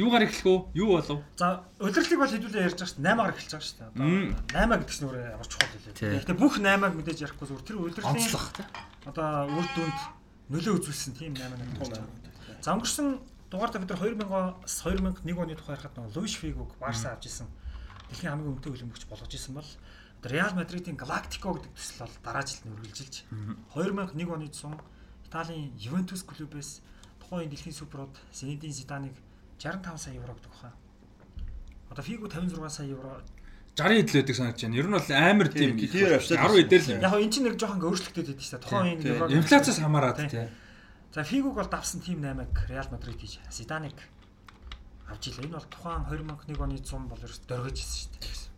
Юугаар 0.00 0.24
эхлэх 0.24 0.48
үү? 0.48 0.58
Юу 0.72 0.96
болов? 0.96 1.20
За, 1.36 1.68
удирдлыг 1.76 2.16
бол 2.16 2.32
хэдүүлээ 2.32 2.64
ярьж 2.64 2.80
байгаа 2.80 2.88
шүү 2.88 3.04
дээ. 3.04 3.12
8-аар 3.12 3.32
эхэлж 3.36 3.52
байгаа 3.52 3.68
шүү 3.68 3.76
дээ. 3.76 3.88
Одоо 3.92 4.72
8 4.72 4.80
гэдэг 4.80 4.88
чинь 4.96 5.04
өөрөө 5.04 5.24
ямар 5.36 5.48
чухал 5.52 5.68
хэлээ. 5.68 6.12
Гэхдээ 6.16 6.40
бүх 6.40 6.54
8-аг 6.56 6.92
мэдээж 6.96 7.18
ярихгүй 7.28 7.46
зүгээр 7.52 7.66
тэр 7.68 7.76
удирдлагын 7.76 8.68
одоо 9.04 9.28
үр 9.52 9.66
дүнд 9.76 10.00
нөлөө 10.48 10.74
үзүүлсэн 10.80 11.12
тийм 11.12 11.36
8 11.36 11.44
нэг 11.60 11.68
байна. 11.76 12.08
За, 12.64 12.72
өнгөрсөн 12.72 13.06
дугаартаа 13.52 13.84
бид 13.84 13.92
нар 13.92 14.00
2000-аас 14.00 14.74
2001 14.80 15.36
оны 15.44 15.60
тухай 15.60 15.76
ярихад 15.76 15.92
нэг 16.00 16.16
Луиш 16.16 16.40
Фигуг 16.40 16.72
Барса 16.80 17.12
авч 17.12 17.28
исэн. 17.28 17.52
Дэлхийн 18.08 18.32
хамгийн 18.32 18.56
өндөр 18.56 18.72
хөлбөмбөгч 18.72 19.04
болгож 19.12 19.28
исэн 19.28 19.60
бол 19.60 19.68
Реал 20.22 20.54
Мадридын 20.54 20.96
Галактико 20.96 21.54
гэдэг 21.54 21.72
төсөл 21.74 22.06
бол 22.06 22.14
дараа 22.22 22.46
жилд 22.46 22.64
нь 22.66 22.74
үргэлжилж 22.78 23.14
2001 23.74 24.30
оны 24.30 24.48
цун 24.54 24.78
Италийн 25.26 25.74
Ювентус 25.78 26.22
клубээс 26.22 26.80
тухайн 27.18 27.50
дэлхийн 27.50 27.74
суперод 27.74 28.14
Зинедин 28.30 28.70
Зиданыг 28.70 29.14
65 29.58 29.98
сая 29.98 30.14
евро 30.14 30.34
гэдэг 30.34 30.50
баха. 30.52 30.72
Одоо 31.90 32.04
Фигу 32.04 32.28
56 32.28 32.70
сая 32.70 32.86
евро 32.86 33.18
60 33.74 33.98
хэд 33.98 34.10
л 34.10 34.16
байдаг 34.20 34.36
санагдаж 34.36 34.62
байна. 34.62 34.76
Ер 34.76 34.86
нь 34.86 34.94
бол 34.94 35.10
амар 35.10 35.48
тийм 35.48 35.74
10 35.74 35.90
эдэр 35.90 36.82
л 36.82 36.92
юм. 36.92 37.00
Яг 37.02 37.14
энэ 37.18 37.32
чинь 37.32 37.46
нэг 37.48 37.56
жоохон 37.58 37.82
өөрчлөлттэй 37.82 38.22
байдаг 38.22 38.44
шүү 38.44 38.52
дээ. 38.52 38.62
Тухайн 38.62 38.86
энэ 38.94 39.08
евро 39.10 39.24
инфляциас 39.32 39.78
хамаарат 39.80 40.18
тийм. 40.28 40.48
За 41.10 41.24
Фигуг 41.24 41.54
бол 41.56 41.66
давсан 41.66 42.00
тим 42.00 42.22
8-ыг 42.22 42.52
Реал 42.68 42.88
Мадрид 42.92 43.18
хийж 43.18 43.40
Зиданыг 43.50 43.96
авч 45.08 45.32
илээ. 45.32 45.48
Энэ 45.48 45.56
бол 45.56 45.68
тухайн 45.72 46.04
2001 46.06 46.62
оны 46.62 46.76
100 46.78 47.10
бол 47.10 47.20
ерөөс 47.20 47.40
дөргиж 47.48 47.78
ирсэн 47.80 48.12
шүү 48.12 48.12
дээ. 48.20 48.51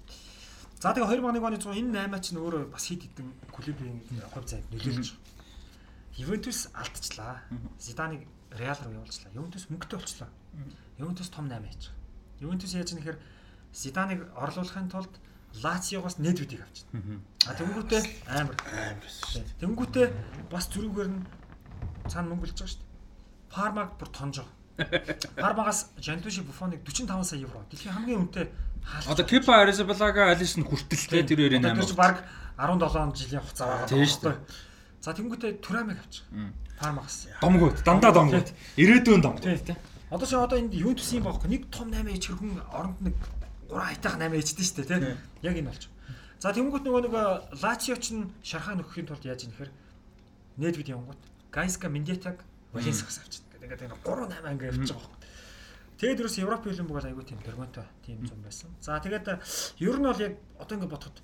За 0.85 0.93
тэгээ 0.93 1.16
2001 1.16 1.41
оны 1.41 1.57
100 1.57 1.80
энэ 1.80 2.12
8 2.12 2.20
чинь 2.20 2.37
өөрөө 2.45 2.68
бас 2.68 2.85
хит 2.85 3.09
хитэн 3.09 3.32
клубийн 3.49 4.05
хувь 4.37 4.45
зайд 4.45 4.68
нөлөөлж 4.68 5.16
байгаа. 5.16 6.20
Ювентус 6.20 6.68
алдчихлаа. 6.76 7.41
Зиданыг 7.80 8.28
Реал 8.53 8.76
руу 8.85 9.01
явуулчлаа. 9.01 9.32
Ювентус 9.32 9.72
мөнгөтэй 9.72 9.97
болчлоо. 9.97 10.28
Ювентус 11.01 11.32
том 11.32 11.49
8 11.49 11.64
яач. 11.64 11.89
Ювентус 12.45 12.76
яаж 12.76 12.93
нэхэр 12.93 13.16
Зиданыг 13.72 14.28
орлуулахын 14.37 14.93
тулд 14.93 15.09
Лациогоос 15.64 16.20
Недвидийг 16.20 16.61
авчихна. 16.61 17.01
А 17.49 17.57
тэнгүүтээ 17.57 18.03
амар 18.28 18.53
амар 18.68 19.09
шүү 19.09 19.41
дээ. 19.41 19.57
Тэнгүүтээ 19.64 20.07
бас 20.53 20.68
зүрүүгээр 20.68 21.09
нь 21.09 21.24
цаана 22.12 22.28
мөнгө 22.28 22.45
болж 22.45 22.61
байгаа 22.61 22.68
шүү 22.68 22.85
дээ. 22.85 22.93
Пармаг 23.49 23.89
бүр 23.97 24.09
тонжоо. 24.12 24.49
Пармагаас 25.41 25.97
Жантуши 25.97 26.45
Буфоныг 26.45 26.85
45 26.85 27.24
сая 27.24 27.41
евро. 27.41 27.64
Дэлхийн 27.72 27.95
хамгийн 27.97 28.20
үнэтэй. 28.28 28.53
Одоо 29.09 29.24
Кипа 29.26 29.62
Аризабалага 29.62 30.30
Алис 30.30 30.57
нь 30.57 30.64
хүртэлтэй 30.64 31.24
тэр 31.24 31.41
хоёрын 31.49 31.64
8. 31.64 31.82
Тэр 31.85 31.97
баг 31.97 32.24
17 32.57 33.16
жилийн 33.16 33.43
хугацаа 33.43 33.66
байгаа. 33.66 33.89
Тийм 33.89 34.07
шүү 34.07 34.22
дээ. 34.22 34.37
За 35.05 35.11
тэнгүүтээ 35.12 35.53
Турамыг 35.61 35.99
авчих. 35.99 36.24
Пармагаас. 36.78 37.28
Домгууд, 37.41 37.76
дандаа 37.85 38.12
домгууд. 38.12 38.49
Ирээдүйн 38.76 39.22
домгууд 39.22 39.45
тийм. 39.45 39.76
Одоо 40.11 40.26
чи 40.28 40.37
одоо 40.37 40.59
энд 40.59 40.74
Ювентус 40.74 41.11
юм 41.12 41.24
баахгүй. 41.26 41.49
Нэг 41.51 41.70
том 41.70 41.91
8 41.91 42.07
ээж 42.12 42.24
хэрхэн 42.30 42.62
оронд 42.70 42.99
нэг 43.03 43.16
3 43.68 43.82
хайтах 43.82 44.14
8 44.16 44.30
ээжтэй 44.37 44.64
шүү 44.64 44.76
дээ, 44.85 45.01
тийм. 45.03 45.18
Яг 45.43 45.55
энэ 45.59 45.70
болж. 45.70 45.89
За 46.39 46.53
тэнгуут 46.53 46.85
нөгөө 46.85 47.03
нэг 47.09 47.14
Лацио 47.62 47.97
ч 47.99 48.14
шархаа 48.45 48.78
нөхөхийн 48.78 49.09
тулд 49.09 49.24
яаж 49.24 49.49
нэхэр 49.49 49.70
Недвид 50.61 50.89
явангууд. 50.93 51.18
Гайска 51.51 51.89
Мендетаг 51.89 52.45
Валенсахаас 52.72 53.22
авчихсан. 53.22 53.49
Ингээд 53.59 53.91
энэ 53.91 53.97
3 54.05 54.28
8 54.28 54.45
анги 54.45 54.64
явж 54.68 54.93
байгаа. 54.93 55.14
Тэгээд 55.95 56.21
ерөөс 56.27 56.39
Европ 56.43 56.63
хөлбөмбөг 56.67 56.97
бол 56.99 57.07
айгүй 57.07 57.25
тийм 57.25 57.41
дөрмөнтэй 57.47 57.87
тийм 58.03 58.27
зам 58.27 58.43
байсан. 58.43 58.71
За 58.83 58.99
тэгээд 58.99 59.31
ер 59.79 59.97
нь 59.99 60.07
бол 60.09 60.19
яг 60.19 60.35
одоо 60.59 60.75
ингээд 60.75 60.91
бодоход 60.91 61.19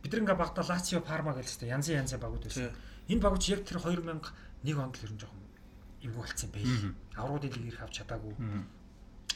бид 0.00 0.12
нар 0.12 0.20
ингээд 0.24 0.40
багтаа 0.40 0.64
Лацио 0.64 1.00
Парма 1.04 1.36
гэж 1.36 1.44
хэвээр 1.60 1.74
янзын 1.76 2.00
янзын 2.00 2.20
багууд 2.24 2.48
байсан. 2.48 2.72
Энэ 3.12 3.20
багууд 3.20 3.44
яг 3.52 3.60
тэр 3.68 3.78
2001 3.84 4.80
онд 4.80 4.96
л 4.96 5.04
ер 5.04 5.12
нь 5.12 5.20
жоохон 5.20 5.44
эвгүй 6.00 6.20
болцсон 6.24 6.50
байл. 6.56 6.96
Авруудын 7.20 7.52
лиг 7.52 7.68
ирэх 7.68 7.84
авч 7.84 8.00
чадаагүй. 8.00 8.32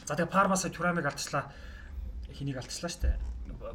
За 0.05 0.17
тэгээ 0.17 0.33
Пармаас 0.33 0.65
Турамыг 0.65 1.05
алдчихлаа. 1.05 1.53
Хэнийг 2.33 2.57
алдчихлаа 2.57 2.89
штэ. 2.89 3.17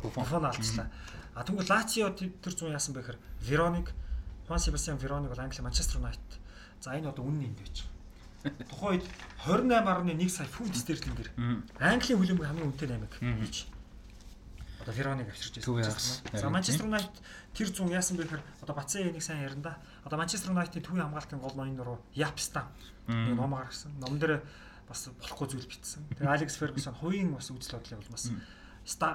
Буфон 0.02 0.46
алдчихлаа. 0.50 0.90
А 1.34 1.42
тэгвэл 1.46 1.70
Лацио 1.70 2.10
тэр 2.14 2.54
зүүн 2.54 2.74
яасан 2.74 2.94
бэ 2.94 3.02
гэхээр 3.02 3.18
Вероник, 3.42 3.94
Хуан 4.46 4.58
Себастьян 4.58 4.98
Вероник 4.98 5.30
бол 5.30 5.42
Англи 5.42 5.62
Манчестер 5.62 5.98
Юнайтед. 5.98 6.38
За 6.80 6.94
энэ 6.94 7.10
одоо 7.10 7.26
үнэн 7.26 7.50
энд 7.50 7.58
байж. 7.58 7.86
Тухайн 8.44 9.00
үед 9.00 9.06
28.1 9.48 10.28
сая 10.28 10.46
фунт 10.46 10.76
стерлингэр 10.76 11.32
Английн 11.80 12.18
хөлбөмбөг 12.20 12.44
хамгийн 12.44 12.68
үнэтэй 12.76 12.88
8 12.92 13.40
гэж. 13.40 13.56
Одоо 14.84 14.94
Вероныг 14.94 15.28
авчирч 15.32 15.64
байсан. 15.64 16.20
За 16.32 16.50
Манчестер 16.52 16.84
Юнайтед 16.84 17.16
тэр 17.56 17.68
зүүн 17.72 17.96
яасан 17.96 18.20
бэ 18.20 18.28
гэхээр 18.28 18.44
одоо 18.60 18.74
Бацаа 18.76 19.00
нэг 19.00 19.24
сайн 19.24 19.48
ярина 19.48 19.62
да. 19.64 19.78
Одоо 20.04 20.20
Манчестер 20.20 20.52
Юнайтед 20.52 20.84
төвийн 20.84 21.08
хамгаалтын 21.08 21.40
гол 21.40 21.56
ноён 21.56 21.80
руу 21.80 21.98
Япстам 22.12 22.68
нэг 23.08 23.32
ном 23.32 23.56
гаргасан. 23.56 23.96
Ном 23.96 24.20
дээр 24.20 24.44
бас 24.88 25.08
болохгүй 25.08 25.48
зүйл 25.48 25.64
бичсэн. 25.64 26.04
Тэгээ 26.20 26.28
Алекс 26.28 26.60
Фергюсон 26.60 26.92
хувийн 27.00 27.32
бас 27.32 27.48
үзэл 27.48 27.80
бодлыг 27.80 28.04
бол 28.04 28.12
бас 28.12 28.28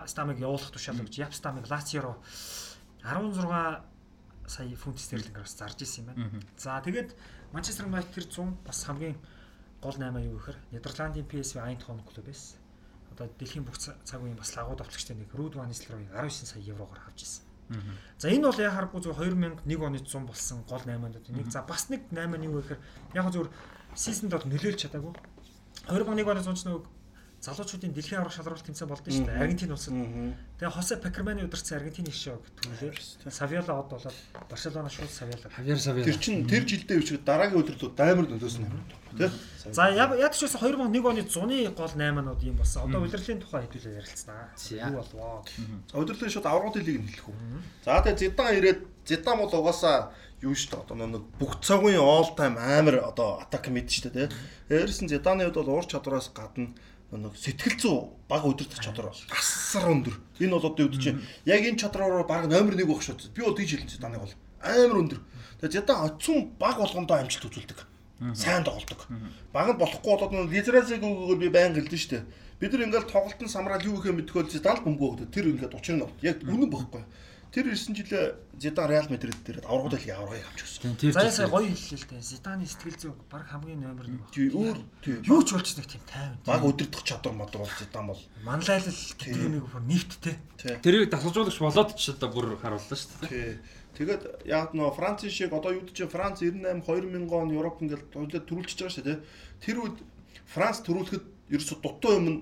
Стамыг 0.10 0.42
явуулах 0.42 0.74
тушаал 0.74 0.98
өгч 1.06 1.22
Япстамыг 1.22 1.70
Лацио 1.70 2.02
руу 2.02 2.18
16 3.06 3.86
сая 4.50 4.74
фунт 4.74 4.98
стерлингээр 4.98 5.46
бас 5.46 5.54
зарж 5.54 5.86
исэн 5.86 6.10
юм 6.10 6.18
байна. 6.18 6.42
За 6.58 6.82
тэгээд 6.82 7.14
Манчестер 7.52 7.86
Юнайтед 7.86 8.14
тэр 8.14 8.26
100 8.30 8.66
бас 8.66 8.84
хамгийн 8.86 9.18
гол 9.82 9.96
8 9.98 10.22
юу 10.26 10.38
гэхээр 10.38 10.58
Нидерландын 10.72 11.26
PSV 11.26 11.58
Eindhoven 11.64 12.04
клуб 12.06 12.26
байсан 12.26 12.60
одоо 13.20 13.28
дэлхийн 13.36 13.66
бүх 13.68 13.78
цаг 13.78 14.22
үеийн 14.22 14.40
бас 14.40 14.56
лагууд 14.56 14.80
авчлагчтай 14.80 15.16
нэг 15.18 15.34
Руд 15.36 15.56
Ван 15.56 15.68
Нислрой 15.68 16.08
19 16.16 16.32
сая 16.48 16.64
еврогоор 16.64 17.04
авч 17.04 17.28
ирсэн. 17.28 17.44
За 18.18 18.30
энэ 18.32 18.48
бол 18.48 18.60
яхааргүй 18.60 19.02
зөв 19.04 19.18
2001 19.20 19.60
оны 19.84 20.00
100 20.00 20.24
болсон 20.24 20.64
гол 20.64 20.80
8-аад 20.88 21.28
нэг 21.30 21.52
за 21.52 21.62
бас 21.68 21.90
нэг 21.90 22.08
8 22.16 22.38
нь 22.38 22.48
юу 22.48 22.64
гэхээр 22.64 22.80
яг 23.14 23.28
зөв 23.34 23.52
сизонд 23.96 24.32
бол 24.32 24.48
нөлөөлж 24.48 24.80
чадаагүй. 24.88 25.14
2001 25.92 26.32
оны 26.32 26.42
100 26.48 26.56
ч 26.56 26.62
нэг 26.66 26.86
залуучуудын 27.40 27.94
дэлхийн 27.96 28.20
аврах 28.20 28.36
шалралт 28.36 28.66
тэмцээн 28.68 28.90
болдсон 28.90 29.14
шүү 29.16 29.28
дээ. 29.32 29.40
Аргентин 29.40 29.72
улсад. 29.72 29.96
Тэгээ 30.60 30.76
Хосе 30.76 31.00
Пекерманы 31.00 31.48
удирдсан 31.48 31.80
Аргентины 31.80 32.12
шоу 32.12 32.44
төлөө. 32.60 32.92
Савиола 33.32 33.80
од 33.80 33.88
болоод 33.88 34.18
Барселона 34.52 34.92
шууд 34.92 35.08
Савиола. 35.08 35.48
Хавьяр 35.48 35.80
Савьяр. 35.80 36.04
Тэр 36.04 36.20
чин 36.20 36.44
тэр 36.44 36.68
жилдээ 36.68 37.00
үчиг 37.00 37.24
дараагийн 37.24 37.64
өдрөд 37.64 37.96
даймар 37.96 38.28
нөлөөсөн 38.28 38.68
юм 38.68 38.84
тий. 39.16 39.32
За 39.72 39.88
яг 39.88 40.36
ч 40.36 40.44
байсан 40.44 40.60
2001 40.60 41.00
оны 41.08 41.24
зуны 41.24 41.64
гол 41.72 41.88
8-нууд 41.96 42.44
юм 42.44 42.60
болсон. 42.60 42.92
Одоо 42.92 43.08
удирдлагын 43.08 43.40
тухай 43.40 43.64
хэдүүлээ 43.72 44.04
ярилцсанаа. 44.04 44.52
Юу 44.60 45.00
болвоо. 45.00 45.44
Удирдлагын 45.96 46.34
шууд 46.36 46.48
аврагын 46.48 46.84
лиг 46.84 46.98
нь 47.00 47.08
хэлэх 47.08 47.32
үү. 47.32 47.40
За 47.88 48.04
тэгээ 48.04 48.20
Зидан 48.20 48.52
ирээд 48.60 48.80
Зидан 49.08 49.40
бол 49.40 49.48
угаасаа 49.48 50.12
юу 50.40 50.56
шүү 50.56 50.72
дээ 50.72 50.84
одоо 50.88 50.96
нэг 50.96 51.24
бүх 51.36 51.60
цагийн 51.60 52.00
all 52.00 52.32
time 52.36 52.56
амар 52.56 53.04
одоо 53.04 53.44
атак 53.44 53.68
мэд 53.68 53.92
шүү 53.92 54.12
дээ 54.16 54.28
нь 54.32 55.12
Зиданы 55.12 55.44
хувьд 55.44 55.60
бол 55.60 55.74
уур 55.76 55.86
чадвараас 55.86 56.32
гадна 56.32 56.72
нэг 57.18 57.34
сэтгэл 57.34 57.78
зүй 57.82 57.98
баг 58.30 58.46
удирдах 58.46 58.78
чадвар 58.86 59.10
асар 59.10 59.90
өндөр. 59.90 60.16
Энэ 60.38 60.54
бол 60.54 60.70
одоо 60.70 60.86
юу 60.86 60.94
гэж 60.94 61.02
чинь 61.02 61.22
яг 61.46 61.66
энэ 61.66 61.82
чадраараа 61.82 62.22
баг 62.22 62.46
номер 62.46 62.78
1 62.78 62.86
байх 62.86 63.02
шүү. 63.02 63.34
Би 63.34 63.42
бол 63.42 63.58
тийж 63.58 63.74
хэлсэн 63.74 63.98
Зиданыг 63.98 64.22
бол 64.22 64.36
амар 64.62 64.98
өндөр. 65.02 65.20
Тэгээ 65.58 65.74
Зидан 65.82 66.06
оцсон 66.06 66.54
баг 66.62 66.78
болгондоо 66.78 67.18
амжилт 67.18 67.50
үзүүлдэг. 67.50 67.80
Сайн 68.38 68.62
тоглодог. 68.62 69.10
Баг 69.50 69.74
нь 69.74 69.82
болохгүй 69.82 70.12
болоод 70.14 70.34
нэг 70.38 70.54
Лизразиг 70.54 71.02
өгөөгөө 71.02 71.38
би 71.42 71.50
байнга 71.50 71.82
хэлдэн 71.82 71.98
шүү 71.98 72.12
дээ. 72.14 72.24
Бид 72.60 72.72
нар 72.78 72.86
ингээл 72.86 73.10
тоглолтын 73.10 73.50
самрал 73.50 73.82
юу 73.82 73.98
гэхээ 73.98 74.20
мэдхөөл 74.20 74.52
Зидан 74.54 74.84
бөмбөө 74.86 75.10
өгдө. 75.10 75.32
Тэр 75.34 75.50
ингээд 75.56 75.74
учир 75.74 75.96
нь 75.98 76.04
бол 76.04 76.14
яг 76.22 76.44
үнэн 76.44 76.70
бохгүй. 76.70 77.02
Тэр 77.50 77.66
9 77.74 77.98
жилээ 77.98 78.38
Зидан 78.62 78.86
Реал 78.90 79.10
Мадрид 79.10 79.42
дээр 79.42 79.66
аврагууд 79.66 79.98
лигийн 79.98 80.22
аврагыг 80.22 80.46
авч 80.46 80.60
өгсөн. 80.62 80.94
Тэр 81.02 81.14
Заяасаа 81.18 81.50
гоё 81.50 81.66
хэллээ 81.74 81.98
л 81.98 82.10
дээ. 82.14 82.22
Зиданы 82.22 82.66
сэтгэл 82.70 82.98
зүй 83.02 83.12
баг 83.26 83.50
хамгийн 83.50 83.82
номер 83.82 84.06
1 84.06 84.30
Тий 84.30 84.54
өөр 84.54 84.78
тий 85.02 85.18
Юу 85.26 85.42
ч 85.42 85.58
болж 85.58 85.70
нэг 85.74 85.88
тийм 85.90 86.04
тайван. 86.06 86.38
баг 86.46 86.62
өдөрдох 86.62 87.02
чадвар 87.02 87.34
мадвар 87.34 87.66
бол 87.66 87.74
Зидан 87.82 88.06
бол 88.06 88.22
Манлайлал 88.46 89.02
гэдэг 89.18 89.50
нэг 89.50 89.64
бүр 89.66 89.82
нэгттэй. 89.82 90.36
тий. 90.62 90.76
тэрийг 90.78 91.10
дасгалжуулагч 91.10 91.58
болоод 91.58 91.90
ч 91.98 92.14
одоо 92.14 92.30
бүр 92.30 92.54
харууллаа 92.62 92.94
шүү 92.94 93.18
дээ. 93.26 93.30
Тий. 93.34 93.58
Тэгээд 93.98 94.24
яг 94.46 94.78
нөө 94.78 94.94
Францын 94.94 95.34
шиг 95.34 95.50
одоо 95.50 95.74
юу 95.74 95.90
гэж 95.90 96.06
Франц 96.06 96.46
98 96.46 96.86
2000 96.86 97.34
он 97.34 97.50
Европ 97.50 97.82
ингээл 97.82 98.06
хоёлаа 98.14 98.46
төрүүлчихэж 98.46 98.80
байгаа 98.86 98.94
шүү 98.94 99.08
дээ. 99.10 99.20
Тэр 99.66 99.78
үед 99.82 99.98
Франц 100.46 100.86
төрүүлэхэд 100.86 101.26
ерөөсө 101.50 101.76
дутуу 101.82 102.14
юм 102.14 102.26
нь 102.30 102.40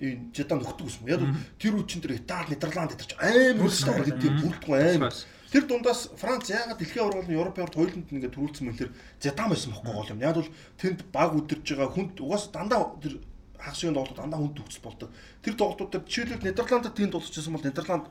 энэ 0.00 0.32
жадан 0.36 0.60
нөхдөг 0.60 0.86
гэсэн. 0.86 1.08
Яг 1.08 1.22
тэр 1.56 1.74
үед 1.80 1.88
чинь 1.88 2.02
тэр 2.04 2.16
Итали, 2.20 2.52
Нидерланд 2.52 2.92
гэдэг 2.92 3.08
чинь 3.08 3.22
амар 3.22 3.72
стар 3.72 4.04
гэдэг 4.04 4.32
бүрдгэн 4.44 5.00
амар. 5.00 5.14
Тэр 5.50 5.64
дундаас 5.64 6.10
Франц 6.18 6.50
яагаад 6.50 6.76
дэлхийн 6.76 7.06
аврагын 7.06 7.32
Европ 7.32 7.56
яварт 7.56 7.78
хоёуланд 7.78 8.10
ингээд 8.10 8.34
төрүүлсэн 8.34 8.66
мэлэр 8.66 8.90
Зидан 9.22 9.48
байсан 9.48 9.72
бохгүй 9.72 9.94
гол 9.94 10.12
юм. 10.12 10.20
Яг 10.20 10.34
бол 10.36 10.50
тэнд 10.76 11.00
баг 11.14 11.32
үдирж 11.32 11.64
байгаа 11.64 11.94
хүнд 11.94 12.18
угаас 12.20 12.50
дандаа 12.50 12.98
тэр 13.00 13.22
хагас 13.56 13.78
шиг 13.78 13.94
тоглолтод 13.94 14.20
дандаа 14.20 14.40
хүнд 14.42 14.56
төгсөл 14.58 14.84
болдог. 14.84 15.08
Тэр 15.40 15.54
тоглолтуудад 15.54 16.04
жишээлбэл 16.10 16.50
Нидерландд 16.50 16.92
тэнд 16.92 17.14
болчихсон 17.14 17.54
бол 17.54 17.64
Нидерланд 17.64 18.06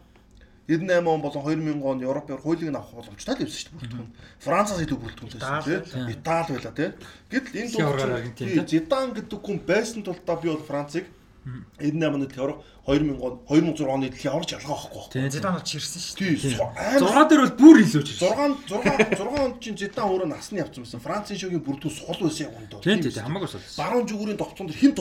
98 0.68 1.06
он 1.06 1.22
болон 1.22 1.44
2000 1.44 1.84
он 1.84 2.02
Европын 2.02 2.38
хуулийг 2.38 2.72
нь 2.72 2.76
авах 2.76 2.98
боломжтой 2.98 3.36
л 3.36 3.46
байсан 3.46 3.60
шүү 3.62 3.70
дээ 3.70 3.80
бүрдгэн. 3.86 4.10
Францаас 4.42 4.82
илүү 4.82 4.98
бүрдгэн 4.98 5.30
байсан 5.30 5.62
тийм. 5.62 6.10
Итали 6.10 6.52
байла 6.58 6.74
тийм. 6.74 6.92
Гэтэл 7.30 7.60
энэ 7.62 7.86
аврагын 7.86 8.18
Аргентин, 8.18 8.66
Зидан 8.66 9.14
гэдэг 9.14 9.40
хүн 9.46 9.60
байсан 9.62 10.02
тул 10.02 10.18
та 10.26 10.34
би 10.42 10.50
бол 10.50 10.66
Францыг 10.66 11.06
98 11.46 12.16
онд 12.16 12.30
тэр 12.34 12.58
2000 12.86 13.22
он 13.22 13.40
2006 13.46 13.86
оны 13.86 14.10
дэлхийн 14.10 14.34
аварч 14.34 14.52
ялгаа 14.58 14.76
авахгүй 14.76 15.02
байна. 15.02 15.14
Тийм. 15.14 15.32
Зидан 15.32 15.54
бол 15.54 15.66
чирсэн 15.66 16.02
шүү 16.02 16.18
дээ. 16.18 16.38
Тий. 16.42 16.58
амар 16.58 16.98
6 17.06 17.30
дээр 17.30 17.42
бол 17.46 17.56
бүр 17.62 17.76
илүү 17.86 18.04
ч. 18.06 18.10
6 18.18 18.66
6 18.66 19.14
6 19.14 19.46
онд 19.46 19.56
чинь 19.62 19.78
Зидан 19.78 20.06
өөрөө 20.10 20.30
насны 20.30 20.58
явцсан 20.62 20.86
байсан. 20.86 21.02
Францын 21.06 21.38
шогийн 21.38 21.62
бүрдүү 21.62 21.92
сул 21.94 22.18
байсан 22.18 22.50
юм 22.50 22.66
доо. 22.70 22.82
Тийм 22.82 23.02
тийм 23.02 23.14
хамаагүй 23.14 23.50
сул. 23.50 23.62
Баруун 23.78 24.10
зүгүүрийн 24.10 24.40
тогтцоонд 24.42 24.74
хин 24.74 24.94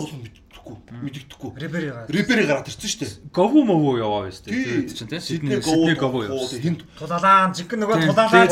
тоглох 0.64 0.80
мэддэхгүй. 0.88 1.02
Мэддэхгүй. 1.04 1.50
Риберига. 1.60 2.06
Рибери 2.08 2.46
гараад 2.46 2.68
ирсэн 2.68 2.88
шүү 2.88 3.00
дээ. 3.04 3.12
Гову 3.32 3.64
мову 3.64 3.96
яваа 3.98 4.24
байж 4.24 4.40
тээ. 4.40 4.88
чинь 4.88 5.08
тийм. 5.08 5.20
Сидней 5.20 5.60
Сидней 5.60 5.60
Гову 5.60 5.94
гову 5.94 6.22
явсан. 6.24 6.60
хин 6.60 6.76
Тулалаан 6.98 7.54
жиг 7.54 7.70
нөгөө 7.72 7.96
тулалаан. 8.08 8.48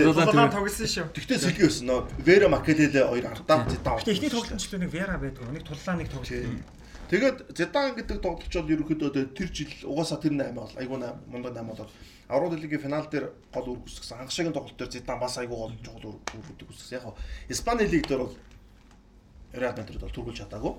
тулалаан 0.00 0.28
тулалаан. 0.30 0.50
Байсан 0.66 0.86
шүү. 0.86 1.06
Тэгтээ 1.12 1.38
сэлгээ 1.42 1.70
нөө 1.82 1.98
Вера 2.22 2.48
Макелеле 2.48 3.02
хоёр 3.06 3.26
ардаа 3.26 3.66
Зидан. 3.68 3.98
Гэтэ 3.98 4.12
ихний 4.14 4.30
тоглолтчлоо 4.30 4.80
нэг 4.80 4.90
Вера 4.90 5.14
байдгүй. 5.18 5.50
Нэг 5.50 5.64
тулалаан 5.66 5.98
нэг 6.00 6.08
тоглолт. 6.10 6.74
Тэгээд 7.06 7.38
Зидан 7.54 7.94
гэдэг 7.94 8.18
тоглолчод 8.18 8.66
ерөөхдөө 8.66 9.30
тэр 9.30 9.48
жил 9.54 9.70
угаасаа 9.86 10.18
тэр 10.18 10.34
8 10.34 10.58
бол 10.58 10.74
айгуу 10.74 10.98
8 10.98 11.30
мундаг 11.30 11.54
8 11.54 11.62
болоод 11.70 11.90
Аврал 12.26 12.58
лигийн 12.58 12.82
финал 12.82 13.06
дээр 13.06 13.30
гол 13.54 13.78
үр 13.78 13.78
гүйцэтгэсэн. 13.86 14.18
Анх 14.18 14.34
шигийн 14.34 14.50
тоглолт 14.50 14.74
дээр 14.74 14.90
Зидан 14.90 15.22
бас 15.22 15.38
айгуу 15.38 15.70
гол 15.70 15.74
чухал 15.78 16.18
үр 16.18 16.18
гүйцэтгэсэн. 16.58 16.98
Яг 16.98 17.06
нь 17.06 17.14
Испани 17.54 17.86
лиг 17.86 18.10
дээр 18.10 18.26
бол 18.26 18.34
Реал 19.56 19.76
Мадрид 19.76 20.00
бол 20.00 20.12
түргүүлж 20.12 20.38
чадаагүй. 20.44 20.74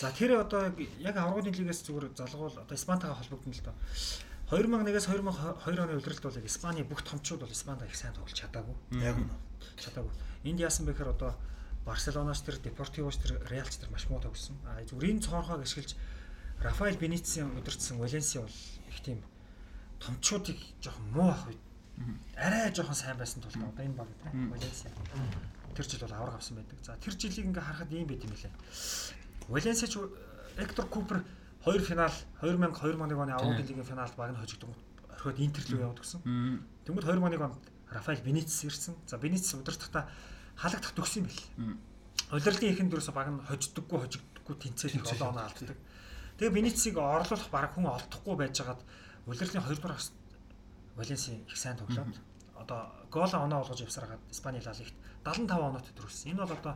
За 0.00 0.12
тэр 0.12 0.40
одоо 0.40 0.70
яг 1.00 1.16
аврагын 1.16 1.54
лигээс 1.54 1.86
зүгээр 1.86 2.14
залгуул 2.16 2.54
одоо 2.56 2.76
Испантайгаа 2.76 3.18
холбогдно 3.18 3.52
л 3.52 3.64
доо. 3.66 3.74
2001-ээс 4.50 5.06
2002 5.10 5.82
оны 5.82 5.98
удирдалт 5.98 6.22
бол 6.22 6.46
Испани 6.46 6.82
бүх 6.86 7.02
томчууд 7.02 7.42
бол 7.42 7.50
Испанид 7.50 7.90
их 7.90 7.96
сайн 7.98 8.14
тоглож 8.14 8.34
чадаагүй. 8.36 8.76
Яг 9.02 9.18
нь. 9.18 9.30
Чадаагүй. 9.74 10.12
Энд 10.46 10.60
яасан 10.62 10.86
бэхээр 10.86 11.10
одоо 11.18 11.34
Барселоноч 11.84 12.46
тэр 12.46 12.62
Депортивоч 12.62 13.18
тэр 13.18 13.42
Реалч 13.50 13.78
тэр 13.82 13.90
маш 13.90 14.06
муу 14.06 14.22
тогсон. 14.22 14.54
А 14.66 14.82
зүгээр 14.86 15.18
энэ 15.18 15.24
цоорхойг 15.26 15.66
ашиглаж 15.66 15.98
Рафаэл 16.62 16.96
Бенитсийн 16.96 17.50
удирдсан 17.58 17.98
Валенсиа 17.98 18.42
бол 18.42 18.58
их 18.90 19.00
тийм 19.02 19.22
томчуудыг 19.98 20.58
жоохон 20.80 21.06
муу 21.10 21.30
ах 21.30 21.46
үед 21.46 21.60
арай 22.36 22.72
жоохон 22.74 22.94
сайн 22.94 23.18
байсан 23.18 23.42
тул 23.42 23.50
одоо 23.50 23.84
энэ 23.84 23.98
баг 23.98 24.08
тийм 24.22 24.50
Валенсиа 24.50 24.90
тэр 25.76 25.86
жил 25.86 26.08
бол 26.08 26.16
авраг 26.16 26.34
авсан 26.40 26.56
байдаг. 26.56 26.78
За 26.82 26.96
тэр 26.96 27.14
жилийг 27.14 27.46
ингээ 27.52 27.60
харахад 27.60 27.92
ийм 27.92 28.08
байт 28.08 28.24
юм 28.24 28.32
лээ. 28.32 28.52
Валенсиач 29.48 29.94
Эктор 30.56 30.86
Купер 30.88 31.24
хоёр 31.60 31.82
финал 31.84 32.12
2000 32.40 32.72
2001 32.72 33.12
оны 33.12 33.32
аврагын 33.36 33.66
лигийн 33.66 33.84
финалд 33.84 34.16
баг 34.16 34.32
нь 34.32 34.40
хожигдсон. 34.40 34.72
Орхиод 35.12 35.38
Интер 35.38 35.62
рүү 35.68 35.80
яваад 35.84 36.00
гисэн. 36.00 36.20
Тэнгүүд 36.88 37.04
2001 37.04 37.44
онд 37.44 37.60
Рафаэл 37.92 38.24
Бенитс 38.24 38.64
ирсэн. 38.64 38.96
За 39.06 39.18
Бенитс 39.20 39.52
удирдахдаа 39.54 40.08
халагдах 40.56 40.96
төгсөн 40.96 41.28
бэл. 41.28 41.42
Улирлын 42.32 42.72
ихэнд 42.72 42.90
дөрөөсө 42.90 43.12
баг 43.12 43.28
нь 43.30 43.44
хождоггүй 43.44 43.98
хожигдоггүй 44.00 44.56
тэнцээд 44.56 44.96
их 44.96 45.06
олон 45.12 45.36
оноо 45.36 45.44
алддаг. 45.44 45.78
Тэгээ 46.40 46.56
Бенитсийг 46.56 46.96
орлуулах 46.96 47.50
баг 47.52 47.76
хүн 47.76 47.86
олдохгүй 47.86 48.34
байжгаад 48.40 48.80
улирлын 49.28 49.62
2 49.62 49.76
дугаар 49.76 50.00
Валенси 50.96 51.44
их 51.46 51.56
сайн 51.56 51.76
тоглоод 51.76 52.16
одоо 52.56 52.80
гол 53.10 53.30
оноо 53.34 53.60
олгож 53.60 53.80
явсараад 53.80 54.20
Испани 54.30 54.60
Ла 54.64 54.72
Лигт 54.72 54.94
75 55.26 55.58
оноотой 55.58 55.92
төрүүлсэн. 55.98 56.30
Энэ 56.30 56.46
бол 56.46 56.54
одоо 56.54 56.74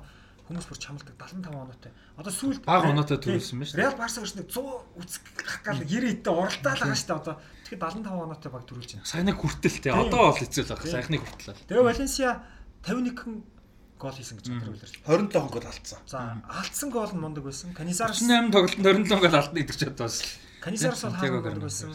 хүмүүс 0.51 0.67
бүр 0.67 0.79
чамладаг 0.83 1.15
75 1.15 1.55
оноотой. 1.55 1.93
Одоо 2.19 2.33
сүүлд 2.35 2.67
Бага 2.67 2.91
оноотой 2.91 3.19
төрүүлсэн 3.23 3.55
байна 3.55 3.71
шүү 3.71 3.77
дээ. 3.79 3.85
Реал 3.87 3.99
Барса 4.03 4.19
гэж 4.21 4.33
нэг 4.35 4.47
100 4.51 4.99
үсэг 4.99 5.23
гал 5.63 5.79
90 5.79 6.11
эдтэй 6.11 6.35
уралдаал 6.35 6.81
байгаа 6.83 6.99
шүү 6.99 7.07
дээ 7.07 7.21
одоо. 7.23 7.35
Тэгэхээр 7.71 7.83
75 7.87 8.27
оноотой 8.27 8.51
баг 8.51 8.65
төрүүлж 8.67 8.91
байна. 8.99 9.07
Саяны 9.07 9.33
хүртэл 9.39 9.79
тээ. 9.79 9.95
Одоо 9.95 10.21
бол 10.27 10.41
хэцүү 10.43 10.63
л 10.67 10.73
байна. 10.75 10.91
Саяхны 10.91 11.17
хүртэл 11.23 11.55
л. 11.55 11.63
Тэгээ 11.71 11.87
Валенсиа 11.87 12.31
51 12.83 13.15
хэн 13.15 13.35
гол 14.01 14.17
хийсэн 14.17 14.37
гэж 14.41 14.47
бодож 14.51 14.75
үлэрч. 14.75 14.95
27 15.07 15.55
гол 15.55 15.67
алдсан. 15.71 16.01
За 16.09 16.19
алдсан 16.49 16.89
гол 16.91 17.13
нь 17.13 17.21
мундаг 17.21 17.45
байсан. 17.45 17.71
Канизарс 17.77 18.25
38 18.25 18.51
тоглолтод 18.51 18.81
27 18.81 19.21
гол 19.21 19.37
алдна 19.37 19.59
гэдэг 19.61 19.77
ч 19.77 19.83
одоо 19.87 20.09
бас. 20.09 20.19
Канизарс 20.65 21.05
бол 21.05 21.15
хаагаад 21.21 21.45
мундаг 21.47 21.69
байсан. 21.69 21.95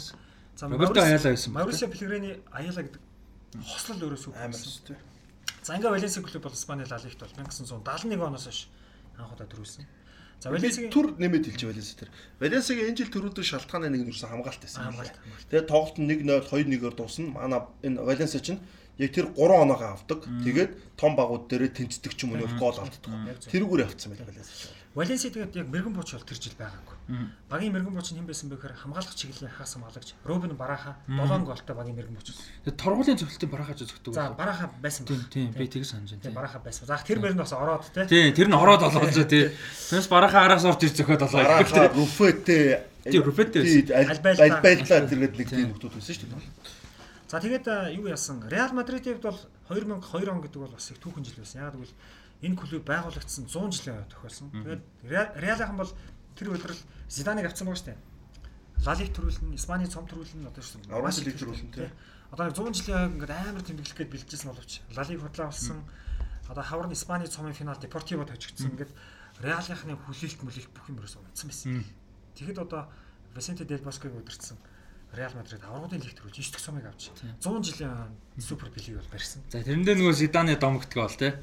За 0.55 0.69
Роберто 0.69 1.01
Аяла 1.01 1.27
байсан 1.33 1.51
ба, 1.51 1.65
Маурисио 1.65 1.89
Пелегрини 1.89 2.39
Аяла 2.53 2.81
гэдэг 2.85 3.01
хослол 3.57 3.99
өөрөөсөө 4.05 4.31
Амар 4.37 4.53
байсан. 4.53 4.95
Шүү 5.65 5.73
дээ. 5.73 5.73
За 5.73 5.73
ингээ 5.81 5.89
Валенсиа 5.89 6.21
клуб 6.21 6.43
бол 6.45 6.53
Испани 6.53 6.85
Ла 6.85 7.01
Лигт 7.01 7.17
бол 7.17 7.33
1971 7.33 8.21
оноос 8.21 8.45
хойш 8.45 8.69
анх 9.17 9.33
удаа 9.33 9.49
төрүүлсэн. 9.49 9.85
За 10.39 10.49
Би 10.53 10.61
Валенсиагийн 10.61 10.93
түр 10.93 11.17
нэмээд 11.17 11.49
хэлж 11.49 11.63
Валенси 11.65 11.95
тэр. 11.97 12.09
Валенсигийн 12.37 12.93
энэ 12.93 12.99
жил 13.01 13.09
төрүүлдэг 13.09 13.45
шалтгааны 13.49 13.89
нэг 13.89 14.05
нь 14.05 14.11
юусан 14.13 14.29
хамгаалт 14.29 14.61
байсан. 14.61 14.93
Тэгээд 15.49 15.65
тоглолт 15.65 15.97
нь 15.97 16.11
1-0 16.21 16.45
2-1-ээр 16.45 16.93
дуусна. 16.93 17.33
Манай 17.33 17.65
энэ 17.81 17.97
Валенси 17.97 18.39
чинь 18.45 18.61
яг 19.01 19.09
тэр 19.09 19.33
3 19.33 19.41
оноогоо 19.41 19.97
авдаг. 19.97 20.21
Тэгээд 20.45 20.71
том 21.01 21.17
багууд 21.17 21.49
дээрээ 21.49 21.71
тэнцдэг 21.81 22.13
ч 22.13 22.29
юм 22.29 22.37
уу 22.37 22.45
гол 22.61 22.77
алддаг. 22.77 23.09
Тэрүүгээр 23.49 23.89
авцсан 23.89 24.13
байлаа 24.13 24.29
Валенси. 24.95 25.27
Тэгээд 25.27 25.55
яг 25.59 25.67
мэрэгэн 25.67 25.91
бууч 25.91 26.15
бол 26.15 26.23
тэр 26.23 26.39
жил 26.39 26.55
байгаагүй. 26.55 26.95
Багийн 27.51 27.75
мэрэгэн 27.75 27.95
бууч 27.99 28.09
нь 28.15 28.17
хэн 28.23 28.27
байсан 28.31 28.47
бэ 28.47 28.55
гэхээр 28.55 28.79
хамгаалах 28.79 29.11
чиглэлийн 29.11 29.51
хагас 29.51 29.75
хамгаалагч 29.75 30.09
Робин 30.23 30.55
Бараха 30.55 30.95
7 31.11 31.43
голтой 31.43 31.75
багийн 31.75 31.95
мэрэгэн 31.99 32.15
бууч. 32.15 32.31
байсан. 32.31 32.47
Тэгээд 32.63 32.79
торгуулийн 32.79 33.19
зөвлөлтөнд 33.19 33.51
барахаж 33.51 33.77
зөвхөдөг. 33.83 34.13
За 34.15 34.31
Бараха 34.31 34.71
байсан 34.79 35.03
Тийм 35.03 35.21
тийм 35.27 35.51
би 35.51 35.67
тийг 35.67 35.83
санаж 35.83 36.15
Тийм 36.15 36.31
байна. 36.31 36.35
Бараха 36.39 36.59
байсан. 36.63 36.87
За 36.87 36.95
тэр 37.03 37.19
мөр 37.19 37.35
нь 37.35 37.41
бас 37.43 37.51
ороод 37.51 37.83
те. 37.91 38.07
Тийм 38.07 38.31
тэр 38.31 38.47
нь 38.47 38.55
ороод 38.55 38.81
олгож 38.87 39.19
тий. 39.27 39.51
Тэрс 39.91 40.07
барахаа 40.07 40.47
араас 40.47 40.63
орж 40.63 40.79
ир 40.87 40.95
зөхөд 40.95 41.27
олоо. 41.27 41.43
Бараха, 41.43 41.91
Руфете 41.91 42.87
Тийм, 43.03 43.21
Руфете 43.21 43.59
Альбайла. 43.91 44.47
Альбайлаа 44.47 45.05
тэргээд 45.05 45.35
нэг 45.37 45.49
тийм 45.51 45.75
хүмүүс 45.75 45.93
байсан 45.93 46.15
шүү 46.15 46.31
дээ. 46.31 46.41
За 47.29 47.37
тэгээд 47.37 47.65
а, 47.67 47.91
юу 47.91 48.07
яасан? 48.09 48.41
Реал 48.49 48.73
Мадридын 48.73 49.19
хувьд 49.19 49.27
бол 49.29 49.39
2002 49.69 50.29
он 50.31 50.41
гэдэг 50.41 50.61
бол 50.61 50.73
бас 50.73 50.89
их 50.89 50.97
түүхэн 51.03 51.25
жил 51.25 51.37
байсан. 51.37 51.61
Яг 51.61 51.73
гэвэл 51.77 51.93
энэ 52.45 52.55
клуб 52.55 52.85
байгуулагдсан 52.85 53.49
100 53.49 53.73
жилийн 53.73 54.05
тохиолсон. 54.13 54.47
Тэгээд 54.53 54.83
Реал- 55.09 55.33
Реалийнхан 55.41 55.77
бол 55.81 55.91
тэр 56.37 56.47
өдрөл 56.53 56.81
Зиданыг 57.09 57.45
авсан 57.49 57.65
байгаа 57.67 57.81
шүү 57.81 57.89
дээ. 57.89 57.99
Ла 58.85 58.93
Лиг 58.93 59.09
төрүүлнэ, 59.15 59.55
Испаний 59.55 59.87
цом 59.89 60.05
төрүүлнэ 60.05 60.45
одоо 60.51 60.61
шүү. 60.61 60.79
Маш 61.01 61.17
их 61.19 61.25
лиг 61.31 61.37
төрүүлнэ, 61.41 61.71
тий. 61.73 61.89
Одоо 62.29 62.45
нэг 62.45 62.55
100 62.55 62.73
жилийн 62.75 62.97
хойг 63.01 63.13
ингээд 63.17 63.33
амар 63.33 63.63
тэмдэглэх 63.65 63.97
гээд 63.97 64.11
бэлдсэн 64.13 64.49
боловч 64.51 64.71
Ла 64.93 65.03
Лиг 65.07 65.19
худлаа 65.23 65.47
болсон. 65.49 65.79
Одоо 66.51 66.63
хавар 66.63 66.87
нь 66.91 66.93
Испаний 66.93 67.27
цомын 67.31 67.55
финал 67.55 67.79
Депортивод 67.79 68.29
хожигдсон. 68.29 68.75
Ингээд 68.75 68.91
Реалынхны 69.41 69.95
хүлээлт 69.95 70.39
мүлээлт 70.43 70.71
бүх 70.75 70.85
юм 70.91 70.99
ерөөсөө 71.01 71.21
унтсан 71.23 71.47
байсан. 71.49 71.83
Тэгэхэд 72.35 72.59
одоо 72.61 72.81
Висенте 73.33 73.63
Дель 73.65 73.81
Боског 73.83 74.11
удирдсан 74.15 74.57
Реал 75.15 75.31
Мадрид 75.35 75.63
аврагын 75.63 76.03
лигт 76.03 76.19
төрүүлж 76.19 76.35
9 76.39 76.51
дэх 76.51 76.59
сумыг 76.63 76.85
авч 76.85 77.11
100 77.39 77.63
жилийн 77.63 78.11
супер 78.39 78.67
билиг 78.75 78.99
бол 78.99 79.11
барьсан. 79.15 79.41
За 79.51 79.63
тэрэндээ 79.63 79.95
нөгөө 79.95 80.13
Зиданы 80.15 80.55
домогтгоо 80.59 81.07
бол 81.07 81.15
те. 81.15 81.39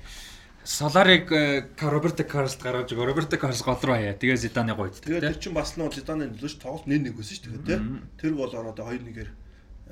Соларыг 0.65 1.33
э, 1.33 1.67
Роберто 1.81 2.25
Карлс 2.25 2.57
гаргаж 2.57 2.95
өгөө. 2.95 3.07
Роберто 3.07 3.37
Карлс 3.37 3.63
гол 3.67 3.79
руу 3.83 3.99
хаяа. 3.99 4.15
Тэгээ 4.15 4.39
Зиданы 4.39 4.75
гойд. 4.79 5.03
Тэгээд 5.03 5.27
тэр 5.27 5.39
чинь 5.43 5.57
бас 5.59 5.75
нөө 5.75 5.91
Зиданы 5.91 6.31
нөлөөч 6.31 6.63
тоглолт 6.63 6.87
1-1 6.87 7.11
байсан 7.19 7.37
шүү 7.43 7.67
дээ. 7.67 7.81
Тэр 8.23 8.33
гол 8.39 8.55
ороод 8.55 8.79
2-1-ээр 8.79 9.31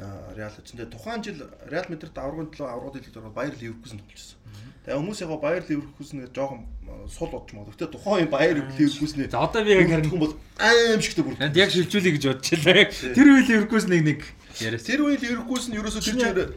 Реал 0.01 0.55
үчиндээ 0.57 0.89
тухайн 0.89 1.21
жил 1.21 1.45
Реал 1.68 1.85
Мадрид 1.93 2.16
аврагын 2.16 2.49
төлөө 2.55 2.68
аврагын 2.73 3.05
лигт 3.05 3.16
ороод 3.21 3.35
Баер 3.37 3.53
Ливеркузен 3.61 4.01
тоглосон. 4.01 4.39
Тэгээ 4.87 4.97
хүмүүс 4.97 5.21
яг 5.21 5.33
Баер 5.43 5.64
Ливеркузен 5.68 6.25
гэж 6.25 6.33
жоохон 6.33 6.61
сул 7.05 7.29
бодч 7.29 7.53
магадгүй. 7.53 7.75
Гэтэ 7.77 7.93
тухайн 7.93 8.31
Баер 8.33 8.64
Ливеркузны 8.64 9.29
За 9.29 9.45
одоо 9.45 9.61
би 9.61 9.77
яг 9.77 9.93
харин 9.93 10.09
хүн 10.09 10.25
бол 10.25 10.35
аимшигтэй 10.57 11.21
бүр. 11.21 11.37
Яг 11.53 11.68
шилжүүлэе 11.68 12.16
гэж 12.16 12.25
бодож 12.33 12.49
байлаа. 12.64 12.89
Тэр 13.12 13.29
үе 13.29 13.45
Ливеркузнийг 13.45 14.03
нэг 14.09 14.21
Тэр 14.61 15.00
үеийн 15.08 15.20
Ливеркузен 15.24 15.74
ерөөсөө 15.80 16.02
тэр 16.04 16.16
чигээр 16.20 16.50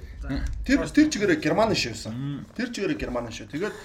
тэр 0.68 0.80
тэр 0.92 1.08
чигээр 1.08 1.40
Германы 1.40 1.76
шивсэн. 1.76 2.44
Тэр 2.56 2.70
чигээр 2.70 3.00
Германы 3.00 3.32
шив. 3.32 3.48
Тэгээд 3.48 3.76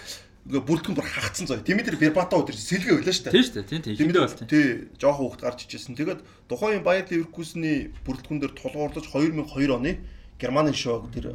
ингээ 0.48 0.64
бүрдгэн 0.64 0.96
бүр 0.96 1.06
хагцсан 1.06 1.46
зөө. 1.46 1.62
Димитр 1.62 1.94
Бербатов 2.00 2.42
өдр 2.48 2.56
сэлгээ 2.56 2.98
байлаа 2.98 3.14
шүү 3.14 3.24
дээ. 3.28 3.36
Тийм 3.36 3.44
шүү 3.44 3.54
дээ. 3.54 3.68
Тийм 3.68 3.82
тийм. 3.84 3.96
Хиндэ 4.00 4.20
бол 4.24 4.32
тийм. 4.32 4.48
Тий, 4.48 4.66
жоохон 4.96 5.22
хүүхд 5.28 5.40
гарч 5.44 5.58
ичсэн. 5.68 5.94
Тэгээд 5.98 6.20
тухайн 6.48 6.82
Баер 6.82 7.04
Ливеркузны 7.04 7.92
бүрдгэн 8.08 8.40
дээр 8.40 8.54
тулгуурлаж 8.56 9.04
2002 9.12 9.76
оны 9.76 9.92
Германы 10.38 10.72
шоуг 10.72 11.10
тэр 11.10 11.34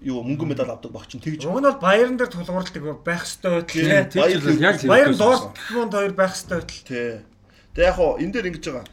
юу 0.00 0.22
мөнгөн 0.22 0.54
медаль 0.54 0.70
авдаг 0.70 0.94
багч 0.94 1.18
нь 1.18 1.20
тэгж 1.20 1.42
Уг 1.50 1.58
нь 1.58 1.66
бол 1.66 1.82
Баерн 1.82 2.14
дээр 2.16 2.30
тулгуурладаг 2.30 3.02
байх 3.02 3.26
хэвээр 3.26 3.66
Тий, 3.66 4.86
Баерн. 4.86 5.18
Дортмунд 5.18 5.92
хоёр 5.92 6.14
байх 6.14 6.32
хэвээр. 6.38 6.64
Тий. 6.86 7.18
Тэгээ 7.74 7.88
яг 7.90 7.96
хоо 7.98 8.22
энэ 8.22 8.32
дээр 8.32 8.48
ингэж 8.54 8.64
байгаа. 8.70 8.86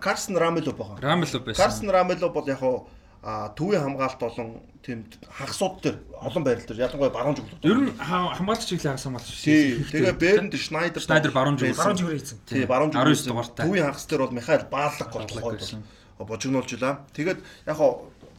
Карсен 0.00 0.36
Рамело 0.36 0.72
байгаа. 0.72 0.98
Рамело 1.00 1.38
байсан. 1.40 1.62
Карсен 1.62 1.90
Рамело 1.90 2.28
бол 2.30 2.46
яг 2.48 2.58
хоо 2.58 2.88
а 3.22 3.48
төвийн 3.58 3.82
хамгаалт 3.82 4.18
болон 4.20 4.60
тийм 4.82 5.04
хагасууд 5.26 5.82
дээр 5.82 5.96
олон 6.22 6.44
байрал 6.44 6.62
дээр 6.66 6.78
ялангуяа 6.86 7.10
баруун 7.10 7.34
зүгт. 7.34 7.58
Ер 7.64 7.78
нь 7.78 7.90
хам- 7.98 8.34
хамгаалч 8.38 8.66
чиглэл 8.70 8.94
хагас 8.94 9.04
хамгаалч. 9.04 9.42
тий. 9.42 9.82
Тэгээ 9.90 10.14
Бернд 10.14 10.54
Шнайдер 10.54 11.02
Шнайдер 11.02 11.32
баруун 11.32 11.58
зүг. 11.58 11.74
Баруун 11.74 11.96
зүгээрээ 11.98 12.18
хийсэн. 12.22 12.38
Тий, 12.46 12.66
баруун 12.66 12.90
19 12.90 13.14
зүгт. 13.14 13.26
дугаартай. 13.30 13.66
Төвийн 13.66 13.84
хагас 13.90 14.06
дээр 14.06 14.20
бол 14.22 14.30
Михаил 14.38 14.62
Баалах 14.70 15.10
гол 15.10 15.26
Баалах 15.26 15.42
гол 15.42 15.52
байсан. 15.58 15.82
божигнуулжлаа. 16.18 16.94
Тэгээд 17.14 17.38
яг 17.66 17.76
хоо 17.76 17.90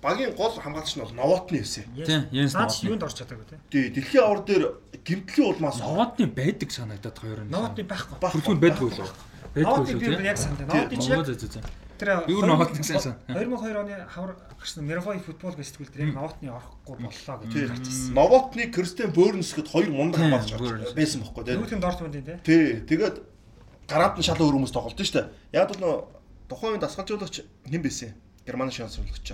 багийн 0.01 0.31
гол 0.35 0.53
хамгаалагч 0.55 0.95
нь 0.95 1.01
бол 1.03 1.11
Новотны 1.13 1.57
эсэ. 1.61 1.83
Тийм, 2.05 2.23
Йенс 2.31 2.53
Новотны. 2.53 2.87
юунд 2.87 3.03
орч 3.03 3.15
чадаагүй 3.19 3.45
те. 3.49 3.59
Тий, 3.69 3.89
дэлхийн 3.91 4.23
авар 4.23 4.41
дээр 4.45 4.63
гимтлийн 5.03 5.47
улмаас 5.51 5.79
Новотны 5.83 6.27
байдаг 6.31 6.71
санагдаад 6.71 7.17
хоёр 7.19 7.39
нь. 7.43 7.49
Новотны 7.51 7.83
байхгүй. 7.83 8.17
Бүртгэн 8.23 8.59
байдгүй 8.61 8.87
л. 8.87 8.97
Байдгүй 9.03 9.26
Новотны 9.55 9.93
л 9.93 9.99
би 9.99 10.05
тийм. 10.05 10.23
яг 10.23 10.37
Новотны 10.37 10.97
чи 11.01 11.09
яг 11.11 11.25
тэр 11.97 12.09
Юу 12.29 12.45
Новотны 12.45 12.77
гэсэн 12.77 12.99
сан. 13.01 13.15
2002 13.27 13.73
оны 13.73 14.05
хавар 14.05 14.37
гарсан 14.59 14.85
Мировой 14.85 15.17
футбол 15.19 15.53
гэж 15.57 15.65
сэтгүүл 15.73 15.91
дээр 15.93 16.07
яг 16.07 16.15
Новотны 16.15 16.49
орохгүй 16.53 16.95
боллоо 17.01 17.35
гэж 17.41 17.53
гарч 17.73 17.85
ирсэн. 17.89 18.13
Новотны 18.13 18.63
Кристиан 18.69 19.11
Бөөрнс 19.17 19.53
гэд 19.57 19.67
хоёр 19.67 19.89
мундаг 19.89 20.21
Бөөрнс. 20.61 20.93
байсан 20.93 21.25
байхгүй 21.25 21.43
тий. 21.45 21.57
Нүүтэн 21.57 21.81
Дортмундын 21.81 22.23
те. 22.23 22.39
Тий, 22.45 22.85
тэгээд 22.85 23.15
гараад 23.89 24.13
нь 24.19 24.25
шал 24.25 24.37
өөр 24.37 24.61
хүмүүс 24.61 24.73
тоглолт 24.77 24.99
нь 25.01 25.09
штэ. 25.09 25.25
Яг 25.57 25.73
л 25.73 25.81
нөө 25.81 25.95
тухайн 26.51 26.77
үеийн 26.77 26.83
дасгалжуулагч 26.85 27.41
хэн 27.65 27.81
байсан? 27.81 28.13
Германы 28.45 28.71
шансруулагч. 28.71 29.33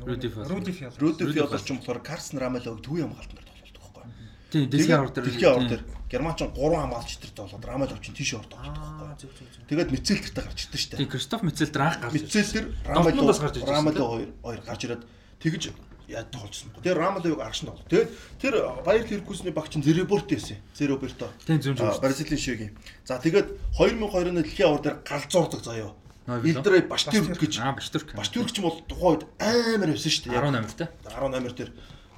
Руди 0.00 0.28
Фёллер. 0.28 0.50
Руди 0.50 0.72
Фёллер. 0.72 0.98
Руди 0.98 1.22
Руди 1.24 1.38
Фёллер 1.38 1.60
ч 1.62 1.68
юм 1.70 1.78
болохоор 1.78 2.00
Карсен 2.02 2.38
Рамелог 2.40 2.80
төвийн 2.82 3.06
хамгаалтан 3.06 3.36
дээр 3.38 3.48
тоглолдог 3.48 3.82
байхгүй. 3.86 4.04
Тийм, 4.50 4.70
дэлхийн 4.70 4.98
авар 4.98 5.10
дээр. 5.12 5.24
Дэлхийн 5.26 5.50
авар 5.52 5.68
дээр 5.68 5.82
Германч 6.10 6.42
3 6.42 6.50
хамгаалагч 6.50 7.22
тэртээ 7.22 7.44
болоод 7.46 7.64
Рамал 7.64 7.92
овчин 7.94 8.14
тийш 8.18 8.34
ордог 8.34 8.58
байхгүй. 8.58 9.14
Тэгээд 9.70 9.90
Мицэл 9.94 10.18
тэртээ 10.18 10.42
гарч 10.42 10.60
ирдэ 10.66 10.78
штэ. 10.82 10.96
Тэг 10.98 11.10
Кристоф 11.14 11.40
Мицэл 11.46 11.70
тэр 11.70 11.82
анх 11.86 12.02
гарч 12.02 12.14
ирдэ. 12.18 12.26
Мицэл 12.26 12.50
тэр 12.50 12.66
Рамал 12.82 13.14
Рамал 13.14 13.94
2 13.94 14.26
2 14.42 14.66
гарч 14.66 14.80
ирээд 14.90 15.02
тэгж 15.38 15.70
яд 16.10 16.30
тоглосон. 16.34 16.74
Тэгээ 16.82 16.98
Рамалыг 16.98 17.38
аргаш 17.38 17.62
нь 17.62 17.70
тоглоо. 17.70 17.86
Тэгээд 17.86 18.10
тэр 18.42 18.54
Баяр 18.82 19.06
Леркусны 19.06 19.54
багч 19.54 19.78
нь 19.78 19.86
Зереборто 19.86 20.34
байсан. 20.34 20.58
Зереборто. 20.74 21.30
Тийм 21.46 21.62
зөв 21.62 21.78
зөв. 21.78 22.02
Бразилийн 22.02 22.40
шигийн. 22.42 22.74
За 23.06 23.22
тэгээд 23.22 23.78
2020-ны 23.78 24.42
дэлхийн 24.42 24.66
авар 24.66 24.82
дээр 24.82 24.96
галзуурдаг 25.06 25.62
заяо. 25.62 25.94
Илдрэй 26.26 26.82
Баштюрк 26.90 27.38
гэж. 27.38 27.62
Аа 27.62 27.78
Баштюрк. 27.78 28.14
Баштюрк 28.18 28.50
ч 28.50 28.58
бол 28.58 28.82
тухайд 28.90 29.26
амар 29.38 29.94
байсан 29.94 30.10
шүү 30.10 30.34
дээ. 30.34 30.42
18-т. 30.42 30.82
18-т 31.06 31.70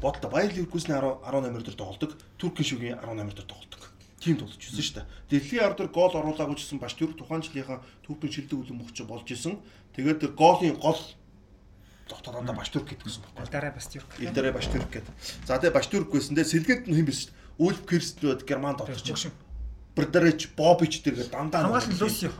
бодолтой 0.02 0.30
Баер 0.30 0.50
Ливеркузний 0.52 0.98
10 0.98 1.22
18 1.22 1.62
дээр 1.62 1.78
тоглолдог, 1.78 2.10
Туркийн 2.36 2.66
шүгийн 2.66 2.98
18 2.98 3.38
дээр 3.38 3.46
тоглолдог. 3.46 3.82
Тийм 4.18 4.36
тулж 4.38 4.58
ирсэн 4.58 4.82
шүү 4.82 4.96
дээ. 4.98 5.06
Дэлхийн 5.30 5.66
ардор 5.66 5.88
гол 5.90 6.14
оруулаагүй 6.14 6.58
ч 6.58 6.66
гэсэн 6.66 6.78
бас 6.78 6.94
Турк 6.94 7.18
тухайн 7.18 7.42
жилийнхаа 7.42 7.82
Туркийн 8.06 8.30
шилдэг 8.30 8.58
үлэмжч 8.58 9.02
болж 9.02 9.26
исэн. 9.30 9.58
Тэгээд 9.98 10.22
тэр 10.22 10.32
голын 10.38 10.78
гол 10.78 10.98
тогтоолондоо 12.06 12.54
Баштүрк 12.54 12.86
гэдэг 12.86 13.06
гэсэн 13.06 13.22
байна. 13.22 13.46
Элдараа 13.46 13.72
Баштүрк. 13.74 14.10
Элдараа 14.22 14.52
Баштүрк 14.54 14.90
гэдэг. 14.94 15.14
За 15.46 15.58
тэгээ 15.58 15.74
Баштүрк 15.74 16.08
гэсэндээ 16.14 16.46
сэлгээд 16.46 16.82
нь 16.86 16.96
хэм 16.98 17.06
биш 17.06 17.18
шүү 17.18 17.30
дээ. 17.34 17.40
Үлф 17.66 17.80
Керстнүүд 17.86 18.40
Германд 18.46 18.80
орчих. 18.82 19.34
Брдерич, 19.94 20.54
Бобич 20.56 21.02
тэргээ 21.02 21.28
дандаа 21.28 21.66
хамгаалсан 21.68 21.98
Лусио 22.00 22.32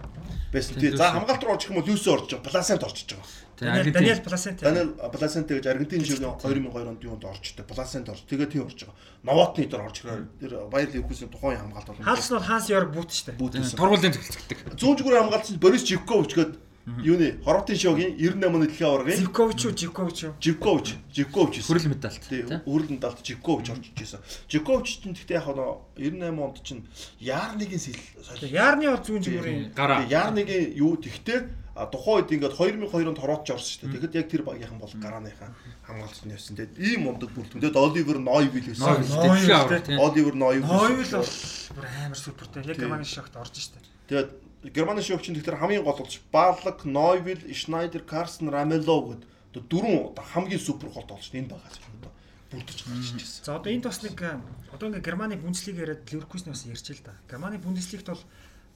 байсан. 0.52 0.76
Тий. 0.78 0.92
За 0.92 1.10
хамгаалт 1.16 1.42
руу 1.42 1.54
орчих 1.56 1.70
юм 1.70 1.80
бол 1.80 1.88
Люсо 1.88 2.12
орж 2.12 2.28
байгаа. 2.30 2.50
Пласент 2.52 2.82
орчиж 2.84 3.16
байгаа. 3.16 3.26
Тийм, 3.56 3.92
Даниэл. 3.92 4.20
Пласенте. 4.20 4.64
Даниэл 4.64 4.90
Пласенте 5.10 5.54
гэж 5.56 5.66
Аргентин 5.72 6.04
ширээ 6.04 6.36
2002 6.36 6.88
онд 6.88 7.02
юунд 7.04 7.24
орчтой. 7.24 7.64
Пласент 7.64 8.08
орж. 8.08 8.22
Тэгээ 8.28 8.48
тийм 8.52 8.66
орж 8.66 8.84
байгаа. 8.84 8.96
Новотны 9.22 9.64
дээр 9.66 9.82
орж 9.82 9.96
ирээ. 10.02 10.26
Тэр 10.40 10.52
Баер 10.68 10.88
Ливеркузен 10.92 11.28
тухайн 11.32 11.58
хамгаалт 11.58 11.88
бол 11.88 12.04
Хаалс 12.04 12.28
нь 12.28 12.34
бол 12.36 12.44
Ханс 12.44 12.66
Йорг 12.68 12.90
бут 12.92 13.10
штэ. 13.12 13.32
Тургуулийн 13.38 14.12
цэцэгдэг. 14.12 14.58
Зүүн 14.76 14.96
зүгүүрээ 14.98 15.22
хамгаалсан 15.24 15.56
Борис 15.62 15.86
Живкович 15.86 16.32
гэдэг 16.36 16.71
юуны 16.86 17.38
Хорватын 17.44 17.76
шогийн 17.78 18.18
98 18.18 18.42
оны 18.42 18.66
дэлхийн 18.66 18.90
аваргын 18.90 19.16
Зивкович 19.16 19.60
уу, 19.66 19.72
Живкович 19.78 20.18
уу? 20.24 20.34
Живкович, 20.42 20.88
Живкович. 21.14 21.62
Хүрэл 21.62 21.94
медальт. 21.94 22.22
Тий, 22.26 22.42
өрөл 22.42 22.90
медальт 22.90 23.22
Живкович 23.22 23.70
орж 23.70 23.86
ижсэн. 23.94 24.20
Живкович 24.50 24.98
ч 24.98 25.06
гэхдээ 25.06 25.38
яг 25.38 25.46
нөө 25.46 25.78
98 25.94 26.42
онд 26.42 26.58
чинь 26.66 26.82
Яарныгийн 27.22 27.78
солил. 27.78 28.50
Яарны 28.50 28.90
бол 28.90 28.98
зүүн 28.98 29.22
зүгүүрийн 29.22 29.74
Гараа. 29.78 30.02
Яарныгийн 30.10 30.74
юу 30.74 30.98
тэгтээ 30.98 31.62
а 31.74 31.86
тухайн 31.86 32.26
үед 32.26 32.34
ингээд 32.34 32.58
2002 32.58 33.08
онд 33.08 33.20
хорвооч 33.22 33.48
орсон 33.48 33.70
шүү 33.70 33.80
дээ. 33.86 33.92
Тэгэхэд 33.96 34.18
яг 34.18 34.26
тэр 34.28 34.42
багийнхан 34.44 34.76
бол 34.82 34.92
гарааныхаа 34.92 35.54
хамгаалцсан 35.88 36.34
явсан. 36.34 36.56
Тэгээд 36.58 36.76
ийм 36.76 37.00
мундаг 37.08 37.30
бүрдэн. 37.32 37.64
Тэгээд 37.64 37.80
Оливер 37.80 38.18
байсан. 38.20 38.92
Авар 38.92 39.80
тий. 39.80 39.96
тийм. 39.96 39.98
Оливер 40.02 40.34
Нойвил. 40.36 40.68
Нойвил 40.68 41.12
бол 41.16 41.32
бүр 41.72 41.86
амар 42.04 42.18
супертэй. 42.20 42.60
Яг. 42.68 42.76
Германы 42.76 43.08
шогт 43.08 43.32
орж 43.40 43.56
штэ. 43.56 43.80
Тэгээд 44.12 44.30
Германы 44.62 45.02
нь 45.02 45.06
тэгэхээр 45.06 45.58
хамгийн 45.58 45.82
гол 45.82 45.98
болж 45.98 46.20
Барлак, 46.30 46.84
Нойвил, 46.84 47.42
Шнайдер, 47.50 48.02
Карсен, 48.06 48.48
Рамело 48.48 49.18
гэд 49.18 49.22
одоо 49.50 49.62
дөрвөн 49.66 50.14
одоо 50.14 50.24
хамгийн 50.24 50.60
супер 50.62 50.88
гол 50.94 51.02
болж 51.02 51.26
энэ 51.34 51.50
багаас 51.50 51.78
ч 51.78 51.84
одоо 51.90 52.12
бүрдэж 52.54 52.78
гарч 52.86 53.08
ижсэн. 53.18 53.44
За 53.44 53.56
одоо 53.58 53.72
энд 53.74 53.84
бас 53.84 54.02
нэг 54.06 54.14
э, 54.22 54.38
одоо 54.70 54.88
ингээ 54.88 55.02
Германы 55.02 55.36
Бундслиг 55.36 55.76
яриад 55.82 56.06
Ливеркузны 56.06 56.54
бас 56.54 56.62
ярьж 56.62 56.86
л 56.94 57.02
да. 57.02 57.18
Германы 57.26 57.58
Бундслигт 57.58 58.06
бол 58.06 58.22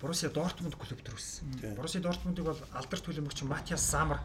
Боруссия 0.00 0.30
Дортмунд 0.30 0.74
клуб 0.74 1.00
төрүүлсэн. 1.06 1.76
Боруссия 1.78 2.02
Дортмундыг 2.02 2.44
бол 2.44 2.60
алдар 2.74 3.00
төлөмөгч 3.00 3.46
Матиас 3.46 3.86
Самар 3.86 4.20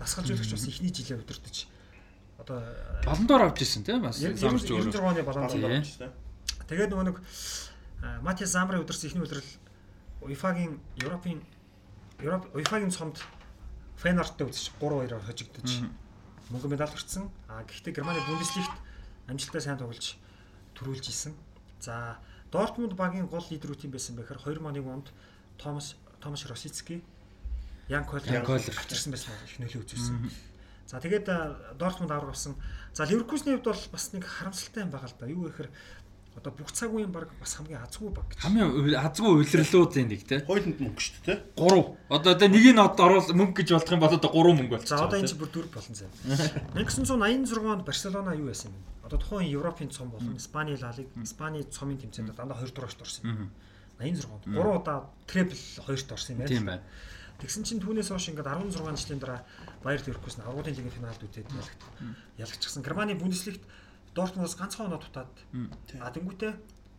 дасгалжуулагч 0.00 0.50
бас 0.50 0.66
ихний 0.66 0.90
жилээр 0.90 1.22
өдөртөж 1.22 1.68
одоо 2.40 2.58
э, 2.58 3.04
Балан 3.04 3.26
доор 3.26 3.42
авч 3.46 3.62
ирсэн 3.62 3.84
тийм 3.84 4.02
бас. 4.02 4.18
Замч 4.18 4.66
96 4.66 4.96
өөр. 4.96 5.04
оны 5.04 5.22
балан 5.22 5.48
Тий. 5.52 5.60
дор. 5.60 6.10
Тэгээд 6.66 6.90
нөгөө 6.90 7.06
нэг 7.06 7.16
э, 7.20 8.20
Матиас 8.26 8.56
Самарын 8.56 8.82
өдөрсөн 8.82 9.12
ихний 9.12 9.22
үлрэл 9.22 9.46
УЕФА-гийн 10.22 10.80
Европын 11.02 11.42
Европ 12.20 12.48
УЕФА-гийн 12.54 12.90
цомд 12.90 13.18
Фейнорттой 13.98 14.46
үзэж 14.48 14.72
3-2-оор 14.80 15.22
хожигдож 15.22 15.70
мөнгө 16.50 16.68
медаль 16.70 16.90
өртсөн. 16.90 17.30
А 17.48 17.62
гэхдээ 17.62 18.02
Германы 18.02 18.20
Бундеслигт 18.26 18.76
амжилттай 19.28 19.62
сайн 19.62 19.78
тоглож 19.78 20.16
төрүүлж 20.74 21.06
исэн. 21.08 21.34
За 21.80 22.18
Дортмунд 22.50 22.94
багийн 22.94 23.26
гол 23.26 23.44
лидерүүд 23.46 23.86
юм 23.86 23.92
байсан 23.92 24.16
бэхээр 24.16 24.40
2001 24.42 24.86
онд 24.86 25.08
Томас 25.58 25.96
Томаш 26.20 26.46
Росицки 26.46 27.02
Ян 27.88 28.04
Койлер 28.04 28.44
авчирсан 28.46 29.12
байсан 29.12 29.32
их 29.44 29.58
нөлөө 29.58 29.82
үзүүлсэн. 29.82 30.30
За 30.86 31.00
тэгээд 31.00 31.26
Дортмунд 31.78 32.12
авраг 32.12 32.32
болсон. 32.36 32.54
За 32.92 33.04
Ливеркузны 33.04 33.56
хувьд 33.56 33.64
бол 33.64 33.84
бас 33.92 34.12
нэг 34.12 34.24
харамсалтай 34.24 34.84
юм 34.84 34.90
байгаа 34.90 35.08
л 35.08 35.16
да. 35.18 35.26
Юу 35.26 35.48
гэхээр 35.48 35.70
одоо 36.36 36.52
бүх 36.52 36.72
цаг 36.72 36.90
үеийн 36.90 37.12
баг 37.12 37.28
бас 37.40 37.54
хамгийн 37.54 37.82
азгүй 37.84 38.10
баг 38.10 38.26
гэж. 38.32 38.38
Хамгийн 38.40 38.96
азгүй 38.96 39.30
улирлуудын 39.36 40.08
нэг 40.08 40.22
тий. 40.24 40.40
Хойлонд 40.42 40.80
мөнгө 40.80 41.00
шүү 41.02 41.20
дээ. 41.28 41.38
3. 41.54 41.84
Одоо 42.08 42.32
тэ 42.34 42.48
нэг 42.48 42.64
нь 42.72 42.80
оруул 42.80 43.28
мөнгө 43.36 43.56
гэж 43.62 43.68
болох 43.76 43.92
юм 43.92 44.00
бол 44.00 44.16
одоо 44.16 44.30
3 44.32 44.56
мөнгө 44.56 44.72
болчих. 44.72 44.90
За 44.96 45.04
одоо 45.04 45.18
энэ 45.20 45.28
чинь 45.28 45.40
бүр 45.40 45.50
дөрв 45.52 45.70
болон 45.70 45.94
зав. 45.94 46.10
1986 46.72 47.68
онд 47.68 47.84
Барселона 47.84 48.32
юу 48.32 48.48
байсан 48.48 48.72
бэ? 48.72 48.80
Одоо 49.06 49.18
тухайн 49.20 49.52
Европын 49.52 49.90
цом 49.92 50.08
болон 50.08 50.36
Испани 50.40 50.76
Ла 50.80 50.90
Лиг, 50.96 51.08
Испани 51.20 51.62
цомын 51.68 51.98
тэмцээнд 52.00 52.32
дандаа 52.32 52.56
2 52.64 52.72
дугаарт 52.72 53.00
орсон. 53.04 53.50
86 54.00 54.26
онд 54.32 54.44
3 54.48 54.56
удаа 54.56 55.10
трипл 55.28 55.54
2-т 55.54 56.12
орсон 56.16 56.36
юм 56.40 56.48
Тийм 56.48 56.64
байна. 56.66 56.80
байна. 56.80 56.82
Тэгсэн 57.42 57.66
чинь 57.66 57.82
түүнээс 57.82 58.08
хойш 58.14 58.30
ингээд 58.30 58.46
16 58.46 59.02
жилийн 59.02 59.20
дараа 59.20 59.42
Баер 59.82 60.00
Ливеркузен 60.06 60.46
аврагын 60.46 60.78
лигийн 60.78 60.94
финалд 60.94 61.18
үтээд 61.22 61.50
ялагт 61.50 61.82
ялагчсан. 62.38 62.82
Германы 62.86 63.18
Бундеслигт 63.18 63.62
Дортмундаас 64.14 64.56
ганцхан 64.56 64.86
оноо 64.86 65.00
дутаад 65.00 65.32
а 66.00 66.10
тэнгуүтээ 66.12 66.52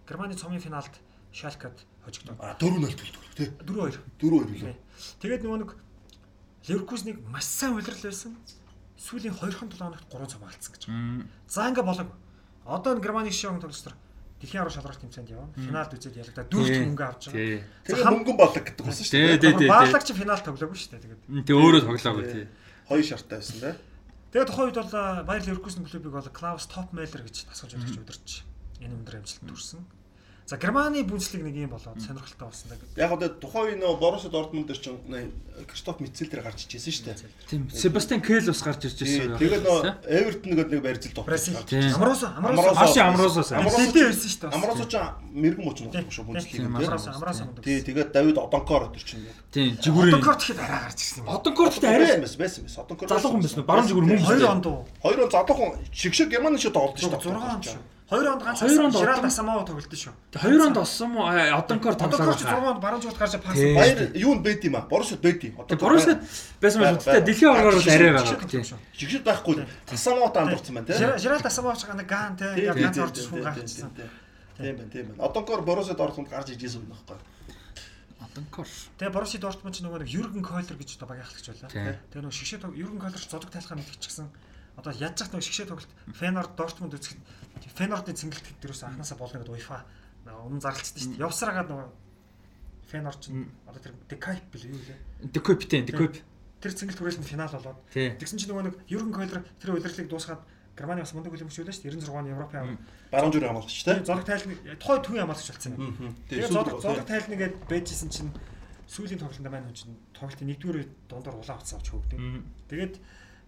Германы 0.08 0.36
цомын 0.36 0.60
финалд 0.60 0.94
Шалкад 1.34 1.78
хожигдсон. 2.06 2.38
А 2.40 2.54
4-0 2.60 2.94
төлдөг 2.94 3.24
тий. 3.38 3.48
4-2. 3.66 4.02
4-2 4.22 4.50
билүү. 4.54 4.76
Тэгээд 5.22 5.44
нөгөө 5.46 5.60
нэг 5.64 5.72
Ливеркузник 6.68 7.18
маш 7.28 7.46
сайн 7.50 7.78
удирдал 7.78 8.10
байсан. 8.10 8.38
Сүүлийн 8.98 9.34
2-7 9.34 9.74
хоногт 9.78 10.06
3 10.12 10.30
цом 10.30 10.44
алдсан 10.46 10.74
гэж. 10.74 10.84
За 11.48 11.70
ингээ 11.70 11.84
болог. 11.84 12.10
Одоо 12.66 12.94
энэ 12.94 13.04
Германы 13.04 13.32
шишээ 13.32 13.58
тоглолтоор 13.60 13.98
дэлхийн 14.44 14.62
арга 14.64 14.76
шалралт 14.76 15.02
тэмцээнд 15.02 15.32
явна. 15.32 15.56
Финалд 15.56 15.92
үзээд 15.96 16.20
ялагдаа 16.20 16.46
дөрөвт 16.52 16.80
мөнгө 16.84 17.04
авч 17.08 17.24
байгаа. 17.32 17.64
Тэгээ 17.88 18.12
мөнгөн 18.12 18.38
болдог 18.38 18.64
гэдэг 18.68 18.84
болсон 18.84 19.06
шүү 19.08 19.16
дээ. 19.16 19.40
тий, 19.40 19.54
тий. 19.58 19.70
Баалаг 19.72 20.04
чи 20.04 20.14
финал 20.14 20.44
тоглоогүй 20.44 20.78
шүү 20.80 20.92
дээ. 20.92 21.04
Тэгээд. 21.04 21.22
Тэг 21.48 21.56
өөрөө 21.56 21.82
тоглоогүй 21.88 22.26
тий. 22.28 22.46
Хоёр 22.88 23.06
шарттай 23.08 23.40
байсан 23.40 23.60
тий. 23.64 23.74
Тэгээд 24.34 24.50
тухайн 24.50 24.74
үед 24.74 24.82
бол 24.82 25.30
Байер 25.30 25.46
Ливеркузен 25.46 25.86
клубыг 25.86 26.10
бол 26.18 26.30
Клаус 26.34 26.66
Топмейлер 26.66 27.22
гэж 27.22 27.54
тасгаж 27.54 27.78
удирч 27.78 28.02
удирч 28.02 28.30
энэ 28.82 28.98
өндөр 28.98 29.22
амжилт 29.22 29.46
төрсөн. 29.46 29.86
За 30.46 30.58
Германы 30.60 31.04
бүнцлэг 31.08 31.40
нэг 31.40 31.56
юм 31.56 31.72
болоод 31.72 32.04
сонирхолтой 32.04 32.52
болсон 32.52 32.68
даа. 32.68 32.78
Яг 33.00 33.12
одоо 33.16 33.30
тухайн 33.32 33.74
үе 33.74 33.76
нөө 33.80 33.96
Боруссия 33.96 34.28
Дортмунд 34.28 34.68
дээр 34.68 34.76
чинь 34.76 35.00
Кристоф 35.72 36.02
Мицел 36.04 36.28
дээр 36.28 36.44
гарч 36.44 36.68
ижсэн 36.68 36.92
шүү 36.92 37.06
дээ. 37.16 37.32
Тийм. 37.48 37.70
Себастьян 37.72 38.20
Кэл 38.20 38.44
бас 38.52 38.60
гарч 38.60 38.84
ирж 38.84 39.00
байсан. 39.00 39.40
Тэгээд 39.40 39.64
нөө 39.64 40.04
Эвертон 40.04 40.50
нэгэд 40.52 40.70
нэг 40.76 40.82
барьцал 40.84 41.16
Тийм. 41.64 41.96
Амроосо 41.96 42.28
Амроосо. 42.36 42.60
Амроосо 42.60 42.76
Хаши 42.76 43.00
амроосоос. 43.00 43.52
Амроосо 43.56 43.88
байсан 43.88 44.28
шүү 44.28 44.42
дээ. 44.44 44.52
Амроосо 44.52 44.86
ч 44.92 44.96
мэрэгэн 45.32 45.64
моч 45.64 45.78
нь 45.80 46.12
шүү 46.12 46.26
бүнцлийг. 46.28 46.60
Тийм, 46.60 46.76
Амроосо 46.76 47.10
Амроосо 47.16 47.44
мундаг. 47.48 47.64
Тий, 47.64 47.80
тэгээд 47.80 48.12
Давид 48.12 48.36
Одонкор 48.36 48.92
өтер 48.92 49.04
чинь. 49.08 49.24
Тийм. 49.48 49.80
Жигүүрээ. 49.80 50.12
Одонкор 50.12 50.36
тэгэхэд 50.44 50.60
араа 50.60 50.92
гарч 50.92 51.00
ирсэн 51.00 51.24
юм. 51.24 51.32
Одонкор 51.32 51.72
гэхдээ 51.72 51.88
арай 51.88 52.20
байсан 52.20 52.40
байсан 52.44 52.62
байсан. 52.68 52.84
Одонкор 52.84 53.08
залуухан 53.08 53.40
байсан. 53.40 53.64
Баруун 53.64 53.88
жигүүр 53.88 54.06
мөн 54.12 54.20
2 54.28 54.44
онд 54.44 54.66
уу? 54.68 54.84
Хоёр 55.00 55.24
он 55.24 55.32
залуухан 55.32 55.72
шигшэг 55.96 56.28
Германы 56.36 56.60
шиг 56.60 56.76
тоглож 56.76 57.00
шүү 57.00 57.16
6 57.16 57.32
онд 57.32 57.64
шүү. 57.64 57.80
2 58.14 58.30
онд 58.30 58.44
ганц 58.46 58.60
Хоёр 58.62 58.82
онд 58.86 58.94
Жирал 58.94 59.18
Одон- 59.18 59.26
Асамаа 59.34 59.66
тоглолт 59.66 59.90
шүү. 59.90 60.14
Хоёр 60.38 60.62
онд 60.70 60.78
олсон 60.78 61.10
мó 61.10 61.22
Одонкор 61.34 61.94
Одонкор 61.94 61.96
тоглоод 61.98 62.38
ч 62.38 62.44
6 62.44 62.46
байгаа. 62.46 62.70
онд 62.72 62.82
баруун 62.86 63.02
жигт 63.02 63.18
гарч 63.18 63.34
пас. 63.42 63.56
Тий. 63.58 63.74
Баяр 63.74 64.00
юунд 64.14 64.42
байд 64.46 64.62
юм 64.64 64.76
а? 64.78 64.82
Боруссид 64.86 65.22
байд 65.26 65.42
юм. 65.44 65.58
Тэг 65.66 65.80
Боруссид 65.82 66.20
байсан 66.62 66.80
байж 66.86 67.02
тээ 67.04 67.22
дэлхийн 67.26 67.50
оргоор 67.50 67.76
бол 67.82 67.90
арай 67.90 68.12
байгаа. 68.14 68.78
Шигшэг 68.94 69.24
байхгүй. 69.26 69.66
Тасамаат 69.90 70.38
андурсан 70.38 70.74
байна 70.78 70.88
тий. 70.88 71.18
Жирал 71.18 71.42
Асамаа 71.42 71.76
ч 71.76 71.86
гана 71.90 72.04
ган 72.04 72.38
те 72.38 72.46
Тийм, 72.54 72.70
ингээд 72.70 72.84
ганц 72.86 72.96
тийм, 72.96 73.04
орж 73.04 73.16
тийм, 73.18 73.44
гарчихсан. 73.44 73.92
тийм, 73.98 74.76
байна, 74.78 74.90
тийм 74.94 75.06
байна. 75.10 75.24
Одонкор 75.26 75.62
Боруссид 75.66 75.98
Дортмунд 75.98 76.30
гарч 76.30 76.50
ижсэн 76.54 76.86
юм 76.86 76.94
байхгүй. 76.94 77.18
Одонкор. 78.24 78.68
Тэгээ 78.98 79.14
Борусси 79.14 79.38
Дортмунд 79.38 79.76
ч 79.76 79.84
нөгөө 79.84 80.00
нэг 80.06 80.10
Юрген 80.10 80.44
Койлер 80.46 80.78
гэж 80.80 80.96
одоо 80.98 81.08
багийн 81.12 81.28
ахлагч 81.28 81.48
байлаа. 81.52 81.70
Тэгээ 82.08 82.24
нөгөө 82.24 82.38
шигшээ 82.40 82.72
Юрген 82.72 83.02
Койлер 83.04 83.20
ч 83.20 83.28
зодог 83.30 83.52
тайлхаа 83.52 83.76
мэдчихсэн. 83.78 84.28
Одоо 84.80 84.92
яаж 84.96 85.18
ч 85.20 85.28
нөгөө 85.28 85.44
шигшээ 85.44 85.68
тоглолт 85.68 85.92
Фенор 86.16 86.48
Дортмунд 86.56 86.94
үзэх 86.96 87.14
Фенордын 87.72 88.18
цэнгэлт 88.18 88.48
дээрээс 88.60 88.84
анханасаа 88.84 89.18
болно 89.18 89.40
гэдэг 89.40 89.56
UEFA 89.56 89.86
өмнө 90.28 90.64
зарлцсан 90.64 91.00
шүү 91.00 91.12
дээ. 91.16 91.24
Явсараагаад 91.24 91.70
нөгөө 91.72 91.88
Фенор 92.92 93.16
ч 93.18 93.24
одоо 93.66 93.82
тэр 93.82 93.94
Декайп 94.10 94.46
бил 94.52 94.66
юу 94.68 94.80
лээ. 94.80 95.00
Декоптен, 95.32 95.86
Декоп. 95.88 96.18
Тэр 96.62 96.74
цэнгэлт 96.76 97.00
хүрээлэнд 97.00 97.28
финал 97.28 97.52
болоод 97.52 97.80
тэгсэн 97.92 98.38
чинь 98.40 98.52
нөгөө 98.52 98.66
нэг 98.68 98.76
Юрген 98.88 99.14
Койлер 99.14 99.42
тэр 99.60 99.76
удирдлыг 99.76 100.08
дуусгаад 100.08 100.42
Германы 100.78 101.04
бас 101.06 101.14
мундаг 101.14 101.34
хөлбөмбөж 101.34 101.58
байлаа 101.60 101.76
шүү 101.76 101.86
дээ. 101.86 102.02
96 102.02 102.18
оны 102.18 102.34
Европын 102.34 102.60
аваа. 102.66 102.78
Баруун 103.14 103.34
зүрх 103.34 103.46
хамгаалагч 103.46 103.84
тий. 103.86 103.98
Золог 104.10 104.26
тайлны 104.26 104.54
тухай 104.82 104.98
төвийн 105.06 105.22
хамгаалагч 105.22 105.50
болсон 105.54 105.74
юм. 105.78 106.16
Тэгээ 106.30 106.50
золог 106.50 106.82
золог 106.82 107.06
тайлна 107.06 107.36
гээд 107.38 107.56
байжсэн 107.70 108.10
чинь 108.10 108.32
сүүлийн 108.90 109.22
тоглолтод 109.22 109.54
маань 109.54 109.70
хүн 109.70 109.78
чинь 109.78 109.96
тоглолтын 110.18 110.50
нэгдүгээр 110.50 110.90
дундаар 111.10 111.38
улаан 111.38 111.62
утас 111.62 111.78
авч 111.78 111.88
хөөгдөв. 111.94 112.20
Тэгээд 112.74 112.96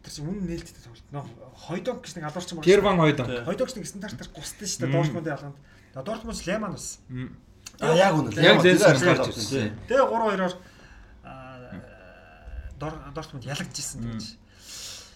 тэр 0.05 0.13
чинь 0.13 0.29
үнэн 0.29 0.45
нээлттэй 0.45 0.85
тоглолт. 0.85 1.09
Нөө 1.09 1.25
хойдонг 1.65 1.99
гэж 2.05 2.13
нэг 2.15 2.29
алуурч 2.29 2.49
юм 2.53 2.61
байна. 2.61 2.69
Герман 2.69 2.97
хойдон. 3.01 3.25
Хойдонг 3.49 3.67
гэж 3.73 3.75
нэг 3.81 3.89
стандартаар 3.89 4.29
гусдсан 4.29 4.67
шүү 4.69 4.79
дээ. 4.85 4.93
Дортмундын 4.93 5.33
ялганд. 5.33 5.57
Дортмунд 5.97 6.45
Леман 6.45 6.71
бас. 6.77 7.01
А 7.81 7.95
яг 7.97 8.13
үнэ. 8.13 8.29
Яг 8.37 8.61
лээс 8.61 8.85
гарч 8.85 9.33
ирсэн. 9.33 9.73
Тэгээ 9.89 10.05
3-2-оор 10.05 10.53
Дортмунд 12.79 13.45
ялагдчихсан 13.49 14.05
гэж. 14.05 14.37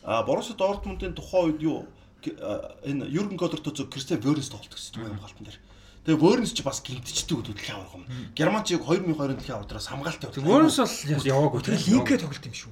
А 0.03 0.23
Боруссия 0.23 0.55
Дортмундын 0.55 1.13
тухайн 1.13 1.53
үед 1.53 1.61
юу 1.61 1.85
энэ 2.83 3.05
Юрген 3.07 3.37
Клопптой 3.37 3.75
зөв 3.75 3.89
Кристиан 3.91 4.19
Вёрнс 4.19 4.49
тоглолт 4.49 4.73
гэсэн 4.73 5.03
юм 5.03 5.15
хамгаалтан 5.19 5.45
дээр. 5.45 5.59
Тэгээ 6.07 6.19
Вёрнс 6.23 6.51
ч 6.55 6.63
бас 6.63 6.79
гимтчдэг 6.81 7.35
хөдөлгөөн 7.35 7.75
авах 7.75 7.95
юм. 7.99 8.05
Герман 8.35 8.63
ч 8.63 8.79
2020 8.79 9.39
дэлхийн 9.39 9.59
авдраас 9.59 9.87
хамгаалт 9.91 10.23
явуулсан. 10.23 10.47
Вөрнс 10.47 10.79
бол 10.79 11.27
яваагүй. 11.27 11.59
Тэгээ 11.67 11.87
линкээ 11.91 12.17
тоглолт 12.23 12.47
юм 12.47 12.55
шүү. 12.55 12.71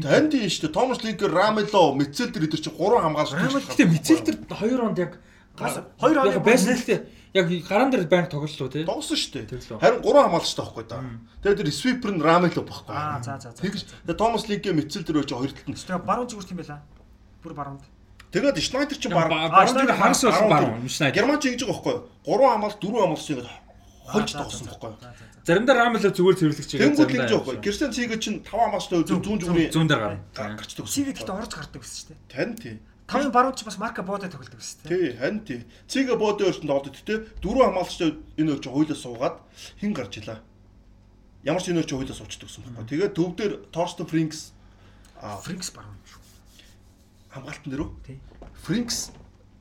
Танд 0.00 0.32
тийм 0.32 0.48
шүү 0.48 0.62
дээ. 0.64 0.72
Томас 0.72 1.04
Линкер, 1.04 1.28
Рамело, 1.28 1.92
Мицел 1.92 2.32
дээр 2.32 2.48
эдэр 2.48 2.60
чинь 2.64 2.72
3 2.72 3.04
хамгаалж 3.04 3.30
Гэтэ 3.36 3.84
Мицел 3.84 4.24
тэр 4.24 4.36
2 4.48 4.80
онд 4.80 4.96
яг 4.96 5.20
Хоёр 5.56 6.18
оны 6.24 6.32
яг 6.32 6.44
байсан 6.44 6.72
л 6.72 6.80
дээ. 6.80 7.00
Яг 7.32 7.48
гаран 7.68 7.90
дээр 7.92 8.08
байнг 8.08 8.28
тоглолоо 8.32 8.68
тий. 8.72 8.84
Тоглосон 8.84 9.16
шүү 9.16 9.44
дээ. 9.48 9.80
Харин 9.80 10.00
3 10.00 10.16
хамгаалагчтай 10.24 10.64
байхгүй 10.64 10.84
да. 10.88 11.00
Тэгээ 11.44 11.56
тэр 11.60 11.68
свипер 11.72 12.10
нь 12.16 12.24
Рамело 12.24 12.64
байхгүй. 12.64 12.92
Аа 12.92 13.20
за 13.20 13.36
за 13.36 13.52
за. 13.52 13.60
Тэгж 13.60 13.84
тэгээ 14.08 14.16
Томас 14.16 14.48
Линкер, 14.48 14.72
Мицел 14.72 15.04
дээр 15.04 15.24
очиж 15.24 15.36
хоёр 15.36 15.52
талд 15.52 15.68
нь. 15.68 15.76
Тэгээ 15.76 16.08
баруун 16.08 16.28
зүгүрт 16.28 16.52
юм 16.52 16.60
байла. 16.60 16.80
Бүр 17.44 17.52
баруунд. 17.52 17.84
Тэгээд 18.32 18.56
Шнайдер 18.64 18.96
ч 18.96 19.04
баг 19.12 19.28
Баруун 19.28 19.76
дээр 19.76 19.92
хагас 19.92 20.24
баруун. 20.24 20.88
Шнайдер. 20.88 21.16
Герман 21.20 21.36
ч 21.36 21.52
ингэж 21.52 21.68
байгаа 21.68 21.84
байхгүй. 21.84 21.96
3 22.24 22.48
хамгаалт 22.48 22.80
4 22.80 22.96
хамгаалч 22.96 23.28
ингэж 23.28 23.48
хонж 24.12 24.30
тоглосон 24.36 24.68
байхгүй. 24.68 24.92
Заримдаа 25.42 25.74
Рамело 25.74 26.10
зүгээр 26.12 26.38
цэвэрлэгч 26.38 26.70
Тэнгүүд 26.78 27.10
л 27.10 27.26
байхгүй. 27.26 27.56
Кристиан 27.64 27.90
Циг 27.90 28.14
чинь 28.22 28.44
5 28.44 28.52
хамгаалчтай 28.52 29.02
зүүн 29.02 29.40
зүгний 29.42 29.68
зүүн 29.72 29.88
дээр 29.90 30.00
гарна. 30.06 30.22
гарчдаг. 30.36 30.86
Сивид 30.86 31.18
гэхдээ 31.18 31.34
орж 31.34 31.52
гардаг 31.56 31.80
гэсэн 31.82 31.98
шүү 31.98 32.08
дээ. 32.14 32.20
Тань 32.30 32.54
тий. 32.54 32.76
Тавын 33.10 33.32
баруун 33.34 33.56
ч 33.58 33.66
бас 33.66 33.76
марка 33.82 34.06
буудаа 34.06 34.30
тоглодог 34.30 34.62
гэсэн 34.62 34.86
тийм. 34.86 34.90
Тий, 34.94 35.06
харин 35.18 35.40
тий. 35.42 35.60
Цэгэ 35.90 36.14
бодын 36.14 36.46
өртөнд 36.46 36.70
тоглоод 36.70 36.96
тий. 37.02 37.18
Дөрөв 37.42 37.64
хамгаалагчтай 37.66 38.10
энэ 38.38 38.62
чинь 38.62 38.72
хуйлаа 38.72 38.96
суугаад 38.96 39.36
хин 39.82 39.92
гарч 39.92 40.12
илаа. 40.22 40.38
Ямар 41.42 41.62
ч 41.62 41.74
энэ 41.74 41.82
чинь 41.82 41.98
хуйлаа 41.98 42.14
суучдаг 42.14 42.46
гэсэн 42.46 42.62
байхгүй. 42.62 42.86
Тэгээд 42.86 43.12
төв 43.18 43.30
дээр 43.34 43.52
Торстон 43.74 44.06
Фринкс 44.06 44.54
а 45.18 45.42
Фринкс 45.42 45.74
баруун 45.74 45.98
шүү. 46.06 46.22
хамгаалтан 47.34 47.70
дээр 47.74 47.82
үү? 47.82 47.90
Тий. 48.06 48.16
Фринкс 48.62 49.10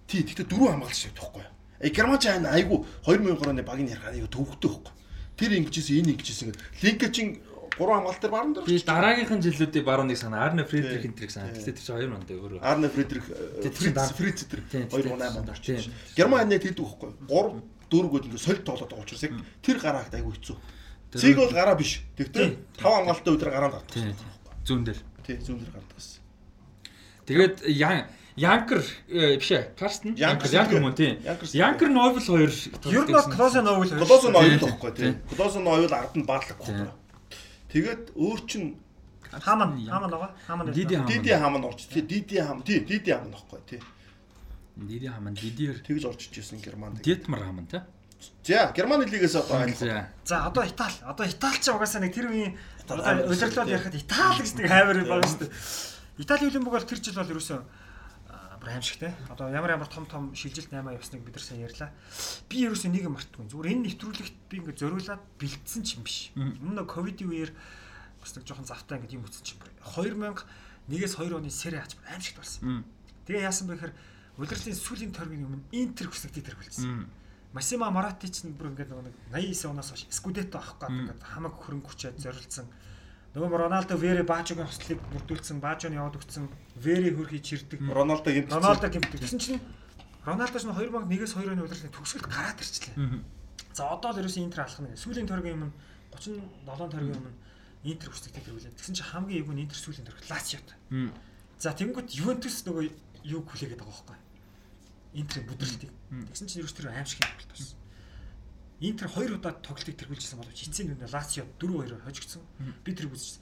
тий. 0.06 0.22
Тэгтээ 0.22 0.46
дөрөв 0.46 0.70
хамгаалагч 0.78 1.02
байдаг 1.10 1.26
байхгүй. 1.26 1.42
Э 1.42 1.61
Герман 1.90 2.20
ч 2.20 2.30
айн 2.30 2.46
айгу 2.46 2.86
2003 3.06 3.50
оны 3.50 3.64
багийн 3.64 3.90
ярих 3.90 4.06
айгу 4.06 4.28
төвхтэй 4.30 4.70
байхгүй. 4.70 4.94
Тэр 5.38 5.52
ингэжсэн 5.58 5.98
энэ 6.06 6.12
ингэжсэн 6.14 6.48
гэдэг. 6.54 6.62
Линкечин 6.86 7.28
гурван 7.78 8.06
хамгаалт 8.06 8.22
дээр 8.22 8.32
баруун 8.32 8.54
дээр. 8.54 8.66
Би 8.70 8.78
дараагийнхын 8.78 9.42
жилүүдийн 9.42 9.86
барууныг 9.86 10.18
санаа. 10.18 10.46
Арне 10.46 10.64
Фредрих 10.64 11.06
энтриг 11.06 11.32
санаа. 11.32 11.56
Гэтэ 11.56 11.74
тэр 11.74 11.82
чинь 11.82 11.98
2 11.98 12.14
онд 12.14 12.30
өөрөө. 12.30 12.60
Арне 12.62 12.90
Фредрих 12.94 13.26
Тэр 13.26 13.74
Фриц 13.74 14.46
тэр 14.46 14.62
Тийм, 14.70 14.86
2008 14.92 15.42
онд 15.42 15.50
орчихсон. 15.50 15.94
Герман 16.14 16.50
нэг 16.50 16.62
тэдэг 16.62 16.86
байхгүй. 16.86 17.10
3 17.26 17.64
4 17.92 18.26
ингэ 18.28 18.38
солид 18.38 18.64
тоглоод 18.64 18.92
байгаа 18.92 19.04
учраас 19.04 19.24
яг 19.24 19.34
тэр 19.66 19.78
гараагт 19.80 20.14
айгу 20.14 20.32
хэцүү. 20.32 20.58
Цэг 21.12 21.36
бол 21.36 21.52
гараа 21.52 21.76
биш. 21.76 22.04
Тэгтээ 22.16 22.48
5 22.80 22.86
хамгаалттай 22.86 23.34
өдөр 23.36 23.52
гараанд 23.52 23.76
гардаг. 23.76 24.16
Зүүн 24.64 24.84
дээр. 24.88 25.00
Тий, 25.28 25.36
зүүн 25.44 25.60
дээр 25.60 25.74
гардаг 25.76 25.98
гэсэн. 26.00 26.22
Тэгээд 27.28 27.56
Ян 27.68 28.08
Янкер 28.36 28.84
э, 29.10 29.38
биш 29.38 29.52
ээ. 29.52 29.76
Карстен. 29.78 30.16
Янкер 30.16 30.80
мөн 30.80 30.96
тийм. 30.96 31.20
Янкер 31.54 31.90
Новел 31.90 32.20
2. 32.20 32.92
Ер 32.92 33.04
нь 33.04 33.16
Оул 33.16 33.84
хоёр. 33.84 34.06
Клозон 34.06 34.36
ойл 34.36 34.60
Тийм, 34.60 34.68
байхгүй 34.68 34.92
тий. 34.96 35.04
тийм. 35.12 35.36
Клозон 35.36 35.68
ойл 35.68 35.94
ард 35.94 36.16
нь 36.16 36.24
Тийм. 36.24 36.26
байхгүй. 36.26 36.92
Тэгээд 37.72 38.16
өөр 38.16 38.40
чин 38.48 38.76
Хаман 39.32 39.80
хаман 39.88 40.10
байгаа. 40.12 40.32
Хаман. 40.48 40.72
Диди 40.72 40.96
хам. 40.96 41.08
Диди 41.08 41.30
хам 41.32 41.58
нь 41.60 41.66
орч. 41.66 41.88
Тий, 41.88 42.02
Диди 42.02 42.40
хам. 42.40 42.64
Тий, 42.64 42.80
Диди 42.80 43.12
хам 43.12 43.32
нөхгүй 43.32 43.60
тий. 43.68 43.80
Диди 44.76 45.08
хаман 45.08 45.34
Дидиэр 45.34 45.80
Тэгж 45.84 46.06
орж 46.08 46.28
ичсэн 46.32 46.60
Германд. 46.64 47.04
Детмар 47.04 47.44
хаман 47.44 47.68
тий. 47.68 47.82
За, 48.44 48.72
Германы 48.76 49.06
лигээс 49.06 49.36
одоо 49.36 49.60
айлах. 49.60 50.08
За. 50.26 50.46
Одоо 50.48 50.64
Итали. 50.64 50.94
Одоо 51.04 51.26
Итали 51.28 51.60
ч 51.60 51.68
угаасаа 51.72 52.02
нэг 52.02 52.14
тэр 52.16 52.32
үеийн 52.32 52.56
одоо 52.88 53.28
удирдлууд 53.28 53.70
ярихад 53.70 53.96
Итали 53.96 54.40
гэж 54.44 54.54
нэг 54.56 54.68
хаймар 54.68 54.98
байгаа 55.04 55.28
шүү 55.28 55.40
дээ. 55.42 55.52
Итали 56.22 56.42
хөлбөмбөг 56.48 56.74
бол 56.76 56.86
тэр 56.86 57.00
жил 57.02 57.16
бол 57.18 57.32
ерөөсөө 57.34 57.60
бүр 58.62 58.78
аимшигтэй. 58.78 59.12
Одоо 59.34 59.50
ямар 59.50 59.74
ямар 59.74 59.90
том 59.90 60.06
том 60.06 60.32
шилжилт 60.38 60.70
8 60.70 60.94
явсныг 60.94 61.26
бид 61.26 61.34
нар 61.34 61.42
сайн 61.42 61.66
ярьлаа. 61.66 61.90
Би 62.46 62.62
ерөөсөө 62.70 62.94
нэг 62.94 63.10
юм 63.10 63.18
мартахгүй. 63.18 63.50
Зүгээр 63.50 63.72
энэ 63.74 63.86
нэвтрүүлэгт 63.90 64.36
би 64.46 64.56
ингээд 64.62 64.82
зориулаад 64.86 65.22
бэлдсэн 65.42 65.82
ч 65.82 65.98
юм 65.98 66.06
биш. 66.06 66.30
Өмнө 66.38 66.86
ковидын 66.86 67.26
үеэр 67.34 67.52
бас 68.22 68.32
нэг 68.38 68.46
жоохон 68.46 68.70
завтай 68.70 69.02
ингээд 69.02 69.18
юм 69.18 69.26
үтсэн 69.26 69.42
ч 69.42 69.58
юм 69.58 69.66
бүр. 69.66 69.74
2001-ээс 69.98 71.14
2 71.18 71.42
оны 71.42 71.50
сэрэ 71.50 71.82
ач 71.82 71.98
аимшигт 72.06 72.38
болсон. 72.38 72.86
Тэгээ 73.26 73.50
яасан 73.50 73.66
бэ 73.66 73.82
гэхээр 73.82 73.94
удирдлын 74.38 74.78
сүүлийн 74.78 75.12
торгийн 75.12 75.50
өмнө 75.50 75.66
Интер 75.74 76.06
хүснэг 76.14 76.38
титэр 76.38 76.54
болчихсон. 76.54 77.10
Масима 77.52 77.90
Марати 77.90 78.30
ч 78.30 78.46
бүр 78.46 78.72
нөгөө 78.72 79.10
нэг 79.10 79.16
89 79.34 79.74
оноос 79.74 79.90
хойш 79.92 80.06
Скудетто 80.08 80.62
авах 80.62 80.80
гэдэг 80.80 81.20
ингээд 81.20 81.22
хамаг 81.26 81.54
хөрөнгө 81.60 81.90
хүчээд 81.90 82.22
зориулсан. 82.24 82.70
Нөгөө 83.36 83.60
Роналдо 83.64 83.96
Вере 83.96 84.24
Бажогийн 84.24 84.68
хослыг 84.68 85.00
бүрдүүлсэн, 85.12 85.64
Бажон 85.64 85.96
яваад 85.96 86.20
өгсөн, 86.20 86.52
Вере 86.76 87.12
хөрхий 87.16 87.40
чирдэг. 87.40 87.82
Рональдо 87.82 88.32
гэмт. 88.32 88.52
Роналдо 88.52 88.88
гэмтдэг. 88.88 89.20
Тэгсэн 89.20 89.40
чинь 89.40 89.62
Роналдо 90.26 90.60
ч 90.60 90.66
2001-ээс 90.70 91.34
2 91.36 91.52
оны 91.52 91.66
удирдлын 91.66 91.92
төгсгөлд 91.92 92.28
гараад 92.30 92.60
ирчлээ. 92.62 92.96
За 93.74 93.90
одоо 93.90 94.12
л 94.14 94.22
ерөөсөө 94.22 94.44
Интер 94.46 94.64
алах 94.64 94.80
нэг. 94.80 94.96
Сүүлийн 95.00 95.28
торгийн 95.28 95.58
өмнө 95.58 95.74
37 96.14 96.92
торгийн 96.92 97.18
өмнө 97.18 97.34
Интер 97.84 98.10
хүсдэг 98.14 98.38
тэтэр 98.38 98.54
үлээ. 98.54 98.78
Тэгсэн 98.78 98.96
чинь 98.96 99.10
хамгийн 99.10 99.42
эвгүй 99.42 99.56
нь 99.58 99.64
Интер 99.66 99.80
сүүлийн 99.80 100.06
торгт 100.06 100.30
Лациот. 100.30 100.70
За 101.58 101.74
тэнгууд 101.74 102.10
Ювентус 102.14 102.62
нөгөө 102.70 102.86
юг 103.26 103.46
хүлээгээд 103.50 103.82
байгаа 103.82 103.98
байхгүй. 103.98 104.18
Интерийн 105.18 105.48
бүдрэлтийг. 105.50 105.92
Тэгсэн 106.30 106.46
чинь 106.46 106.62
ерөөс 106.62 106.76
тэр 106.78 106.94
аимшиг 106.94 107.26
юм 107.26 107.34
болт 107.34 107.50
болсон. 107.50 107.78
Интер 108.82 109.08
хоёр 109.10 109.32
удаа 109.38 109.54
тоглолтыг 109.62 109.98
тэргүүлжсэн 109.98 110.38
боловч 110.42 110.60
эцсийн 110.66 110.94
үндэ 110.94 111.10
Лацио 111.10 111.46
4-2-оор 111.58 112.02
хожигдсон. 112.06 112.42
Би 112.86 112.94
тэр 112.94 113.10
үзчихсэн. 113.14 113.42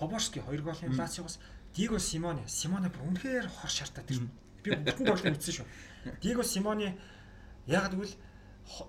Поборски 0.00 0.40
2 0.40 0.64
голын 0.64 0.96
Лациогоос 0.96 1.36
Диего 1.74 1.98
Симоне, 1.98 2.42
Симоне 2.48 2.88
бүр 2.88 3.12
үнэхээр 3.12 3.48
хор 3.48 3.70
шартаа 3.70 4.04
тэр. 4.04 4.26
Би 4.64 4.74
бүтэн 4.74 5.06
тоглолтыг 5.06 5.38
үзсэн 5.38 5.62
шүү. 5.62 5.66
Диего 6.22 6.42
Симоне 6.42 6.98
яг 7.66 7.92
гэвэл 7.92 8.14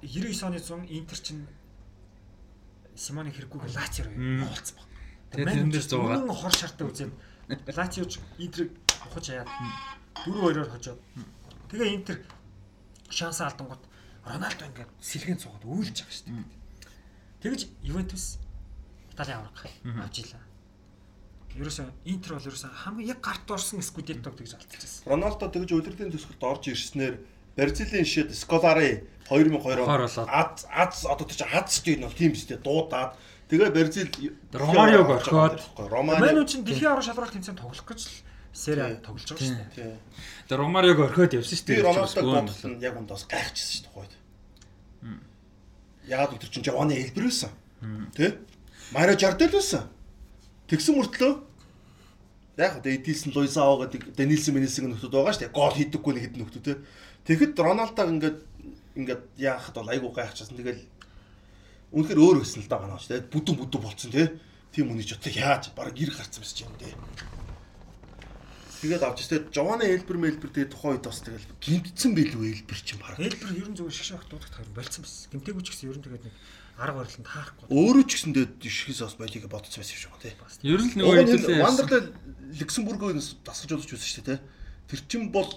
99 0.01 0.43
оны 0.43 0.59
100 0.59 0.87
Интер 0.91 1.17
чинь 1.19 1.47
Симоне 2.95 3.31
хэрэггүйгээр 3.31 3.75
Лацио 3.75 4.05
руу 4.05 4.15
явуулсан 4.43 4.75
баг. 4.75 4.87
Тэгээд 5.31 5.47
тэрэндээс 5.47 5.87
100 5.87 6.25
Үнэн 6.25 6.35
хор 6.35 6.53
шартаа 6.55 6.87
үзээд 6.89 7.13
Лациоч 7.49 8.19
Интерийг 8.37 8.71
авахж 9.05 9.25
яад 9.31 9.49
4-2-оор 10.25 10.69
хожоод 10.69 10.99
тэгээ 11.71 11.95
Интер 11.95 12.17
шанс 13.09 13.39
алдангууд 13.41 13.83
Роналдо 14.25 14.65
ингээд 14.67 14.91
сэлгэн 14.99 15.39
цугаад 15.39 15.63
өөлж 15.63 15.95
байгаа 15.95 16.13
шүү 16.13 16.27
дээ. 16.27 16.43
Тэгэж 17.41 17.61
Ювентус 17.87 18.37
Италийн 19.15 19.39
авраг 19.39 19.57
авч 20.03 20.15
илаа. 20.27 20.43
Ерөөсөө 21.57 21.87
Интер 22.05 22.37
бол 22.37 22.45
ерөөсөө 22.45 22.71
хамгийн 22.85 23.09
яг 23.09 23.19
гарт 23.25 23.49
орсон 23.49 23.81
скудетто 23.81 24.29
гэж 24.29 24.53
алдчихсан. 24.59 25.03
Роналдо 25.09 25.49
тэгж 25.49 25.69
удирдын 25.73 26.13
төсөлд 26.13 26.43
орж 26.45 26.69
ирснээр 26.69 27.15
Бразилийн 27.57 28.05
шид 28.05 28.31
Сколари 28.35 29.03
2002 29.27 29.59
болоод. 29.59 29.89
аз 30.29 30.65
аз 30.69 31.05
одоо 31.05 31.25
тэр 31.27 31.37
чинь 31.41 31.51
аз 31.51 31.67
шүү 31.75 31.83
дээ 31.85 32.05
бол 32.05 32.15
тийм 32.15 32.31
шүү 32.37 32.47
дээ 32.53 32.61
дуудаад 32.63 33.11
тэгээ 33.49 33.69
Бразил 33.75 34.09
Ромариог 34.53 35.09
орхиод. 35.09 35.59
Ромарио 35.75 36.43
чинь 36.45 36.63
дэлхийн 36.63 36.93
авраг 36.93 37.03
шалралт 37.03 37.33
тэмцээн 37.35 37.57
тоглох 37.57 37.85
гэж 37.89 38.01
л 38.05 38.13
Сери 38.53 38.79
А 38.81 38.95
тоглож 38.97 39.29
байгаа 39.29 39.45
шүү 39.45 39.57
дээ. 39.75 39.97
Тэгээ 40.47 40.57
Ромариог 40.57 40.99
орхиод 41.05 41.33
явсан 41.35 41.57
шүү 41.57 41.67
дээ. 41.67 41.83
Бодолт 41.83 42.65
нь 42.65 42.81
яг 42.81 42.95
ундаас 42.97 43.23
гайхчихсан 43.29 43.89
шүү 43.91 44.07
дээ. 44.07 44.21
Яагаад 46.09 46.39
тэр 46.41 46.49
чинь 46.49 46.65
Жованы 46.65 46.95
хэлбэр 46.97 47.25
байсан. 47.29 47.51
Тэ? 48.17 48.39
Марио 48.95 49.13
Жардел 49.19 49.53
байсан. 49.53 49.85
Тэгсэн 50.69 50.95
мөртлөө 50.95 51.31
яг 52.59 52.77
одоо 52.77 52.91
Эдилсэн 52.93 53.33
Луизао 53.33 53.81
гэдэг 53.81 54.13
Данилсэн 54.13 54.53
Менесийн 54.53 54.91
нөхдүүд 54.93 55.15
байгаа 55.15 55.33
шүү 55.33 55.43
дээ. 55.47 55.57
Гол 55.57 55.73
хийдэггүй 55.73 56.13
нэг 56.13 56.23
хэдэн 56.29 56.41
нөхдүүд 56.45 56.65
тэ. 56.67 56.83
Тэгэхэд 57.25 57.57
Роналдог 57.57 58.07
ингээд 58.13 58.39
ингээд 58.99 59.23
яахад 59.39 59.75
бол 59.79 59.89
айгуу 59.89 60.11
гайхчихсан. 60.13 60.59
Тэгэл 60.59 60.83
үнэхээр 61.95 62.19
өөр 62.19 62.37
өсөн 62.43 62.61
л 62.61 62.69
да 62.69 62.77
манаа 62.77 62.99
шүү 62.99 63.15
дээ. 63.15 63.31
Бүдүн 63.33 63.55
бүдүн 63.57 63.81
болцсон 63.81 64.11
тэ. 64.11 64.37
Тийм 64.75 64.91
үний 64.91 65.07
ч 65.07 65.15
утга 65.17 65.31
яаж 65.33 65.73
баг 65.73 65.95
гэр 65.95 66.13
гарцсан 66.13 66.43
байсан 66.43 66.67
юм 66.67 66.75
дээ. 66.77 66.93
Тэгээд 68.79 69.03
авч 69.03 69.19
ирсэн. 69.25 69.49
Жованы 69.49 69.89
хэлбэр 69.89 70.17
мэлбэр 70.19 70.51
тэгээ 70.53 70.71
тухайн 70.71 70.93
үед 70.99 71.07
бас 71.07 71.19
тэгэл 71.25 71.47
гимтсэн 71.59 72.11
билүү 72.13 72.43
хэлбэр 72.63 72.79
чинь 72.79 73.01
баг. 73.01 73.17
Элбэр 73.17 73.57
ерөн 73.57 73.75
зөв 73.75 73.91
шгшээх 73.91 74.29
дуудах 74.29 74.53
харин 74.53 74.71
болцсон 74.77 75.03
байсан. 75.03 75.27
Гимтэйгүйч 75.35 75.67
гэсэн 75.67 75.89
ерөн 75.91 76.03
тэгээд 76.05 76.23
нэг 76.29 76.35
арга 76.79 77.03
бариланд 77.03 77.27
хаахгүй. 77.27 77.67
Өөрөө 77.67 78.05
ч 78.07 78.11
гэсэндээ 78.15 78.45
шихээс 78.63 79.03
бас 79.03 79.15
байлиг 79.19 79.45
бодсон 79.51 79.83
байсан 79.83 79.95
юм 79.95 80.01
шиг 80.01 80.11
байна 80.15 80.23
тий. 80.23 80.33
Ер 80.63 80.81
нь 80.81 80.93
Нөгөө 80.95 81.15
хэдүүлээ. 81.27 81.59
Вандерле 81.59 81.99
Люксембургоос 82.55 83.27
дасгаж 83.43 83.71
удаж 83.75 83.91
үзсэн 83.91 84.11
шүү 84.15 84.25
дээ. 84.31 84.39
Тэр 84.87 84.99
чин 85.11 85.23
бол 85.35 85.51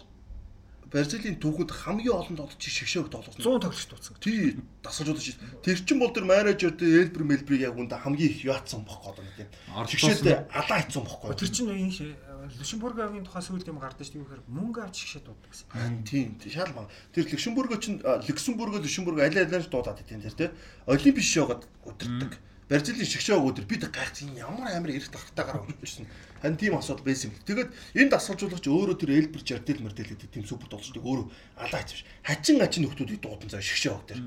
Бразилийн 0.92 1.40
түүхэнд 1.40 1.72
хамгийн 1.72 2.12
олон 2.12 2.36
тоглолт 2.36 2.60
шигшээг 2.60 3.08
тоглосон. 3.08 3.40
100 3.40 3.64
тоглогч 3.64 3.86
дуудсан. 3.88 4.12
Тий 4.20 4.60
дасгаж 4.84 5.08
удаж 5.16 5.24
шээ. 5.24 5.64
Тэр 5.64 5.78
чин 5.88 5.96
бол 5.96 6.12
тэр 6.12 6.28
менежер 6.28 6.76
дээр 6.76 7.08
Элбер 7.08 7.24
Мелбрийг 7.24 7.64
яг 7.64 7.80
үндэ 7.80 7.96
хамгийн 7.96 8.28
их 8.28 8.44
яатсан 8.44 8.84
юм. 8.84 8.92
Орлуулсан. 8.92 9.88
Шигшээдээ 9.88 10.52
алаа 10.52 10.78
хийцэн 10.84 11.00
бохгүй. 11.00 11.32
Тэр 11.32 11.48
чинь 11.48 11.72
энэ 11.72 12.12
Люксембургийн 12.42 13.22
тухай 13.22 13.42
сүйд 13.42 13.70
юм 13.70 13.78
гардаг 13.78 14.02
шүү 14.02 14.26
гэхээр 14.26 14.42
мөнгө 14.50 14.82
авч 14.82 14.98
шгшээ 15.06 15.22
дууддаг 15.22 15.50
гэсэн. 15.52 15.66
Харин 15.70 16.02
тийм 16.02 16.28
шал 16.50 16.74
маа. 16.74 16.90
Тэр 17.14 17.30
Люксембург 17.30 17.70
а, 17.70 18.18
Люксембург 18.26 18.82
Люксембург 18.82 19.18
аль 19.22 19.38
алиар 19.38 19.62
дуудаад 19.62 20.02
идэв 20.02 20.34
тэр 20.34 20.34
тий. 20.34 20.50
Олимпик 20.90 21.22
шоугод 21.22 21.68
удирддаг. 21.86 22.34
Бразилийн 22.72 23.04
шгшээг 23.04 23.36
өдөр 23.36 23.66
бид 23.68 23.84
гайхсан 23.92 24.32
ямар 24.32 24.72
амар 24.72 24.96
эрэх 24.96 25.12
тархтай 25.12 25.44
гараа 25.44 25.60
өгчихсэн. 25.68 26.08
Харин 26.40 26.56
тийм 26.56 26.74
асуудал 26.80 27.04
байсан 27.04 27.28
юм. 27.28 27.36
Тэгээд 27.44 27.70
энэ 28.00 28.10
дасгалжуулагч 28.16 28.64
өөрөө 28.64 28.96
тэр 28.96 29.12
Элбер 29.12 29.44
Жардел 29.44 29.84
Мэрдэл 29.84 30.16
гэдэг 30.16 30.30
тийм 30.32 30.48
супер 30.48 30.72
тоглолчдыг 30.72 31.04
өөрөө 31.04 31.26
алаа 31.60 31.84
хийчихвш. 31.84 32.08
Хачин 32.24 32.64
хачин 32.64 32.88
нөхдүүдийг 32.88 33.20
дуудан 33.20 33.52
заа 33.52 33.60
шгшээг 33.60 34.08
дээр. 34.08 34.24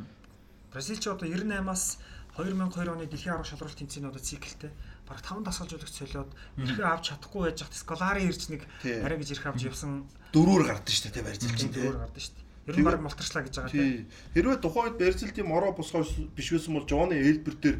Бразил 0.70 1.00
ч 1.02 1.10
одоо 1.10 1.26
98-аас 1.26 1.98
2002 2.38 2.86
оны 2.86 3.10
дэлхийн 3.10 3.34
аврах 3.34 3.50
шалралт 3.50 3.80
тэмцээнүүдэд 3.82 4.28
циклтэй 4.30 4.72
баг 5.06 5.20
5 5.22 5.46
дасгалжуулагч 5.46 5.94
солиод 5.96 6.30
эрхээ 6.58 6.86
авч 6.86 7.04
чадахгүй 7.14 7.42
байж 7.50 7.60
хат 7.62 7.74
Сколари 7.78 8.26
ирж 8.26 8.50
нэг 8.50 8.62
арай 8.84 9.18
гэж 9.22 9.30
ирэх 9.38 9.46
авч 9.54 9.62
явсан 9.70 10.10
Дөрөөр 10.34 10.64
гардаг 10.68 10.92
шүү 10.92 11.14
дээ 11.14 11.24
Бразил 11.24 11.54
чинь 11.56 11.72
тий. 11.72 11.82
дөрөөр 11.86 12.00
гардаг 12.04 12.22
шүү 12.22 12.34
дээ. 12.36 12.44
Ер 12.66 12.76
нь 12.82 12.86
баг 12.90 13.00
мултарчлаа 13.06 13.44
гэж 13.46 13.54
байгаа 13.56 13.72
тийм. 13.72 13.86
Тий. 13.86 14.42
Хэрвээ 14.42 14.58
тухайн 14.60 14.86
үед 14.90 14.98
Бразил 15.00 15.32
тийм 15.32 15.48
мороо 15.54 15.72
босгоо 15.78 16.04
биш 16.34 16.48
байсан 16.52 16.74
бол 16.74 16.90
Жованы 16.90 17.16
Элбер 17.22 17.56
дээр 17.62 17.78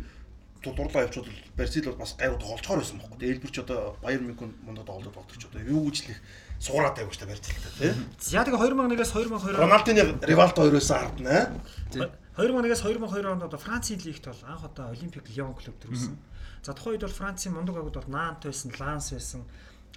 дуурлаа 0.62 1.06
явчихвал 1.06 1.34
Бразил 1.58 1.86
бол 1.90 2.00
бас 2.06 2.14
гайгүй 2.16 2.38
тоглолцохоор 2.40 2.80
байсан 2.80 2.98
байхгүй. 3.02 3.18
Тэгээ 3.20 3.34
Элбер 3.36 3.52
ч 3.52 3.58
одоо 3.66 3.98
Баер 4.02 4.22
Мюнхен 4.22 4.54
мундад 4.62 4.86
тоглоод 4.86 5.14
болдог 5.14 5.38
ч 5.38 5.46
одоо 5.50 5.62
юу 5.66 5.90
гэж 5.90 5.98
л 6.06 6.12
их 6.14 6.20
суугаад 6.62 6.96
байв 6.96 7.10
шүү 7.10 7.22
дээ 7.26 7.32
Бразилтай 7.34 7.74
тий. 7.82 7.94
За 8.22 8.42
тэгээ 8.46 8.62
2001-ээс 8.62 9.12
2002 9.14 9.58
Рональдины 9.58 10.02
Ривалто 10.26 10.62
хоёроос 10.66 10.90
ардна. 10.94 11.50
2001-ээс 12.38 12.82
2002 12.82 13.26
онд 13.30 13.44
одоо 13.46 13.60
Францын 13.60 14.00
лигт 14.06 14.26
бол 14.26 14.42
анх 14.50 14.64
одоо 14.66 14.90
Олимпик 14.90 15.26
Лион 15.36 15.54
клуб 15.54 15.76
төрүүлсэн. 15.82 16.16
За 16.66 16.74
тухайн 16.74 16.98
үед 16.98 17.06
бол 17.06 17.14
Францын 17.14 17.54
мундаг 17.54 17.78
агууд 17.78 17.94
бол 18.02 18.10
Нант 18.10 18.42
байсан, 18.42 18.74
Ланс 18.80 19.14
байсан. 19.14 19.46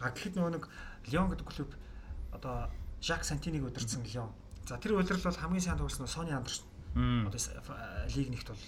А 0.05 0.13
гэхэд 0.13 0.37
нөгөө 0.37 0.53
нэг 0.61 0.65
Лион 1.09 1.33
гэдэг 1.33 1.47
клуб 1.49 1.71
одоо 2.37 2.69
Жак 3.01 3.25
Сантиниг 3.25 3.65
удирдсан 3.65 4.05
Лион. 4.05 4.29
За 4.69 4.77
тэр 4.77 4.93
удирдал 5.01 5.33
бол 5.33 5.41
хамгийн 5.41 5.65
сайн 5.65 5.79
тоглосон 5.81 6.05
нь 6.05 6.13
Сони 6.13 6.33
Андерсон. 6.37 6.69
Одоо 7.25 7.41
лиг 8.13 8.29
нэгт 8.29 8.49
бол 8.53 8.65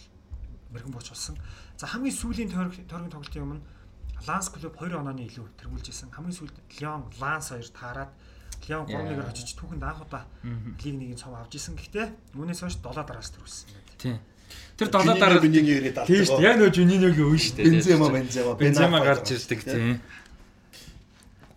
мэрэгэн 0.72 0.92
бууч 0.96 1.09
болсон. 1.12 1.36
За 1.76 1.84
хамгийн 1.86 2.16
сүүлийн 2.16 2.48
тойрог- 2.48 2.88
тойргийн 2.88 3.12
тоглолтын 3.12 3.44
өмнө 3.44 3.61
Ланс 4.26 4.48
клуб 4.48 4.72
2 4.80 4.96
онооны 4.96 5.28
илүү 5.28 5.46
тэргүүлж 5.61 5.86
исэн. 5.92 6.09
Хамгийн 6.12 6.36
сүүлд 6.36 6.57
Лион, 6.80 7.05
Ланс 7.20 7.53
хоёр 7.53 7.68
таарад 7.68 8.11
Лион 8.68 8.84
3-1-ээр 8.88 9.28
очиж 9.32 9.57
түүхэнд 9.57 9.80
анх 9.84 10.01
удаа 10.05 10.24
лиг 10.44 10.94
нэгийн 10.96 11.16
цом 11.20 11.32
авч 11.36 11.57
исэн. 11.57 11.76
Гэхдээ 11.76 12.36
үүнээс 12.36 12.61
хойш 12.64 12.76
7 12.80 13.05
дараас 13.09 13.32
төрүүлсэн 13.32 13.68
байдаг. 13.76 13.96
Тийм. 14.01 14.16
Тэр 14.76 14.88
долоо 14.88 15.14
дараа 15.18 15.40
биний 15.40 15.61
яриад 15.61 15.98
алдаг. 16.03 16.09
Тийм 16.09 16.24
шүү 16.24 16.38
дээ. 16.40 16.48
Яг 16.48 16.57
нөгөө 16.59 16.74
Жуниногийн 16.76 17.28
үе 17.28 17.38
шүү 17.38 17.55
дээ. 17.57 17.64
Бензема 17.70 18.07
Бензема 18.11 18.53
Бензема 18.57 18.98
гарч 19.05 19.26
ирдэг 19.34 19.61
тийм. 19.64 20.01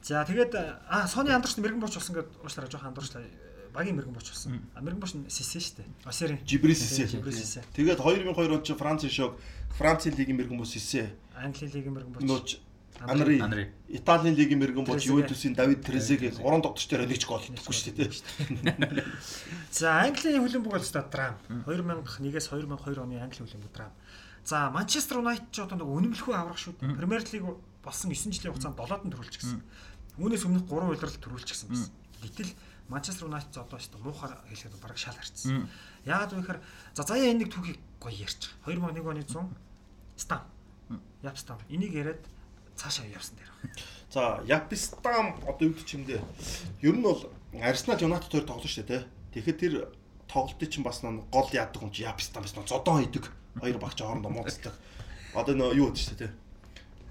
За 0.03 0.25
тэгээд 0.27 0.53
а 0.89 1.07
Сони 1.07 1.31
Андерс 1.31 1.55
мэрэгэн 1.55 1.79
бууч 1.79 1.95
болсон 1.95 2.15
гэдэг 2.19 2.43
уучлаарай 2.43 2.71
жоохон 2.71 2.91
андуурчлаа. 2.91 3.23
Багийн 3.71 3.95
мэрэгэн 3.95 4.11
бууч 4.11 4.27
болсон. 4.35 4.59
А 4.75 4.83
мэрэгэн 4.83 4.99
бууч 4.99 5.13
нь 5.15 5.23
Сисе 5.31 5.63
шүү 5.63 5.79
дээ. 5.79 5.87
Осерийн 6.03 6.39
Жибрис 6.43 6.83
Сисе. 6.83 7.63
Тэгээд 7.71 8.03
2002 8.03 8.51
онд 8.51 8.67
чи 8.67 8.75
Францын 8.75 9.07
шок 9.09 9.39
Францын 9.79 10.11
лигийн 10.19 10.35
мэрэгэн 10.35 10.59
бус 10.59 10.75
Сисе. 10.75 11.15
Англи 11.39 11.71
лигийн 11.71 11.95
мэрэгэн 11.95 12.19
бууч. 12.19 12.59
Анри. 12.99 13.71
Италийн 13.89 14.35
лигийн 14.35 14.59
мэрэгэн 14.59 14.85
Трезеге. 14.85 15.11
Ювентусын 15.13 15.53
Давид 15.53 15.81
Трезеге 15.81 16.33
уран 16.41 16.61
тогтч 16.61 16.87
дээр 16.87 17.07
нэг 17.07 17.19
ч 17.19 17.25
гол 17.25 17.41
хийхгүй 17.41 17.73
шүү 17.73 17.93
дээ. 17.97 18.11
За 19.71 20.01
Английн 20.05 20.41
хөлбөмбөг 20.41 20.73
бол 20.73 20.89
драм. 21.09 21.35
2001-ээс 21.65 22.47
2002 22.49 23.01
оны 23.01 23.21
Англи 23.21 23.41
хөлбөмбөг 23.43 23.73
драм. 23.73 23.91
За 24.45 24.69
Манчестер 24.69 25.17
Юнайтед 25.23 25.51
ч 25.51 25.59
одоо 25.63 25.77
нэг 25.77 25.87
үнэмлэхүй 25.87 26.35
аврах 26.35 26.59
шүү 26.59 26.75
дээ. 26.79 26.97
Премьер 26.99 27.23
лиг 27.31 27.43
болсон 27.83 28.11
9 28.11 28.33
жилийн 28.33 28.53
хугацаанд 28.53 28.77
7-д 28.77 29.05
нь 29.07 29.13
төрүүлчихсэн. 29.13 29.61
Үүнээс 30.19 30.43
өмнөх 30.47 30.67
3 30.67 30.93
удирдал 30.93 31.23
төрүүлчихсэн 31.23 31.67
байсан. 31.71 31.91
Гэтэл 32.23 32.51
Манчестер 32.91 33.27
Юнайтед 33.31 33.55
одоо 33.55 33.79
шүү 33.79 33.95
дээ 33.95 34.03
муухай 34.03 34.31
хэлэхэд 34.51 34.83
бараг 34.83 34.99
шал 34.99 35.15
харцсан. 35.15 35.69
Яагаад 36.03 36.31
вэ 36.35 36.39
гэхээр 36.43 36.59
за 36.91 37.03
заяа 37.07 37.31
энэ 37.31 37.47
нэг 37.47 37.49
түүхийг 37.55 37.79
гоё 38.03 38.11
байгаа. 38.11 38.51
2001 38.67 39.07
оны 39.07 39.23
100 39.23 39.47
стам. 40.19 40.43
Яп 41.23 41.37
стам. 41.39 41.59
Энийг 41.71 41.95
яриад 41.95 42.19
цаашаа 42.75 43.05
явсан 43.07 43.37
дээр. 43.37 43.51
За, 44.13 44.41
Япистам 44.45 45.39
одоо 45.47 45.69
юу 45.69 45.73
гэж 45.73 45.85
чимдээ. 45.85 46.21
Ер 46.81 46.95
нь 46.95 47.01
бол 47.01 47.29
Арсенал 47.61 48.01
Юнайтед 48.01 48.31
хоёр 48.31 48.45
тоглож 48.45 48.69
штэ 48.69 48.83
тий. 48.83 49.01
Тэгэхэд 49.33 49.57
тэр 49.57 49.73
тоглолтын 50.29 50.69
чинь 50.69 50.85
бас 50.85 51.01
нэг 51.01 51.25
гол 51.33 51.49
яадаг 51.53 51.81
юм 51.81 51.91
чи 51.91 52.05
Япистам 52.05 52.43
байсан. 52.43 52.65
Зодон 52.65 53.01
хийдэг. 53.01 53.29
Хоёр 53.57 53.77
багч 53.77 54.01
хоорондоо 54.01 54.29
муудалдаг. 54.29 54.73
Одоо 55.33 55.55
нөө 55.57 55.77
юу 55.77 55.89
гэдэг 55.89 56.01
штэ 56.01 56.17
тий. 56.17 56.31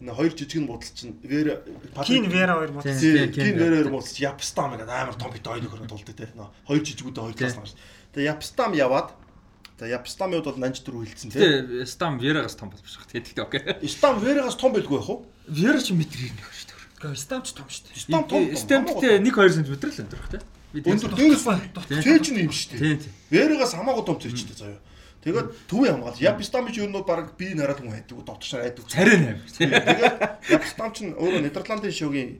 Энэ 0.02 0.14
хоёр 0.18 0.32
жижигэн 0.34 0.66
буудал 0.66 0.90
чинь 0.94 1.14
Вера 1.22 1.62
Кин 2.02 2.26
Вера 2.26 2.54
хоёр. 2.58 2.70
Тий, 2.82 3.30
Кин 3.30 3.54
Вера 3.54 3.74
хоёр 3.78 3.90
муудалч 3.90 4.18
Япистам 4.18 4.74
гэдэг 4.74 4.90
амар 4.90 5.14
том 5.14 5.30
бит 5.30 5.46
хоёр 5.46 5.62
нөхөр 5.62 5.86
тоглолт 5.86 6.10
тий. 6.10 6.26
Нөө 6.34 6.48
хоёр 6.66 6.82
жижигүүдээ 6.82 7.22
хоёр 7.22 7.36
талаас 7.38 7.74
нь. 7.74 7.78
Тэгээ 8.14 8.30
Япистам 8.34 8.74
яваад 8.74 9.14
За 9.82 9.90
Япстамын 9.90 10.38
хувьд 10.38 10.46
бол 10.46 10.62
нанж 10.62 10.78
дөрөв 10.86 11.10
хилцсэн 11.10 11.34
тий. 11.34 11.42
Тэгээ 11.42 11.90
Стам 11.90 12.22
Верагаас 12.22 12.54
том 12.54 12.70
болж 12.70 12.86
байгаа. 12.86 13.02
Тэгэхдээ 13.18 13.42
окей. 13.42 13.90
Стам 13.90 14.22
Верагаас 14.22 14.54
том 14.54 14.70
байлгүй 14.70 15.02
яах 15.02 15.10
вэ? 15.10 15.26
Вера 15.50 15.82
ч 15.82 15.90
метр 15.90 16.22
ирнэ 16.22 16.38
гэж 16.38 16.54
шүү 16.54 16.66
дээ. 16.70 16.78
Гэхдээ 17.02 17.18
стамч 17.18 17.46
том 17.50 17.66
шүү 17.66 17.82
дээ. 17.90 17.98
Стам 17.98 18.22
том. 18.30 18.46
Стамптэй 18.54 19.18
1 19.18 19.26
2 19.26 19.58
см 19.58 19.74
л 19.74 19.98
өндөрөх 20.06 20.28
тий. 20.30 20.42
Бид 20.70 20.86
Өндөр 20.86 21.12
дээрээс 21.18 21.46
цээж 21.98 22.26
нь 22.30 22.46
юм 22.46 22.54
шүү 22.54 22.78
дээ. 22.78 23.10
Верагаас 23.34 23.74
хамаагүй 23.74 24.04
том 24.06 24.18
цээжтэй 24.22 24.54
заяа. 24.54 24.78
Тэгээд 25.26 25.48
төвийн 25.66 25.98
хамгаалж 25.98 26.22
Япстам 26.22 26.70
ч 26.70 26.78
юу 26.78 26.86
нь 26.86 26.94
баг 27.02 27.34
би 27.34 27.50
нараад 27.58 27.82
хүн 27.82 27.90
хайдаг, 27.90 28.22
дотгошоор 28.22 28.62
хайдаг. 28.70 28.86
Царай 28.86 29.18
нэм. 29.18 29.38
Тэгээд 29.50 30.46
Япстам 30.46 30.90
ч 30.94 31.10
өөрөө 31.10 31.42
Нидерландын 31.42 31.90
гол 31.90 32.38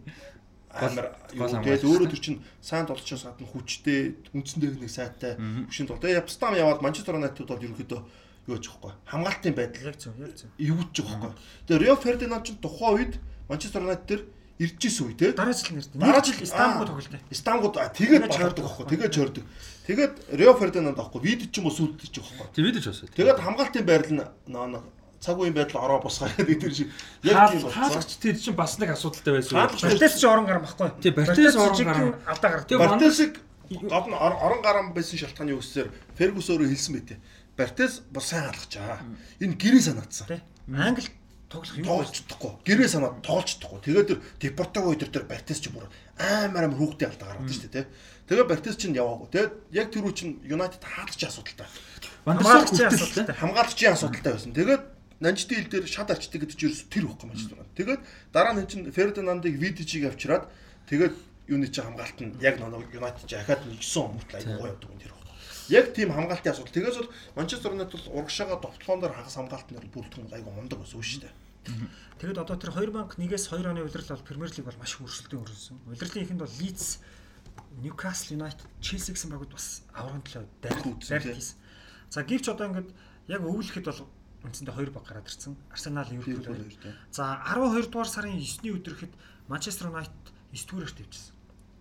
тэгээд 0.73 1.85
өөрөө 1.85 2.09
төр 2.13 2.21
чин 2.21 2.41
сайн 2.61 2.87
тоглолчоос 2.89 3.25
гадна 3.29 3.47
хүчтэй 3.53 4.17
үндсэн 4.33 4.61
техник 4.65 4.91
сайтай 4.91 5.37
хөшин 5.69 5.87
тол. 5.87 6.01
Тэгээд 6.01 6.25
Япстам 6.25 6.57
яваад 6.57 6.81
Манчестер 6.81 7.17
Юнайтед 7.21 7.47
бол 7.47 7.61
ерөнхийдөө 7.61 8.01
юу 8.49 8.57
гэж 8.57 8.65
байхгүй. 8.73 8.93
Хамгаалтын 9.07 9.55
байдал 9.55 9.87
Яг 9.93 9.97
зөв, 10.01 10.17
яг 10.19 10.33
зөв. 10.35 10.49
эвгүүж 10.59 10.97
байгаа 11.05 11.21
байхгүй. 11.29 11.41
Тэгээ 11.69 11.83
Рио 11.85 11.97
Фердинанд 12.01 12.45
ч 12.47 12.57
тухайн 12.59 12.95
үед 12.97 13.15
Манчестер 13.49 13.85
Юнайтед 13.85 14.09
дээр 14.09 14.23
ирж 14.63 14.81
исэн 14.87 15.07
үе 15.11 15.15
те. 15.15 15.33
Дараа 15.33 15.53
жил 15.53 15.77
нэрт. 15.77 15.91
Дараа 15.95 16.21
Дараа 16.21 16.25
жил 16.25 16.47
Стамбул 16.47 16.87
тоглолт. 16.87 17.15
Стангууд 17.31 17.77
а, 17.77 17.89
тэгээд 17.91 18.23
Тэгээд 18.31 18.43
болдог 18.43 18.65
байхгүй. 18.65 18.87
Тэгээд 18.91 19.13
чойрдог. 19.15 19.45
Тэгээд 19.87 20.15
Рио 20.39 20.53
Фердинанд 20.55 20.99
аахгүй. 20.99 21.21
Вид 21.23 21.51
ч 21.51 21.59
юм 21.59 21.67
уу 21.67 21.75
сүлдэж 21.75 22.13
байгаа 22.15 22.37
байхгүй. 22.39 22.55
Тэг 22.57 22.65
видео 22.67 22.83
ч 22.83 22.87
бас. 22.91 23.01
Тэгээд 23.11 23.39
хамгаалтын 23.43 23.85
байрал 23.87 24.13
нөө 24.47 24.83
цаг 25.23 25.39
үеийн 25.39 25.55
байдал 25.55 25.87
ороо 25.87 26.03
босгаа 26.03 26.29
гэдэг 26.35 26.59
тэр 26.61 26.73
шиг 26.75 26.89
яг 27.23 27.55
тийм. 27.55 27.71
Хаалагч 27.71 28.11
тэр 28.19 28.35
чинь 28.37 28.59
бас 28.59 28.75
нэг 28.83 28.91
асуудалтай 28.91 29.33
байсан. 29.39 29.55
Хаалагч- 29.55 29.87
Бартес 29.87 30.15
ч 30.19 30.23
орон 30.27 30.47
гарам 30.51 30.63
баггүй. 30.67 30.91
Тий, 31.01 31.13
Бартес 31.15 31.55
орон 31.55 31.79
гарам. 31.87 32.15
алдаа. 32.27 32.67
Тэг- 32.67 32.79
Бартесыг 32.83 33.33
гол 33.71 34.07
нь 34.11 34.19
ор- 34.19 34.41
орон 34.43 34.61
гарам 34.67 34.87
байсан 34.93 35.17
шалтгааны 35.23 35.55
үсээр 35.55 35.89
Фергус 36.19 36.51
өөрөө 36.51 36.69
хэлсэн 36.75 36.93
байтэ. 36.99 37.17
Бартес 37.57 38.03
бас 38.11 38.25
сайн 38.35 38.51
алгачаа. 38.51 38.99
Энэ 39.39 39.55
гэрээ 39.55 39.83
санаадсан. 39.95 40.27
Тий. 40.27 40.41
Англи 40.75 41.07
тоглох 41.53 41.77
вэ? 41.77 41.85
Тоглож 41.85 42.11
чадахгүй. 42.17 42.53
Гэрээ 42.67 42.89
санаад 42.91 43.23
тоглож 43.23 43.49
чадахгүй. 43.55 43.81
Тэгээд 43.87 44.09
тэр 44.11 44.19
Депортаго 44.43 44.91
өдөр 44.97 45.11
тэр 45.13 45.25
Бартес 45.31 45.61
ч 45.63 45.69
бүр 45.71 45.87
амар 46.19 46.65
амар 46.67 46.81
хүүхдээ 46.81 47.09
алдаа 47.13 47.29
гаргад 47.37 47.53
шүү 47.53 47.71
дээ. 47.71 47.87
Тэгээд 48.27 48.49
Бартес 48.49 48.77
чинь 48.81 48.97
яваагүй. 48.97 49.29
Тэгээд 49.31 49.53
яг 49.77 49.87
тэр 49.93 50.05
үе 50.09 50.15
чинь 50.17 50.41
Юнайтед 50.49 50.81
хаалагчийн 50.83 51.29
асуудалтай. 51.29 51.69
Вандерсар 52.25 52.65
хүртэл 52.65 52.89
асуудалтай. 52.89 53.37
Хамгаалагчийн 53.37 53.93
асуудалтай 53.93 54.33
байсан. 54.33 54.53
Тэгээд 54.57 54.83
Нанжидын 55.23 55.63
хил 55.63 55.71
дээр 55.71 55.87
шат 55.87 56.11
арчдаг 56.11 56.43
гэдэг 56.43 56.59
чинь 56.59 56.69
ерөөсө 56.75 56.91
тэр 56.91 57.07
байхгүй 57.07 57.29
маш 57.31 57.47
байна. 57.47 57.71
Тэгээд 57.79 58.03
дараа 58.35 58.53
нь 58.59 58.67
чинь 58.67 58.91
Фердинандыг 58.91 59.55
Видичиг 59.55 60.11
авчираад 60.11 60.51
тэгээд 60.91 61.15
юуны 61.47 61.71
чинь 61.71 61.87
хамгаалт 61.87 62.19
нь 62.19 62.35
яг 62.43 62.59
нэг 62.59 62.91
Юнайтед 62.91 63.31
чи 63.31 63.39
академи 63.39 63.79
9 63.79 64.03
он 64.03 64.19
мөртлөө 64.19 64.39
аягүй 64.43 64.59
гоё 64.59 64.75
явдаг 64.75 64.91
юм 64.91 64.99
тэр 64.99 65.13
байхгүй. 65.15 65.37
Яг 65.71 65.87
тийм 65.95 66.11
хамгаалтын 66.11 66.53
асуудал. 66.53 66.75
Тэгээс 66.75 66.99
бол 66.99 67.11
Манчестер 67.39 67.71
Юнайтед 67.71 67.95
бол 68.03 68.15
урагшаага 68.19 68.59
довтлоон 68.59 69.01
дээр 69.01 69.15
хагас 69.15 69.37
хамгаалтнаар 69.39 69.87
бүрдэх 69.95 70.19
нь 70.27 70.35
аягүй 70.35 70.53
мундаг 70.59 70.79
байсан 70.83 71.03
шүү 71.03 71.23
дээ. 71.23 71.35
Тэгэд 72.19 72.43
одоо 72.43 72.57
тэр 72.59 72.75
2001-ээс 72.75 73.47
2 73.55 73.71
оны 73.71 73.87
удирдал 73.87 74.19
бол 74.19 74.27
Премьер 74.27 74.51
лиг 74.51 74.67
бол 74.67 74.83
маш 74.83 74.99
хөрсөлтөнд 74.99 75.43
өрнөсөн. 75.47 75.77
Удирдлын 75.87 76.25
ихэнд 76.27 76.43
бол 76.43 76.59
Leeds, 76.59 76.99
Newcastle 77.79 78.35
United, 78.35 78.67
Chelsea 78.83 79.15
гэсэн 79.15 79.31
багууд 79.31 79.55
бас 79.55 79.87
аврагын 79.95 80.27
төлөө 80.27 80.45
дайрт 80.59 80.83
тий. 81.07 81.35
хийсэн. 81.35 81.59
За 82.11 82.27
гэвч 82.27 82.47
одоо 82.51 82.67
ингээд 82.71 82.91
яг 83.31 83.43
өвлөхэд 83.47 83.87
бол 83.87 84.03
үндсэндээ 84.43 84.75
2 84.75 84.91
баг 84.91 85.07
гараад 85.07 85.29
ирсэн. 85.31 85.55
Арсенал, 85.71 86.09
Ливерпул. 86.11 86.59
За 87.15 87.39
12 87.47 87.91
дугаар 87.91 88.11
сарын 88.11 88.39
9-ний 88.43 88.75
өдрөхэд 88.75 89.13
Манчестер 89.47 89.89
Юнайтед 89.89 90.13
9 90.51 90.67
дугаараар 90.67 90.95
тавьчихсан. 90.99 91.35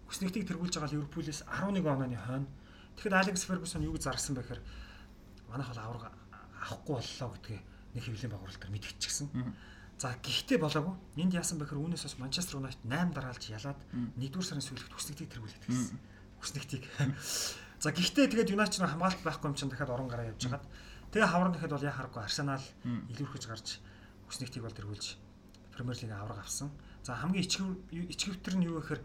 Хүснэгтийг 0.06 0.46
тэргүүлж 0.46 0.76
байгаа 0.78 0.94
Ливерпулээс 0.94 1.42
11 1.50 1.82
онооны 1.82 2.18
хойно. 2.18 2.48
Тэгэхэд 2.96 3.18
Алекс 3.18 3.44
Фергюсон 3.50 3.82
юу 3.88 3.98
гэж 3.98 4.04
зарсан 4.06 4.36
бэ 4.36 4.46
гэхээр 4.46 4.62
манайх 5.50 5.70
бол 5.74 5.82
авраг 5.82 6.04
авахгүй 6.62 6.96
боллоо 7.02 7.30
гэдгээ 7.34 7.60
нэг 7.98 8.04
хэвлэлийн 8.06 8.34
байгуулалтаар 8.36 8.74
мэдгэчихсэн. 8.76 9.28
За 9.98 10.14
гэхдээ 10.22 10.60
болоогүй. 10.62 10.96
Энд 11.18 11.34
яасан 11.34 11.58
бэ 11.58 11.66
гэхээр 11.66 11.82
үүнээс 11.82 12.06
бас 12.06 12.16
Манчестер 12.22 12.60
Юнайтед 12.62 12.86
8 12.86 13.16
дараалж 13.16 13.44
ялаад 13.50 13.80
1-р 14.20 14.44
сарын 14.46 14.66
сүүлд 14.66 14.94
хүснэгтийг 14.94 15.30
тэргүүлээд 15.34 15.66
гэсэн. 15.66 15.98
Хүснэгтийг. 16.42 16.84
За 17.82 17.90
гэхдээ 17.90 18.30
тэгээд 18.30 18.54
Юнайтед 18.54 18.82
хамгаалалт 18.86 19.26
байхгүй 19.26 19.48
юм 19.50 19.58
чинь 19.58 19.70
дахиад 19.74 19.90
орон 19.90 20.10
гараа 20.10 20.30
явж 20.30 20.46
хагаад 20.46 20.66
тэгээ 21.12 21.30
хаврын 21.32 21.54
дахиад 21.54 21.76
бол 21.76 21.88
яа 21.88 21.96
харахгүй 21.96 22.24
Арсенал 22.24 22.64
илүүрхэж 22.84 23.44
гарч 23.48 23.68
хүснэгтийг 24.28 24.64
бол 24.64 24.76
тэргүүлж 24.76 25.06
Премьер 25.76 25.98
лигийн 26.00 26.20
авраг 26.20 26.40
авсан. 26.44 26.72
За 27.04 27.16
хамгийн 27.16 27.46
ичгэв 27.46 27.68
ичгэвтер 27.92 28.56
нь 28.60 28.68
юу 28.68 28.80
гэхээр 28.80 29.02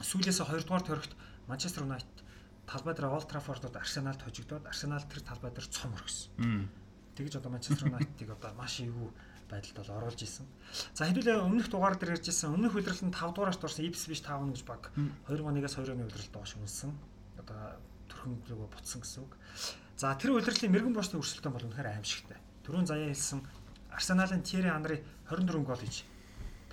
сүүлээсээ 0.00 0.46
2 0.48 0.66
дугаар 0.66 0.84
төрөгт 0.84 1.12
Манчестер 1.48 1.84
Юнайтед 1.84 2.18
талбай 2.66 2.94
дээр 2.94 3.12
Олд 3.12 3.28
Траффордод 3.28 3.76
Арсеналд 3.76 4.22
хожигдоод 4.22 4.66
Арсенал 4.66 5.04
тэр 5.04 5.20
талбай 5.22 5.50
дээр 5.52 5.68
цом 5.68 5.92
өргөсөн. 5.94 6.68
Тэгж 7.16 7.36
одоо 7.38 7.50
Манчестер 7.52 7.88
Юнайтедыг 7.88 8.30
одоо 8.32 8.52
маш 8.56 8.80
эвгүй 8.80 9.10
байдалд 9.52 9.76
бол 9.76 9.96
оруулж 10.00 10.20
исэн. 10.24 10.46
За 10.96 11.04
хэдүүлээ 11.04 11.44
өмнөх 11.44 11.68
дугаар 11.68 11.96
дээр 12.00 12.16
ярьжсэн 12.16 12.56
өмнөх 12.56 12.72
удирдалд 12.72 13.04
нь 13.04 13.12
5 13.12 13.36
дугаараас 13.36 13.60
дурсан 13.60 13.84
Ipswich 13.84 14.24
Town 14.24 14.48
гэж 14.48 14.64
баг 14.64 14.88
2001-аас 15.28 15.76
2-ны 15.76 16.08
удирдалд 16.08 16.32
доош 16.32 16.56
үнсэн. 16.56 16.90
Одоо 17.36 17.76
төрхөн 18.08 18.40
рүүгээ 18.48 18.70
буцсан 18.72 19.00
гэсэн 19.04 19.20
үг. 19.28 19.32
За 20.02 20.18
тэр 20.18 20.34
удирдлын 20.34 20.74
мэрэгэн 20.74 20.98
бочны 20.98 21.22
өрсөлдөөн 21.22 21.54
бол 21.54 21.66
үнэхээр 21.70 21.94
аимшигтай. 21.94 22.34
Төрөө 22.66 22.90
заяа 22.90 23.14
хэлсэн 23.14 23.38
Арсеналын 23.94 24.42
Тьерри 24.42 24.66
Анри 24.66 24.98
24 25.30 25.62
гол 25.62 25.78
хийж 25.78 26.02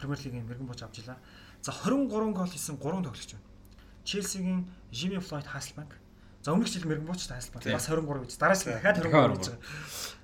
Премьер 0.01 0.17
лигийн 0.25 0.49
мэрэгэн 0.49 0.65
боч 0.65 0.81
авч 0.81 1.05
илаа. 1.05 1.21
За 1.61 1.69
23 1.69 2.09
гол 2.09 2.49
хийсэн 2.49 2.81
3 2.81 3.05
тоглогч 3.05 3.37
байна. 3.37 3.45
Челсигийн 4.01 4.65
Jimmy 4.89 5.21
Floyd 5.21 5.45
Hasselbank. 5.45 5.93
За 6.41 6.57
өмнөх 6.57 6.73
жил 6.73 6.89
мэрэгэн 6.89 7.05
боч 7.05 7.29
Тийм. 7.29 7.77
бас 7.77 7.85
23 7.85 8.25
гэж. 8.25 8.33
Дараас 8.41 8.65
нь 8.65 8.73
дахиад 8.73 8.97
Дахиад 8.97 9.37
23 9.37 9.37
гэж. 9.37 9.61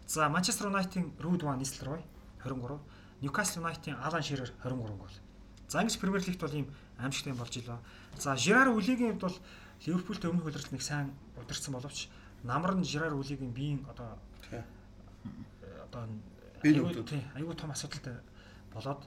За 0.09 0.25
Манчестер 0.25 0.73
Юнайтийн 0.73 1.13
Ruud 1.21 1.45
van 1.45 1.61
Nistelrooy 1.61 2.01
23, 2.41 2.81
Newcastle 3.21 3.61
United-ийн 3.61 4.01
Alan 4.01 4.25
Shearer 4.25 4.49
23 4.65 4.97
гол. 4.97 5.13
За 5.69 5.77
ингэж 5.85 6.01
Премьер 6.01 6.25
лигт 6.25 6.41
бол 6.41 6.57
ийм 6.57 6.73
аимшигтай 6.97 7.37
болж 7.37 7.53
илаа. 7.53 7.85
За 8.17 8.33
Жирар 8.33 8.73
Үлигийн 8.73 9.13
хувьд 9.13 9.21
бол 9.21 9.37
Ливерпултэй 9.85 10.33
өмнөх 10.33 10.49
удирдалд 10.49 10.73
нэг 10.73 10.81
сайн 10.81 11.13
удирдсан 11.37 11.77
боловч 11.77 12.09
намар 12.45 12.77
нь 12.77 12.85
Жирар 12.85 13.13
Үлигийн 13.17 13.53
биеийн 13.53 13.81
одоо 13.89 14.13
одоо 15.89 16.03
аюулгүй 16.63 17.57
том 17.57 17.71
асуудалтай 17.73 18.15
болоод 18.73 19.01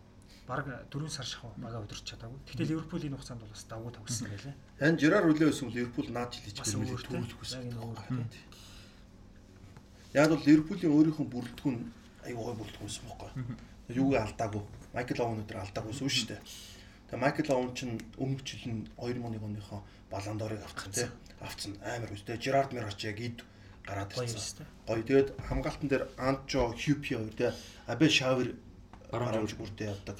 баг 0.49 0.67
4 0.91 1.09
сар 1.09 1.27
шахав 1.27 1.53
бага 1.57 1.81
удирч 1.81 2.05
чадаагүй. 2.09 2.39
Гэхдээ 2.47 2.71
Ливерпулийн 2.73 3.15
хугацаанд 3.15 3.41
бол 3.43 3.53
бас 3.53 3.65
давгүй 3.69 3.93
тогссон 3.93 4.29
байлээ. 4.33 4.55
Харин 4.81 4.99
Жирар 4.99 5.25
үлээ 5.29 5.53
өсөн 5.53 5.69
Ливерпул 5.71 6.09
наад 6.09 6.33
жил 6.33 6.45
хийж 6.49 6.59
гэмээр 6.65 6.93
өөртөө 6.97 7.13
төрүүлэх 7.13 7.39
хүсэж 7.39 7.55
яг 7.59 7.65
энэ 7.69 7.79
байгаа. 10.15 10.33
бол 10.33 10.47
Ливерпулийн 10.49 10.93
өөрийнх 10.97 11.21
нь 11.21 11.33
бүрэлдэхүүн 11.33 11.77
аюу 12.27 12.43
гой 12.49 12.57
бүрэлдэхүүн 12.57 12.89
байсан 12.89 13.05
байхгүй. 13.07 13.31
Юуг 13.93 14.15
алдаагүй. 14.17 14.63
Майкл 14.97 15.23
Оуэн 15.23 15.43
өдөр 15.45 15.59
алдаагүй 15.61 15.93
шүү 15.93 16.09
шүү 16.09 16.29
дээ. 16.33 16.41
Тэгээ 17.13 17.23
Майкл 17.25 17.53
Оуэн 17.53 17.73
чинь 17.77 18.01
өмнөх 18.17 18.41
жил 18.49 18.65
нь 18.73 18.89
2001 18.97 19.45
оныхоо 19.45 19.81
баландорыг 20.09 20.65
авсан 20.65 20.93
тий. 20.93 21.09
Авцсан 21.41 21.77
амар 21.85 22.13
үстэй. 22.13 22.39
Жерард 22.41 22.73
Мирч 22.73 23.05
яг 23.05 23.21
ид 23.21 23.45
гараад 23.87 24.13
Гоё 24.13 24.27
ирсэн. 24.27 24.67
Гоё. 24.87 25.03
Тэгээд 25.03 25.29
хамгаалтан 25.49 25.89
дээр 25.89 26.05
Анчо, 26.19 26.75
Хьюпи 26.75 27.15
хоёр 27.15 27.33
тий. 27.35 27.51
Абе 27.87 28.09
Шавер 28.09 28.55
баруун 29.11 29.47
бүрдээ 29.47 29.95
явдаг. 29.95 30.19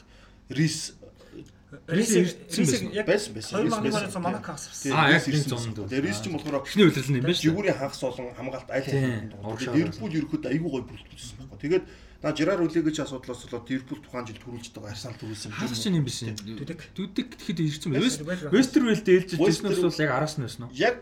Рис 0.49 0.95
яг 1.69 3.07
байсан 3.07 3.35
байсан. 3.35 3.69
2000 3.69 4.17
оны 4.17 4.23
Монако 4.25 4.53
авсан. 4.53 4.93
Аа, 4.93 5.13
яг 5.13 5.27
Рис 5.27 5.45
ирсэн 5.45 5.59
зонд. 5.59 5.91
Тэгээ 5.91 6.07
Рис 6.09 6.21
ч 6.25 6.33
болохоор 6.33 6.65
Эхний 6.65 6.87
удирдал 6.89 7.13
нь 7.13 7.19
юм 7.21 7.25
байна 7.29 7.37
шүү. 7.37 7.45
Жигүүрийн 7.45 7.77
хагас 7.77 8.01
болон 8.01 8.33
хамгаалт 8.33 8.71
аль 8.73 8.87
хэдийн 8.89 9.35
Ливерпул 9.77 10.17
ерөөхдөө 10.17 10.49
айгүй 10.49 10.71
гой 10.73 10.83
бүрэлдэхүүнсэн 10.89 11.37
байхгүй. 11.45 11.59
Тэгээд 11.61 11.85
наа 12.23 12.33
Жирар 12.35 12.59
үлээгэж 12.65 12.97
асуудлаас 13.05 13.47
болоод 13.47 13.71
Ливерпул 13.71 14.03
тухайн 14.03 14.27
жил 14.27 14.39
төрүүлж 14.43 14.75
байгаа 14.75 14.91
Арсенал 14.91 15.19
төрүүлсэн. 15.23 15.53
Хаалагч 15.55 15.85
нь 15.87 15.97
юм 15.99 16.05
биш. 16.05 16.19
Дүдэг. 16.27 16.81
Дүдэг 16.99 17.29
тэгэхэд 17.39 17.59
ирсэн 17.63 17.95
юм. 17.95 18.03
Вестер- 18.03 18.51
Вестервелд 18.51 19.07
ээлжиж 19.07 19.39
Вестер- 19.39 19.71
ирснээс 19.71 19.83
бол 19.87 20.03
яг 20.03 20.11
араас 20.19 20.35
нь 20.39 20.43
байсан 20.43 20.63
уу? 20.67 20.75
Яг 20.75 20.95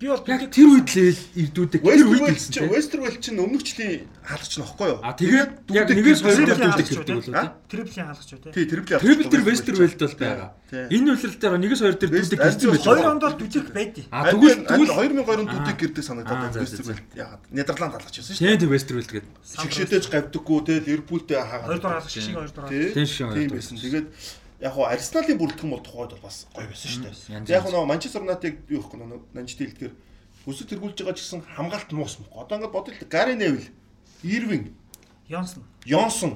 Би 0.00 0.08
бол 0.08 0.16
Яг 0.24 0.48
тэр 0.48 0.64
үед 0.64 0.88
л 0.96 1.12
ирдүүдэг. 1.36 1.84
Тэр 1.84 2.08
үед 2.08 2.32
ирсэн 2.32 2.52
чи. 2.56 2.64
Вестервелл 2.72 3.20
чинь 3.20 3.36
өмнөх 3.36 3.60
жилийн 3.60 4.08
хаалгач 4.24 4.56
нь 4.56 4.64
аахгүй 4.64 4.88
юу? 4.96 4.98
А 5.04 5.12
тэгээд 5.12 5.50
яг 5.76 5.84
дүүдэг 5.92 5.96
нэгээс 6.00 6.20
хоёр 6.24 6.40
дээр 6.40 6.56
шүү, 6.56 7.04
гэдэг 7.04 7.16
болоо 7.20 7.20
тийм. 7.20 7.52
Триплийн 7.68 8.06
хаалгач 8.08 8.30
үү 8.32 8.40
те. 8.40 8.48
Тий, 8.56 8.64
трипл 8.64 8.96
Трипл 8.96 9.28
дээр 9.28 9.44
Вестервелд 9.44 10.00
бол 10.00 10.16
байгаа. 10.16 10.48
Энэ 10.88 11.08
үйлрэл 11.12 11.36
дээр 11.36 11.54
нэгээс 11.60 11.80
хоёр 11.84 11.96
дээр 12.00 12.10
дүдэг 12.16 12.40
Вест- 12.40 12.48
ирсэн 12.48 12.70
байж 12.72 12.80
Хоёр 12.80 12.96
байгаа. 12.96 13.12
онд 13.12 13.22
бол 13.28 13.36
дүдэх 13.44 13.66
байдیں۔ 13.76 14.04
А 14.08 14.18
тэгвэл 14.32 14.60
тэгвэл 14.64 14.88
2002 14.88 15.44
Аа. 15.44 15.52
дүдэг 15.52 15.76
гэрдэг 15.84 16.00
Аа, 16.00 16.08
санагдаад 16.08 16.40
байна 16.48 16.60
Вестервелл. 16.64 17.04
Яагаад? 17.20 17.42
Нидерланд 17.52 17.92
хаалгач 17.92 18.16
байсан 18.16 18.32
шүү 18.32 18.40
Тийм 18.40 18.56
тийм 18.56 18.70
Вестервелд 18.72 19.10
гэдэг. 19.12 19.28
дээ. 19.36 19.60
Шигшээдэж 19.60 20.04
гавдаггүй 20.08 20.58
те 20.64 20.74
Ливерпултэй 20.80 21.36
хаагаад. 21.44 21.68
Хоёр 21.68 21.80
дахь 21.84 21.92
хаалгач 22.00 22.14
шиг 22.16 22.34
хоёр 22.40 22.52
дахь. 22.56 22.72
Тий. 22.72 22.88
Тийм 22.96 23.48
байсан. 23.52 23.76
Тэгээд 23.76 24.06
яг 24.60 24.72
хуу 24.76 24.84
Арсеналын 24.84 25.38
бүрэлдэхүүн 25.40 25.72
бол 25.72 25.84
тухайд 25.84 26.12
бол 26.14 26.24
бас 26.28 26.46
гоё 26.52 26.68
байсан 26.68 26.88
шүү 26.92 27.02
дээ. 27.08 27.48
яг 27.48 27.64
хуу 27.64 27.86
Манчестер 27.88 28.22
Юнайтед 28.22 28.68
юу 28.68 28.80
ихгүй 28.84 28.98
нөө 29.00 29.20
Нанжид 29.32 29.58
хэлдгээр 29.60 29.94
өсөж 30.46 30.66
тэргүүлж 30.68 30.96
байгаа 31.00 31.16
ч 31.16 31.20
гэсэн 31.24 31.40
хамгаалт 31.56 31.90
нуус 31.92 32.20
мөх. 32.20 32.32
Одоо 32.36 32.60
ингээд 32.60 32.74
бодъё 32.76 32.92
л 32.96 33.08
Гари 33.08 33.34
Невил, 33.36 33.68
Ирвин, 34.22 34.76
Йонсон. 35.28 35.64
Йонсон. 35.84 36.32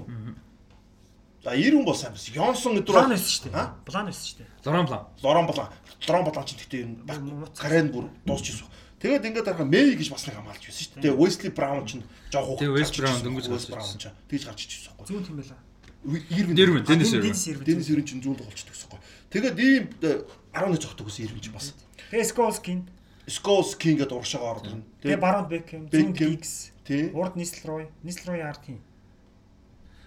За 1.45 1.53
Ирвин 1.53 1.85
бол 1.85 1.95
сайн 1.95 2.13
байсан. 2.17 2.33
Йонсон 2.35 2.73
гэдэг 2.81 2.89
План 2.89 3.11
байсан 3.13 3.29
шүү 3.29 3.53
дээ. 3.53 3.69
План 3.85 4.05
байсан 4.09 4.25
шүү 4.25 4.39
дээ. 4.41 4.49
Лоран 4.65 4.87
Блан. 4.89 5.03
Лорон 5.21 5.47
Блан. 5.47 5.69
Лорон 6.09 6.25
Блан 6.25 6.45
ч 6.49 6.57
гэхдээ 6.57 6.83
энэ 6.85 6.97
баг 7.05 7.19
Гарен 7.61 7.89
бүр 7.93 8.09
дуусчихсан. 8.25 8.69
Тэгээд 9.05 9.29
ингээд 9.29 9.45
харахаа 9.45 9.69
Мэй 9.69 9.93
гэж 10.01 10.09
бас 10.09 10.25
нэг 10.25 10.41
хамгаалж 10.41 10.65
байсан 10.65 10.81
шүү 10.81 10.93
дээ. 10.97 11.03
Тэгээд 11.05 11.21
Wesley 11.21 11.53
Brown 11.53 11.85
ч 11.85 12.01
жоох 12.33 12.57
Тэгээд 12.57 12.77
West 12.81 12.97
Brown 12.97 13.21
дөнгөж 13.21 13.47
гарч 13.53 13.69
ирсэн. 13.69 14.17
тэгж 14.33 14.43
гарч 14.49 14.61
ичсэн 14.65 14.93
байхгүй. 14.97 15.05
Зүүн 15.13 15.25
тийм 15.29 15.37
байла. 15.37 15.61
Ирвин. 16.05 16.55
Дэрвэн 16.55 16.85
Денис 16.85 17.13
Ирвин. 17.13 17.33
Ирвин. 17.33 17.65
Денис 17.65 17.89
Ирвин 17.89 18.07
чинь 18.07 18.23
зүүн 18.23 18.37
тоглолцдог 18.37 18.73
гэсэн 18.77 18.89
байхгүй. 18.93 19.01
Тэгээд 19.33 19.57
ийм 19.59 19.85
э, 20.05 20.25
11 20.53 20.83
зогтдог 20.85 21.07
гэсэн 21.09 21.25
Ирвин 21.27 21.41
ч 21.41 21.49
бас. 21.51 21.73
Тэгээ 22.13 22.29
Сколскин. 22.29 22.81
Scholes 23.25 23.73
King 23.81 23.97
гэдэг 23.97 24.13
урагшаага 24.13 24.61
ордог 24.61 24.73
нь. 24.77 24.85
Тэгээ 25.01 25.17
Баронд 25.17 25.49
Бекхэм, 25.49 25.89
Зүүн. 25.89 26.13
Гигс. 26.13 26.73
тий. 26.85 27.09
Урд 27.17 27.37
Нислрой, 27.37 27.89
Нислрой 28.05 28.45
арт 28.45 28.61
тийм. 28.69 28.85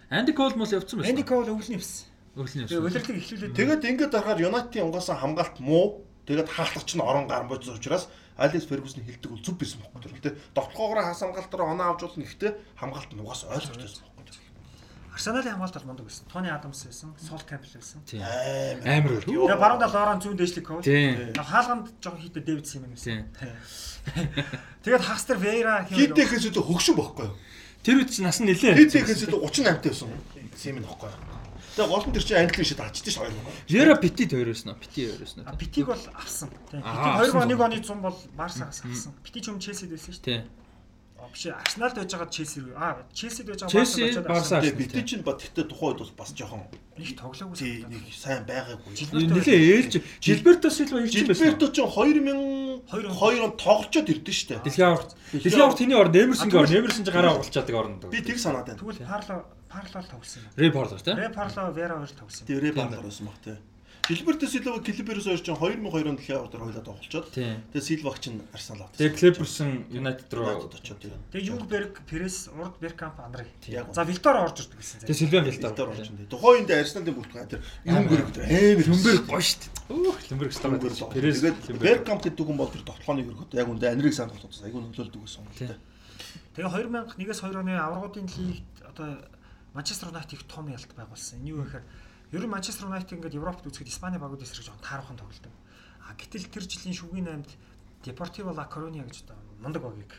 Анди 0.09 0.31
Кол 0.31 0.53
мол 0.55 0.69
явцсан 0.69 1.01
байсан. 1.01 1.11
Энди 1.11 1.23
Кол 1.25 1.49
өвлөн 1.49 1.81
явсан. 1.81 2.05
Тэгээ 2.37 2.61
явсан. 2.61 2.85
удирдлыг 2.85 3.17
эхлүүлээд 3.17 3.57
Тэгээд 3.57 3.81
ингээд 3.89 4.13
харахаар 4.13 4.39
United-ийн 4.45 4.85
угаасаа 4.85 5.17
хамгаалт 5.17 5.57
муу. 5.59 6.05
Тэгээд 6.29 6.47
хаалтгач 6.47 6.93
нь 6.93 7.01
орон 7.01 7.25
гар 7.27 7.49
боц 7.49 7.65
учраас 7.65 8.07
Алекс 8.37 8.69
Фергюсон 8.69 9.01
хэлдэг 9.01 9.31
бол 9.33 9.41
зүв 9.41 9.57
байсан 9.57 9.81
байхгүй. 9.81 10.13
Гэтэ 10.21 10.37
довтлогоогоор 10.53 11.01
хас 11.09 11.25
хамгаалтаараа 11.25 11.73
оноо 11.73 11.87
авч 11.97 12.01
болно 12.05 12.21
гэхдээ 12.21 12.51
хамгаалт 12.77 13.11
нь 13.17 13.21
угаас 13.25 13.41
ойлгож 13.49 13.81
байсан 13.81 14.05
байхгүй. 14.05 14.16
Арсеналын 15.17 15.51
хамгаалт 15.57 15.73
бол 15.81 15.87
мундаг 15.89 16.05
байсан. 16.05 16.25
Тони 16.29 16.49
Адамс 16.53 16.85
байсан, 16.85 17.09
Сол 17.17 17.41
Кэмпл 17.41 17.73
байсан. 17.73 17.99
Амар. 18.21 18.85
Амар. 18.85 19.21
Тэгээ 19.25 19.57
баруун 19.57 19.81
талд 19.81 19.93
Лорен 19.97 20.21
зүүн 20.21 20.37
дэжлик 20.37 20.65
Коул. 20.69 20.85
Тийм. 20.85 21.33
Хаалганд 21.33 21.89
жоохон 21.97 22.21
хитэ 22.21 22.45
Дэвид 22.45 22.69
Тийм. 22.69 22.85
байсан. 22.93 23.25
Тэгээд 24.85 25.01
хагас 25.01 25.25
дээр 25.25 25.39
Вейра 25.41 25.73
Хитэхээс 25.89 26.45
илүү 26.53 26.63
хөгшин 26.69 26.95
байхгүй 27.01 27.25
юу? 27.25 27.35
Тэр 27.81 27.95
үед 27.97 28.13
чи 28.13 28.21
нас 28.21 28.37
нь 28.39 28.45
нэлээ. 28.45 28.77
Хитэхээс 28.77 29.25
илүү 29.25 29.41
38 29.41 29.81
таа 29.81 29.89
байсан. 29.89 30.09
Симэн 30.53 30.85
байхгүй 30.85 31.09
юу? 31.09 31.19
Тэгээ 31.77 31.89
гол 31.91 32.05
нь 32.07 32.13
тэр 32.13 32.23
чинь 32.25 32.37
англи 32.41 32.63
шид 32.63 32.79
хачдээ 32.81 33.13
ш 33.13 33.17
хоёр. 33.21 33.33
Вера 33.69 33.93
Пити 33.97 34.23
хоёр 34.29 34.49
байсан 34.53 34.69
уу? 34.73 34.79
Пити 34.81 35.01
хоёр 35.09 35.19
байсан 35.21 35.41
А 35.45 35.51
уу? 35.53 35.57
Питиг 35.57 35.85
бол 35.89 36.03
авсан. 36.13 36.49
Питиг 36.69 36.85
2001 36.85 37.25
авсан. 37.25 37.61
оны 37.61 37.77
100 37.81 38.01
бол 38.05 38.17
Барсагаас 38.37 38.81
авсан. 38.85 39.13
Пити 39.25 39.41
ч 39.41 39.49
юм 39.49 39.57
Челсид 39.59 39.89
байсан 39.93 40.13
шүү 40.13 40.23
дээ. 40.25 40.41
Тийм. 40.41 40.45
А, 40.45 40.66
Биш 41.33 41.45
Арсеналд 41.53 41.95
байж 41.97 42.11
байгаа 42.13 42.29
Челси 42.31 42.59
рүү. 42.65 42.73
Аа, 42.77 43.03
Челсид 43.13 43.45
байж 43.45 43.59
байгаа 43.65 44.25
Барса. 44.25 44.57
авсан. 44.57 44.61
Тэгээ 44.63 44.79
битээ 44.81 45.03
чинь 45.05 45.23
ба 45.27 45.33
тэгтээ 45.37 45.65
тухайн 45.69 45.91
үед 45.93 45.99
бол 46.01 46.13
бас 46.17 46.31
жоохон 46.33 46.61
Нэг 46.97 47.13
тоглоогүй. 47.13 47.57
тий 47.57 47.85
нэг 47.85 48.03
сайн 48.09 48.41
байгаагүй. 48.47 48.91
Нэлээ 49.11 49.61
ээлж 49.77 49.93
Жилберто 50.21 50.69
Силва 50.73 51.01
ирж 51.05 51.13
байсан. 51.13 51.45
Жилберто 51.45 51.67
ч 51.69 51.77
2002 51.81 53.43
онд 53.43 53.57
тоглолцоод 53.61 54.07
ирдэ 54.09 54.31
штэ. 54.33 54.61
Дэлхийн 54.65 54.87
аварт. 54.87 55.11
Дэлхийн 55.33 55.61
аварт 55.61 55.77
тэний 55.77 55.97
орнд 55.97 56.15
Эмерсонгийн 56.15 56.61
орнд 56.63 56.73
Эмерсон 56.73 57.03
ч 57.05 57.09
гараа 57.11 57.33
угалчаадаг 57.37 57.75
орнд. 57.75 58.01
Би 58.09 58.21
тэг 58.21 58.37
санаад 58.39 58.65
байна. 58.65 58.79
Тэгвэл 58.79 59.01
Парло 59.05 59.45
Парло 59.69 60.01
тоглосон 60.09 60.41
юм. 60.41 60.51
Рэй 60.57 60.71
Парло 60.71 60.97
тийм. 60.97 61.15
Рэ 61.17 61.29
Парло 61.33 61.71
Вера 61.75 61.95
хоёр 62.01 62.11
тоглосон. 62.17 62.47
Тэрэ 62.47 62.71
баалар 62.73 63.01
байсан 63.03 63.25
баг 63.27 63.37
тий. 63.43 63.57
Жилберто 64.07 64.47
Силва 64.47 64.79
Клиперс 64.79 65.25
хоёр 65.27 65.39
ч 65.43 65.51
2002 65.51 66.07
онд 66.07 66.19
дэлхийн 66.23 66.39
аваргаар 66.39 66.63
хойлоо 66.63 66.83
тоглолцоод. 66.83 67.27
Тийм. 67.35 67.59
Тэгээ 67.75 67.83
Силваг 67.83 68.19
чинь 68.23 68.39
Арсенал 68.55 68.87
авсан. 68.87 69.03
Тэгээ 69.03 69.19
Клеперсон 69.19 69.83
Юнайтед 69.91 70.31
руу 70.31 70.47
очоод 70.47 70.99
тэгээ. 71.03 71.19
Тэгээ 71.35 71.49
Юнгберг, 71.51 71.93
Пресс, 72.07 72.47
Урд 72.55 72.79
Беркамп, 72.79 73.19
Андрей. 73.19 73.51
Яг 73.67 73.91
За 73.91 74.07
Вилтор 74.07 74.39
орж 74.39 74.63
ирдэг 74.63 74.79
гэсэн. 74.79 75.03
Тэгээ 75.03 75.43
Гэлтэр 75.43 75.75
Гэлтер. 75.75 75.87
орж 75.91 76.07
энэ. 76.07 76.31
Тухайн 76.31 76.63
үед 76.63 76.71
Арсеналын 76.71 77.15
бүртгэн 77.19 77.51
тэр 77.51 77.61
Юнгберг 77.83 78.27
тэр 78.31 78.43
амар 78.47 78.87
Люмберг 78.87 79.23
гоё 79.27 79.43
дээ. 79.43 79.75
Өөх 79.91 80.17
Люмберг 80.31 80.53
стагаа. 80.55 81.11
Перес 81.11 81.43
Беркамп 81.75 82.23
гэдэг 82.23 82.45
хүн 82.47 82.55
бол 82.55 82.71
тэр 82.71 82.87
тоглооны 82.87 83.27
өргөд 83.27 83.59
яг 83.59 83.67
үндэ 83.67 83.91
Анриг 83.91 84.15
сайн 84.15 84.31
тоглоод 84.31 84.55
айгүй 84.55 84.87
нөлөөлдөг 84.87 85.19
гэсэн 85.19 85.43
юм 85.43 85.51
дээ. 85.51 85.75
Тэгээ 86.55 86.71
2001-ээс 86.71 87.43
2 87.43 87.59
оны 87.59 87.75
аврагуудын 87.75 88.27
лигт 88.39 88.71
одоо 88.87 89.19
Манчестер 89.75 90.15
Юнайтед 90.15 90.31
их 90.31 90.47
том 90.47 90.71
ялт 90.71 90.87
байгуулсан. 90.95 91.43
Энэ 91.43 91.51
юу 91.51 91.61
вэ 91.61 91.69
гэхээр 91.69 91.85
ер 92.31 92.41
нь 92.43 92.51
Манчестер 92.51 92.87
Юнайтед 92.87 93.17
ингээд 93.17 93.39
Европт 93.39 93.63
үзэхэд 93.63 93.87
Испани 93.87 94.19
багууд 94.19 94.43
эсрэг 94.43 94.67
жоохон 94.67 94.83
таархан 94.83 95.17
тоглолдог. 95.17 95.53
А 96.07 96.15
гэтэл 96.15 96.51
тэр 96.51 96.63
жилийн 96.67 96.95
шүгний 96.95 97.23
8-д 97.23 97.55
Deportivo 98.03 98.51
La 98.51 98.67
Coruña 98.67 99.03
гэж 99.03 99.23
одоо 99.27 99.39
мундаг 99.59 99.83
багийг 99.83 100.11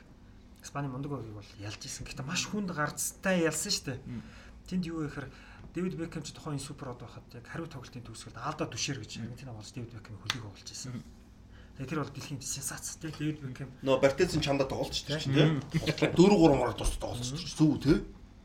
Испани 0.62 0.89
мундаг 0.89 1.12
багийг 1.12 1.35
бол 1.36 1.51
ялж 1.60 1.80
исэн. 1.85 2.05
Гэхдээ 2.09 2.26
маш 2.26 2.48
хүнд 2.48 2.72
гарцтай 2.72 3.44
ялсан 3.44 3.72
шүү 3.72 3.85
дээ. 3.93 3.98
Тэнд 4.68 4.85
юу 4.89 5.05
вэ 5.05 5.09
гэхээр 5.09 5.28
Дэвид 5.72 5.94
Бекхэм 6.01 6.24
ч 6.24 6.32
тухайн 6.32 6.59
супер 6.59 6.93
од 6.97 7.01
байхад 7.05 7.24
яг 7.32 7.44
хариу 7.44 7.68
тоглолтын 7.68 8.05
төгсгөлд 8.05 8.40
Алда 8.40 8.64
Дүшэр 8.66 8.98
гэж 9.05 9.20
Аргентина 9.20 9.52
болж 9.52 9.68
Дэвид 9.72 9.93
Бекхэм 9.93 10.16
хөлийг 10.16 10.44
оголж 10.48 10.68
исэн. 10.68 10.97
Тэгээ 11.76 11.89
тэр 11.93 12.01
бол 12.02 12.12
дэлхийн 12.12 12.40
сенсац 12.43 12.98
тий 12.98 13.12
Дэвид 13.12 13.39
Бекхэм 13.39 13.70
Нөө 13.86 14.01
Бартезин 14.02 14.43
чамда 14.43 14.66
тэр 14.66 15.20
чинь 15.20 15.36
тий. 15.36 15.78
4 15.86 16.16
3 16.16 16.59
мараа 16.59 16.74
тус 16.74 16.97
тоглолцож 16.98 17.39
тэр 17.39 17.55
зүг 17.55 17.74
тий. 17.85 17.97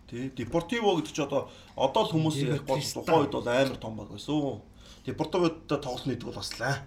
Тий. 0.10 0.30
Депортиво 0.30 0.98
гэдэг 1.00 1.14
чи 1.14 1.22
одоо 1.24 1.50
одоо 1.76 2.04
л 2.06 2.12
хүмүүс 2.14 2.36
ярих 2.44 2.64
бол 2.68 2.82
тухайн 2.82 3.24
үед 3.26 3.34
бол 3.34 3.48
амар 3.48 3.78
том 3.78 3.98
баг 3.98 4.10
байсан. 4.12 4.62
Депортивод 5.06 5.68
тоглолт 5.68 6.06
нийт 6.06 6.24
бол 6.24 6.36
баслаа. 6.36 6.84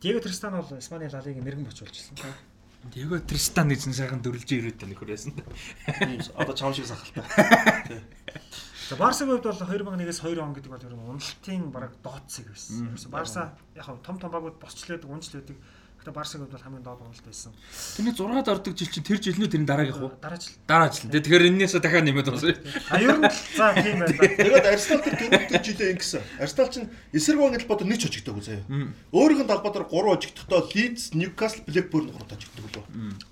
Диего 0.00 0.20
Тристан 0.20 0.56
бол 0.56 0.78
Испани 0.78 1.08
Ла 1.08 1.20
Лигийн 1.20 1.44
мэрэгэн 1.44 1.66
бочулж 1.66 1.92
ирсэн. 1.92 2.16
Тэгээ 2.88 3.28
Тристан 3.28 3.68
гэсэн 3.68 3.92
сайхан 3.92 4.24
дөрвөлж 4.24 4.48
ирээд 4.48 4.80
нөхөрөөсөн. 4.88 5.36
Ийм 6.08 6.24
одоо 6.32 6.56
чам 6.56 6.72
шиг 6.72 6.88
сахалтай. 6.88 7.24
За 8.88 8.96
Барсагийн 8.96 9.36
хувьд 9.36 9.44
бол 9.44 9.60
2001-ээс 9.60 10.24
2 10.24 10.40
он 10.40 10.56
гэдэг 10.56 10.72
бол 10.72 10.82
ер 10.82 10.94
нь 10.96 11.04
уналтын 11.04 11.68
бараг 11.70 11.92
дооцсыг 12.00 12.48
байсан. 12.48 12.96
Барса 13.12 13.54
яг 13.76 13.86
том 14.00 14.16
том 14.16 14.32
багууд 14.32 14.56
босчлээд 14.56 15.04
унжлээдэг. 15.04 15.54
Гэхдээ 16.00 16.16
Барсагийн 16.16 16.48
хувьд 16.48 16.56
бол 16.56 16.64
хамгийн 16.64 16.84
доод 16.84 17.00
уналт 17.04 17.24
байсан. 17.28 17.52
Тэрний 17.96 18.14
6-ад 18.16 18.48
ордог 18.48 18.72
жил 18.72 18.88
чинь 18.88 19.04
тэр 19.04 19.20
жилнүү 19.20 19.48
тэрний 19.52 19.68
дараагийнх 19.68 20.00
уу? 20.00 20.12
Дараа 20.16 20.40
жил. 20.40 20.56
Дараа 20.64 20.88
жил. 20.88 21.12
Тэгэхээр 21.12 21.44
энээсээ 21.52 21.80
дахиад 21.84 22.04
нэмээд 22.08 22.28
болсон. 22.32 22.56
А 22.88 22.96
ер 23.04 23.20
нь 23.20 23.28
за 23.28 23.66
тийм 23.76 24.00
байна. 24.00 24.16
Тэгээд 24.16 24.64
Арсенал 24.64 25.04
тэр 25.04 25.14
дөрөвдөг 25.20 25.60
жилээ 25.60 25.92
ингэсэн. 25.92 26.22
Арсенал 26.40 26.72
чинь 26.72 26.88
эсрэг 27.12 27.36
вангил 27.36 27.68
бодо 27.68 27.84
нэг 27.84 28.00
ч 28.00 28.08
хожигдоогүй 28.08 28.40
заяа. 28.48 28.64
Өөрийнх 29.12 29.44
нь 29.44 29.50
талбай 29.52 29.72
дээр 29.76 29.86
3 29.92 30.08
хожигдохдоо 30.16 30.60
Лидс, 30.72 31.12
Ньюкасл, 31.12 31.60
Блэкберн 31.68 32.08
3 32.16 32.32
хожигддог 32.32 32.64
лөө. 32.64 32.84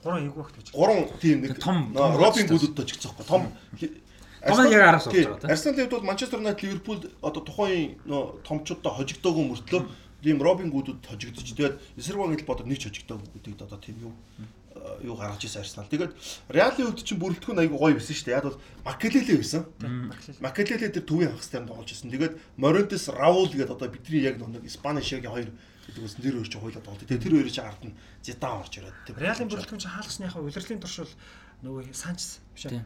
Гурван 0.04 0.28
эвгүй 0.28 0.42
багт 0.44 0.54
байж. 0.60 0.68
3 0.76 1.20
тийм 1.24 1.36
нэг 1.48 1.56
Том- 1.64 1.96
Робин. 1.96 2.52
Гудд 2.52 2.76
хожигдсон 2.76 3.16
байхгүй. 3.16 3.32
Том 3.32 3.42
Том 4.44 4.70
яг 4.70 4.82
араас 4.92 5.08
болж 5.08 5.16
байгаа 5.24 5.40
тийм. 5.40 5.50
Арсеналын 5.50 5.88
хувьд 5.88 5.92
бол 5.98 6.06
Манчестер 6.06 6.38
Юнайтед, 6.38 6.62
Ливерпул 6.62 7.00
одоо 7.24 7.42
тухайн 7.42 7.98
нөө 8.06 8.44
томчуудаа 8.46 8.92
хожигдоогүй 8.94 9.44
мөртлөө 9.56 9.82
тийм 10.22 10.42
Робин 10.42 10.70
Гудд 10.70 11.06
хожигдож 11.06 11.46
тэгээд 11.46 11.78
эсрэг 11.96 12.18
вангил 12.18 12.46
бодо 12.46 12.64
нэг 12.64 12.78
ч 12.78 12.90
хожигдоогүй 12.90 13.28
гэдэгт 13.38 13.62
одоо 13.62 13.78
тийм 13.78 13.96
юу 14.02 14.12
э, 14.74 15.06
юу 15.06 15.14
гаргаж 15.14 15.44
ирсэн 15.46 15.62
Арсенал. 15.62 15.86
Тэгээд 15.86 16.12
Реалын 16.50 16.86
хувьд 16.90 17.06
чинь 17.06 17.22
бүрэлдэхүүн 17.22 17.62
айгүй 17.62 17.78
гоё 17.78 17.94
байсан 17.94 18.14
шүү 18.14 18.26
дээ. 18.26 18.38
Яг 18.38 18.46
бол 18.50 18.60
Макелеле 18.82 19.34
байсан. 19.38 19.62
Макелеле 20.42 20.88
тэр 20.90 21.04
төвийн 21.06 21.30
хагас 21.34 21.50
дээр 21.54 21.66
тоглож 21.70 21.90
ирсэн. 21.94 22.10
Тэгээд 22.10 22.34
Морентес, 22.58 23.08
Раул 23.08 23.46
гэдэг 23.46 23.74
одоо 23.78 23.88
бидний 23.88 24.22
яг 24.26 24.42
нэг 24.42 24.66
Испани 24.66 25.02
шигийн 25.02 25.30
хоёр 25.30 25.50
гэдэг 25.86 26.02
үс 26.02 26.18
нэр 26.18 26.42
өөр 26.42 26.48
чинь 26.50 26.62
хойлоо 26.62 26.82
тоглож. 26.82 27.06
Тэгээд 27.06 27.22
тэр 27.22 27.34
хоёрын 27.38 27.54
чинь 27.54 27.68
ард 27.68 27.82
нь 27.86 27.94
Зидан 28.26 28.58
орж 28.58 28.72
ирээд. 28.74 29.14
Реалын 29.14 29.48
бүрэлдэхүүн 29.48 29.82
чинь 29.82 29.94
хаалгасныхаа 29.94 30.42
улирлын 30.42 30.82
туршил 30.82 31.12
нөгөө 31.62 31.94
Санчес 31.94 32.38
биш 32.54 32.66
лээ? 32.66 32.82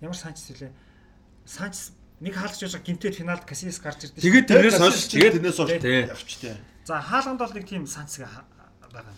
Ямар 0.00 0.16
Санчес 0.16 0.48
вэ? 0.56 0.72
Санчес 1.44 1.92
нэг 2.24 2.34
хаалгач 2.34 2.60
байж 2.64 2.74
гимтэд 2.80 3.14
финалд 3.20 3.44
Касиас 3.44 3.78
гарч 3.84 4.08
ирдэ. 4.08 4.24
Тэгээд 4.24 4.46
тэрнээс 4.48 4.80
хойш 4.80 4.96
Тэгээд 5.12 5.32
тэрнээс 5.44 5.58
хойш 5.60 5.70
Тий. 5.84 6.08
явчтэй. 6.08 6.56
За 6.88 7.00
хаалганд 7.04 7.38
бол 7.38 7.52
нэг 7.52 7.68
тийм 7.68 7.84
Санчес 7.84 8.24
байгаа. 8.24 8.48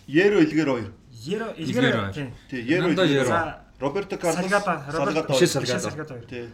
Еро 0.07 0.43
Илгэр 0.43 0.67
хоёр. 0.67 0.91
Еро 1.23 1.47
байна. 1.55 2.11
тийм. 2.11 2.33
Тий, 2.51 2.61
Еро. 2.67 2.91
Еро. 2.91 3.25
За 3.25 3.61
Роберто 3.79 4.17
Карлос, 4.17 4.35
Салгада, 4.43 4.83
Роберто. 4.91 5.45
Салгадо 5.47 6.13
хоёр. 6.13 6.25
Тий. 6.27 6.49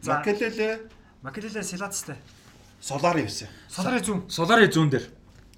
За. 0.00 0.18
Макелеле, 0.18 0.80
Макелеле 1.22 1.62
Силацтай. 1.62 2.16
Солари 2.80 3.22
байсан. 3.22 3.48
Соларын 3.68 4.04
зүүн. 4.04 4.20
Солари 4.30 4.70
зүүн 4.70 4.90
дээр. 4.90 5.06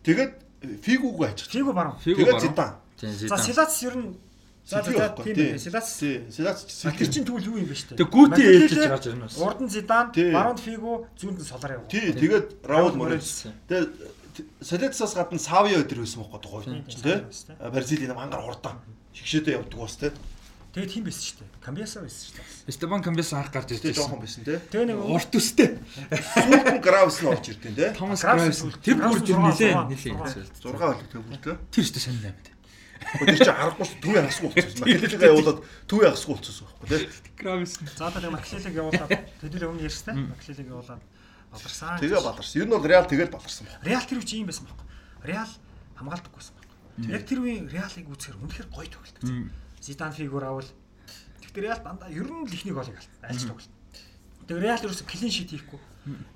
Тэгээд 0.03 0.33
Фигуг 0.83 1.21
ажиж. 1.25 1.49
Фиго 1.53 1.73
баруун. 1.73 1.97
Тэгээд. 2.01 2.41
Зидан. 2.41 2.75
За. 3.01 3.37
Силац 3.37 3.83
ер 3.83 3.97
нь 3.97 4.17
За 4.71 4.83
за 4.87 5.11
тийм 5.19 5.35
Тий. 5.35 5.35
Тий, 5.35 5.59
Силац 5.59 6.63
А 6.63 6.71
Сэлгэр. 6.71 6.99
тэр 7.03 7.11
чинь 7.11 7.27
тэгвэл 7.27 7.49
юу 7.51 7.59
юм 7.59 7.67
бэ 7.67 7.75
штэ. 7.75 7.97
Тэг 7.99 8.07
гүти 8.07 8.31
Макелеле, 8.31 8.59
ээлжиж 8.71 8.87
гарч 8.87 9.05
ирнэ 9.11 9.27
бас. 9.27 9.35
Урд 9.43 9.61
нь 9.67 9.71
Зидан, 9.75 10.07
Тий. 10.15 10.31
баруунд 10.31 10.61
Фиго, 10.63 10.93
зүүнд 11.19 11.39
нь 11.43 11.49
Солар 11.51 11.73
яваа. 11.75 11.91
Тий, 11.91 12.15
тэгээд 12.15 12.47
Раул. 12.63 12.95
Моренс. 12.95 13.51
Тэгээд 13.67 13.91
Солецаас 14.63 15.13
гадна 15.19 15.39
Савио 15.43 15.83
өдр 15.83 15.99
байсан 16.07 16.23
байхгүй 16.23 16.63
Тий, 16.63 16.85
чинь 16.87 17.03
тий. 17.03 17.19
байсан, 17.19 17.47
тий. 17.59 17.71
Бразилийн 17.75 18.15
мангар 18.15 18.41
хурдан. 18.47 18.79
Шигшээдээ 19.13 19.59
явдаг 19.59 19.79
бас 19.83 19.97
тий. 19.99 20.11
Тэгээд 20.71 20.91
тийм 20.95 21.05
байсан 21.11 21.25
штэ. 21.27 21.45
Камбиаса 21.67 21.99
байсан 22.07 22.25
штэ. 22.31 22.71
Стефан 22.71 23.03
Камбес 23.03 23.33
анх 23.35 23.51
гарч 23.51 23.75
ирж 23.75 23.83
Тий 23.83 23.93
жоохон 23.93 24.23
байсан. 24.23 24.47
байсан 24.47 24.47
тий. 24.47 24.59
Тэгээ 24.71 24.87
нэг 24.87 24.99
Урт 25.03 25.35
өстэй. 25.35 25.69
Сүүлд 26.15 26.67
нь 26.79 26.81
Гравс 26.81 27.19
нь 27.21 27.27
орж 27.27 27.45
ирдэн 27.51 27.75
тий. 27.75 27.91
Томас 27.99 28.23
Гравс 28.23 28.63
Тэр 28.87 28.97
бүр 29.03 29.19
тэр 29.19 29.39
нилээ 29.43 29.75
нилээ. 29.91 30.15
зургаан. 30.15 30.31
хэлсэн. 30.31 30.47
6 30.63 30.79
байлг 30.79 31.05
тий 31.11 31.19
бүр 31.21 31.39
тий. 31.43 31.55
Тэр 31.75 31.83
ихтэй 31.85 32.01
сайн 32.07 32.19
наймд. 32.23 32.47
Тэр 33.01 33.37
чинь 33.37 33.51
аргагүй 33.51 33.87
төвийн 34.05 34.27
хасгүй 34.29 34.49
болчихсон. 34.53 34.85
Макелелегээ 34.85 35.31
явуулаад 35.33 35.59
төвийн 35.89 36.13
хасгүй 36.15 36.35
болчихсон 36.37 36.67
байхгүй 36.69 36.89
тий. 36.91 37.09
Гравис. 37.41 37.73
За 37.97 38.13
тэгээ 38.13 38.31
Маклелег 38.31 38.75
явуулаад 38.77 39.11
тэдний 39.41 39.67
өмнө 39.67 39.87
ярьсан. 39.89 40.17
Маклелег 40.31 40.69
явуулаад 40.69 41.03
баларсан. 41.51 41.99
Тэгээ 41.99 42.23
баларсан. 42.23 42.57
Ер 42.61 42.67
нь 42.69 42.75
бол 42.77 42.87
Реал 42.87 43.07
тэгэл 43.09 43.33
баларсан 43.35 43.65
байна. 43.67 43.83
Реал 43.89 44.07
тэр 44.07 44.21
үчи 44.21 44.39
юм 44.39 44.49
байсан 44.53 44.65
байхгүй. 44.69 44.87
Реал 45.27 45.53
хамгаалдаггүйсэн 45.99 46.55
байхгүй. 46.55 46.79
Яг 47.11 47.23
тэр 47.27 47.39
үеийн 47.41 47.67
Реалыг 47.73 48.07
үзэхээр 48.13 48.39
үнэхээр 48.41 48.69
гоё 48.71 48.89
тоглолт. 48.93 49.19
Зидан 49.81 50.13
фигур 50.13 50.45
авал. 50.45 50.71
Тэгтээ 51.41 51.65
Реал 51.67 51.81
дандаа 51.83 52.13
ер 52.13 52.29
нь 52.29 52.47
л 52.47 52.55
ихний 52.55 52.77
голыг 52.77 52.95
алт. 52.95 53.13
Альч 53.25 53.49
тоглолт. 53.49 53.73
Тэгээ 54.47 54.63
Реал 54.63 54.85
ерөөсө 54.85 55.09
клин 55.09 55.33
шит 55.33 55.51
хийхгүй. 55.51 55.81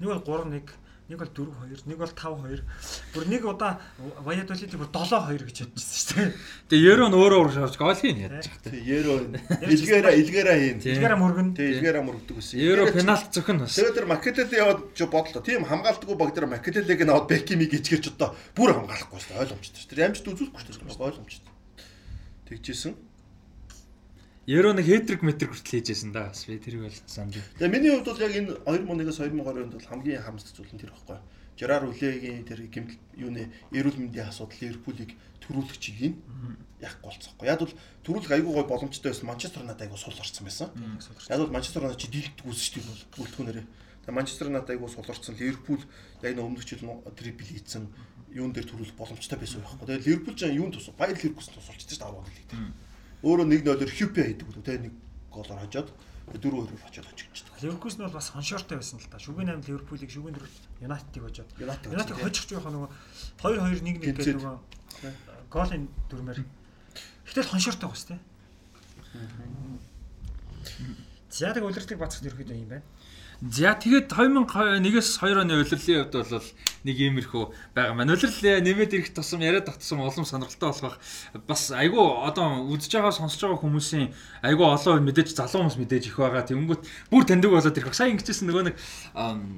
Нэг 0.01 0.09
бол 0.25 0.45
3-1, 0.45 0.65
нэг 1.05 1.21
бол 1.21 1.29
4-2, 1.29 1.85
нэг 1.85 1.99
бол 2.01 2.09
5-2. 2.09 2.65
Бүр 3.13 3.25
нэг 3.29 3.45
удаа 3.45 3.77
Ваядолидыг 4.25 4.81
бүр 4.81 4.89
7-2 4.89 5.45
гэж 5.45 5.59
бодчихсон 5.69 6.01
шүү 6.01 6.17
дээ. 6.17 6.33
Тэгээ 6.73 6.93
Ерон 6.97 7.13
өөрөө 7.13 7.41
урагш 7.45 7.59
авч 7.61 7.77
гол 7.77 7.93
хийн 7.93 8.25
ядчих. 8.25 8.57
Тий, 8.65 8.81
Еро 8.89 9.21
Илгэра 9.69 10.17
Илгэра 10.17 10.57
хийн. 10.57 10.81
Илгара 10.81 11.21
мөргөн. 11.21 11.53
Тий, 11.53 11.77
Илгэра 11.77 12.01
мөрөгдөг 12.09 12.41
гэсэн. 12.41 12.57
Еро 12.57 12.89
пенальт 12.89 13.29
зөвхөн 13.37 13.61
бас. 13.61 13.77
Тэгээд 13.77 13.97
тэр 14.01 14.09
Макелеле 14.09 14.57
яваад 14.57 14.81
ч 14.97 15.05
бодлоо. 15.05 15.45
Тийм 15.45 15.69
хамгаалдаггүй 15.69 16.17
баг 16.17 16.33
тэр 16.33 16.49
Макелелег 16.49 17.01
нь 17.05 17.13
аваад 17.13 17.29
Бекимиг 17.29 17.77
ичгэрч 17.77 18.17
одоо 18.17 18.33
бүр 18.57 18.73
хамгаалахгүй 18.73 19.21
шүү 19.21 19.37
дээ. 19.37 19.43
Ойлгомжтой 19.45 19.77
шүү 19.77 19.89
дээ. 19.93 19.93
Тэр 19.93 20.07
амжилт 20.09 20.29
үзүүлэхгүй 20.33 20.61
шүү 20.65 20.89
дээ. 20.89 21.05
Ойлгомжтой. 21.05 21.53
Тэгжсэн. 22.49 22.97
Ерөө 24.45 24.77
нэг 24.77 24.85
хэтрик 24.85 25.25
метрик 25.25 25.57
хүртэл 25.57 25.81
хийжсэн 25.81 26.13
да. 26.13 26.29
Бас 26.29 26.45
би 26.45 26.61
тэрийг 26.61 26.85
бол 26.85 26.99
санд. 27.09 27.33
Тэгээ 27.57 27.73
миний 27.73 27.89
хувьд 27.97 28.13
бол 28.13 28.21
яг 28.21 28.33
энэ 28.37 28.61
2001-аас 28.69 29.19
2020 29.25 29.65
онд 29.65 29.73
бол 29.73 29.89
хамгийн 29.89 30.21
харамсалтай 30.21 30.53
зүйл 30.53 30.75
нь 30.77 30.83
тэр 30.85 30.93
байхгүй. 30.93 31.17
Жерар 31.57 31.89
Үлегийн 31.89 32.45
тэр 32.45 32.61
гэмтэл 32.69 33.01
юуны 33.25 33.49
эрүүл 33.73 33.97
мэндийн 33.97 34.29
асуудал 34.29 34.61
Ливерпулийг 34.61 35.17
төрүүлэх 35.41 35.79
чигийг 35.81 36.21
яахгүй 36.77 37.09
болцсохгүй. 37.09 37.47
Яг 37.49 37.63
бол 37.65 37.73
төрүүлэх 38.05 38.33
айгүй 38.37 38.53
гой 38.53 38.67
боломжтой 38.69 39.17
байсан 39.17 39.29
Манчестер 39.33 39.65
Юнайтед 39.65 39.87
айгүй 39.89 39.97
сул 39.97 40.19
орсон 40.19 40.45
байсан. 40.45 40.69
Яг 41.31 41.39
бол 41.41 41.55
Манчестер 41.55 41.87
Юнайтед 41.87 42.05
чи 42.05 42.13
дийлдэг 42.13 42.45
үсч 42.45 42.75
тийм 42.75 42.85
бол 42.85 43.03
бүртгүүнээрээ. 43.17 43.65
Тэгээ 43.65 44.19
Манчестер 44.19 44.51
Юнайтед 44.53 44.75
айгүй 44.77 44.91
сул 44.93 45.09
орсон 45.09 45.39
Ливерпул 45.41 45.81
яг 46.27 46.33
нэг 46.37 46.45
өмнөх 46.45 46.67
жил 46.67 46.85
трипл 47.15 47.49
хийцэн 47.49 47.87
юун 48.35 48.51
дээр 48.51 48.67
төрүүлэх 48.67 48.99
боломжтой 48.99 49.39
байсан 49.39 49.63
байхгүй. 49.63 49.87
Тэгээ 49.89 50.05
Ливерпул 50.11 50.35
ч 50.35 50.43
юун 50.51 50.75
тус 50.75 50.91
Баяр 50.99 51.15
Ливерпулс 51.15 51.55
тусалж 51.55 51.87
шүү 51.87 51.89
дээ 51.95 52.03
10 52.03 52.11
оног 52.11 52.29
лиг. 52.35 52.51
Өөрөө 53.25 53.49
1-0-оор 53.49 53.89
Хьюпе 53.89 54.23
хийдэг 54.29 54.47
үү 54.53 54.61
те 54.61 54.77
нэг 54.77 54.93
голоор 55.33 55.65
хожоод 55.65 55.89
4-2-оор 56.29 56.69
очоод 56.85 57.09
очигчдаг. 57.09 57.57
Ливерпулс 57.65 57.97
нь 57.97 58.05
бол 58.05 58.13
бас 58.13 58.29
хоншоортой 58.37 58.77
байсан 58.81 59.01
л 59.01 59.09
да. 59.09 59.17
Шүгэн 59.17 59.49
8 59.49 59.65
Ливерпулийг 59.65 60.11
шүгэн 60.13 60.37
4 60.37 60.85
Юнайтедыг 60.85 61.23
хожоод. 61.25 61.51
Юнайтед 61.57 62.17
хожих 62.21 62.45
жоох 62.49 62.69
нөгөө 62.69 62.91
2-2-1-1 63.41 64.05
гэдэг 64.05 64.37
нөгөө 64.41 64.57
голын 65.49 65.89
дүрмээр. 66.13 66.45
Гэтэл 67.25 67.49
хоншоортой 67.49 67.89
бас 67.89 68.05
те. 68.05 68.21
За 71.33 71.53
тэг 71.53 71.65
удирдлыг 71.65 71.99
бацах 71.99 72.25
ерөөхдөө 72.25 72.61
юм 72.61 72.69
байна. 72.77 72.85
За 73.43 73.75
тэгээд 73.75 74.15
2001-ээс 74.15 75.19
2 75.19 75.43
оны 75.43 75.59
улирлын 75.59 76.07
хувьд 76.07 76.15
бол 76.15 76.49
нэг 76.85 76.97
иймэрхүү 77.01 77.45
байгаа 77.75 77.97
маань. 77.97 78.15
Улирал 78.15 78.63
нэмээд 78.63 78.93
ирэх 78.95 79.11
тусам 79.17 79.41
яриад 79.43 79.67
татсан 79.67 79.99
олон 80.05 80.23
сонирхолтой 80.29 80.71
болох 80.71 80.97
бас 81.49 81.73
айгүй 81.73 82.05
одоо 82.29 82.63
үзэж 82.71 83.01
байгаа 83.01 83.11
сонсож 83.11 83.41
байгаа 83.41 83.61
хүмүүсийн 83.65 84.13
айгүй 84.45 84.67
олон 84.69 85.03
мэдээж 85.09 85.35
залуу 85.35 85.67
хүмүүс 85.67 85.81
мэдээж 85.81 86.05
их 86.13 86.17
байгаа. 86.21 86.45
Тэнгүүт 86.45 86.83
бүр 87.11 87.25
таньдаг 87.25 87.51
болоод 87.57 87.75
ирэх. 87.75 87.97
Сая 87.97 88.13
ингэжсэн 88.13 88.47
нөгөө 88.53 88.65
нэг 88.71 88.77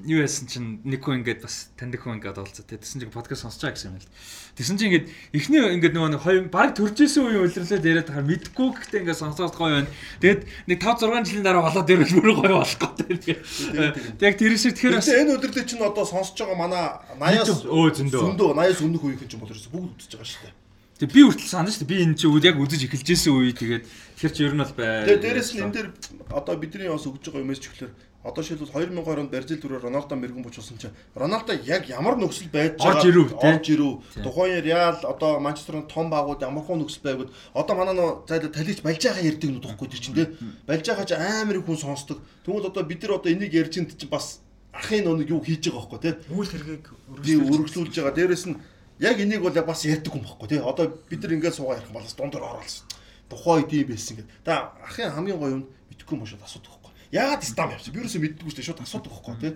юу 0.06 0.22
яасан 0.22 0.46
чинь 0.46 0.80
нэг 0.86 1.02
хүн 1.02 1.26
ингээд 1.26 1.42
бас 1.42 1.74
таньдаг 1.74 2.00
хүн 2.00 2.22
ингээд 2.22 2.38
олцоо. 2.38 2.62
Тэсэн 2.62 3.02
чинь 3.02 3.12
подкаст 3.12 3.42
сонсож 3.42 3.60
байгаа 3.60 3.74
гэсэн 3.74 3.90
юм 3.90 3.98
л. 3.98 4.08
Тэсэн 4.54 4.78
чинь 4.78 4.88
ингээд 4.94 5.06
эхний 5.34 5.60
ингээд 5.82 5.94
нөгөө 5.98 6.10
нэг 6.14 6.22
хоёр 6.22 6.46
баг 6.46 6.78
төржсэн 6.78 7.26
үеийн 7.26 7.42
улирлаад 7.42 7.82
яриад 7.82 8.06
тахаар 8.06 8.30
мэдгүй 8.30 8.68
гэхдээ 8.70 9.02
ингээд 9.02 9.18
сонсоод 9.18 9.58
гоё 9.58 9.82
байна. 9.82 9.90
Тэгээд 10.22 10.40
нэг 10.70 10.78
5 10.78 11.10
6 11.10 11.26
жилийн 11.26 11.42
дараа 11.42 11.66
болоод 11.66 11.90
ирвэл 11.90 12.14
бүр 12.22 12.30
гоё 12.38 12.56
болох 12.62 12.78
гэдэг. 12.78 13.65
Яг 13.74 14.34
тэр 14.38 14.54
шиг 14.54 14.76
тэгэхээр 14.76 14.98
бас 15.00 15.10
энэ 15.10 15.34
өдрөлөө 15.36 15.64
чинь 15.66 15.82
одоо 15.82 16.04
сонсож 16.06 16.38
байгаа 16.38 16.58
манай 16.58 16.84
80-аас 17.18 17.66
өө 17.66 17.88
зөндөө 17.96 18.22
зөндөө 18.22 18.48
80-аас 18.54 18.80
өмнөх 18.86 19.02
үеийнхэн 19.02 19.28
ч 19.28 19.32
юм 19.34 19.42
бол 19.42 19.52
ерөөсө 19.52 19.70
бүгд 19.74 19.90
үзэж 19.96 20.12
байгаа 20.14 20.30
шүү 20.30 20.42
дээ. 20.46 20.54
Тэг 20.96 21.10
би 21.12 21.20
хүртэл 21.28 21.52
санаа 21.52 21.72
шүү 21.72 21.82
дээ. 21.84 21.92
Би 21.92 21.96
энэ 22.06 22.16
чинь 22.16 22.40
яг 22.40 22.56
үзэж 22.56 22.82
эхэлжсэн 22.88 23.32
үе 23.36 23.52
тэгээд 23.52 23.84
тэр 24.16 24.30
чи 24.32 24.40
ер 24.48 24.54
нь 24.56 24.62
бол 24.64 24.74
бай. 24.80 25.04
Тэгээд 25.04 25.24
дээрэс 25.28 25.50
нь 25.52 25.60
энэ 25.60 25.74
дээр 25.76 25.88
одоо 26.32 26.54
бидний 26.56 26.88
бас 26.88 27.04
өгж 27.04 27.22
байгаа 27.28 27.44
юмээс 27.44 27.60
ч 27.60 27.68
ихлээр 27.68 27.92
одоо 28.26 28.42
шилбэл 28.42 28.66
2020 28.66 29.20
онд 29.22 29.30
Бразил 29.30 29.60
төрөөр 29.62 29.86
Роналдо 29.86 30.16
мэрэгэн 30.18 30.42
бочулсан 30.42 30.78
чинь 30.78 30.90
Роналдо 31.14 31.54
яг 31.54 31.86
ямар 31.86 32.18
нөхцөл 32.18 32.50
байж 32.50 32.74
байгаа 32.74 32.98
орж 32.98 33.06
ирв 33.06 33.30
орж 33.38 33.66
ирв. 33.70 34.02
Тухайн 34.18 34.62
Реал 34.66 34.98
одоо 35.06 35.38
Манчестерын 35.38 35.86
том 35.86 36.10
багууд 36.10 36.42
ямар 36.42 36.66
хөө 36.66 36.82
нөхцөл 36.82 37.06
байгаад 37.06 37.30
одоо 37.54 37.74
манай 37.78 37.94
нөө 37.94 38.26
зайлаа 38.26 38.50
талигч 38.50 38.82
балж 38.82 38.98
байгаа 38.98 39.22
ярддаг 39.22 39.50
нь 39.50 39.62
тоххой 39.62 39.88
тэр 39.88 40.02
чинь 40.02 40.18
тий. 40.18 40.26
Балж 40.66 40.82
байгаа 40.90 41.06
ч 41.06 41.12
амар 41.14 41.56
их 41.56 41.64
хүн 41.70 41.78
сонсдог. 41.78 42.18
Тэгвэл 42.42 42.66
одоо 42.66 42.82
бид 42.82 43.02
нар 43.06 43.22
одоо 43.22 43.30
энийг 43.30 43.54
ярьж 43.54 43.78
ин 43.78 43.86
чинь 43.86 44.10
бас 44.10 44.42
ахын 44.74 45.06
нэг 45.06 45.30
юу 45.30 45.38
хийж 45.38 45.70
байгаа 45.70 45.86
байхгүй 45.86 46.00
тий. 46.02 46.14
Үйл 46.34 46.50
хэргийг 46.50 46.84
өргөжлүүлж 47.14 47.94
байгаа. 47.94 48.18
Дээрэс 48.18 48.44
нь 48.50 48.58
яг 48.98 49.16
энийг 49.22 49.42
бол 49.46 49.54
бас 49.54 49.86
ярьдаг 49.86 50.10
юм 50.10 50.26
байхгүй 50.26 50.48
тий. 50.50 50.58
Одоо 50.58 50.98
бид 51.06 51.22
нар 51.22 51.32
ингээд 51.38 51.54
суугаа 51.54 51.78
ярих 51.78 51.94
юм 51.94 51.94
бол 51.94 52.10
дундор 52.18 52.42
оролцсон. 52.42 52.90
Тухайн 53.30 53.62
үед 53.62 53.72
юм 53.72 53.88
байсан 53.94 54.16
гэдэг. 54.18 54.30
Та 54.42 54.74
ахын 54.82 55.14
хамгийн 55.14 55.38
гоё 55.38 55.52
юм 55.62 55.64
мэдхгүй 55.94 56.18
юм 56.18 56.26
шиг 56.26 56.42
асуудаг 56.42 56.75
Яагаад 57.16 57.42
стам 57.48 57.72
явсан? 57.72 57.96
Би 57.96 58.04
юусоо 58.04 58.20
мэддэггүй 58.20 58.52
шүү 58.52 58.60
дээ. 58.60 58.68
Шууд 58.68 58.84
асуудаг 58.84 59.12
байхгүй 59.16 59.36
тий. 59.40 59.54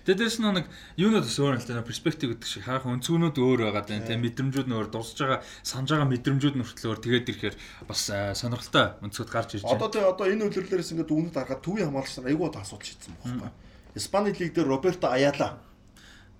Тэгээ 0.00 0.16
дээрэс 0.16 0.38
нь 0.40 0.48
нэг 0.48 0.66
юунууд 0.96 1.28
бас 1.28 1.36
өөр 1.36 1.54
нэлээд 1.60 1.84
перспектив 1.84 2.28
гэдэг 2.32 2.48
шиг 2.48 2.64
хаах 2.64 2.88
өнцгөнүүд 2.88 3.36
өөр 3.36 3.60
байгаа 3.68 3.84
даа 3.84 4.00
тийм 4.00 4.24
мэдрэмжүүд 4.24 4.68
нь 4.72 4.76
өөр 4.80 4.88
дурсаж 4.88 5.18
байгаа 5.20 5.40
санаж 5.60 5.88
байгаа 5.92 6.08
мэдрэмжүүд 6.08 6.56
нь 6.56 6.64
хүртэл 6.64 6.88
өөр 6.88 7.00
тэгээд 7.04 7.30
ирэхээр 7.36 7.56
бас 7.84 8.00
сонирхолтой 8.08 8.96
өнцгүүд 9.04 9.28
гарч 9.28 9.50
ирж 9.60 9.64
байна. 9.68 9.76
Одоо 9.76 9.88
тэгээ 9.92 10.08
одоо 10.08 10.26
энэ 10.32 10.44
үйлрэлээрээс 10.48 10.92
ингээд 10.96 11.10
дүгнэлт 11.12 11.36
харахад 11.36 11.60
төвийн 11.60 11.86
хамгаалагч 11.92 12.14
нар 12.16 12.28
айгүй 12.32 12.46
одоо 12.48 12.60
асуудал 12.64 12.88
шийдсэн 12.88 13.12
байхгүй. 13.20 13.50
Испани 14.00 14.32
лиг 14.32 14.52
дээр 14.56 14.68
Роберто 14.72 15.06
Аяла 15.12 15.48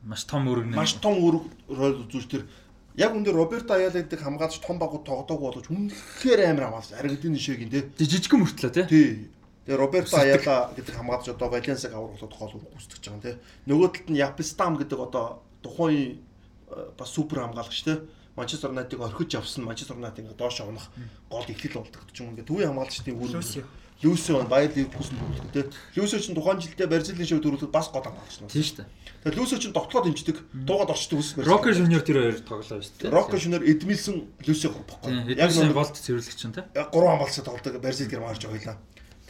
маш 0.08 0.24
том 0.24 0.48
өргөн 0.48 0.72
маш 0.72 0.96
том 0.96 1.20
өрг 1.20 1.44
рол 1.68 2.08
үзүүлж 2.08 2.28
тэр 2.32 2.48
яг 2.96 3.12
үндэ 3.12 3.28
Роберто 3.36 3.76
Аяла 3.76 4.00
гэдэг 4.00 4.24
хамгаалагч 4.24 4.64
том 4.64 4.80
багууд 4.80 5.04
тоглодог 5.04 5.36
боловч 5.36 5.68
үнэхээр 5.68 6.48
амар 6.48 6.72
хамгаалагч 6.72 6.96
Аргентины 6.96 7.36
шигийн 7.36 7.68
тий. 7.68 7.84
Жижигхэн 8.00 8.40
мөртлөө 8.40 8.72
тий. 8.88 9.28
Тэгээ 9.66 9.76
Роберто 9.76 10.16
Аяла 10.16 10.72
гэдэг 10.76 10.94
хамгаалагч 10.94 11.28
одоо 11.28 11.48
Валенсаг 11.48 11.92
авраглаад 11.92 12.34
хоол 12.34 12.54
гүйцэтгэж 12.56 13.04
байгаа 13.04 13.16
юм 13.16 13.24
тий. 13.24 13.36
Нөгөө 13.68 13.88
талд 13.92 14.08
нь 14.10 14.20
Япистам 14.20 14.76
гэдэг 14.80 14.98
одоо 14.98 15.42
тухайн 15.60 16.20
э, 16.70 16.90
бас 16.96 17.10
супер 17.12 17.44
хамгаалагч 17.44 17.84
тий. 17.84 17.98
Манчестер 18.36 18.70
Юнайтыг 18.72 19.00
орхиж 19.00 19.34
явсан 19.36 19.64
Манчестер 19.68 20.00
Юнайтыг 20.00 20.24
ингээ 20.24 20.38
доош 20.40 20.60
авнах 20.60 20.88
гол 21.28 21.44
ихлэл 21.44 21.84
болдог 21.84 22.08
ч 22.12 22.24
юм 22.24 22.32
ингээ 22.32 22.48
төвийн 22.48 22.72
хамгаалагчдын 22.72 23.20
үр 23.20 23.64
Люсио 24.02 24.42
Баяр 24.48 24.72
Ливерпулсэнд 24.72 25.20
төрүүлдэг 25.20 25.52
тий. 25.52 26.00
Люсио 26.00 26.16
ч 26.16 26.32
тухайн 26.32 26.56
жилдээ 26.56 26.88
Бразилийн 26.88 27.28
шоу 27.28 27.44
төрүүлэхэд 27.44 27.68
бас 27.68 27.92
гол 27.92 28.00
хамгаалагч 28.00 28.40
нь. 28.40 28.48
Тийм 28.48 28.64
шүү 28.64 28.76
дээ. 28.80 28.88
Тэгээ 29.28 29.36
Люсио 29.36 29.58
ч 29.60 29.64
тогтлоод 29.76 30.04
дэмждэг, 30.08 30.36
дуугаад 30.56 30.92
орчдөг 30.96 31.18
ус. 31.20 31.36
Рокер 31.36 31.76
Жуниор 31.76 32.00
тэр 32.00 32.16
хоёр 32.16 32.40
тоглоо 32.40 32.80
шүү 32.80 32.96
дээ. 32.96 33.12
Рокер 33.12 33.36
Жуниор 33.36 33.60
Эдмилсон 33.68 34.24
Люсио 34.40 34.72
бохгүй. 34.72 35.36
Яг 35.36 35.52
нэг 35.52 35.76
голд 35.76 35.92
цэвэрлэгч 36.00 36.40
нь 36.48 36.54
тий. 36.56 36.64
Гурван 36.88 37.20
хамгаалагч 37.20 37.44
тоглодог 37.44 37.76
Бразил 37.84 38.08
герман 38.08 38.32
орж 38.32 38.48
ойлаа. 38.48 38.80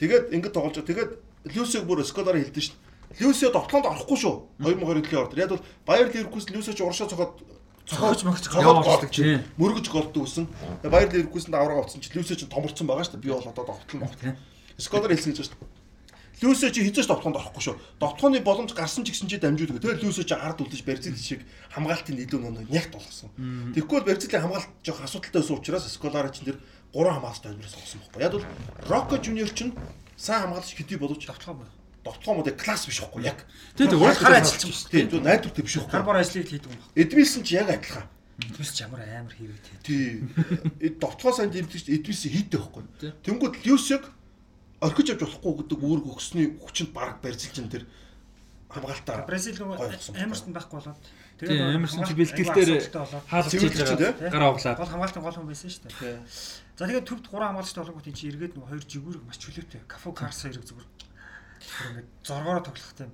Тэгээд 0.00 0.32
ингэж 0.32 0.52
тоглож 0.56 0.80
байгаа. 0.80 0.88
Тэгээд 0.88 1.10
Люсиг 1.52 1.84
бүр 1.84 2.00
Сколаар 2.04 2.40
хэлдэж 2.40 2.72
шин. 2.72 2.76
Люсио 3.20 3.50
тоглоонд 3.52 3.86
орохгүй 3.90 4.16
шүү. 4.16 4.34
2020 4.64 5.12
орд. 5.18 5.36
Яг 5.36 5.52
бол 5.52 5.64
Баяр 5.84 6.08
Ливеркус 6.08 6.48
Люсио 6.48 6.72
ч 6.72 6.80
уршаа 6.80 7.10
цохоод 7.10 7.42
цохож 7.84 8.22
мөгч 8.24 8.46
голдог 8.48 9.10
чинь 9.10 9.42
мөргөж 9.58 9.90
голдог 9.90 10.24
гэсэн. 10.24 10.46
Тэгээд 10.80 10.94
Баяр 10.94 11.10
Ливеркусэнд 11.10 11.54
аврага 11.58 11.84
авцсан 11.84 12.00
чинь 12.00 12.16
Люсио 12.16 12.38
ч 12.38 12.46
томорцсон 12.46 12.86
байгаа 12.86 13.04
шүү. 13.04 13.18
Би 13.18 13.34
бол 13.34 13.44
одоо 13.44 13.66
довтлон 13.66 14.06
байна. 14.06 14.38
Сколаар 14.78 15.12
хэлсэн 15.12 15.34
гэж 15.34 15.52
байна. 15.52 15.68
Люсио 16.40 16.70
чи 16.70 16.80
хизээч 16.80 17.04
довтлоонд 17.04 17.36
орохгүй 17.36 17.60
шүү. 17.60 17.76
Довтлооны 18.00 18.40
боломж 18.40 18.72
гарсан 18.72 19.04
ч 19.04 19.12
гэсэн 19.12 19.28
чи 19.28 19.36
дамжуулдаг. 19.36 19.84
Тэгээд 19.84 20.00
Люсио 20.00 20.24
чи 20.24 20.32
ард 20.32 20.64
үлдэж 20.64 20.80
Бразил 20.88 21.12
шиг 21.20 21.44
хамгаалтын 21.68 22.16
илүү 22.16 22.40
нэг 22.40 22.72
нягт 22.72 22.96
болгосон. 22.96 23.28
Тэгэхгүй 23.76 23.96
бол 24.00 24.08
Бразилийн 24.08 24.48
хамгаалт 24.48 24.72
жоох 24.80 25.04
асуудалтай 25.04 25.44
байсан 25.44 25.60
учраас 25.60 25.84
Сколаар 25.92 26.32
чинь 26.32 26.48
тэр 26.48 26.56
гурван 26.92 27.14
хамгаалалтай 27.20 27.52
амираас 27.52 27.74
сонгосон 27.74 28.00
байхгүй. 28.00 28.22
Яг 28.22 28.32
бол 28.32 28.44
Rocco 28.88 29.16
Junior 29.20 29.50
чинь 29.54 29.74
сайн 30.16 30.42
хамгаалагч 30.42 30.74
хэдий 30.74 30.98
боловч 30.98 31.26
давталгаа 31.26 31.62
байна. 31.62 31.74
Давталгаа 32.04 32.36
мод 32.42 32.50
класс 32.56 32.86
биш 32.86 33.00
байхгүй 33.00 33.22
яг. 33.24 33.46
Тийм 33.76 33.90
тийм 33.90 34.00
хар 34.00 34.40
ажилчин 34.40 34.70
биш. 34.70 34.84
Тийм 34.90 35.10
зөв 35.10 35.22
найдвартай 35.22 35.64
биш 35.64 35.76
байхгүй. 35.76 35.92
Хар 35.92 36.02
бор 36.02 36.16
ажлыг 36.16 36.48
хийдэг 36.48 36.66
юм 36.66 36.78
байна. 36.78 36.94
Эдмилсэн 36.96 37.42
чи 37.44 37.54
яг 37.54 37.68
адилхан. 37.70 38.06
Эдмилс 38.40 38.72
ч 38.72 38.80
ямар 38.80 39.00
амар 39.04 39.34
хийвээ 39.36 39.60
тийм. 39.62 39.78
Тийм. 39.84 40.98
Давталгаа 40.98 41.36
сайн 41.36 41.50
дэмжиж 41.50 41.86
Эдмилсэн 41.88 42.30
хийдэг 42.30 42.60
байхгүй. 42.60 42.84
Тэнгүүд 43.22 43.54
Люсиг 43.68 44.04
орхиж 44.80 45.12
авч 45.12 45.20
болохгүй 45.20 45.52
гэдэг 45.60 45.78
үүрэг 45.78 46.06
өгсөний 46.08 46.46
хүчинд 46.56 46.90
баг 46.96 47.20
барьцилж 47.20 47.68
тэр 47.68 47.84
хамгаалтаа. 48.72 49.28
Бразил 49.28 49.60
нөгөө 49.60 50.16
амарсан 50.16 50.56
байхгүй 50.56 50.80
болоод 50.80 51.00
Тэгээд 51.40 51.74
амарсан 51.80 52.04
чи 52.04 52.14
бэлтгэлээр 52.20 52.70
хаалгач 53.32 53.52
хийж 53.56 53.74
байгаа 53.80 54.12
гар 54.28 54.44
авглаад. 54.44 54.76
Гол 54.76 54.92
хамгаалтын 54.92 55.24
гол 55.24 55.36
хүн 55.40 55.48
байсан 55.48 55.72
шүү 55.72 55.88
дээ. 55.88 56.20
За 56.76 56.84
тэгээд 56.84 57.08
төвд 57.08 57.24
3 57.32 57.40
хамгаалагчтай 57.40 57.80
болгонгууд 57.80 58.12
чи 58.12 58.28
эргээд 58.28 58.54
нөгөө 58.60 58.68
хоёр 58.68 58.84
жигүүрэг 58.84 59.24
маш 59.24 59.38
чөлөөтэй. 59.40 59.80
Кафу 59.88 60.12
Карс 60.12 60.44
хоёрыг 60.44 60.64
зүгээр 60.68 60.88
ингээд 61.96 62.08
зоргоороо 62.24 62.64
тоглох 62.64 62.92
тийм 62.92 63.10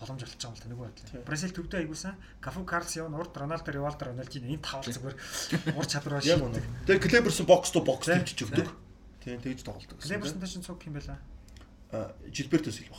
боломж 0.00 0.22
олж 0.24 0.34
байгаа 0.34 0.50
юм 0.50 0.56
л 0.56 0.62
та 0.62 0.68
нөгөө 0.70 0.86
байдлаа. 0.88 1.26
Бразил 1.28 1.52
төвдөө 1.52 1.78
аягуулсан. 1.84 2.14
Кафу 2.40 2.64
Карлс 2.64 2.96
явна, 2.96 3.20
урд 3.20 3.36
Роналдо, 3.36 3.70
Ривалдо, 3.70 4.04
Роналдино 4.08 4.48
энэ 4.48 4.64
тавал 4.64 4.88
зүгээр 4.88 5.16
ур 5.76 5.86
чадвараа 5.86 6.20
шийддэг. 6.24 6.64
Тэгээ 6.88 7.04
Клеберсон 7.04 7.46
бокс 7.46 7.70
то 7.70 7.84
бокс 7.84 8.08
тэмчиж 8.08 8.48
өгдөг. 8.48 8.68
Тийм 9.20 9.40
тэгж 9.44 9.60
тоглолдог. 9.60 10.00
Клеберсонтой 10.00 10.48
чинь 10.48 10.64
цуг 10.64 10.80
юм 10.88 10.96
байла. 10.96 11.20
А 11.92 12.16
Жилберто 12.32 12.72
Силва. 12.72 12.96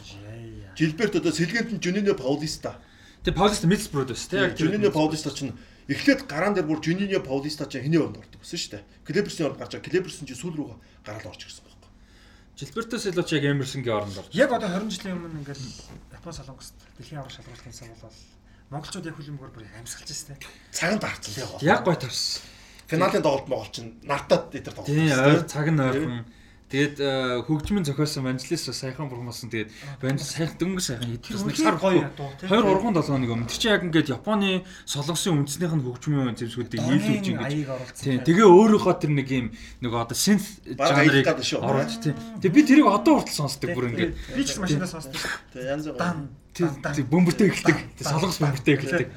Жилберто 0.77 1.17
одоо 1.17 1.33
сэлгээнд 1.33 1.73
нь 1.73 1.81
Жунино 1.81 2.13
Паулиста. 2.13 2.77
Тэгээ 3.21 3.37
Паулиста 3.37 3.67
Мидсброд 3.69 4.09
байсан 4.09 4.29
тийм. 4.29 4.57
Жунино 4.57 4.89
Паулиста 4.89 5.29
чинь 5.29 5.53
эхлээд 5.85 6.25
гараан 6.25 6.57
дээр 6.57 6.65
бүр 6.65 6.81
Жунино 6.81 7.21
Паулиста 7.21 7.69
чинь 7.69 7.85
хэний 7.85 8.01
онд 8.01 8.17
ордог 8.17 8.41
гэсэн 8.41 8.57
шүү 8.57 8.71
дээ. 8.81 8.83
Клеберсийн 9.05 9.53
онд 9.53 9.61
гарч 9.61 9.77
байгаа. 9.77 9.85
Клеберсэн 9.85 10.25
чинь 10.25 10.41
сүүл 10.41 10.57
рүү 10.57 10.73
гараад 11.05 11.29
орж 11.29 11.45
ирсэн 11.45 11.61
байхгүй. 11.61 11.89
Жилберто 12.57 12.97
Силва 12.97 13.21
ч 13.21 13.37
яг 13.37 13.45
Эмерсонгийн 13.45 13.93
оронд 13.93 14.17
орж. 14.17 14.33
Яг 14.33 14.49
одоо 14.49 14.69
20 14.73 14.89
жилийн 14.89 15.21
өмнө 15.21 15.37
ингээл 15.37 15.65
Япон 16.17 16.33
солонгост 16.33 16.73
дэлхийн 16.97 17.21
аврах 17.21 17.33
шалгуулт 17.37 17.61
хийсэн 17.61 17.93
бол 18.01 18.17
монголчууд 18.73 19.05
яг 19.05 19.15
хүлэмгээр 19.17 19.53
бүр 19.53 19.65
амьсгалж 19.69 20.09
байсан 20.09 20.37
тийм. 20.41 20.51
Цагаан 20.73 20.99
таарсан 21.01 21.33
тийм. 21.33 21.47
Яг 21.61 21.85
гой 21.85 21.97
тарсан. 22.01 22.41
Финалийн 22.89 23.21
тоглолт 23.21 23.47
монгол 23.47 23.71
чинь 23.71 24.01
нартад 24.01 24.49
дээр 24.49 24.65
тоглолт. 24.65 24.89
Тийм, 24.89 25.13
ойр 25.13 25.45
цаг 25.45 25.67
нь 25.69 25.77
ойрхон 25.77 26.25
Тэгээд 26.71 26.97
хөгжмийн 27.45 27.85
зохиосон 27.85 28.25
Vangelis 28.25 28.65
сайхан 28.65 29.07
бурмасан 29.07 29.53
тэгээд 29.53 29.69
Vangelis 30.01 30.31
сайхан 30.33 30.57
дөнгөж 30.57 30.83
сайхан 30.87 31.07
хийдсэн. 31.13 31.45
Нэг 31.45 31.59
сар 31.59 31.77
гоё 31.77 31.91
гоё. 31.91 32.09
дуу, 32.15 32.31
тий. 32.39 32.47
2 32.47 32.63
3 32.63 32.93
7 32.95 33.03
хоног 33.11 33.29
өмнө. 33.29 33.47
Тэр 33.47 33.59
чинь 33.59 33.71
яг 33.71 33.83
ингээд 33.83 34.09
Японы 34.09 34.63
солонгосын 34.85 35.37
үндснийх 35.37 35.73
нь 35.75 35.83
хөгжмийн 35.85 36.35
зэвсгүүдийг 36.37 36.81
нийлүүлж 36.81 37.27
оруулсан. 37.67 38.01
Тийм. 38.01 38.19
Тэгээ 38.25 38.47
өөрөөхөө 38.47 38.95
тэр 39.01 39.11
нэг 39.11 39.27
юм 39.29 39.47
нэг 39.81 39.91
одоо 39.91 40.17
synth 40.17 40.63
жанрыг 40.65 41.27
оруулж 41.27 41.93
тийм. 42.01 42.15
Тэгээ 42.41 42.55
би 42.55 42.61
тэрийг 42.65 42.87
одоо 42.87 43.19
хүртэл 43.21 43.39
сонсдог 43.41 43.69
бүр 43.75 43.91
ингээд. 43.91 44.13
Би 44.35 44.43
ч 44.45 44.57
машинаас 44.57 44.91
сонсдог. 44.95 45.21
Тэгээ 45.53 45.71
янз 45.75 45.85
бүр. 45.91 46.40
Тийм 46.51 47.07
бөмбөртэй 47.07 47.47
эхэлдэг. 47.47 47.77
Солонгос 48.03 48.43
бөмбөртэй 48.43 48.75
эхэлдэг. 48.75 49.07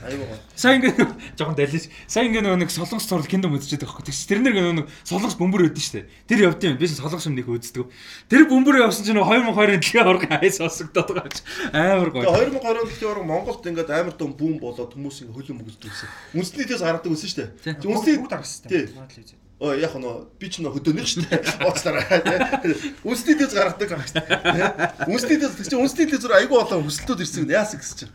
Сайн 0.54 0.78
ингээд 0.78 1.02
жоохон 1.34 1.58
далиж. 1.58 1.90
Сайн 2.06 2.30
нөгөө 2.30 2.62
нэг 2.62 2.70
солонгос 2.70 3.10
зурлал 3.10 3.26
кино 3.26 3.50
үзчихэд 3.50 3.82
байгаа 3.82 4.06
хөөх. 4.06 4.14
Тэр 4.14 4.38
нэр 4.38 4.54
нөгөө 4.54 4.74
нэг 4.78 4.86
солонгос 5.02 5.34
бөмбөр 5.42 5.66
өгдөн 5.66 5.82
штэ. 5.82 6.06
Тэр 6.30 6.46
явд 6.46 6.62
юм. 6.62 6.78
Би 6.78 6.86
солонгос 6.86 7.26
юм 7.26 7.34
нэг 7.34 7.50
үздэг. 7.50 7.90
Тэр 8.30 8.46
бөмбөр 8.46 8.86
явсан 8.86 9.02
чинь 9.02 9.18
2020-ын 9.18 9.82
дэлхийн 9.82 10.06
аварга 10.06 10.30
хайс 10.30 10.62
сонсогдоод 10.62 11.10
байгаа 11.10 11.34
ч 11.34 11.42
амар 11.74 12.14
гоё. 12.14 12.22
Тэгээ 12.22 12.54
2020 12.54 13.02
оны 13.02 13.10
орон 13.10 13.26
Монголд 13.26 13.66
ингээд 13.66 13.90
амар 13.90 14.14
том 14.14 14.30
бүүм 14.38 14.62
болоод 14.62 14.94
хүмүүс 14.94 15.26
ингээд 15.26 15.34
хөлөө 15.34 15.58
мөгөж 15.58 15.76
дүүсэн. 15.82 16.38
Үндэсний 16.38 16.70
дэс 16.70 16.86
гаргадаг 16.86 17.10
байсан 17.10 17.28
шүү 17.34 17.40
дээ. 17.42 17.82
Үндэсний 17.82 18.18
бүгд 18.22 18.34
аргасан 18.38 19.42
Тий. 19.58 19.66
Оо 19.66 19.72
яг 19.78 19.94
нөө 19.94 20.26
би 20.38 20.46
ч 20.50 20.58
нөө 20.60 20.74
хөдөөнөх 20.74 21.06
шүү 21.06 21.22
дээ. 21.30 21.40
Ууцлаараа 21.62 22.20
тий. 22.26 22.74
Үндэсний 23.06 23.36
дэс 23.38 23.54
гаргадаг 23.54 23.88
байгаа 23.88 24.08
шүү 24.10 24.24
дээ. 24.26 25.08
Үндэсний 25.08 25.38
дэс 25.38 25.54
чи 25.70 25.76
үндэсний 25.78 26.06
дэс 26.10 26.20
зур 26.26 26.34
айгүй 26.34 26.58
болоо 26.58 26.82
хүсэлтүүд 26.82 27.22
ирсэн 27.22 27.46
яасан 27.48 27.78
гэсэн 27.78 27.98
чинь. 28.02 28.12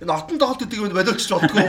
Энэ 0.00 0.16
отон 0.16 0.40
тоглолт 0.40 0.64
гэдэг 0.64 0.80
юм 0.80 0.96
болиулчих 0.96 1.28
болтгоо. 1.28 1.60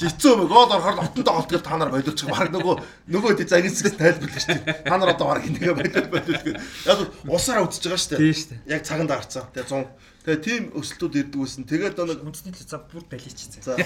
Жицөө 0.00 0.32
мө 0.40 0.46
гол 0.48 0.72
орохоор 0.72 1.04
отон 1.04 1.20
тоглолт 1.20 1.50
гэж 1.52 1.62
та 1.68 1.76
нар 1.76 1.92
болиулчих. 1.92 2.32
Баг 2.32 2.48
нөгөө 2.48 2.74
нөгөө 3.12 3.36
тий 3.36 3.46
загинсгээс 3.46 3.94
тайлбарлаж 4.00 4.40
шүү 4.40 4.56
дээ. 4.64 4.88
Та 4.88 4.96
нар 4.96 5.12
одоо 5.12 5.26
баг 5.36 5.44
энийг 5.44 5.68
болиул 5.76 6.08
болиул 6.08 6.40
гэх. 6.40 6.64
Яг 6.88 6.98
усаараа 7.28 7.68
үтсэж 7.68 7.84
байгаа 7.92 8.00
шүү 8.00 8.10
дээ. 8.16 8.20
Тийм 8.24 8.36
штэ. 8.40 8.56
Яг 8.72 8.82
цагаанд 8.88 9.12
гарцсан. 9.12 9.44
Тэгээ 9.52 9.68
100. 9.68 10.16
Тэгээ 10.24 10.40
тийм 10.48 10.62
өсөлтүүд 10.80 11.14
ирдэг 11.20 11.38
байсан. 11.44 11.62
Тэгээд 11.68 11.96
нэг 12.00 12.24
Үндэсний 12.24 12.56
за 12.56 12.80
бүр 12.80 13.04
далийчихсан. 13.04 13.60
за 13.62 13.76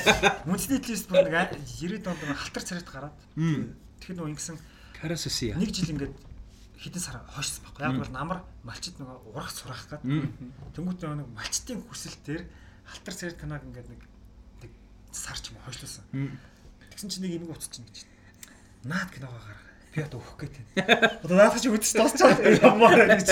Үндэсний 0.46 0.78
телевиз 0.78 1.04
бүр 1.10 1.26
нэг 1.26 1.34
а- 1.34 1.50
90-ад 1.50 2.06
онд 2.06 2.22
нэг 2.22 2.38
халтар 2.38 2.62
царайт 2.62 2.86
гараад. 2.86 3.18
Тэгэхээр 4.00 4.16
нөгөө 4.16 4.32
ингэсэн 4.34 4.56
Карасуси. 5.00 5.52
нэг 5.54 5.70
жил 5.72 5.92
ингээд 5.92 6.14
хитэн 6.80 7.00
сар 7.04 7.20
хойшсон 7.28 7.64
байхгүй. 7.68 7.82
Яг 7.84 7.96
бол 8.00 8.12
намар 8.16 8.38
малчит 8.64 8.96
нөгөө 8.96 9.36
урах 9.36 9.52
сурах 9.52 9.84
гад. 9.92 10.00
Тэнгүүт 10.00 11.00
нөгөө 11.04 11.18
нэг 11.20 11.28
малчтын 11.36 11.84
хүсэлтээр 11.84 12.42
халтар 12.88 13.14
царайт 13.14 13.38
канаг 13.40 13.62
ингээд 13.68 13.88
нэг 13.92 14.00
нэг 14.64 14.72
сар 15.12 15.36
ч 15.36 15.52
юм 15.52 15.60
уу 15.60 15.68
хойшлуулсан. 15.68 16.04
Тэгсэн 16.90 17.08
чинь 17.12 17.24
нэг 17.28 17.32
эмэг 17.36 17.52
уцчих 17.52 17.84
гэж. 17.84 18.08
Наад 18.88 19.12
киногоо 19.12 19.36
гаргаа. 19.36 19.69
Би 19.90 20.02
одоо 20.06 20.22
өөх 20.22 20.38
гээд 20.38 20.54
байна. 20.78 21.18
Одоо 21.18 21.36
наадах 21.36 21.58
чи 21.58 21.66
үдчих 21.66 21.98
дуусчаад 21.98 22.38
ямаар 22.62 23.10
гэж. 23.18 23.28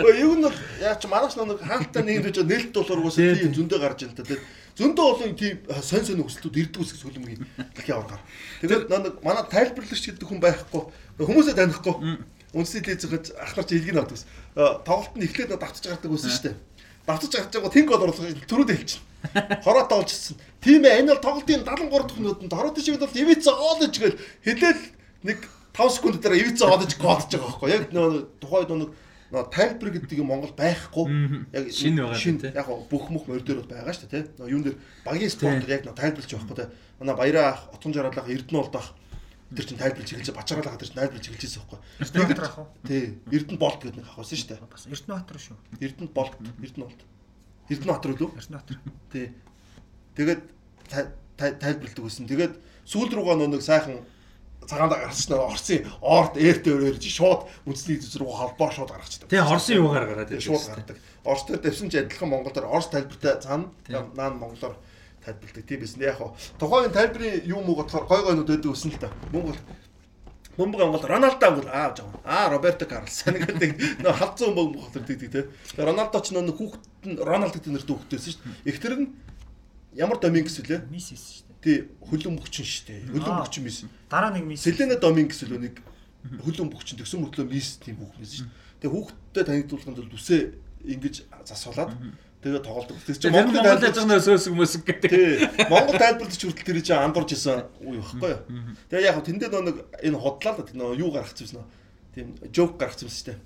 Өө 0.00 0.12
юу 0.16 0.34
нь 0.40 0.48
яа 0.80 0.96
чи 0.96 1.04
манайч 1.12 1.36
нэг 1.36 1.60
хаалттай 1.60 2.02
нэг 2.08 2.24
гэж 2.24 2.40
нээлт 2.40 2.72
долооргоос 2.72 3.20
тийм 3.20 3.52
зөндөө 3.52 3.78
гарч 3.84 4.08
ин 4.08 4.16
та 4.16 4.24
тийм 4.24 4.40
зөндөө 4.80 5.04
олон 5.12 5.36
тийм 5.36 5.60
сонь 5.84 6.06
сонь 6.08 6.24
өсөлтүүд 6.24 6.56
ирдэг 6.56 6.80
үсэх 6.80 7.04
сүлмгийн 7.04 7.44
дэлхийн 7.76 8.00
аваргаар. 8.00 8.24
Тэгээд 8.64 8.88
нэг 8.88 9.14
манай 9.20 9.44
тайлбарлагч 9.44 10.04
гэдэг 10.08 10.24
хүн 10.24 10.40
байхгүй 10.40 10.82
хүмүүсээ 11.20 11.56
танихгүй 11.60 11.94
үндэсний 12.56 12.80
телевизэд 12.80 13.36
ахнаар 13.36 13.68
чи 13.68 13.76
илгэн 13.76 14.00
авдаг 14.00 14.16
ус. 14.16 14.24
Тоглолт 14.88 15.14
нь 15.20 15.28
эхлээд 15.28 15.52
давтаж 15.52 15.84
гардаг 15.84 16.08
байсан 16.08 16.32
шүү 16.32 16.44
дээ. 16.48 16.56
Давтаж 17.04 17.28
гарч 17.28 17.52
байгаа 17.60 17.76
тэнг 17.76 17.88
гол 17.92 18.04
оруулах 18.08 18.48
төрөөд 18.48 18.72
хэлчихнэ. 18.72 19.04
Хороо 19.68 19.84
тоолжсэн. 19.84 20.40
Тийм 20.64 20.80
ээ 20.88 21.04
энэ 21.04 21.12
бол 21.20 21.44
тоглолтын 21.44 21.60
73 21.60 22.08
дахь 22.08 22.16
минутанд 22.16 22.52
хороо 22.56 22.72
тийш 22.72 22.88
бол 22.88 23.20
ивэц 23.20 23.44
оолж 23.52 23.94
гэл 24.00 24.16
хэлээл 24.48 24.82
нэг 25.28 25.38
5 25.74 25.94
секунд 25.94 26.20
дараа 26.22 26.38
ивэц 26.40 26.60
оолж 26.62 26.92
гоодж 26.98 27.30
байгаа 27.30 27.48
байхгүй. 27.50 27.68
Яг 27.70 27.84
нөгөө 27.94 28.20
тухайд 28.42 28.68
нөгөө 28.70 28.90
нөө 29.30 29.44
тайлбар 29.54 29.90
гэдэг 29.94 30.18
юм 30.18 30.28
Монгол 30.34 30.54
байхгүй. 30.58 31.04
Яг 31.54 31.64
Шинэ 31.70 32.02
байгаа 32.02 32.18
тийм, 32.18 32.42
яг 32.50 32.66
бүх 32.90 33.04
мөх 33.14 33.24
морь 33.30 33.44
дээр 33.46 33.62
байгаа 33.66 33.94
шүү 33.94 34.10
дээ 34.10 34.26
тийм. 34.26 34.34
Нөө 34.42 34.50
юун 34.50 34.64
дээр 34.66 34.76
багийн 35.06 35.30
спорт 35.30 35.62
дээр 35.62 35.74
яг 35.78 35.82
нөө 35.86 35.94
тайлбарлаж 35.94 36.30
байхгүй 36.34 36.56
тийм. 36.58 36.70
Манай 36.98 37.14
баяраа 37.16 37.46
ах, 37.54 37.62
утган 37.70 37.94
жаргалах, 37.94 38.26
эрдэнэ 38.26 38.58
болдох 38.58 38.86
тэр 39.54 39.66
чинь 39.66 39.78
тайлбарлаж 39.78 40.10
эхэлж 40.10 40.30
бачаагаалаа 40.34 40.78
тэр 40.78 40.88
чинь 40.90 40.98
тайлбарлаж 40.98 41.26
эхэлж 41.30 41.42
байсан 41.46 41.62
байхгүй. 41.62 41.80
Эрдэнэ 42.02 42.42
ах 42.42 42.58
уу? 42.58 42.66
Тий. 42.86 43.04
Эрдэнэ 43.30 43.58
болт 43.62 43.78
гэдэг 43.82 43.96
нэг 44.02 44.06
ах 44.10 44.18
байсан 44.18 44.36
шүү 44.38 44.48
дээ. 44.50 44.66
Бас 44.66 44.84
Эрдэнэ 44.90 45.14
хатар 45.18 45.38
шүү. 45.38 45.56
Эрдэнэ 45.78 46.10
болт, 46.10 46.34
эрдэнэ 46.58 46.84
болт. 46.86 47.00
Эрдэнэ 47.70 47.92
хатар 47.94 48.10
үлээ. 48.14 48.30
Эрдэнэ 48.34 48.58
хатар. 48.58 48.78
Тий. 49.14 49.26
Тэгээд 50.18 50.42
тай- 50.90 51.10
тай- 51.38 51.56
тайлбарладаг 51.58 52.02
байсан. 52.04 52.26
Тэгээд 52.26 52.54
сүүл 52.86 53.10
рүүгээ 53.14 53.36
нөө 53.38 53.48
нэг 53.54 53.62
сайхан 53.62 53.98
цагаанд 54.66 54.92
гарчихсан 54.92 55.40
Орсын 55.40 55.86
орд 56.00 56.34
ээртэй 56.36 56.72
өрөөрж 56.76 57.04
шууд 57.06 57.48
үндэсний 57.66 57.98
зүс 58.00 58.16
рүү 58.20 58.30
холбоо 58.30 58.70
шууд 58.70 58.90
гаргачихдаг. 58.92 59.28
Тэгээ 59.30 59.50
Орсын 59.50 59.76
юугаар 59.80 60.06
гараад 60.06 60.30
ирдэг 60.30 60.46
шууд 60.46 60.66
гардаг. 60.68 60.96
Орос 61.24 61.44
дээр 61.48 61.60
тавьсан 61.64 61.88
ч 61.90 61.94
адилхан 62.00 62.28
Монголоор 62.28 62.66
Орос 62.68 62.88
тайлбартай 62.92 63.40
цаана 63.40 63.70
наан 63.88 64.36
монголоор 64.38 64.76
тайлбарладаг 65.24 65.64
тийм 65.66 65.80
байсан. 65.80 66.00
Яг 66.00 66.16
хоо 66.16 66.36
тухайн 66.58 66.92
тайлбарын 66.92 67.44
юм 67.44 67.68
уу 67.68 67.76
болохоор 67.80 68.04
гой 68.06 68.20
гойнууд 68.24 68.50
өгдөг 68.50 68.72
өсөн 68.72 68.92
л 68.94 69.00
та. 69.00 69.12
Монгол 69.32 69.58
Бөмбөг 70.56 70.80
Монгол 70.80 71.08
Роналдо 71.08 71.46
ангол 71.46 71.68
аавж 71.68 72.02
байгаа. 72.04 72.20
Аа 72.24 72.50
Роберто 72.50 72.84
Карлос 72.84 73.22
гэдэг 73.24 74.02
нөө 74.04 74.12
халдсан 74.12 74.52
бөмбөг 74.52 74.92
Монгол 74.92 75.04
гэдэг 75.08 75.30
тий. 75.30 75.44
Тэгээ 75.72 75.88
Роналдо 75.88 76.18
ч 76.20 76.36
нөө 76.36 76.52
хүүхэд 76.52 76.84
нь 77.06 77.16
Роналд 77.16 77.54
гэдэг 77.54 77.72
нэртэй 77.72 77.94
хүүхдтэйсэн 77.96 78.32
шүү 78.34 78.42
дээ. 78.44 78.68
Эхтэр 78.68 78.94
нь 79.00 79.08
ямар 79.96 80.18
Домингс 80.20 80.60
үлээ? 80.60 80.84
Мисс 80.90 81.14
шүү 81.16 81.48
дээ. 81.48 81.49
Тий 81.60 81.76
хөлөн 82.00 82.36
бөхчин 82.40 82.64
шүү 82.64 82.84
дээ. 82.88 83.00
Хөлөн 83.12 83.36
Аа. 83.36 83.42
бөхчин 83.44 83.64
мис. 83.64 83.84
Дараа 84.08 84.32
нэг 84.32 84.44
мисс. 84.48 84.64
Селена 84.64 84.96
Домингс 84.96 85.44
үлээ 85.44 85.60
нэг 85.60 85.74
хөлөн 86.40 86.72
бөхчин 86.72 86.96
төсөн 86.96 87.20
мөртлөө 87.20 87.46
мис 87.52 87.76
тийм 87.84 88.00
хүүхэд 88.00 88.20
мис 88.20 88.32
шүү. 88.40 88.48
Тэгээ 88.80 88.92
хүүхдтэй 88.96 89.44
танигдуулахын 89.44 89.96
тулд 90.00 90.14
үсээ 90.16 90.40
ингэж 90.88 91.14
засуулаад 91.44 91.92
тэгээ 92.40 92.64
тоглолдог. 92.64 92.96
Тэр 93.04 93.16
чинь 93.20 93.32
Монгол 93.36 93.60
яаж 93.60 93.84
байгаа 93.84 94.08
нөөсөөс 94.08 94.46
mëсэг 94.56 94.82
гэдэг. 94.88 95.12
Монгол 95.68 96.00
тайлбарлагч 96.00 96.40
хүртэл 96.40 96.64
тэр 96.64 96.80
чинь 96.80 96.96
андуурж 97.04 97.30
исэн 97.36 97.68
үе 97.84 98.00
байхгүй 98.00 98.32
юу. 98.32 98.40
Тэгээ 98.88 99.04
яг 99.12 99.20
тэндээ 99.20 99.48
нөө 99.52 99.64
нэг 99.68 99.76
энэ 100.00 100.16
худлаа 100.16 100.52
л 100.56 100.64
тэр 100.64 100.76
нөө 100.80 100.96
юу 100.96 101.12
гаргацсан 101.12 101.60
юм. 101.60 101.68
Тийм 102.16 102.26
жоок 102.48 102.80
гаргацсан 102.80 103.12
шүү 103.12 103.36
дээ. 103.36 103.38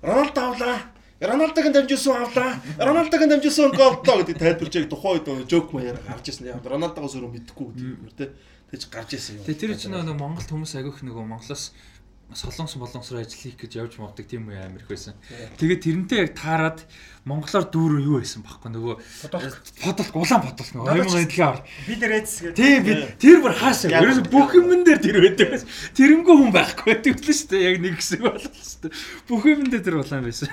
Роналдо 0.00 0.40
авлаа. 0.40 0.80
Роналдогийн 1.24 1.74
дамжуулсан 1.74 2.16
авлаа. 2.24 2.60
Роналдогийн 2.78 3.30
дамжуулсан 3.32 3.72
голлоо 3.72 4.16
гэдэг 4.20 4.38
тайлбарч 4.38 4.74
яг 4.76 4.88
тухайн 4.92 5.24
үед 5.24 5.48
жоок 5.50 5.72
маяар 5.72 5.98
гарч 6.04 6.28
ирсэн. 6.28 6.52
Яг 6.52 6.64
Роналдогоос 6.64 7.16
өөрөө 7.16 7.32
мэдхгүй 7.32 7.66
гэдэг 7.72 7.86
юм 7.88 8.12
тий. 8.12 8.28
Тэгж 8.70 8.82
гарч 8.92 9.10
ирсэн 9.16 9.40
юм. 9.40 9.48
Тэр 9.48 9.72
чинь 9.78 9.96
нэг 9.96 10.16
Монгол 10.18 10.44
хүмүүс 10.44 10.76
агиох 10.76 11.00
нөгөө 11.00 11.24
Монголоос 11.24 11.72
солонгос 12.32 12.74
болонгос 12.76 13.10
руу 13.12 13.20
ажил 13.20 13.38
хийх 13.38 13.56
гэж 13.60 13.76
явж 13.78 13.98
мовдөг 14.00 14.26
тийм 14.26 14.48
үе 14.48 14.58
амирх 14.64 14.88
байсан. 14.88 15.14
Тэгээд 15.60 15.84
тэрнтэй 15.84 16.18
яг 16.24 16.32
таарад 16.34 16.82
монголоор 17.28 17.68
дүүрэн 17.68 18.02
юу 18.02 18.18
байсан 18.18 18.42
бахгүй 18.42 18.72
нөгөө 18.72 18.94
подолк 19.84 20.16
улаан 20.16 20.42
подолк 20.42 20.72
нөгөө 20.72 21.04
2000 21.04 21.20
дэлхийн 21.20 21.46
ар. 21.46 21.60
Би 21.86 21.94
дээрээс 21.94 22.34
гэдэг. 22.42 22.56
Тийм 22.58 22.80
би 22.82 22.92
тэр 23.20 23.38
бүр 23.44 23.54
хаашаа. 23.54 23.92
Яг 23.92 24.02
Ерөөсө 24.08 24.24
бүх 24.32 24.50
юмн 24.56 24.82
дээр 24.82 25.00
тэр 25.04 25.18
байдаг. 25.20 25.48
байсан. 25.52 25.68
Тэрнгүй 25.94 26.34
хүн 26.34 26.52
байхгүй 26.56 26.86
байдаг 26.90 27.14
л 27.14 27.28
шүү 27.28 27.48
дээ. 27.52 27.62
Яг 27.68 27.76
нэг 27.84 27.94
хэсэг 28.00 28.20
болол 28.24 28.56
шүү 28.56 28.80
дээ. 28.82 28.92
Бүх 29.28 29.42
юмн 29.44 29.68
дээр 29.70 29.84
тэр 29.84 29.96
улаан 30.00 30.24
байсан. 30.26 30.48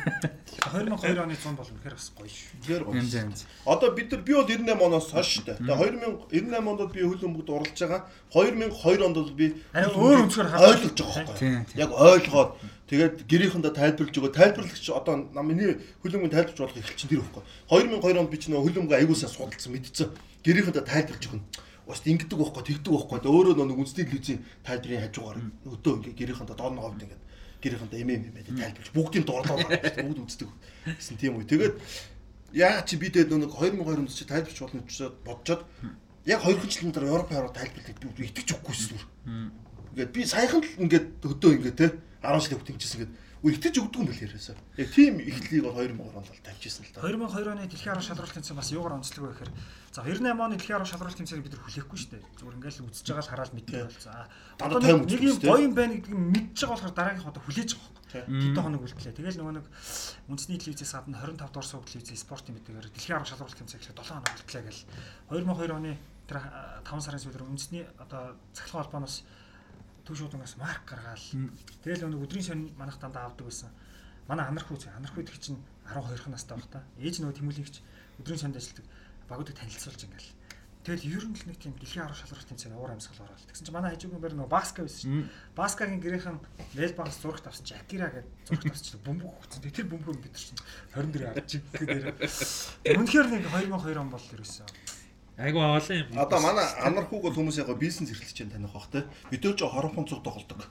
2002 0.62 1.18
оны 1.18 1.34
100 1.34 1.58
бол 1.58 1.66
үнэхээр 1.66 1.96
бас 1.98 2.12
гоё 2.14 2.30
шүү. 2.30 2.62
Тэр 2.62 2.84
гоё. 2.86 3.02
Одоо 3.66 3.90
бид 3.98 4.12
нар 4.14 4.22
би 4.22 4.34
бол 4.38 4.46
98 4.46 4.78
оноос 4.78 5.10
хойш 5.10 5.30
шүү 5.42 5.46
дээ. 5.50 5.58
Тэгээ 5.58 6.38
2098 6.38 6.70
онд 6.70 6.82
би 6.94 7.02
хөл 7.02 7.22
бөмбөгт 7.26 7.50
оролцож 7.50 7.82
байгаа. 7.82 8.02
2002 8.30 9.02
онд 9.02 9.18
бол 9.18 9.34
би 9.34 9.46
өөр 9.74 10.18
өнцгөр 10.30 10.48
ойлгож 10.54 10.98
байгаа 11.02 11.26
байхгүй. 11.26 11.50
Яг 11.82 11.90
ойлгоод 11.98 12.52
тэгээд 12.94 13.16
гэрийнхэндээ 13.26 13.74
тайлбарлаж 13.74 14.16
өгөө. 14.22 14.34
Тайлбарлагч 14.38 14.86
одоо 14.94 15.16
нам 15.34 15.46
миний 15.50 15.82
хөл 16.06 16.14
бөмбөгийн 16.14 16.36
тайлбарч 16.38 16.60
болох 16.62 16.78
их 16.78 16.94
чинь 16.94 17.10
тэр 17.10 17.26
байхгүй. 17.26 17.44
2002 18.06 18.22
онд 18.22 18.30
би 18.30 18.38
ч 18.38 18.54
нөө 18.54 18.62
хөл 18.62 18.78
бөмбөг 18.86 18.96
аягуулсаа 19.02 19.34
судалсан 19.34 19.74
мэдчихсэн. 19.74 20.14
Гэрийнхэндээ 20.46 20.86
тайлбарлаж 20.86 21.26
өгнө. 21.26 21.46
Ус 21.90 22.06
ингэдэг 22.06 22.38
байхгүй, 22.38 22.64
тэгдэг 22.70 22.94
байхгүй. 22.94 23.18
Өөрөө 23.26 23.66
нөө 23.66 23.82
үндэсний 23.82 24.06
телевизийн 24.06 24.46
тайлбарын 24.62 25.02
хажуугаар 25.10 25.38
өдөө 25.66 25.94
ингээ 25.98 26.14
гэрийнхэндээ 26.22 26.56
доор 26.56 26.74
нь 26.78 26.82
ховд 26.86 27.02
ингээ 27.02 27.20
гэрийнхэндээ 27.62 28.02
эмээ 28.02 28.18
эмээ 28.28 28.44
тайлбарч 28.58 28.90
бүгдийн 28.92 29.26
дуурлаад 29.26 29.70
бүгд 30.02 30.20
үздэг 30.26 30.50
гэсэн 30.98 31.18
тийм 31.22 31.38
үе. 31.38 31.46
Тэгээд 31.46 31.76
яа 32.58 32.82
чи 32.84 32.98
би 32.98 33.08
тэгээд 33.14 33.32
нэг 33.32 33.54
2020 33.54 34.02
онд 34.02 34.12
чи 34.12 34.26
тайлбарч 34.26 34.58
болно 34.60 34.82
гэж 34.84 34.98
бодцоод 35.24 35.62
яг 36.26 36.42
2 36.44 36.68
жилийн 36.68 36.92
дараа 36.92 37.22
Европ 37.22 37.30
хараа 37.32 37.54
тайлбарлаад 37.54 38.00
би 38.18 38.26
итгэж 38.28 38.50
өгөхгүйсэн. 38.58 39.00
Ингээд 39.96 40.12
би 40.12 40.22
саяхан 40.26 40.62
л 40.62 40.74
ингээд 40.86 41.08
өдөө 41.24 41.52
ингээд 41.62 41.78
те 41.78 41.88
10 42.22 42.42
жил 42.42 42.60
хөтөнгөжсэн 42.60 42.98
ингээд 43.02 43.14
итгэж 43.42 43.76
өгдөг 43.82 44.00
юм 44.02 44.08
бэл 44.10 44.26
яриасаа. 44.30 44.58
Яг 44.78 44.90
тийм 44.94 45.18
ихлийг 45.18 45.66
бол 45.66 45.74
2020 45.74 46.14
онд 46.14 46.30
бол 46.30 46.46
тавьчихсан 46.46 46.86
л 46.86 46.94
да. 46.94 47.02
2002 47.10 47.50
оны 47.50 47.66
дэлхийн 47.66 47.94
арга 47.98 48.06
шалралт 48.06 48.36
тэмцээн 48.38 48.60
бас 48.60 48.70
юугаар 48.70 48.98
онцлог 49.02 49.26
вэ 49.26 49.34
гэхээр 49.34 49.52
за 49.92 50.08
98 50.08 50.40
оны 50.40 50.56
дэлхийн 50.56 50.80
арга 50.80 50.88
шалралт 50.88 51.20
тэмцээнийг 51.20 51.46
бид 51.52 51.56
нар 51.60 51.64
хүлээхгүй 51.68 51.98
шүү 52.00 52.12
дээ. 52.16 52.24
Зүгээр 52.40 52.58
ингээл 52.64 52.88
үзэж 52.88 53.08
байгаа 53.12 53.26
л 53.28 53.32
хараад 53.36 53.52
мэддэг 53.52 53.84
бол 53.92 54.00
за. 54.00 54.12
Дандаа 54.56 54.80
Одоо 54.80 55.04
нэг 55.04 55.20
юм 55.20 55.38
гоё 55.44 55.62
юм 55.68 55.74
байна 55.76 55.94
гэдгийг 56.00 56.16
мэдж 56.16 56.58
байгаа 56.64 56.76
болохоор 56.80 56.96
дараагийнх 56.96 57.28
одоо 57.28 57.44
хүлээж 57.44 57.70
байгаа. 57.76 58.24
Хэдэн 58.32 58.64
хоног 58.64 58.84
үлдлээ. 58.88 59.20
Тэгэл 59.20 59.40
нөгөө 59.44 59.56
нэг 59.60 59.68
үндэсний 60.32 60.60
телевизээс 60.64 60.96
гадна 60.96 61.20
25 61.20 61.44
дугаар 61.44 61.68
сууг 61.68 61.84
телевизийн 61.92 62.24
спортын 62.24 62.56
мэдээгээр 62.56 62.88
дэлхийн 62.88 63.18
арга 63.20 63.32
шалралт 63.36 63.56
тэмцээн 63.60 63.80
гэхэд 63.84 64.00
7 64.00 64.16
хоног 64.16 64.32
үлдлээ 64.32 64.64
гэл 64.64 64.84
2002 65.28 65.76
оны 65.76 65.92
тэр 66.28 66.38
5 66.40 67.04
сарын 67.04 67.24
сүүлээр 67.24 67.48
үндэсний 67.52 67.84
одоо 68.00 68.40
цахилгаан 68.56 68.84
холбооноос 68.88 69.16
Төвшүүднээс 70.08 70.56
марк 70.58 70.84
гаргаал. 70.88 71.28
Тэгэл 71.86 72.10
өнөө 72.10 72.26
өдрийн 72.26 72.48
шөнө 72.48 72.74
манах 72.74 72.98
дандаа 72.98 73.30
авдаг 73.30 73.46
байсан. 73.48 73.70
Манай 74.26 74.50
анар 74.50 74.66
хүү 74.66 74.82
зэ 74.82 74.90
анар 74.98 75.14
хүү 75.14 75.30
их 75.30 75.40
чинь 75.40 75.62
12 75.94 76.26
настай 76.34 76.58
байх 76.58 76.68
та. 76.74 76.82
Ээж 76.98 77.22
нөгөө 77.22 77.38
тэмүүлэгч 77.38 77.76
өдрийн 78.20 78.42
шөнд 78.42 78.58
ажилладаг 78.58 78.86
багуудыг 79.32 79.56
танилцуулж 79.56 80.04
ингээл. 80.04 80.32
Тэгэл 80.82 81.14
ер 81.14 81.26
нь 81.30 81.38
л 81.38 81.46
нэг 81.46 81.58
тийм 81.62 81.78
дэлхийн 81.78 82.10
арга 82.10 82.18
шалралт 82.18 82.50
тэмцээн 82.50 82.74
уур 82.74 82.90
амьсгал 82.90 83.22
ороод. 83.22 83.46
Тэгсэн 83.54 83.70
чинь 83.70 83.76
манай 83.78 83.94
хажуугийн 83.94 84.18
бэр 84.18 84.34
нөгөө 84.34 84.50
Баска 84.50 84.82
байсан 84.82 85.30
шүү. 85.30 85.30
Баскагийн 85.54 86.02
гэрийнхэн 86.02 86.42
Нэл 86.74 86.98
багс 86.98 87.22
зурагт 87.22 87.46
авсан 87.46 87.66
чи 87.70 87.78
Акира 87.78 88.10
гэдэг 88.10 88.34
зурагт 88.50 88.66
авсан 88.66 88.88
чи 88.90 88.98
бөмбөг 89.06 89.30
хөвцөн. 89.30 89.62
Тэр 89.62 89.88
бөмбөг 89.94 90.18
бид 90.26 90.34
нар 90.34 90.42
чинь 90.42 90.58
24 90.98 91.38
авч 91.38 91.52
гэдэг. 91.78 92.98
Үнэхээр 92.98 93.28
нэг 93.30 93.44
2002 93.46 94.02
он 94.02 94.10
бол 94.10 94.26
ерөөсөө. 94.26 94.66
Айгу 95.38 95.60
олон 95.62 95.98
юм. 96.02 96.10
Одоо 96.18 96.40
манай 96.42 96.66
амар 96.82 97.06
хүүг 97.06 97.30
бол 97.30 97.38
хүмүүс 97.38 97.62
яг 97.62 97.70
бизнес 97.78 98.10
эрхлэж 98.18 98.34
чинь 98.34 98.50
таних 98.50 98.74
бах 98.74 98.90
те. 98.90 99.06
Бид 99.30 99.46
өөр 99.46 99.54
ч 99.54 99.62
хоромхон 99.70 100.10
цуг 100.10 100.26
тоглодог. 100.26 100.66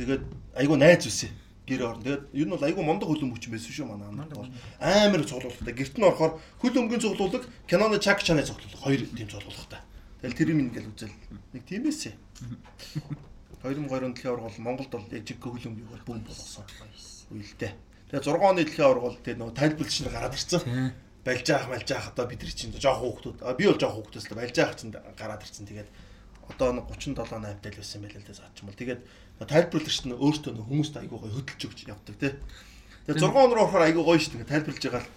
Тэгээд 0.00 0.24
айгу 0.56 0.80
найз 0.80 1.04
үсэ 1.04 1.28
гэр 1.66 1.82
орно. 1.86 2.02
Тэгээд 2.02 2.22
ер 2.34 2.46
нь 2.46 2.54
бол 2.54 2.66
айгүй 2.66 2.84
мундаг 2.84 3.08
хөлбөмбөч 3.08 3.44
байсан 3.46 3.72
шүү 3.72 3.86
манай 3.86 4.10
бол. 4.34 4.50
Амар 4.82 5.22
цуглуулгатай. 5.22 5.74
Гэрт 5.74 5.94
нь 5.98 6.06
орохоор 6.06 6.32
хөлбөмбөгийн 6.58 7.02
цуглуулга, 7.06 7.46
киноны 7.70 7.98
чак 8.02 8.22
чаны 8.22 8.42
цуглуулга 8.42 8.82
хоёр 8.82 9.06
тийм 9.06 9.28
цуглуулгатай. 9.30 9.80
Тэгэл 10.22 10.38
тэр 10.38 10.50
юм 10.50 10.60
ингээл 10.66 10.90
үзэл. 10.90 11.14
Нэг 11.54 11.62
тийм 11.66 11.86
эсэ. 11.86 12.18
2020 13.62 14.02
он 14.02 14.14
дэлхийн 14.14 14.42
бол 14.42 14.58
Монголд 14.58 14.90
бол 14.90 15.06
жиг 15.06 15.38
хөлбөмбөгийг 15.38 15.86
бол 15.86 16.06
бөм 16.06 16.26
болгосон. 16.26 16.66
Үйлдэ. 17.30 17.70
Тэгээ 18.10 18.26
6 18.26 18.42
оны 18.42 18.66
дэлхийн 18.66 18.98
бол 18.98 19.16
тэгээ 19.22 19.38
нөгөө 19.38 19.54
тайлбарлаж 19.54 19.94
чинь 19.94 20.10
гараад 20.10 20.34
ирсэн. 20.34 20.62
Балж 21.22 21.46
аах 21.54 21.70
малж 21.70 21.88
аах 21.94 22.10
одоо 22.10 22.26
бид 22.26 22.42
нар 22.42 22.50
чинь 22.50 22.74
жоох 22.74 22.98
хүүхдүүд. 22.98 23.38
Би 23.54 23.70
бол 23.70 23.78
жоох 23.78 23.94
хүүхдээс 24.02 24.26
л 24.26 24.38
балж 24.42 24.56
аах 24.58 24.74
чинь 24.74 24.90
гараад 24.90 25.46
ирсэн. 25.46 25.70
Тэгээд 25.70 25.90
одоо 26.50 26.82
37 26.90 27.14
8 27.14 27.62
дэл 27.62 27.78
байсан 27.78 28.02
байл 28.02 28.18
л 28.18 28.26
дээ 28.26 28.36
заач 28.36 28.56
юм 28.58 28.66
бол. 28.66 28.80
Тэгээд 28.82 29.00
тайлбарлагч 29.48 29.98
нь 30.06 30.16
өөртөө 30.16 30.52
хүмүүст 30.68 30.94
айгүй 30.98 31.18
гоё 31.18 31.32
хөдөлж 31.32 31.62
өгч 31.66 31.78
явдаг 31.88 32.16
тий. 32.20 32.32
Тэгээ 33.06 33.22
6 33.22 33.34
он 33.34 33.52
руу 33.52 33.66
орохоор 33.66 33.86
айгүй 33.88 34.04
гоё 34.04 34.18
шүү 34.20 34.38
дээ 34.42 34.50
тайлбарлаж 34.52 34.84
байгаа 34.86 35.02
л 35.02 35.10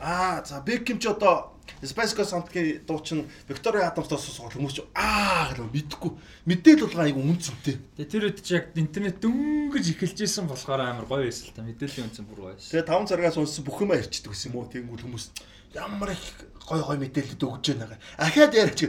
аа 0.00 0.44
за 0.44 0.62
Бекхэм 0.62 0.98
ч 0.98 1.06
одоо 1.10 1.58
Спайско 1.82 2.24
Сантгийн 2.24 2.82
дуу 2.86 3.00
чинь 3.00 3.28
Виктория 3.48 3.90
Адамстаас 3.90 4.24
сонсгол 4.24 4.54
хүмүүс 4.54 4.74
ч 4.78 4.80
аа 4.94 5.50
гэж 5.50 5.62
мэдхгүй 5.62 6.10
мэдээл 6.46 6.86
бол 6.86 7.04
айгүй 7.04 7.22
үнцэнтэй. 7.22 7.76
Тэгээ 7.98 8.10
тэр 8.10 8.24
үед 8.30 8.38
чи 8.42 8.54
яг 8.56 8.72
интернет 8.74 9.18
дөнгөж 9.20 9.84
эхэлжсэн 9.94 10.46
болохоор 10.48 10.80
амар 10.80 11.06
гоё 11.06 11.26
байсан 11.26 11.50
л 11.50 11.54
та 11.54 11.62
мэдээллийн 11.66 12.08
үнцэн 12.08 12.24
бүр 12.26 12.38
гоё 12.40 12.54
байсан. 12.56 12.70
Тэгээ 12.72 12.88
5 12.88 13.10
цагаас 13.10 13.34
сонссон 13.36 13.64
бүх 13.66 13.78
юм 13.82 13.92
ярьчдаг 13.94 14.32
гэсэн 14.32 14.48
юм 14.50 14.56
уу 14.58 14.70
тэгэнгүүт 14.70 15.02
хүмүүс 15.02 15.24
ямар 15.76 16.10
их 16.14 16.24
гоё 16.62 16.82
гоё 16.82 16.98
мэдээлэлд 16.98 17.42
өгч 17.42 17.66
байгаа. 17.76 17.98
Ахаад 18.18 18.54
яриач 18.54 18.80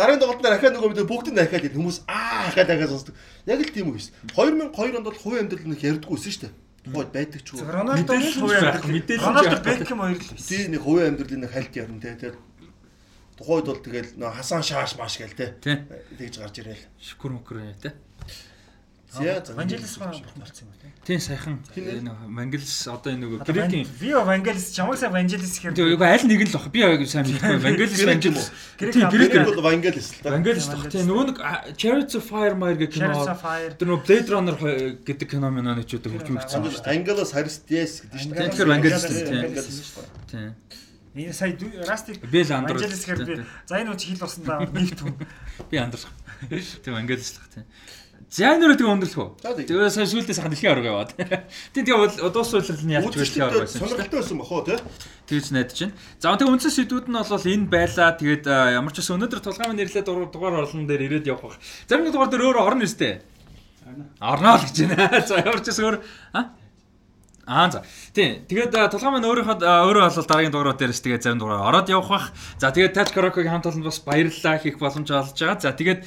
Дараагийн 0.00 0.22
тоглолт 0.22 0.40
дээр 0.40 0.56
ахаа 0.56 0.70
нөгөө 0.70 1.04
бүгд 1.04 1.28
нь 1.34 1.40
ийм 1.42 1.74
хүмүүс 1.76 1.98
аа 2.08 2.48
ахаа 2.48 2.64
дахиад 2.64 2.88
сонсдог. 2.94 3.14
Яг 3.46 3.60
л 3.60 3.72
тийм 3.72 3.88
үү 3.92 3.96
гэсэн. 3.96 4.12
2002 4.36 4.96
онд 5.00 5.06
бол 5.06 5.20
хувийн 5.20 5.42
амьдрал 5.46 5.68
нэг 5.70 5.80
ярьдаггүйсэн 5.80 6.32
шүү 6.32 6.42
дээ. 6.44 6.54
Тухайд 6.80 7.10
байдаг 7.12 7.40
ч 7.44 7.48
үү. 7.54 7.64
Рональдо 7.64 8.12
хувийн 8.16 8.64
амьдрал 8.64 8.92
мэдээлэл 8.92 9.26
Рональдо 9.28 9.58
Бекхэм 9.64 10.00
хоёр 10.00 10.18
л 10.20 10.28
байсан. 10.32 10.48
Тийм 10.48 10.68
нэг 10.72 10.82
хувийн 10.84 11.08
амьдралын 11.14 11.40
нэг 11.44 11.52
хальт 11.52 11.74
ярина 11.76 12.00
те. 12.00 12.16
Тэгээд 12.20 12.38
тухайд 13.36 13.66
бол 13.68 13.80
тэгэл 13.80 14.10
Хасан 14.20 14.62
Шааш 14.64 14.92
мааш 14.96 15.14
гээл 15.20 15.36
те. 15.36 15.46
Тэгж 15.60 16.34
гарч 16.40 16.56
ирээл. 16.60 16.84
Шүкүр 17.00 17.32
мөкөр 17.40 17.58
те. 17.80 17.96
Ванжелис 19.10 19.98
маань 19.98 20.22
болсон 20.38 20.68
юм 20.70 20.74
тийм. 20.78 20.92
Тийм 21.02 21.18
сайхан 21.18 21.58
нэг 21.74 22.14
Вангелис 22.30 22.86
одоо 22.86 23.10
энэ 23.10 23.26
нөгөө 23.26 23.38
грекийн 23.42 23.88
Би 23.98 24.14
Вангелис 24.14 24.70
чамаг 24.70 24.98
сайн 25.02 25.10
Ванжелис 25.10 25.58
гэхээр 25.58 25.74
Тэгээ 25.74 25.94
яг 25.98 26.02
аль 26.06 26.26
нэг 26.30 26.40
нь 26.46 26.50
л 26.50 26.54
баг. 26.54 26.70
Би 26.70 26.78
яг 26.78 27.02
сайн 27.10 27.26
мэдгүй. 27.26 27.58
Вангелис 27.58 28.04
Вангелис. 28.06 28.46
Грек 28.78 28.94
Грек 29.10 29.32
бол 29.50 29.62
Вангелис 29.66 30.08
л 30.14 30.22
та. 30.22 30.30
Вангелис 30.30 30.66
дах 30.70 30.86
тийм 30.86 31.04
нөгөө 31.10 31.24
нэг 31.26 31.38
Chariots 31.74 32.14
of 32.14 32.24
Fire 32.30 32.54
Fire 32.54 32.78
гэх 32.78 32.90
кино. 32.94 33.26
Тэр 33.74 33.86
нөгөө 33.90 34.06
Blade 34.06 34.28
Runner 34.30 34.56
гэдэг 35.02 35.26
кино 35.26 35.50
минь 35.50 35.74
ч 35.82 35.98
одоо 35.98 36.14
хөгжим 36.14 36.38
өгсөн 36.38 36.70
шүү 36.70 36.86
дээ. 36.86 36.94
Angelos 36.94 37.34
Aristides 37.34 38.06
гэдэг 38.06 38.18
шүү 38.20 38.30
дээ. 38.30 38.48
Тэгэхээр 38.54 38.70
Вангелис 38.70 39.04
тийм. 39.10 39.90
Тийм. 40.30 40.54
Энэ 41.14 41.32
сая 41.34 41.58
Растик 41.86 42.22
Би 42.30 42.42
л 42.46 42.52
андуурал. 42.54 42.78
Ванжелис 42.78 43.02
гэхээр 43.02 43.26
би 43.26 43.42
за 43.66 43.82
энэ 43.82 43.90
үуч 43.90 44.02
хил 44.06 44.22
болсон 44.22 44.46
да 44.46 44.62
нэгт 44.62 45.02
хүн. 45.02 45.18
Би 45.66 45.76
андуурах. 45.82 46.14
Тийм 46.86 46.94
Вангелис 46.94 47.34
л 47.34 47.50
тийм. 47.50 47.66
Зянер 48.30 48.78
тэгээ 48.78 48.94
өндөрлөх 48.94 49.42
үү? 49.42 49.66
Тэгээ 49.66 49.90
сая 49.90 50.06
сүүлдээ 50.06 50.38
сайхан 50.38 50.54
дэлхийн 50.54 50.70
авраг 50.70 50.86
яваад. 50.86 51.10
Тийм 51.74 51.82
тэгээ 51.82 52.30
дуусвал 52.30 52.62
нь 52.62 52.94
ялч 52.94 53.10
дэлхийн 53.10 53.42
авраг 53.42 53.66
байсан 53.66 53.82
шүү 53.82 53.90
дээ. 53.90 54.06
Сонирхолтой 54.06 54.20
байсан 54.22 54.38
бахоо 54.38 54.62
те. 54.62 54.78
Тэгж 55.26 55.46
найдаж 55.50 55.78
байна. 55.82 55.98
За 56.22 56.38
тэгээ 56.38 56.54
үндсэн 56.54 56.74
сэдвүүд 56.78 57.06
нь 57.10 57.18
бол 57.18 57.50
энэ 57.50 57.66
байлаа. 57.66 58.14
Тэгээд 58.14 58.44
ямар 58.46 58.92
ч 58.94 59.02
бас 59.02 59.10
өнөөдөр 59.10 59.40
тулгааны 59.42 59.74
нэрлээ 59.74 60.04
дугаар 60.06 60.62
орлон 60.62 60.86
дээр 60.86 61.02
ирээд 61.10 61.26
явах 61.26 61.58
бах. 61.58 61.58
Зарим 61.90 62.06
нэг 62.06 62.14
дугаар 62.14 62.30
дээр 62.30 62.46
өөр 62.46 62.58
орно 62.62 62.86
өстэй. 62.86 63.18
Орно 64.22 64.54
л 64.54 64.62
гэж 64.62 64.76
байна. 64.94 65.18
За 65.26 65.34
ямар 65.42 65.58
ч 65.66 65.74
бас 65.74 65.80
өөр 65.82 65.96
а 66.30 66.54
Аа 67.46 67.70
за. 67.70 67.82
Тийм. 68.14 68.44
Тэгээд 68.46 68.72
тулгаан 68.92 69.16
маань 69.16 69.26
өөрийнхөө 69.26 69.64
өөрөө 69.64 70.04
бол 70.12 70.28
дараагийн 70.28 70.52
дугаарууд 70.52 70.78
дээрс 70.78 71.00
тэгээд 71.00 71.24
зарим 71.24 71.40
дугаараар 71.40 71.68
ороод 71.72 71.88
явах 71.88 72.10
бах. 72.10 72.26
За 72.60 72.70
тэгээд 72.70 72.94
Touch 72.94 73.12
Karaoke-гийн 73.16 73.50
хамт 73.50 73.66
олонд 73.66 73.86
бас 73.88 73.98
баярлалаа 74.04 74.56
хийх 74.60 74.78
боломж 74.78 75.08
олж 75.10 75.34
байгаа. 75.34 75.58
За 75.58 75.72
тэгээд 75.72 76.00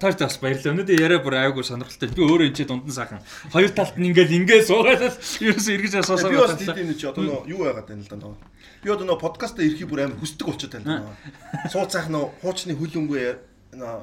Touch 0.00 0.18
бас 0.22 0.36
баярлалаа. 0.38 0.72
Өнөөдөр 0.72 1.02
яриа 1.02 1.20
бүр 1.20 1.34
аягүй 1.42 1.64
сонирхолтой. 1.66 2.08
Би 2.14 2.22
өөрөө 2.22 2.46
энэ 2.48 2.56
ч 2.56 2.64
дундан 2.64 2.94
сайхан. 2.94 3.20
Хоёр 3.52 3.70
талд 3.74 3.96
нь 3.98 4.08
ингээл 4.14 4.36
ингээд 4.38 4.64
суугаад 4.70 5.02
ерөөсөө 5.44 5.74
эргэж 5.76 5.94
асуусаа 6.00 6.30
Би 6.30 6.40
бас 6.40 6.56
тийм 6.56 6.94
ч 6.96 7.02
одоо 7.10 7.44
юу 7.44 7.66
байгаад 7.66 7.86
байна 7.90 8.02
л 8.06 8.08
да 8.08 8.16
нөө. 8.16 8.34
Би 8.80 8.88
одоо 8.88 9.06
нөө 9.06 9.18
подкаст 9.20 9.58
дээр 9.58 9.76
ирэхийг 9.76 9.90
бүр 9.90 10.08
амар 10.08 10.20
хүсдэг 10.22 10.46
болчиход 10.46 10.78
байна 10.78 11.04
нөө. 11.04 11.68
Сууд 11.74 11.90
цаах 11.92 12.08
нөө 12.08 12.24
хуучны 12.40 12.78
хөлөнгөө 12.78 13.52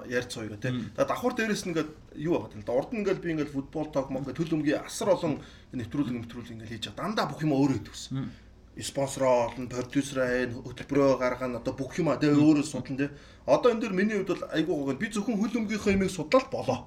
ярьц 0.10 0.34
сууя 0.34 0.58
тий. 0.58 0.74
За 0.98 1.06
давхар 1.06 1.34
дээрээс 1.34 1.66
нь 1.66 1.74
ингээд 1.74 1.90
юу 2.20 2.36
юм 2.52 2.62
да. 2.66 2.74
Урд 2.76 2.92
нь 2.94 3.00
ингээд 3.00 3.24
би 3.24 3.32
ингээд 3.32 3.56
футбол 3.56 3.88
ток 3.88 4.12
мөн 4.12 4.28
төлөмгийн 4.28 4.84
асар 4.84 5.16
олон 5.16 5.40
нэвтрүүлэг 5.72 6.16
нэвтрүүлэг 6.20 6.54
ингээд 6.54 6.72
хийж 6.72 6.86
байгаа. 6.92 7.16
Дандаа 7.16 7.26
бүх 7.32 7.42
юм 7.42 7.56
өөрөө 7.56 7.80
идвсэн. 7.80 8.30
Спонсороо 8.80 9.52
олон, 9.52 9.68
продюсераа 9.68 10.44
энэ 10.48 10.56
хөтөлбөрөө 10.64 11.20
гаргана 11.20 11.60
одоо 11.60 11.74
бүх 11.76 12.00
юм 12.00 12.12
аа 12.12 12.20
тэгээ 12.20 12.40
өөрөө 12.40 12.64
судлан 12.64 12.96
тий. 12.96 13.10
Одоо 13.44 13.72
энэ 13.72 13.82
дэр 13.88 13.94
миний 13.96 14.16
хувьд 14.20 14.32
бол 14.40 14.48
айгүй 14.56 14.76
гоо 14.76 14.96
би 14.96 15.08
зөвхөн 15.12 15.36
хөлөмгийнхөө 15.36 15.96
юмыг 16.00 16.12
судлаад 16.12 16.48
болоо. 16.48 16.80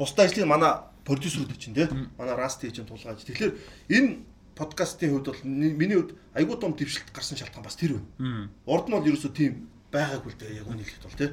Бусдаа 0.00 0.24
ажлыг 0.24 0.48
манай 0.48 0.80
продюсерүүд 1.04 1.60
чинь 1.60 1.76
тий. 1.76 1.88
Манай 2.16 2.36
Расти 2.36 2.72
чинь 2.72 2.88
тулгааж. 2.88 3.20
Тэгэхээр 3.20 3.52
энэ 3.92 4.24
подкастын 4.56 5.10
хувьд 5.12 5.28
бол 5.28 5.42
миний 5.44 5.98
хувьд 5.98 6.16
айгүй 6.32 6.56
том 6.56 6.72
дэвшилт 6.72 7.12
гарсан 7.12 7.36
шалтгаан 7.36 7.64
бас 7.64 7.76
тэр 7.76 8.00
байна. 8.00 8.48
Урд 8.64 8.88
нь 8.88 8.94
бол 8.96 9.04
ерөөсөө 9.04 9.32
тийм 9.34 9.68
байгаагүй 9.94 10.30
л 10.34 10.38
дээ 10.42 10.58
яг 10.58 10.66
үнийг 10.66 10.88
хэлэхэд 10.90 11.06
бол 11.06 11.20
тий. 11.22 11.30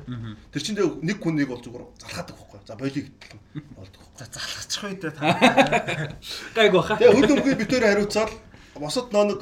Тэр 0.54 0.62
чинь 0.62 0.78
нэг 0.78 1.18
хүнийг 1.18 1.50
бол 1.50 1.64
зүгээр 1.66 1.84
залхаадаг 1.98 2.36
байхгүй. 2.38 2.60
За 2.70 2.78
бойлыг 2.78 3.06
гэтэл 3.10 3.42
болдог 3.74 4.00
байхгүй. 4.06 4.20
За 4.22 4.26
залхачих 4.30 4.84
дээ 5.02 5.14
та. 5.18 5.22
гайг 6.58 6.72
баха. 6.78 7.02
Тэгээ 7.02 7.16
хөл 7.18 7.34
өмгөө 7.42 7.56
битээр 7.58 7.86
хариуцаад 7.90 8.32
босод 8.78 9.10
нөө 9.10 9.26
нэг 9.34 9.40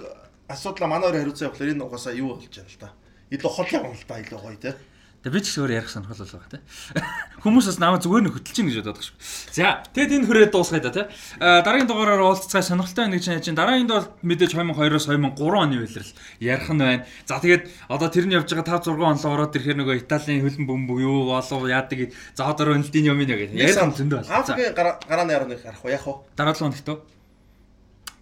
асуудлаа 0.47 0.89
манаар 0.89 1.19
хариуцаа 1.19 1.51
явахлаар 1.51 1.73
энэ 1.75 1.83
угаасаа 1.83 2.15
юу 2.15 2.39
болж 2.39 2.47
байна 2.47 2.71
л 2.71 2.79
да. 2.79 2.89
Илүү 3.35 3.51
хол 3.51 3.69
явна 3.75 3.91
л 3.91 4.07
да 4.07 4.15
илүү 4.23 4.39
гоё 4.39 4.57
тий. 4.57 4.73
Тэгээ 5.19 5.35
би 5.35 5.41
ч 5.43 5.59
өөр 5.59 5.71
ярих 5.75 5.91
сонирхол 5.91 6.15
бол 6.15 6.31
байгаа 6.31 6.51
те. 6.55 6.59
Хүмүүс 7.43 7.67
бас 7.67 7.79
намайг 7.83 8.03
зүгээр 8.07 8.23
нь 8.23 8.31
хөтлөж 8.31 8.55
чинь 8.55 8.71
гэж 8.71 8.77
бодоод 8.79 9.03
шүү. 9.03 9.15
За 9.51 9.83
тэгэд 9.91 10.15
энэ 10.15 10.27
хүрээ 10.31 10.47
дуусгая 10.47 10.79
да 10.79 10.95
те. 10.95 11.03
А, 11.43 11.59
дараагийн 11.59 11.91
дугаараар 11.91 12.23
уулзцай 12.23 12.63
сонирхолтой 12.63 13.11
байна 13.11 13.19
гэж 13.19 13.43
чинь 13.43 13.59
дараагийн 13.59 13.91
бол 13.91 14.07
мэдээж 14.23 14.55
2002-оос 14.55 15.11
2003 15.11 15.59
оны 15.59 15.75
үеэрл 15.83 16.11
ярих 16.39 16.69
нь 16.71 16.79
байна. 16.79 17.03
За 17.27 17.43
тэгээд 17.43 17.67
одоо 17.91 18.07
тэр 18.07 18.31
нь 18.31 18.35
явж 18.39 18.47
байгаа 18.47 18.79
5 18.79 18.95
6 18.95 18.95
онлоо 18.95 19.31
ороод 19.35 19.55
ирэхээр 19.59 19.79
нөгөө 19.83 19.99
Италийн 20.07 20.39
хөлн 20.39 20.63
бөмбөг 20.63 20.99
юу 21.03 21.27
болов 21.35 21.67
яадаг 21.67 21.99
гэд 21.99 22.11
за 22.39 22.47
одоо 22.47 22.71
Рональдин 22.71 23.11
юм 23.11 23.19
яа 23.19 23.35
гэдэг. 23.35 23.59
Ярих 23.59 23.75
нь 23.75 23.99
зөндөө 23.99 24.23
байна. 24.23 24.31
За 24.31 24.39
Африкийн 24.39 24.71
гарааны 25.03 25.35
яруу 25.35 25.51
нэг 25.51 25.59
харах 25.59 25.83
уу 25.83 25.91
яах 25.91 26.07
вэ? 26.07 26.15
дараа 26.39 26.55
7 26.55 26.71
хоногт 26.71 27.18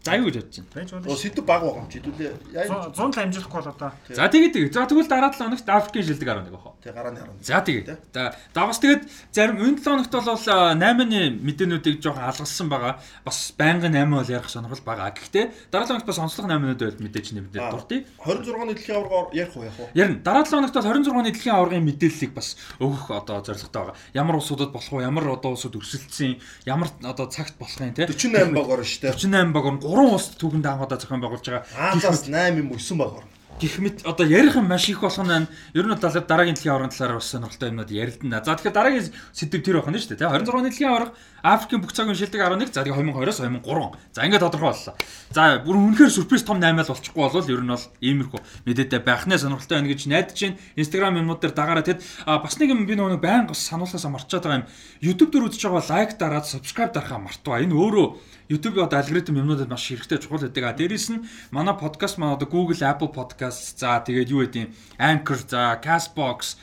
уу? 0.08 0.12
За 0.12 0.16
юу 0.16 0.28
гэж 0.32 0.36
бодож 0.40 0.92
байна? 0.96 1.12
Оо 1.12 1.16
сэдв 1.20 1.44
баг 1.44 1.62
байгаа 1.62 1.82
юм 1.84 1.90
чи 1.92 2.00
хэдүүлээ. 2.00 2.34
Яа 2.56 2.88
100 2.96 2.96
л 2.96 3.20
амжуулахгүй 3.20 3.60
бол 3.60 3.72
одоо 3.76 3.92
За 4.08 4.28
тэгээд 4.32 4.54
тэгээд 4.56 4.74
за 4.74 4.88
тэгвэл 4.88 5.12
дараа 5.12 5.32
7 5.36 5.44
хоногт 5.44 5.68
Африкийн 5.68 6.06
шилдэг 6.08 6.28
11 6.28 6.52
бахаа. 6.52 6.74
Тэг 6.84 6.94
гарааны 6.96 7.20
яруу. 7.20 7.36
За 7.42 7.60
тэгээд. 7.62 7.88
За 8.14 8.36
давас 8.54 8.80
тэгээд 8.80 9.04
зарим 9.32 9.58
энэ 9.62 9.78
7 9.78 10.08
хоногт 10.08 10.12
бол 10.12 10.28
8-ны 10.32 11.22
мэдээнүүдийг 11.44 12.00
жоохон 12.02 12.24
алгалсан 12.24 12.68
байгаа. 12.70 12.94
Бас 13.26 13.38
байнгын 13.58 13.94
8 13.94 14.08
бол 14.08 14.24
ярих 14.24 14.50
сонирхол 14.50 14.84
байгаа. 14.86 15.12
Гэхдээ 15.12 15.46
дараа 15.72 15.88
7 15.88 16.00
хоногт 16.00 16.08
бас 16.08 16.20
онцлог 16.20 16.46
8-нууд 16.48 16.82
байл 16.82 17.00
мэдээж 17.04 17.28
нэмдээ 17.36 17.62
дуртай. 17.72 18.00
26-ны 18.24 18.74
дэлхийн 18.74 18.98
аваргаар 18.98 19.28
ярих 19.36 19.54
уу 19.58 19.64
яах 19.68 19.78
вэ? 19.78 19.92
Ярина. 19.94 20.20
Дараа 20.24 20.46
7 20.46 20.58
хоногт 20.58 20.76
бол 20.76 20.88
26-ны 20.88 21.24
дэлхийн 21.32 21.56
аваргын 21.56 21.86
мэдээллийг 21.88 22.32
бас 22.34 22.48
өгөх 22.80 23.12
одоо 23.12 23.44
зорилготой 23.44 23.82
байгаа. 23.92 23.96
Ямар 24.14 24.36
улсуудад 24.40 24.72
болох 24.72 24.92
вэ? 24.92 25.04
Ямар 25.04 25.26
одоо 25.36 25.52
улсууд 25.54 25.76
өрсөлдсөн? 25.76 26.40
Ямар 26.66 26.90
одоо 27.04 27.28
цагт 27.28 27.56
болох 27.60 27.76
юм 27.82 27.94
те? 27.94 28.08
48 28.08 28.54
баг 28.56 28.68
орно 28.70 28.86
шүү 28.88 29.02
дээ. 29.04 29.14
48 29.14 29.54
баг 29.54 29.66
орно. 29.66 29.80
3 29.98 30.14
улс 30.14 30.30
түүхэнд 30.38 30.70
анхудаа 30.70 31.02
зохион 31.02 31.26
байгуулж 31.26 31.42
байгаа. 31.42 31.66
Аазаас 31.74 32.30
8 32.30 32.62
юм 32.62 32.70
9 32.70 33.02
баг 33.02 33.18
орно. 33.18 33.34
гэх 33.58 33.82
мэт 33.82 34.06
одоо 34.06 34.26
ярих 34.26 34.54
юм 34.56 34.70
маш 34.70 34.86
их 34.90 35.02
болох 35.02 35.26
нь. 35.26 35.48
Ер 35.74 35.86
нь 35.86 35.90
бол 35.90 35.98
дараагийн 35.98 36.54
дэлхийн 36.54 36.74
аваргын 36.78 36.94
талаар 36.94 37.18
бас 37.18 37.34
сонирхолтой 37.34 37.70
юмнууд 37.74 37.90
ярилдана. 37.90 38.46
За 38.46 38.54
тэгэхээр 38.54 38.78
дараагийн 38.78 39.10
сэдв 39.34 39.66
тэр 39.66 39.82
байна 39.82 39.98
шүү 39.98 40.14
дээ. 40.14 40.30
26-ны 40.30 40.70
дэлхийн 40.70 40.90
аварга 40.94 41.18
Африкийн 41.44 41.82
бүх 41.82 41.94
цагийн 41.94 42.18
шилдэг 42.18 42.42
11 42.42 42.74
за 42.74 42.82
тэгээ 42.82 43.14
2020-оос 43.14 43.40
2003. 43.46 43.94
За 44.14 44.26
ингээд 44.26 44.42
тодорхой 44.42 44.74
боллоо. 44.74 44.96
За 45.30 45.42
бүр 45.62 45.76
үнэхээр 45.78 46.12
сюрприз 46.12 46.44
том 46.44 46.58
8-аал 46.58 46.90
болчихгүй 46.90 47.22
болвол 47.22 47.52
ер 47.54 47.62
нь 47.62 47.72
бол 47.72 47.86
иймэрхүү 48.02 48.42
мэдээтэй 48.66 49.02
байхнаа 49.06 49.38
сонирхолтой 49.38 49.78
байна 49.78 49.92
гэж 49.94 50.02
найдаж 50.10 50.40
байна. 50.42 50.58
Instagram 50.76 51.20
юмнууд 51.22 51.42
дээр 51.42 51.54
дагараа 51.54 51.86
тэгэд 51.86 52.02
бас 52.26 52.56
нэг 52.58 52.70
юм 52.74 52.90
би 52.90 52.98
нөгөө 52.98 53.22
байнга 53.22 53.54
сануулгаас 53.54 54.06
марчаад 54.10 54.44
байгаа 54.44 54.60
юм. 54.66 54.70
YouTube 55.02 55.32
дээр 55.32 55.48
үзэж 55.48 55.62
байгаа 55.70 55.86
лайк 55.94 56.12
дараад 56.18 56.50
subscribe 56.50 56.92
дарахаа 56.92 57.22
мартваа. 57.22 57.62
Энэ 57.62 57.78
өөрөө 57.78 58.08
YouTube 58.48 58.80
одоо 58.80 59.00
алгоритм 59.04 59.44
юмнуудад 59.44 59.68
маш 59.68 59.92
хэрэгтэй 59.92 60.24
чухал 60.24 60.40
байдаг. 60.40 60.64
А 60.64 60.72
дээрэс 60.72 61.12
нь 61.12 61.28
манай 61.52 61.76
подкаст 61.76 62.18
манай 62.18 62.40
одоо 62.40 62.48
Google, 62.48 62.80
Apple 62.80 63.12
Podcast 63.12 63.76
за 63.76 64.00
тэгээд 64.08 64.32
юу 64.32 64.48
гэдэг 64.48 64.72
Anchor, 64.96 65.40
за 65.44 65.76
Castbox, 65.84 66.56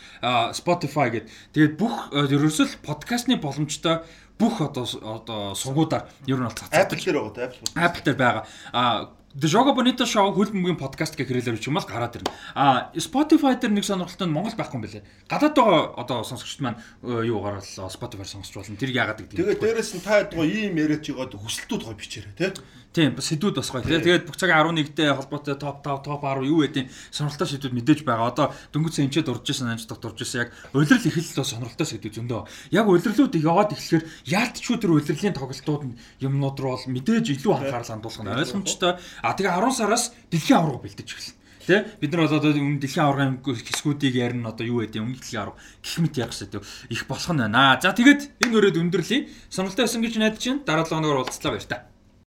Spotify 0.57 1.13
гэдэг. 1.13 1.29
Тэгээд 1.53 1.75
бүх 1.77 2.09
ерөөсөл 2.17 2.81
подкастны 2.81 3.37
боломжтой 3.37 4.01
бүх 4.39 4.61
одоо 4.61 4.85
одоо 5.03 5.55
сугуудаар 5.55 6.11
ер 6.27 6.39
нь 6.39 6.47
бол 6.47 6.59
цацаад 6.59 6.91
Apple 6.91 7.01
дээр 7.01 7.19
байгаа 7.19 7.47
Apple. 7.49 7.67
Apple 7.75 8.03
дээр 8.05 8.19
байгаа. 8.19 8.45
А 8.73 9.11
The 9.35 9.49
Jogo 9.51 9.75
Bonito 9.75 10.07
Show 10.07 10.31
хөл 10.31 10.55
бөмбөгийн 10.55 10.79
подкаст 10.79 11.19
гэх 11.19 11.27
хэрэглээр 11.27 11.59
юм 11.59 11.75
бол 11.75 11.91
гараад 11.91 12.23
ирнэ. 12.23 12.31
А 12.55 12.95
Spotify 12.95 13.59
дээр 13.59 13.75
нэг 13.75 13.83
сонирхолтой 13.83 14.31
нь 14.31 14.35
Монгол 14.35 14.55
байхгүй 14.55 14.79
юм 14.79 14.87
бэлээ. 14.87 15.03
Гадаад 15.27 15.59
байгаа 15.59 15.83
одоо 15.99 16.23
сонсогчд 16.23 16.63
маань 16.63 16.79
юу 17.03 17.43
гараад 17.43 17.67
Spotify 17.67 18.23
сонсч 18.23 18.55
болно. 18.55 18.79
Тэр 18.79 18.95
яагаад 18.95 19.27
гэдэг. 19.27 19.35
Тэгээд 19.35 19.59
дээрэс 19.59 19.91
нь 19.99 20.07
та 20.07 20.23
ядгаа 20.23 20.47
ийм 20.47 20.79
яриач 20.79 21.11
байгаад 21.11 21.35
хүсэлтүүд 21.35 21.83
гоё 21.83 21.99
бичээрэй 21.99 22.35
тий. 22.39 22.55
Тийм 22.95 23.19
сэдвүүд 23.19 23.59
бас 23.59 23.75
гоё. 23.75 23.83
Тэгээд 23.83 24.31
бүх 24.31 24.39
цагийн 24.39 24.71
11-тэй 24.71 25.11
холбоотой 25.11 25.59
топ 25.59 25.83
5, 25.83 26.07
топ 26.07 26.23
10 26.23 26.47
юу 26.47 26.63
гэдэг 26.63 26.87
сонирхолтой 27.11 27.49
сэдвүүд 27.51 27.75
мэдээж 27.75 28.01
байгаа. 28.07 28.31
Одоо 28.31 28.47
дөнгөж 28.71 29.03
сэнчээд 29.03 29.35
урж 29.35 29.51
исэн, 29.51 29.75
анч 29.75 29.91
дот 29.91 29.99
урж 30.07 30.23
исэн 30.23 30.47
яг 30.47 30.55
улирал 30.71 31.03
эхэллээ 31.03 31.43
сонирхолтой 31.43 31.91
сэдвүүд 31.91 32.15
зөндөө. 32.23 32.47
Яг 32.71 32.87
улирлууд 32.87 33.35
яваад 33.35 33.75
эхлэхээр 33.75 34.07
яалтчгүй 34.31 34.79
тэр 34.79 34.95
улирлын 34.95 35.35
тоглолтууд 35.35 35.83
юмнууд 36.23 36.59
руу 36.63 36.79
бол 36.79 36.87
мэдээж 36.87 37.27
илүү 37.35 37.53
анхаарал 37.67 37.91
хандуулах 37.99 38.23
нь 38.23 38.31
ойлгомжтой. 38.31 38.93
А 39.27 39.35
тэгээ 39.35 39.59
10 39.59 39.75
сараас 39.75 40.15
дэлхийн 40.31 40.59
аварга 40.63 40.87
бэлдэж 40.87 41.09
эхэлнэ. 41.11 41.43
Тэ 41.67 41.99
бид 41.99 42.13
нар 42.15 42.29
одоо 42.31 42.53
өмнө 42.55 42.79
дэлхийн 42.79 43.07
аваргын 43.11 43.43
хэсгүүдийг 43.43 44.15
ярина 44.15 44.53
одоо 44.53 44.69
юу 44.69 44.85
гэдэг 44.85 45.01
өмнө 45.03 45.19
дэлхийн 45.19 45.43
аварга 45.43 45.59
гэх 45.83 45.99
мэт 45.99 46.15
ярих 46.21 46.37
хэрэгтэй 46.37 46.63
их 46.95 47.03
болох 47.09 47.33
нь 47.33 47.43
байна. 47.43 47.81
За 47.81 47.97
тэгээд 47.97 48.45
энэ 48.45 48.55
өрөөд 48.55 48.79
өндөрлөе. 48.85 49.27
Сонирхолтой 49.49 49.89
байсан 49.89 50.05
гэж 50.05 50.15
найдаж 50.21 50.45
байна. 50.45 50.63
Дараа 50.69 50.85
7 50.85 51.01
хоногоор 51.01 51.25
уулзлаа 51.25 51.57
баяр 51.57 51.65
та. 51.65 51.94